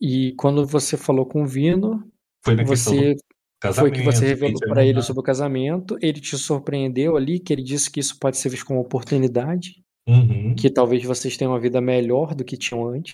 E 0.00 0.32
quando 0.38 0.64
você 0.64 0.96
falou 0.96 1.26
com 1.26 1.42
o 1.42 1.46
Vino, 1.46 2.08
Foi 2.44 2.54
na 2.54 2.62
você 2.62 3.16
foi 3.74 3.90
que 3.90 4.02
você 4.02 4.28
revelou 4.28 4.58
para 4.60 4.82
ele 4.82 4.94
mudar. 4.94 5.02
sobre 5.02 5.20
o 5.20 5.24
casamento. 5.24 5.98
Ele 6.00 6.20
te 6.20 6.38
surpreendeu 6.38 7.16
ali, 7.16 7.40
que 7.40 7.52
ele 7.52 7.62
disse 7.62 7.90
que 7.90 7.98
isso 8.00 8.16
pode 8.18 8.38
ser 8.38 8.48
visto 8.48 8.64
como 8.64 8.78
uma 8.78 8.86
oportunidade, 8.86 9.82
Uhum. 10.08 10.54
que 10.54 10.70
talvez 10.70 11.04
vocês 11.04 11.36
tenham 11.36 11.52
uma 11.52 11.60
vida 11.60 11.80
melhor 11.80 12.34
do 12.34 12.44
que 12.44 12.56
tinham 12.56 12.88
antes, 12.88 13.12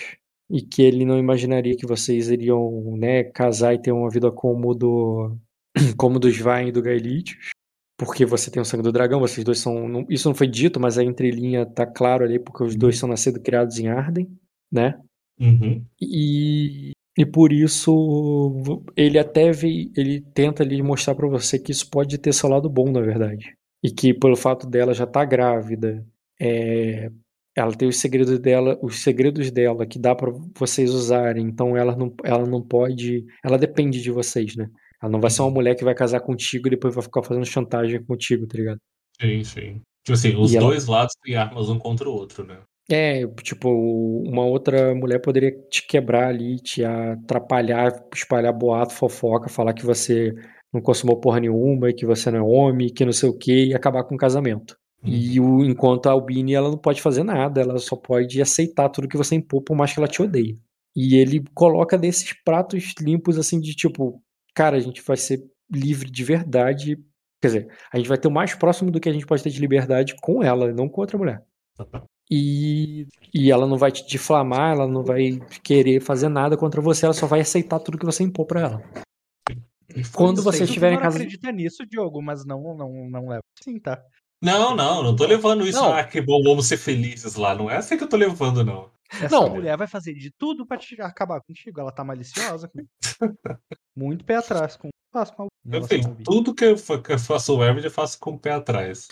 e 0.51 0.61
que 0.63 0.83
ele 0.83 1.05
não 1.05 1.19
imaginaria 1.19 1.77
que 1.77 1.87
vocês 1.87 2.29
iriam, 2.29 2.97
né, 2.97 3.25
casar 3.25 3.75
e 3.75 3.79
ter 3.83 3.93
uma 3.93 4.09
vida 4.11 4.31
como 4.31 4.73
do 4.75 5.37
como 5.99 6.19
do 6.21 6.29
Svain 6.29 6.69
e 6.69 6.73
do 6.73 6.81
Gaelitius, 6.83 7.51
porque 7.97 8.27
você 8.27 8.51
tem 8.51 8.61
o 8.61 8.65
sangue 8.65 8.83
do 8.83 8.93
dragão, 8.93 9.21
vocês 9.21 9.45
dois 9.45 9.59
são, 9.59 9.89
não- 9.89 10.07
isso 10.09 10.29
não 10.29 10.35
foi 10.35 10.47
dito, 10.47 10.79
mas 10.79 10.99
a 10.99 11.05
entrelinha 11.05 11.65
tá 11.65 11.87
claro 11.87 12.25
ali, 12.25 12.39
porque 12.39 12.63
os 12.63 12.77
dois 12.77 12.99
são 12.99 13.09
nascidos 13.09 13.43
criados 13.43 13.79
em 13.79 13.89
Arden, 13.89 14.29
né? 14.71 14.99
Uhum. 15.41 15.85
E, 16.01 16.93
e 17.17 17.27
por 17.27 17.53
isso 17.53 18.63
ele 18.97 19.19
até 19.19 19.51
vê, 19.53 19.91
ele 19.97 20.21
tenta 20.35 20.63
ali 20.63 20.83
mostrar 20.83 21.15
pra 21.15 21.29
você 21.29 21.59
que 21.59 21.73
isso 21.73 21.89
pode 21.91 22.19
ter 22.19 22.33
seu 22.33 22.49
lado 22.49 22.69
bom, 22.69 22.91
na 22.91 23.01
verdade. 23.01 23.55
E 23.83 23.91
que 23.91 24.13
pelo 24.13 24.37
fato 24.37 24.67
dela 24.67 24.93
já 24.95 25.05
estar 25.05 25.25
grávida, 25.25 26.05
é, 26.41 27.11
ela 27.55 27.73
tem 27.75 27.89
os 27.89 27.97
segredos 27.99 28.39
dela, 28.39 28.79
os 28.83 29.03
segredos 29.03 29.51
dela 29.51 29.87
que 29.87 29.99
dá 29.99 30.15
pra 30.15 30.31
vocês 30.59 30.91
usarem. 30.93 31.47
Então 31.47 31.77
ela 31.77 31.97
não, 31.97 32.13
ela 32.25 32.47
não 32.47 32.61
pode, 32.63 33.25
ela 33.43 33.57
depende 33.59 34.03
de 34.03 34.11
vocês, 34.11 34.55
né? 34.57 34.69
Ela 35.07 35.13
não 35.13 35.21
vai 35.21 35.31
ser 35.31 35.43
uma 35.43 35.51
mulher 35.53 35.77
que 35.77 35.85
vai 35.85 35.95
casar 35.95 36.19
contigo 36.21 36.67
e 36.67 36.71
depois 36.71 36.93
vai 36.93 37.03
ficar 37.05 37.23
fazendo 37.23 37.47
chantagem 37.47 38.03
contigo, 38.05 38.45
tá 38.47 38.59
ligado? 38.59 38.79
Sim, 39.21 39.45
sim. 39.45 39.81
Tipo 40.05 40.13
assim, 40.15 40.37
os 40.37 40.53
E 40.53 40.57
ela- 40.57 40.67
dois 40.67 40.87
lados 40.87 41.15
têm 41.23 41.37
armas 41.37 41.69
um 41.69 41.79
contra 41.79 42.09
o 42.09 42.13
outro, 42.13 42.45
né? 42.45 42.59
É, 42.91 43.25
tipo, 43.43 43.69
uma 43.69 44.45
outra 44.45 44.95
mulher 44.95 45.21
poderia 45.21 45.53
te 45.71 45.87
quebrar 45.87 46.29
ali, 46.29 46.57
te 46.61 46.85
atrapalhar, 46.85 47.93
espalhar 48.15 48.53
boato, 48.53 48.95
fofoca, 48.95 49.49
falar 49.49 49.73
que 49.75 49.85
você 49.85 50.33
não 50.73 50.81
consumou 50.81 51.17
porra 51.21 51.41
nenhuma, 51.41 51.91
e 51.91 51.95
que 51.95 52.05
você 52.07 52.31
não 52.31 52.39
é 52.39 52.43
homem, 52.43 52.89
que 52.93 53.05
não 53.05 53.13
sei 53.13 53.29
o 53.29 53.37
que, 53.37 53.67
e 53.67 53.75
acabar 53.75 54.05
com 54.05 54.15
o 54.15 54.19
casamento. 54.19 54.77
E 55.05 55.39
o, 55.41 55.65
enquanto 55.65 56.07
a 56.09 56.13
Albini, 56.13 56.55
ela 56.55 56.69
não 56.69 56.79
pode 56.79 57.01
fazer 57.01 57.23
nada, 57.23 57.61
ela 57.61 57.79
só 57.79 57.95
pode 57.95 58.43
aceitar 58.43 58.89
tudo 58.89 59.07
que 59.09 59.17
você 59.17 59.37
impor, 59.37 59.63
por 59.63 59.77
mais 59.77 59.93
que 59.93 60.01
ela 60.01 60.09
te 60.09 60.21
odeie. 60.21 60.59
E 60.97 61.15
ele 61.17 61.45
coloca 61.55 61.97
desses 61.97 62.33
pratos 62.45 62.93
limpos, 63.01 63.39
assim, 63.39 63.61
de 63.61 63.75
tipo, 63.75 64.21
cara, 64.57 64.77
a 64.77 64.81
gente 64.81 65.03
vai 65.03 65.19
ser 65.19 65.45
livre 65.71 66.11
de 66.11 66.25
verdade. 66.25 66.97
Quer 67.43 67.49
dizer, 67.49 67.79
a 67.93 67.99
gente 67.99 68.09
vai 68.09 68.17
ter 68.17 68.27
o 68.27 68.33
mais 68.33 68.55
próximo 68.55 68.91
do 68.91 68.99
que 68.99 69.09
a 69.09 69.13
gente 69.13 69.27
pode 69.27 69.43
ter 69.43 69.51
de 69.51 69.61
liberdade 69.61 70.17
com 70.23 70.43
ela, 70.43 70.73
não 70.73 70.89
com 70.89 71.03
outra 71.03 71.19
mulher. 71.19 71.45
E, 72.29 73.07
e 73.33 73.53
ela 73.53 73.69
não 73.69 73.79
vai 73.79 73.93
te 73.93 74.05
difamar, 74.05 74.73
ela 74.73 74.89
não 74.89 75.05
vai 75.05 75.39
querer 75.63 76.01
fazer 76.01 76.29
nada 76.29 76.57
contra 76.57 76.81
você, 76.81 77.05
ela 77.05 77.15
só 77.15 77.25
vai 77.25 77.39
aceitar 77.39 77.79
tudo 77.79 77.97
que 77.97 78.05
você 78.05 78.25
impor 78.25 78.45
pra 78.47 78.63
ela. 78.63 78.83
E 79.95 80.03
Quando 80.13 80.43
vocês 80.43 80.63
o 80.63 80.65
estiverem 80.65 80.99
em 80.99 81.01
casa. 81.01 81.19
acredita 81.19 81.53
nisso, 81.53 81.87
Diogo, 81.87 82.21
mas 82.21 82.45
não, 82.45 82.75
não, 82.75 83.09
não 83.09 83.29
leva 83.29 83.45
sim, 83.63 83.79
tá? 83.79 84.03
Não, 84.43 84.75
não, 84.75 85.05
não 85.05 85.15
tô 85.15 85.25
levando 85.25 85.65
isso, 85.69 85.79
Não. 85.81 85.95
ah, 85.95 86.03
que 86.03 86.21
bom, 86.21 86.43
vamos 86.43 86.67
ser 86.67 86.79
felizes 86.79 87.37
lá. 87.37 87.55
Não 87.55 87.71
é 87.71 87.77
assim 87.77 87.97
que 87.97 88.03
eu 88.03 88.09
tô 88.09 88.17
levando, 88.17 88.65
não. 88.65 88.91
Essa 89.13 89.29
Não. 89.37 89.51
mulher 89.51 89.77
vai 89.77 89.87
fazer 89.87 90.15
de 90.15 90.31
tudo 90.31 90.67
pra 90.67 90.77
te 90.77 91.01
acabar 91.01 91.41
contigo. 91.41 91.81
Ela 91.81 91.93
tá 91.93 92.03
maliciosa. 92.05 92.69
comigo. 92.69 92.89
Muito 93.97 94.25
pé 94.25 94.37
atrás 94.37 94.77
com 94.77 94.89
faço 95.13 95.33
com 95.35 95.45
a- 95.45 95.47
em 95.67 95.75
Eu 95.75 95.83
vídeo. 95.83 96.17
tudo 96.25 96.55
que 96.55 96.65
eu, 96.65 96.77
que 97.03 97.13
eu 97.13 97.19
faço 97.19 97.55
o 97.55 97.59
Web, 97.59 97.83
eu 97.83 97.91
faço 97.91 98.19
com 98.21 98.33
o 98.33 98.39
pé 98.39 98.53
atrás. 98.53 99.09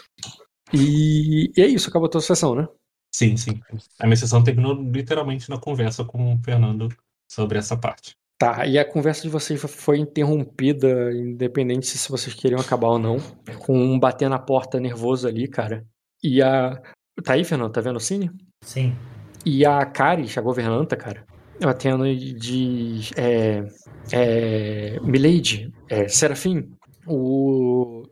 E, 0.73 1.51
e 1.57 1.61
é 1.63 1.67
isso, 1.67 1.89
acabou 1.89 2.07
a 2.07 2.11
tua 2.11 2.21
sessão, 2.21 2.55
né? 2.55 2.67
Sim, 3.15 3.37
sim. 3.37 3.61
A 4.01 4.07
minha 4.07 4.17
sessão 4.17 4.43
terminou 4.43 4.75
literalmente 4.75 5.49
na 5.49 5.59
conversa 5.59 6.05
com 6.05 6.35
o 6.35 6.39
Fernando 6.45 6.89
sobre 7.31 7.59
essa 7.59 7.77
parte. 7.77 8.13
Tá, 8.39 8.67
e 8.67 8.79
a 8.79 8.85
conversa 8.85 9.23
de 9.23 9.29
vocês 9.29 9.61
foi 9.63 9.99
interrompida, 9.99 11.13
independente 11.13 11.87
se 11.87 12.11
vocês 12.11 12.35
queriam 12.35 12.61
acabar 12.61 12.89
ou 12.89 12.99
não, 12.99 13.17
com 13.61 13.79
um 13.79 13.99
bater 13.99 14.29
na 14.29 14.39
porta 14.39 14.81
nervoso 14.81 15.29
ali, 15.29 15.47
cara. 15.49 15.87
E 16.23 16.43
a. 16.43 16.83
Tá 17.23 17.35
aí, 17.35 17.45
Fernando? 17.45 17.73
Tá 17.73 17.81
vendo 17.81 17.97
o 17.97 18.01
cine? 18.01 18.31
Sim. 18.65 18.95
E 19.45 19.65
a 19.65 19.85
Caris, 19.85 20.37
a 20.39 20.41
governanta, 20.41 20.97
cara, 20.97 21.25
ela 21.61 21.75
tendo 21.75 22.05
de. 22.15 23.11
É, 23.17 23.65
é, 24.13 24.99
Milady, 25.03 25.73
é, 25.89 26.09
Serafim, 26.09 26.71
o, 27.07 28.03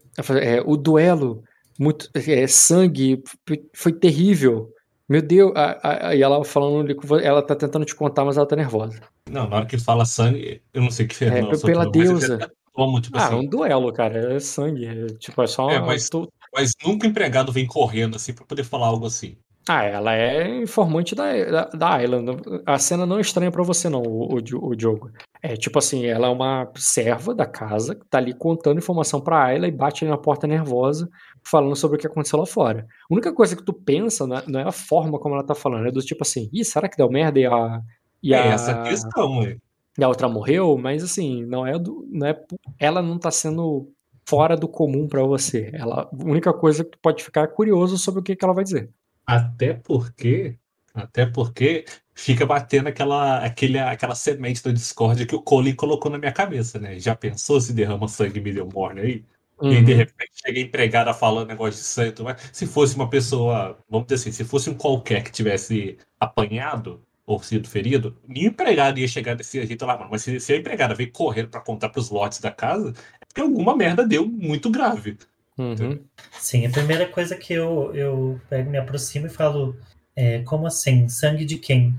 é, 0.41 0.61
o 0.65 0.77
duelo, 0.77 1.43
muito, 1.79 2.09
é, 2.15 2.47
sangue, 2.47 3.23
foi- 3.47 3.93
terrível. 3.93 4.71
Meu 5.09 5.21
Deus, 5.21 5.53
a- 5.55 6.09
a- 6.09 6.15
e 6.15 6.23
ela 6.23 6.43
falando 6.45 6.87
ela 7.23 7.43
tá 7.43 7.55
tentando 7.55 7.85
te 7.85 7.95
contar, 7.95 8.25
mas 8.25 8.37
ela 8.37 8.47
tá 8.47 8.57
nervosa. 8.57 9.01
Não, 9.31 9.49
na 9.49 9.57
hora 9.57 9.67
que 9.67 9.77
fala 9.79 10.05
sangue, 10.05 10.63
eu 10.73 10.81
não 10.83 10.91
sei 10.91 11.05
o 11.07 11.09
que 11.09 11.15
É, 11.15 11.19
Fernando 11.19 11.61
pela 11.61 11.85
soltou, 11.85 12.01
mas 12.01 12.11
eu 12.11 12.19
deusa. 12.19 12.39
já 12.41 12.51
Tomo, 12.75 13.01
tipo 13.03 13.19
Ah, 13.19 13.21
é 13.21 13.25
assim. 13.27 13.35
um 13.35 13.47
duelo, 13.47 13.93
cara, 13.93 14.35
é 14.35 14.41
sangue, 14.41 14.87
é, 14.87 15.07
tipo, 15.19 15.43
é 15.43 15.47
só 15.47 15.71
É, 15.71 15.77
uma- 15.79 15.89
mas- 15.89 16.09
tô- 16.09 16.31
Mas 16.55 16.73
nunca 16.85 17.07
o 17.07 17.11
empregado 17.11 17.53
vem 17.53 17.67
correndo 17.67 18.17
assim 18.17 18.33
pra 18.33 18.45
poder 18.47 18.65
falar 18.65 18.87
algo 18.87 19.07
assim. 19.07 19.37
Ah, 19.69 19.85
ela 19.85 20.15
é 20.15 20.61
informante 20.61 21.15
da, 21.15 21.33
da, 21.45 21.65
da 21.67 21.95
Ayla. 21.95 22.21
A 22.67 22.79
cena 22.79 23.07
não 23.07 23.19
é 23.19 23.21
estranha 23.21 23.51
pra 23.51 23.63
você, 23.63 23.89
não, 23.89 24.03
o, 24.03 24.35
o, 24.35 24.69
o 24.69 24.75
Diogo. 24.75 25.11
É 25.41 25.57
tipo 25.57 25.79
assim, 25.79 26.05
ela 26.07 26.27
é 26.27 26.31
uma 26.31 26.71
serva 26.77 27.33
da 27.35 27.47
casa 27.47 27.95
que 27.95 28.05
tá 28.07 28.19
ali 28.19 28.33
contando 28.35 28.79
informação 28.79 29.21
pra 29.21 29.45
Ayla 29.45 29.69
e 29.69 29.71
bate 29.73 30.05
ali 30.05 30.11
na 30.11 30.19
porta 30.19 30.47
nervosa, 30.49 31.09
falando 31.45 31.77
sobre 31.77 31.97
o 31.97 32.01
que 32.01 32.07
aconteceu 32.07 32.39
lá 32.39 32.47
fora. 32.47 32.87
A 33.09 33.15
única 33.15 33.33
coisa 33.33 33.55
que 33.55 33.63
tu 33.63 33.73
pensa 33.73 34.27
não 34.27 34.37
é, 34.37 34.43
não 34.49 34.61
é 34.61 34.65
a 34.65 34.73
forma 34.73 35.19
como 35.19 35.35
ela 35.37 35.45
tá 35.47 35.55
falando, 35.55 35.87
é 35.87 35.93
do 35.93 36.01
tipo 36.01 36.23
assim, 36.23 36.49
ih, 36.53 36.65
será 36.65 36.89
que 36.89 36.97
deu 36.97 37.09
merda 37.11 37.39
e 37.39 37.47
a. 37.47 37.81
E 38.23 38.35
É 38.35 38.39
a, 38.39 38.47
essa 38.47 38.83
questão, 38.83 39.39
ué. 39.39 39.57
e 39.99 40.03
a 40.05 40.09
outra 40.09 40.29
morreu, 40.29 40.77
mas 40.79 41.05
assim, 41.05 41.45
não 41.47 41.65
é 41.67 41.79
do. 41.79 42.05
Não 42.11 42.27
é, 42.27 42.41
ela 42.81 43.01
não 43.03 43.19
tá 43.19 43.31
sendo 43.31 43.89
fora 44.29 44.57
do 44.57 44.69
comum 44.69 45.07
pra 45.09 45.23
você. 45.25 45.71
Ela, 45.75 46.03
a 46.03 46.25
única 46.25 46.53
coisa 46.53 46.85
que 46.85 46.91
tu 46.93 46.99
pode 47.01 47.23
ficar 47.23 47.43
é 47.43 47.47
curioso 47.47 47.99
sobre 47.99 48.21
o 48.21 48.23
que, 48.23 48.35
que 48.37 48.45
ela 48.45 48.55
vai 48.55 48.65
dizer. 48.65 48.91
Até 49.27 49.75
porque, 49.75 50.59
até 50.95 51.27
porque 51.27 51.85
fica 52.15 52.45
batendo 52.47 52.89
aquela, 52.89 53.45
aquele, 53.45 53.79
aquela 53.79 54.15
semente 54.15 54.63
do 54.63 54.73
Discord 54.73 55.27
que 55.27 55.35
o 55.35 55.43
Colin 55.43 55.75
colocou 55.75 56.11
na 56.11 56.19
minha 56.19 56.33
cabeça, 56.33 56.79
né? 56.79 56.99
Já 56.99 57.15
pensou 57.17 57.61
se 57.61 57.73
derrama 57.73 58.09
sangue 58.09 58.41
Million 58.41 58.69
Morne 58.73 59.01
aí? 59.01 59.25
E 59.69 59.75
aí, 59.77 59.83
de 59.85 59.93
Uhum. 59.93 59.99
repente 59.99 60.31
chega 60.35 60.59
a 60.59 60.63
empregada 60.63 61.15
falando 61.15 61.49
negócio 61.49 61.81
de 61.81 61.87
sangue, 61.87 62.09
e 62.11 62.13
tudo 62.13 62.25
mais. 62.27 62.51
se 62.53 62.67
fosse 62.67 62.97
uma 62.97 63.09
pessoa, 63.09 63.79
vamos 63.89 64.07
dizer 64.09 64.17
assim, 64.17 64.33
se 64.33 64.45
fosse 64.45 64.69
um 64.69 64.75
qualquer 64.75 65.23
que 65.23 65.31
tivesse 65.31 65.99
apanhado 66.19 67.01
ou 67.25 67.41
sido 67.43 67.69
ferido, 67.69 68.19
nenhum 68.27 68.49
empregado 68.49 68.99
ia 68.99 69.07
chegar 69.09 69.35
desse 69.37 69.65
jeito 69.65 69.87
lá, 69.87 69.97
mano. 69.97 70.11
Mas 70.11 70.23
se, 70.23 70.41
se 70.41 70.53
a 70.53 70.57
empregada 70.57 70.95
veio 70.95 71.13
correndo 71.13 71.49
pra 71.49 71.61
contar 71.61 71.89
pros 71.91 72.11
lotes 72.11 72.41
da 72.41 72.51
casa, 72.51 72.93
é 73.21 73.25
porque 73.25 73.41
alguma 73.41 73.77
merda 73.77 74.07
deu 74.07 74.27
muito 74.27 74.69
grave. 74.71 75.17
Uhum. 75.59 76.01
Sim, 76.33 76.67
a 76.67 76.71
primeira 76.71 77.07
coisa 77.07 77.37
que 77.37 77.53
eu, 77.53 77.95
eu 77.95 78.41
pego, 78.49 78.71
me 78.71 78.79
aproximo 78.79 79.27
e 79.27 79.31
falo, 79.31 79.77
é, 80.17 80.41
como 80.43 80.67
assim? 80.67 81.09
Sangue 81.09 81.45
de 81.45 81.59
quem? 81.59 81.95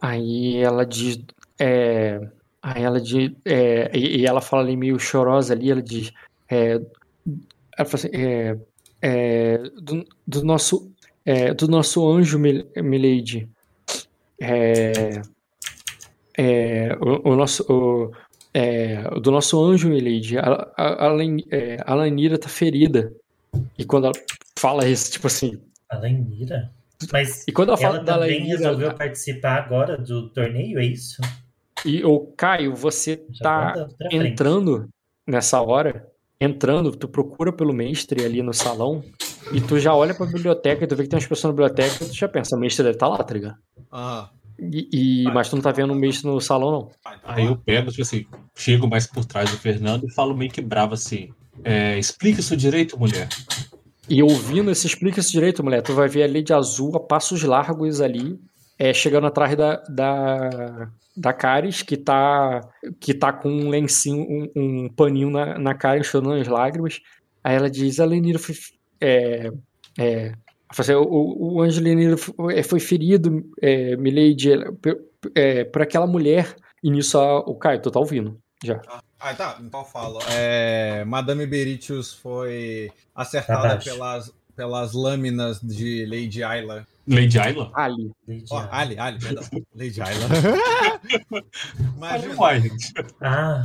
Aí 0.00 0.56
ela 0.56 0.84
diz. 0.86 1.20
É, 1.58 2.20
aí 2.62 2.82
ela 2.82 3.00
diz. 3.00 3.30
é, 3.44 3.90
e, 3.96 4.20
e 4.20 4.26
ela 4.26 4.40
fala 4.40 4.62
ali 4.62 4.76
meio 4.76 4.98
chorosa 4.98 5.54
ali, 5.54 5.70
ela 5.70 5.82
diz. 5.82 6.12
é, 6.50 6.80
ela 7.78 7.88
fala 7.88 7.94
assim, 7.94 8.10
é, 8.12 8.58
é, 9.00 9.58
do, 9.58 10.04
do 10.26 10.44
nosso. 10.44 10.90
do 11.56 11.68
nosso 11.68 12.08
anjo, 12.10 12.38
Mil- 12.38 12.68
Milady. 12.76 13.48
O, 17.00 17.30
o 17.30 17.36
nosso. 17.36 17.64
O, 17.68 18.12
é, 18.54 19.02
do 19.20 19.30
nosso 19.30 19.62
anjo, 19.62 19.88
Milady. 19.88 20.38
A, 20.38 20.72
a, 20.76 21.06
a, 21.06 21.12
Len- 21.12 21.44
é, 21.50 21.78
a 21.84 21.94
Lanira 21.94 22.38
tá 22.38 22.48
ferida. 22.48 23.12
E 23.78 23.84
quando 23.84 24.04
ela 24.06 24.14
fala 24.58 24.86
isso, 24.88 25.10
tipo 25.12 25.26
assim. 25.26 25.60
A 25.90 25.98
Lenira? 25.98 26.70
Mas 27.12 27.46
E 27.48 27.52
quando 27.52 27.68
ela 27.70 27.76
fala 27.78 27.96
ela 27.96 28.04
da 28.04 28.14
também 28.14 28.40
Lanira. 28.40 28.56
resolveu 28.58 28.94
participar 28.94 29.56
agora 29.58 29.96
do 29.98 30.28
torneio, 30.30 30.78
é 30.78 30.84
isso? 30.84 31.20
E 31.84 32.04
o 32.04 32.20
Caio, 32.36 32.74
você 32.74 33.24
Já 33.32 33.42
tá 33.42 33.72
tá 33.72 33.84
pra 33.98 34.08
frente. 34.10 34.24
entrando 34.32 34.88
nessa 35.26 35.60
hora, 35.60 36.06
entrando, 36.40 36.92
tu 36.96 37.08
procura 37.08 37.52
pelo 37.52 37.72
mestre 37.72 38.24
ali 38.24 38.40
no 38.42 38.54
salão 38.54 39.02
e 39.52 39.60
tu 39.60 39.78
já 39.78 39.92
olha 39.94 40.14
pra 40.14 40.26
biblioteca 40.26 40.84
e 40.84 40.86
tu 40.86 40.94
vê 40.94 41.02
que 41.02 41.08
tem 41.08 41.16
umas 41.16 41.26
pessoas 41.26 41.44
na 41.44 41.50
biblioteca 41.52 42.04
e 42.04 42.08
tu 42.08 42.14
já 42.14 42.28
pensa, 42.28 42.56
o 42.56 42.58
mestre 42.60 42.84
deve 42.84 42.96
estar 42.96 43.08
lá, 43.08 43.18
tá 43.18 43.34
ligado? 43.34 43.56
Aham. 43.92 44.28
E, 44.70 45.24
e- 45.24 45.32
mas 45.32 45.48
tu 45.48 45.56
não 45.56 45.62
tá 45.62 45.72
vendo 45.72 45.92
o 45.92 45.96
mestre 45.96 46.26
no 46.26 46.40
salão, 46.40 46.70
não. 46.70 46.90
Então 47.00 47.20
Aí 47.24 47.46
eu 47.46 47.56
pego, 47.56 47.90
tipo 47.90 48.02
assim, 48.02 48.26
chego 48.54 48.86
mais 48.86 49.06
por 49.06 49.24
trás 49.24 49.50
do 49.50 49.58
Fernando 49.58 50.04
e 50.04 50.12
falo 50.12 50.36
meio 50.36 50.50
que 50.50 50.60
bravo 50.60 50.94
assim. 50.94 51.30
É, 51.64 51.98
explica 51.98 52.40
isso 52.40 52.56
direito, 52.56 52.98
mulher. 52.98 53.28
E 54.08 54.22
ouvindo 54.22 54.70
esse 54.70 54.86
explica 54.86 55.20
isso 55.20 55.32
direito, 55.32 55.62
mulher, 55.64 55.82
tu 55.82 55.94
vai 55.94 56.08
ver 56.08 56.24
a 56.24 56.26
Lady 56.26 56.52
Azul 56.52 56.94
a 56.96 57.00
passos 57.00 57.42
largos 57.42 58.00
ali, 58.00 58.38
é, 58.78 58.92
chegando 58.92 59.26
atrás 59.26 59.56
da, 59.56 59.76
da, 59.88 60.90
da 61.16 61.32
Caris, 61.32 61.82
que 61.82 61.96
tá, 61.96 62.60
que 63.00 63.14
tá 63.14 63.32
com 63.32 63.48
um 63.48 63.68
lencinho, 63.68 64.26
um, 64.28 64.84
um 64.84 64.88
paninho 64.88 65.30
na, 65.30 65.58
na 65.58 65.74
cara, 65.74 65.98
enxugando 65.98 66.34
as 66.40 66.48
lágrimas. 66.48 67.00
Aí 67.42 67.56
ela 67.56 67.70
diz, 67.70 68.00
a 68.00 68.04
Lenira 68.04 68.38
foi... 68.38 68.54
É, 69.00 69.50
é, 69.98 70.32
assim, 70.80 70.94
o, 70.94 71.54
o 71.56 71.60
Angelina 71.62 72.16
foi, 72.16 72.62
foi 72.62 72.80
ferido, 72.80 73.44
é, 73.60 73.96
Milady, 73.96 74.50
por, 74.80 74.98
é, 75.34 75.64
por 75.64 75.82
aquela 75.82 76.06
mulher. 76.06 76.54
E 76.82 76.90
nisso 76.90 77.18
a- 77.18 77.40
o 77.40 77.54
Caio, 77.54 77.80
tu 77.80 77.90
tá 77.90 78.00
ouvindo 78.00 78.38
já. 78.64 78.80
Ah, 79.20 79.34
tá. 79.34 79.58
Então 79.60 79.80
eu 79.80 79.86
falo. 79.86 80.18
É, 80.30 81.04
Madame 81.04 81.46
Beritius 81.46 82.12
foi 82.12 82.90
acertada 83.14 83.76
pelas, 83.78 84.32
pelas 84.56 84.92
lâminas 84.92 85.60
de 85.60 86.04
Lady 86.06 86.42
Ayla. 86.42 86.84
Lady 87.06 87.38
Ayla? 87.38 87.70
Ali. 87.74 88.10
Lady 88.26 88.44
Ayla. 88.52 88.68
Ali, 88.72 88.98
Ali, 88.98 89.18
perdão. 89.20 89.44
Lady 89.76 90.00
Ayla. 90.00 90.26
Imagina. 91.96 92.34
Ah, 93.20 93.62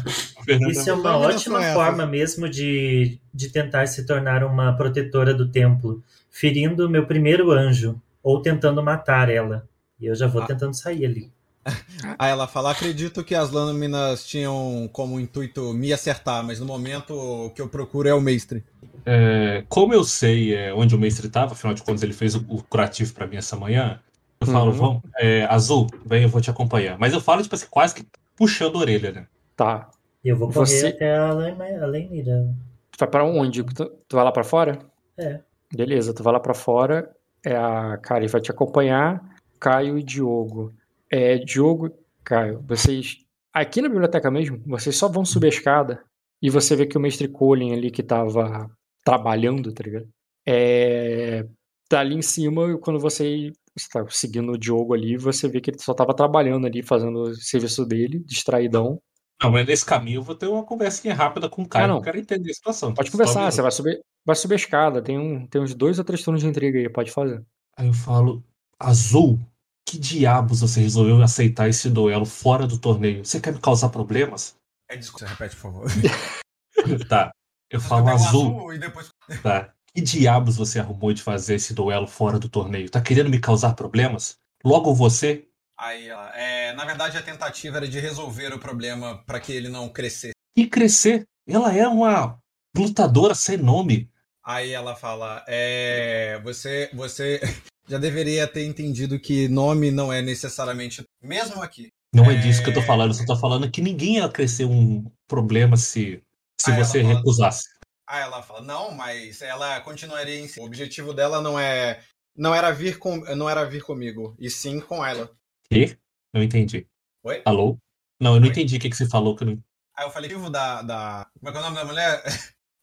isso 0.70 0.90
é 0.90 0.94
uma 0.94 1.16
Lâminas 1.16 1.36
ótima 1.36 1.62
forma 1.74 2.06
mesmo 2.06 2.50
de, 2.50 3.20
de 3.34 3.50
tentar 3.50 3.88
se 3.88 4.06
tornar 4.06 4.44
uma 4.44 4.74
protetora 4.76 5.34
do 5.34 5.50
templo, 5.50 6.04
ferindo 6.40 6.90
meu 6.90 7.06
primeiro 7.06 7.52
anjo, 7.52 8.00
ou 8.22 8.42
tentando 8.42 8.84
matar 8.84 9.30
ela. 9.30 9.68
E 10.00 10.06
eu 10.06 10.16
já 10.16 10.28
vou 10.28 10.42
Ah. 10.44 10.46
tentando 10.48 10.74
sair 10.76 11.06
ali. 11.06 11.32
Aí 12.20 12.32
ela 12.32 12.48
fala: 12.48 12.72
acredito 12.72 13.24
que 13.24 13.36
as 13.36 13.52
lâminas 13.52 14.26
tinham 14.26 14.90
como 14.94 15.20
intuito 15.20 15.74
me 15.74 15.92
acertar, 15.92 16.44
mas 16.44 16.60
no 16.60 16.66
momento 16.66 17.14
o 17.14 17.50
que 17.50 17.62
eu 17.62 17.68
procuro 17.68 18.08
é 18.08 18.14
o 18.14 18.22
mestre. 18.22 18.64
É, 19.06 19.64
como 19.70 19.94
eu 19.94 20.04
sei 20.04 20.54
é, 20.56 20.74
onde 20.74 20.96
o 20.96 21.00
mestre 21.00 21.28
estava, 21.28 21.54
afinal 21.54 21.74
de 21.74 21.82
contas 21.84 22.04
ele 22.04 22.14
fez 22.14 22.36
o, 22.36 22.46
o 22.50 22.62
curativo 22.64 23.14
pra 23.14 23.26
mim 23.26 23.38
essa 23.38 23.56
manhã, 23.56 24.00
eu 24.42 24.48
falo, 24.48 24.72
Uhum. 24.72 24.78
vamos, 24.78 25.02
é, 25.18 25.46
Azul, 25.46 25.88
vem, 26.06 26.24
eu 26.24 26.30
vou 26.30 26.42
te 26.42 26.50
acompanhar. 26.50 26.98
Mas 27.00 27.14
eu 27.14 27.22
falo, 27.22 27.42
tipo 27.42 27.56
assim, 27.56 27.68
quase 27.70 27.96
que 27.96 28.06
puxando 28.36 28.76
a 28.76 28.80
orelha, 28.80 29.12
né? 29.12 29.28
Tá. 29.56 29.90
E 30.24 30.30
eu 30.30 30.38
vou 30.38 30.48
correr 30.52 30.66
Você- 30.68 30.88
até 30.88 31.18
a 31.18 31.32
Len- 31.34 31.56
a 31.82 31.86
Lenira. 31.86 32.54
Tu 32.92 32.98
vai 33.00 33.08
pra 33.10 33.24
onde? 33.26 33.64
Tu, 33.64 33.86
tu 34.08 34.16
vai 34.16 34.24
lá 34.26 34.32
pra 34.32 34.44
fora? 34.44 34.80
É. 35.18 35.40
Beleza, 35.74 36.14
tu 36.14 36.24
vai 36.24 36.34
lá 36.34 36.40
pra 36.40 36.54
fora. 36.54 37.14
É 37.46 37.56
a 37.56 37.98
Kari 37.98 38.28
vai 38.28 38.42
te 38.42 38.52
acompanhar. 38.52 39.22
Caio 39.60 39.98
e 39.98 40.04
Diogo. 40.04 40.74
É, 41.10 41.38
Diogo 41.38 41.92
Caio, 42.24 42.64
vocês. 42.68 43.18
Aqui 43.54 43.82
na 43.82 43.90
biblioteca 43.90 44.30
mesmo, 44.30 44.62
vocês 44.66 44.96
só 44.96 45.08
vão 45.08 45.26
subir 45.26 45.48
a 45.48 45.50
escada 45.50 46.04
e 46.42 46.50
você 46.50 46.76
vê 46.76 46.86
que 46.86 46.98
o 46.98 47.02
mestre 47.02 47.28
Colin 47.28 47.74
ali 47.74 47.90
que 47.90 48.04
tava 48.04 48.70
trabalhando, 49.04 49.74
tá 49.74 49.84
ligado? 49.84 50.08
É, 50.46 51.46
tá 51.90 52.02
ali 52.02 52.16
em 52.16 52.22
cima 52.22 52.72
e 52.72 52.78
quando 52.78 53.00
você, 53.00 53.52
você 53.76 53.88
tá 53.92 54.06
seguindo 54.10 54.52
o 54.52 54.58
Diogo 54.58 54.94
ali, 54.94 55.18
você 55.18 55.48
vê 55.48 55.60
que 55.60 55.72
ele 55.72 55.80
só 55.80 55.94
tava 55.94 56.14
trabalhando 56.14 56.68
ali, 56.68 56.84
fazendo 56.84 57.22
o 57.22 57.36
serviço 57.36 57.86
dele, 57.86 58.20
distraidão. 58.20 59.02
Não, 59.42 59.52
mas 59.52 59.68
nesse 59.68 59.86
caminho 59.86 60.18
eu 60.20 60.24
vou 60.24 60.36
ter 60.36 60.48
uma 60.48 60.64
conversinha 60.64 61.14
rápida 61.14 61.48
com 61.48 61.62
o 61.62 61.68
Caio, 61.68 61.86
Ah, 61.86 61.88
não. 61.90 61.96
eu 61.98 62.02
quero 62.02 62.18
entender 62.18 62.50
a 62.50 62.54
situação. 62.54 62.94
Pode 62.94 63.10
Só 63.10 63.18
conversar, 63.18 63.52
você 63.52 63.62
vai 63.62 63.72
subir, 63.72 64.02
vai 64.26 64.36
subir 64.36 64.54
a 64.56 64.58
escada, 64.58 65.02
tem, 65.02 65.18
um, 65.20 65.46
tem 65.46 65.62
uns 65.62 65.76
dois 65.76 66.00
ou 66.00 66.06
três 66.06 66.24
turnos 66.24 66.42
de 66.42 66.48
intriga 66.48 66.80
aí, 66.80 66.90
pode 66.90 67.12
fazer. 67.12 67.44
Aí 67.78 67.88
eu 67.88 67.94
falo, 67.94 68.44
Azul, 68.80 69.40
que 69.88 70.00
diabos 70.00 70.62
você 70.62 70.82
resolveu 70.82 71.22
aceitar 71.22 71.70
esse 71.70 71.90
duelo 71.90 72.26
fora 72.26 72.66
do 72.66 72.80
torneio? 72.80 73.24
Você 73.24 73.40
quer 73.40 73.54
me 73.54 73.60
causar 73.60 73.90
problemas? 73.90 74.56
É, 74.90 74.98
desculpa, 74.98 75.26
você 75.28 75.32
repete, 75.32 75.56
por 75.56 75.62
favor. 75.74 75.88
Tá. 77.10 77.32
Eu 77.70 77.82
falo, 77.82 78.06
Pega 78.06 78.16
o 78.18 78.20
Azul, 78.24 78.74
e 78.74 78.80
depois. 78.80 79.10
tá. 79.44 79.74
Que 79.94 80.02
diabos 80.02 80.56
você 80.58 80.80
arrumou 80.80 81.12
de 81.12 81.22
fazer 81.22 81.56
esse 81.56 81.74
duelo 81.74 82.08
fora 82.08 82.40
do 82.40 82.48
torneio? 82.48 82.90
Tá 82.90 83.02
querendo 83.02 83.30
me 83.30 83.40
causar 83.40 83.74
problemas? 83.74 84.38
Logo 84.64 84.94
você? 84.94 85.48
Aí 85.78 86.08
ela. 86.08 86.32
É, 86.36 86.74
na 86.74 86.86
verdade, 86.86 87.18
a 87.18 87.22
tentativa 87.22 87.78
era 87.78 87.88
de 87.88 88.00
resolver 88.00 88.54
o 88.54 88.60
problema 88.60 89.24
para 89.26 89.40
que 89.40 89.52
ele 89.52 89.70
não 89.70 89.90
crescesse. 89.90 90.34
E 90.58 90.66
crescer. 90.68 91.24
Ela 91.48 91.74
é 91.76 91.88
uma 91.88 92.40
lutadora 92.76 93.36
sem 93.36 93.58
nome. 93.58 94.10
Aí 94.44 94.72
ela 94.72 94.96
fala: 94.96 95.44
é, 95.48 96.40
você, 96.44 96.90
você 96.94 97.40
já 97.88 97.98
deveria 97.98 98.48
ter 98.48 98.66
entendido 98.66 99.20
que 99.20 99.48
nome 99.48 99.92
não 99.92 100.12
é 100.12 100.22
necessariamente. 100.22 101.04
Mesmo 101.22 101.62
aqui. 101.62 101.90
Não 102.14 102.32
é 102.32 102.36
É. 102.36 102.38
disso 102.40 102.64
que 102.64 102.70
eu 102.70 102.74
tô 102.74 102.82
falando. 102.82 103.12
Eu 103.12 103.16
só 103.16 103.26
tô 103.26 103.38
falando 103.38 103.70
que 103.70 103.82
ninguém 103.82 104.16
ia 104.16 104.30
crescer 104.30 104.66
um 104.66 105.06
problema 105.28 105.76
se, 105.78 106.24
se 106.60 106.72
você 106.72 107.02
fala- 107.04 107.14
recusasse. 107.16 107.68
Aí 108.10 108.22
ela 108.24 108.42
fala: 108.42 108.62
não, 108.62 108.92
mas 108.92 109.42
ela 109.42 109.80
continuaria 109.82 110.40
em 110.40 110.48
si. 110.48 110.60
O 110.60 110.64
objetivo 110.66 111.14
dela 111.14 111.40
não 111.42 111.60
é. 111.60 112.02
Não 112.36 112.54
era 112.54 112.72
vir 112.72 112.98
com, 113.00 113.18
não 113.36 113.50
era 113.50 113.66
vir 113.66 113.82
comigo, 113.84 114.36
e 114.40 114.48
sim 114.50 114.80
com 114.80 115.04
ela. 115.04 115.32
E? 115.72 115.98
Não 116.34 116.42
entendi. 116.44 116.88
Oi? 117.24 117.42
Alô? 117.46 117.78
Não, 118.22 118.36
eu 118.36 118.40
não 118.40 118.48
Oi? 118.48 118.52
entendi 118.52 118.78
o 118.78 118.80
que, 118.80 118.90
que 118.90 118.96
você 118.96 119.08
falou. 119.08 119.36
Que 119.36 119.44
eu 119.44 119.48
não... 119.48 119.64
Aí 119.98 120.06
eu 120.06 120.12
falei: 120.12 120.30
o 120.30 120.38
objetivo 120.38 120.50
da, 120.50 120.82
da. 120.82 121.28
Como 121.40 121.50
é 121.50 121.52
que 121.52 121.58
é 121.58 121.62
o 121.62 121.64
nome 121.64 121.76
da 121.76 121.86
mulher? 121.86 122.24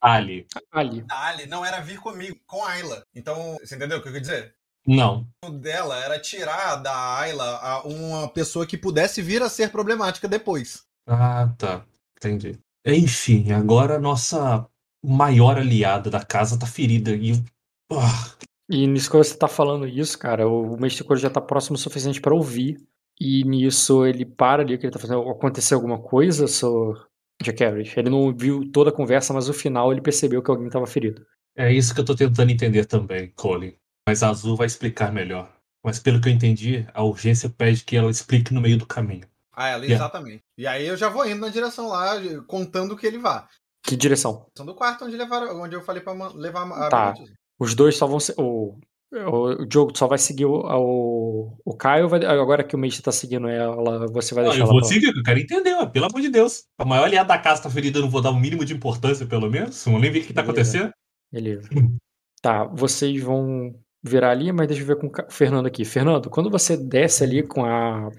Ali. 0.01 0.45
Ali. 0.71 1.01
Da 1.01 1.25
Ali 1.25 1.45
não 1.47 1.65
era 1.65 1.79
vir 1.81 1.99
comigo, 1.99 2.39
com 2.45 2.63
a 2.63 2.71
Ayla. 2.71 3.03
Então, 3.15 3.57
você 3.59 3.75
entendeu 3.75 3.97
o 3.97 4.01
que 4.03 4.09
eu 4.09 4.13
quis 4.13 4.21
dizer? 4.21 4.53
Não. 4.85 5.27
O 5.43 5.49
dela 5.49 5.97
era 5.97 6.19
tirar 6.19 6.75
da 6.75 7.17
Ayla 7.17 7.57
a- 7.57 7.81
uma 7.83 8.27
pessoa 8.29 8.67
que 8.67 8.77
pudesse 8.77 9.21
vir 9.21 9.41
a 9.41 9.49
ser 9.49 9.71
problemática 9.71 10.27
depois. 10.27 10.83
Ah, 11.07 11.49
tá. 11.57 11.85
Entendi. 12.17 12.59
Enfim, 12.85 13.51
agora 13.51 13.95
a 13.95 13.99
nossa 13.99 14.69
maior 15.03 15.57
aliada 15.57 16.09
da 16.11 16.23
casa 16.23 16.59
tá 16.59 16.67
ferida. 16.67 17.11
E. 17.15 17.31
Ah, 17.91 18.35
E 18.69 18.87
nisso 18.87 19.09
que 19.11 19.17
você 19.17 19.37
tá 19.37 19.47
falando 19.47 19.87
isso, 19.87 20.17
cara, 20.17 20.47
o 20.47 20.75
mestre 20.79 21.05
já 21.17 21.29
tá 21.29 21.39
próximo 21.39 21.75
o 21.75 21.79
suficiente 21.79 22.19
pra 22.19 22.33
ouvir. 22.33 22.77
E 23.19 23.43
nisso 23.43 24.05
ele 24.05 24.25
para 24.25 24.61
ali, 24.63 24.77
que 24.77 24.85
ele 24.85 24.91
tá 24.93 24.99
fazendo. 24.99 25.21
Aconteceu 25.29 25.77
alguma 25.77 25.99
coisa, 26.01 26.47
Sr. 26.47 27.05
Jack 27.41 27.63
Harris? 27.63 27.95
Ele 27.95 28.09
não 28.09 28.35
viu 28.35 28.69
toda 28.71 28.89
a 28.89 28.93
conversa, 28.93 29.33
mas 29.33 29.47
no 29.47 29.53
final 29.53 29.91
ele 29.91 30.01
percebeu 30.01 30.41
que 30.41 30.51
alguém 30.51 30.69
tava 30.69 30.85
ferido. 30.87 31.25
É 31.55 31.71
isso 31.71 31.93
que 31.93 32.01
eu 32.01 32.05
tô 32.05 32.13
tentando 32.15 32.51
entender 32.51 32.85
também, 32.85 33.31
Colin. 33.35 33.73
Mas 34.07 34.21
a 34.21 34.29
Azul 34.29 34.57
vai 34.57 34.67
explicar 34.67 35.11
melhor. 35.13 35.49
Mas 35.83 35.99
pelo 35.99 36.19
que 36.19 36.27
eu 36.27 36.33
entendi, 36.33 36.85
a 36.93 37.03
urgência 37.03 37.49
pede 37.49 37.83
que 37.85 37.95
ela 37.95 38.09
explique 38.11 38.53
no 38.53 38.59
meio 38.59 38.77
do 38.77 38.85
caminho. 38.85 39.27
Ah, 39.53 39.69
ela, 39.69 39.85
Yeah. 39.85 39.95
exatamente. 40.03 40.43
E 40.57 40.67
aí 40.67 40.85
eu 40.85 40.97
já 40.97 41.07
vou 41.07 41.25
indo 41.25 41.39
na 41.39 41.49
direção 41.49 41.87
lá, 41.87 42.15
contando 42.47 42.97
que 42.97 43.07
ele 43.07 43.19
vá. 43.19 43.47
Que 43.81 43.95
direção? 43.95 44.47
Direção 44.47 44.65
do 44.65 44.75
quarto 44.75 45.05
onde, 45.05 45.15
levaram, 45.15 45.61
onde 45.61 45.75
eu 45.75 45.81
falei 45.81 46.01
pra 46.01 46.11
levar 46.33 46.69
a 46.71 46.89
Tá. 46.89 47.13
Os 47.59 47.73
dois 47.73 47.95
só 47.95 48.05
vão 48.07 48.19
ser. 48.19 48.35
O, 48.37 48.77
o, 49.13 49.65
Diogo 49.65 49.97
só 49.97 50.07
vai 50.07 50.17
seguir 50.17 50.45
o, 50.45 50.55
o, 50.55 51.57
o 51.63 51.75
Caio. 51.75 52.09
Vai, 52.09 52.25
agora 52.25 52.63
que 52.63 52.75
o 52.75 52.79
Mestre 52.79 53.03
tá 53.03 53.11
seguindo 53.11 53.47
ela, 53.47 54.07
você 54.07 54.35
vai 54.35 54.43
Não, 54.43 54.51
deixar 54.51 54.65
eu 54.65 54.71
vou 54.71 54.79
pra 54.79 54.87
seguir, 54.87 55.15
eu 55.15 55.23
quero 55.23 55.39
entender, 55.39 55.73
ó, 55.73 55.85
pelo 55.85 56.05
amor 56.05 56.21
de 56.21 56.29
Deus. 56.29 56.63
A 56.77 56.85
maior 56.85 57.05
aliada 57.05 57.29
da 57.29 57.37
casa 57.37 57.63
tá 57.63 57.69
ferida, 57.69 57.99
eu 57.99 58.03
não 58.03 58.09
vou 58.09 58.21
dar 58.21 58.31
o 58.31 58.39
mínimo 58.39 58.65
de 58.65 58.73
importância, 58.73 59.25
pelo 59.25 59.49
menos. 59.49 59.83
Vamos 59.85 60.01
nem 60.01 60.11
ver 60.11 60.19
o 60.19 60.23
que 60.23 60.33
tá 60.33 60.41
Beleza. 60.41 60.61
acontecendo. 60.61 60.93
Beleza. 61.31 61.69
Tá, 62.41 62.63
vocês 62.65 63.21
vão 63.21 63.73
virar 64.03 64.31
ali, 64.31 64.51
mas 64.51 64.67
deixa 64.67 64.83
eu 64.83 64.87
ver 64.87 64.97
com 64.97 65.07
o 65.07 65.31
Fernando 65.31 65.65
aqui. 65.65 65.83
Fernando, 65.83 66.29
quando 66.29 66.49
você 66.49 66.77
desce 66.77 67.23
ali 67.23 67.41
com 67.41 67.65
a 67.65 68.11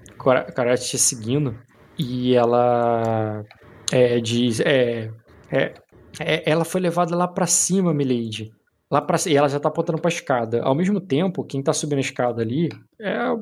Karate 0.53 0.89
te 0.89 0.97
seguindo 0.97 1.57
e 1.97 2.35
ela 2.35 3.43
é, 3.91 4.19
diz. 4.19 4.59
É, 4.59 5.09
é, 5.49 5.73
é- 6.19 6.49
ela 6.49 6.65
foi 6.65 6.81
levada 6.81 7.15
lá 7.15 7.27
pra 7.27 7.47
cima, 7.47 7.93
Milady. 7.93 8.51
Lá 8.89 9.01
pra, 9.01 9.17
c- 9.17 9.29
e 9.31 9.35
ela 9.37 9.49
já 9.49 9.59
tá 9.59 9.67
apontando 9.69 9.99
pra 10.01 10.09
escada. 10.09 10.61
Ao 10.63 10.73
mesmo 10.75 10.99
tempo, 11.01 11.43
quem 11.43 11.61
tá 11.61 11.73
subindo 11.73 11.97
a 11.97 12.01
escada 12.01 12.41
ali 12.41 12.69
é 12.99 13.11
a, 13.15 13.35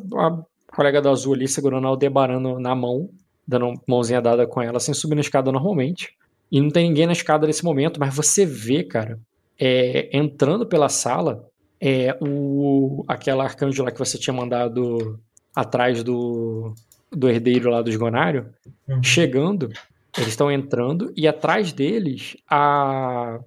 colega 0.68 1.02
do 1.02 1.10
azul 1.10 1.34
ali 1.34 1.48
segurando 1.48 1.86
a 1.86 1.90
Aldebaran 1.90 2.40
na 2.60 2.74
mão, 2.76 3.10
dando 3.48 3.74
mãozinha 3.88 4.22
dada 4.22 4.46
com 4.48 4.62
ela, 4.62 4.78
assim, 4.78 4.94
subindo 4.94 5.20
a 5.20 5.22
escada 5.22 5.52
normalmente. 5.52 6.10
E 6.52 6.60
não 6.60 6.70
tem 6.70 6.88
ninguém 6.88 7.06
na 7.06 7.14
escada 7.14 7.46
nesse 7.48 7.64
momento, 7.64 8.00
mas 8.00 8.14
você 8.16 8.46
vê, 8.46 8.84
cara, 8.84 9.20
é, 9.60 10.10
entrando 10.18 10.66
pela 10.66 10.90
sala, 10.90 11.46
é 11.80 12.18
o 12.22 13.04
aquela 13.08 13.44
arcanjo 13.44 13.84
lá 13.84 13.92
que 13.92 14.00
você 14.00 14.18
tinha 14.18 14.34
mandado 14.34 15.20
atrás 15.56 16.04
do, 16.04 16.74
do 17.12 17.30
herdeiro 17.30 17.70
lá 17.70 17.82
dos 17.82 17.96
Gonário, 17.96 18.50
Uhum. 18.88 19.02
chegando, 19.04 19.70
eles 20.18 20.30
estão 20.30 20.52
entrando, 20.52 21.12
e 21.16 21.28
atrás 21.28 21.72
deles 21.74 22.36
a, 22.50 23.40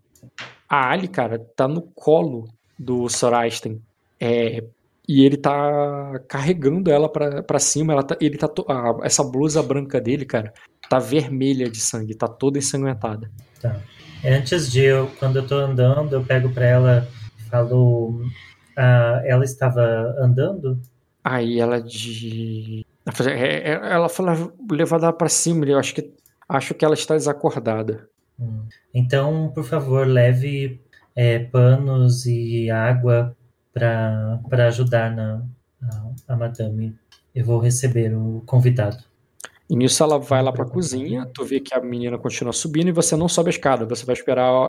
a 0.69 0.91
Ali, 0.91 1.09
cara, 1.09 1.39
tá 1.57 1.67
no 1.69 1.83
colo 1.83 2.49
do 2.79 3.09
Sorasten. 3.09 3.81
É, 4.21 4.63
e 5.09 5.25
ele 5.25 5.37
tá 5.37 6.21
carregando 6.29 6.91
ela 6.91 7.09
pra, 7.09 7.43
pra 7.43 7.59
cima, 7.59 7.93
ela 7.93 8.03
tá, 8.03 8.17
ele 8.21 8.37
tá 8.37 8.47
a- 8.69 8.99
essa 9.05 9.25
blusa 9.25 9.63
branca 9.63 10.01
dele, 10.01 10.25
cara, 10.27 10.53
tá 10.91 10.99
vermelha 10.99 11.71
de 11.71 11.81
sangue, 11.81 12.15
tá 12.15 12.29
toda 12.29 12.59
ensanguentada. 12.59 13.31
Tá. 13.61 13.81
Antes 14.25 14.71
de 14.71 14.83
eu, 14.85 15.09
quando 15.19 15.37
eu 15.37 15.47
tô 15.47 15.55
andando, 15.55 16.13
eu 16.13 16.25
pego 16.25 16.51
pra 16.51 16.65
ela 16.67 17.09
e 17.39 17.43
falo. 17.49 18.21
ah, 18.77 19.23
ela 19.25 19.45
estava 19.45 19.81
andando? 20.19 20.79
Aí 21.23 21.59
ela 21.61 21.81
de. 21.81 22.85
é, 23.27 23.71
é, 23.71 23.93
Ela 23.93 24.09
foi 24.09 24.27
levada 24.71 25.13
pra 25.13 25.29
cima, 25.29 25.65
eu 25.67 25.79
acho 25.79 25.95
que. 25.95 26.13
Acho 26.49 26.75
que 26.75 26.85
ela 26.85 26.95
está 26.95 27.15
desacordada. 27.15 28.09
Então, 28.93 29.51
por 29.55 29.65
favor, 29.65 30.07
leve 30.07 30.81
é, 31.15 31.39
panos 31.39 32.27
e 32.27 32.71
água 32.71 33.37
pra 33.73 34.67
ajudar 34.69 35.15
na, 35.15 35.45
a, 35.83 36.35
a 36.35 36.37
madame. 36.37 36.97
Eu 37.35 37.45
vou 37.45 37.61
receber 37.61 38.15
o 38.15 38.43
convidado. 38.47 38.99
E 39.71 39.77
nisso 39.77 40.03
ela 40.03 40.19
vai 40.19 40.43
lá 40.43 40.51
pra 40.51 40.65
cozinha, 40.65 41.27
tu 41.27 41.45
vê 41.45 41.61
que 41.61 41.75
a 41.75 41.81
menina 41.81 42.17
continua 42.17 42.53
subindo 42.53 42.89
e 42.89 42.93
você 42.93 43.15
não 43.15 43.29
sobe 43.29 43.49
a 43.49 43.51
escada, 43.51 43.85
você 43.85 44.05
vai 44.05 44.15
esperar 44.15 44.67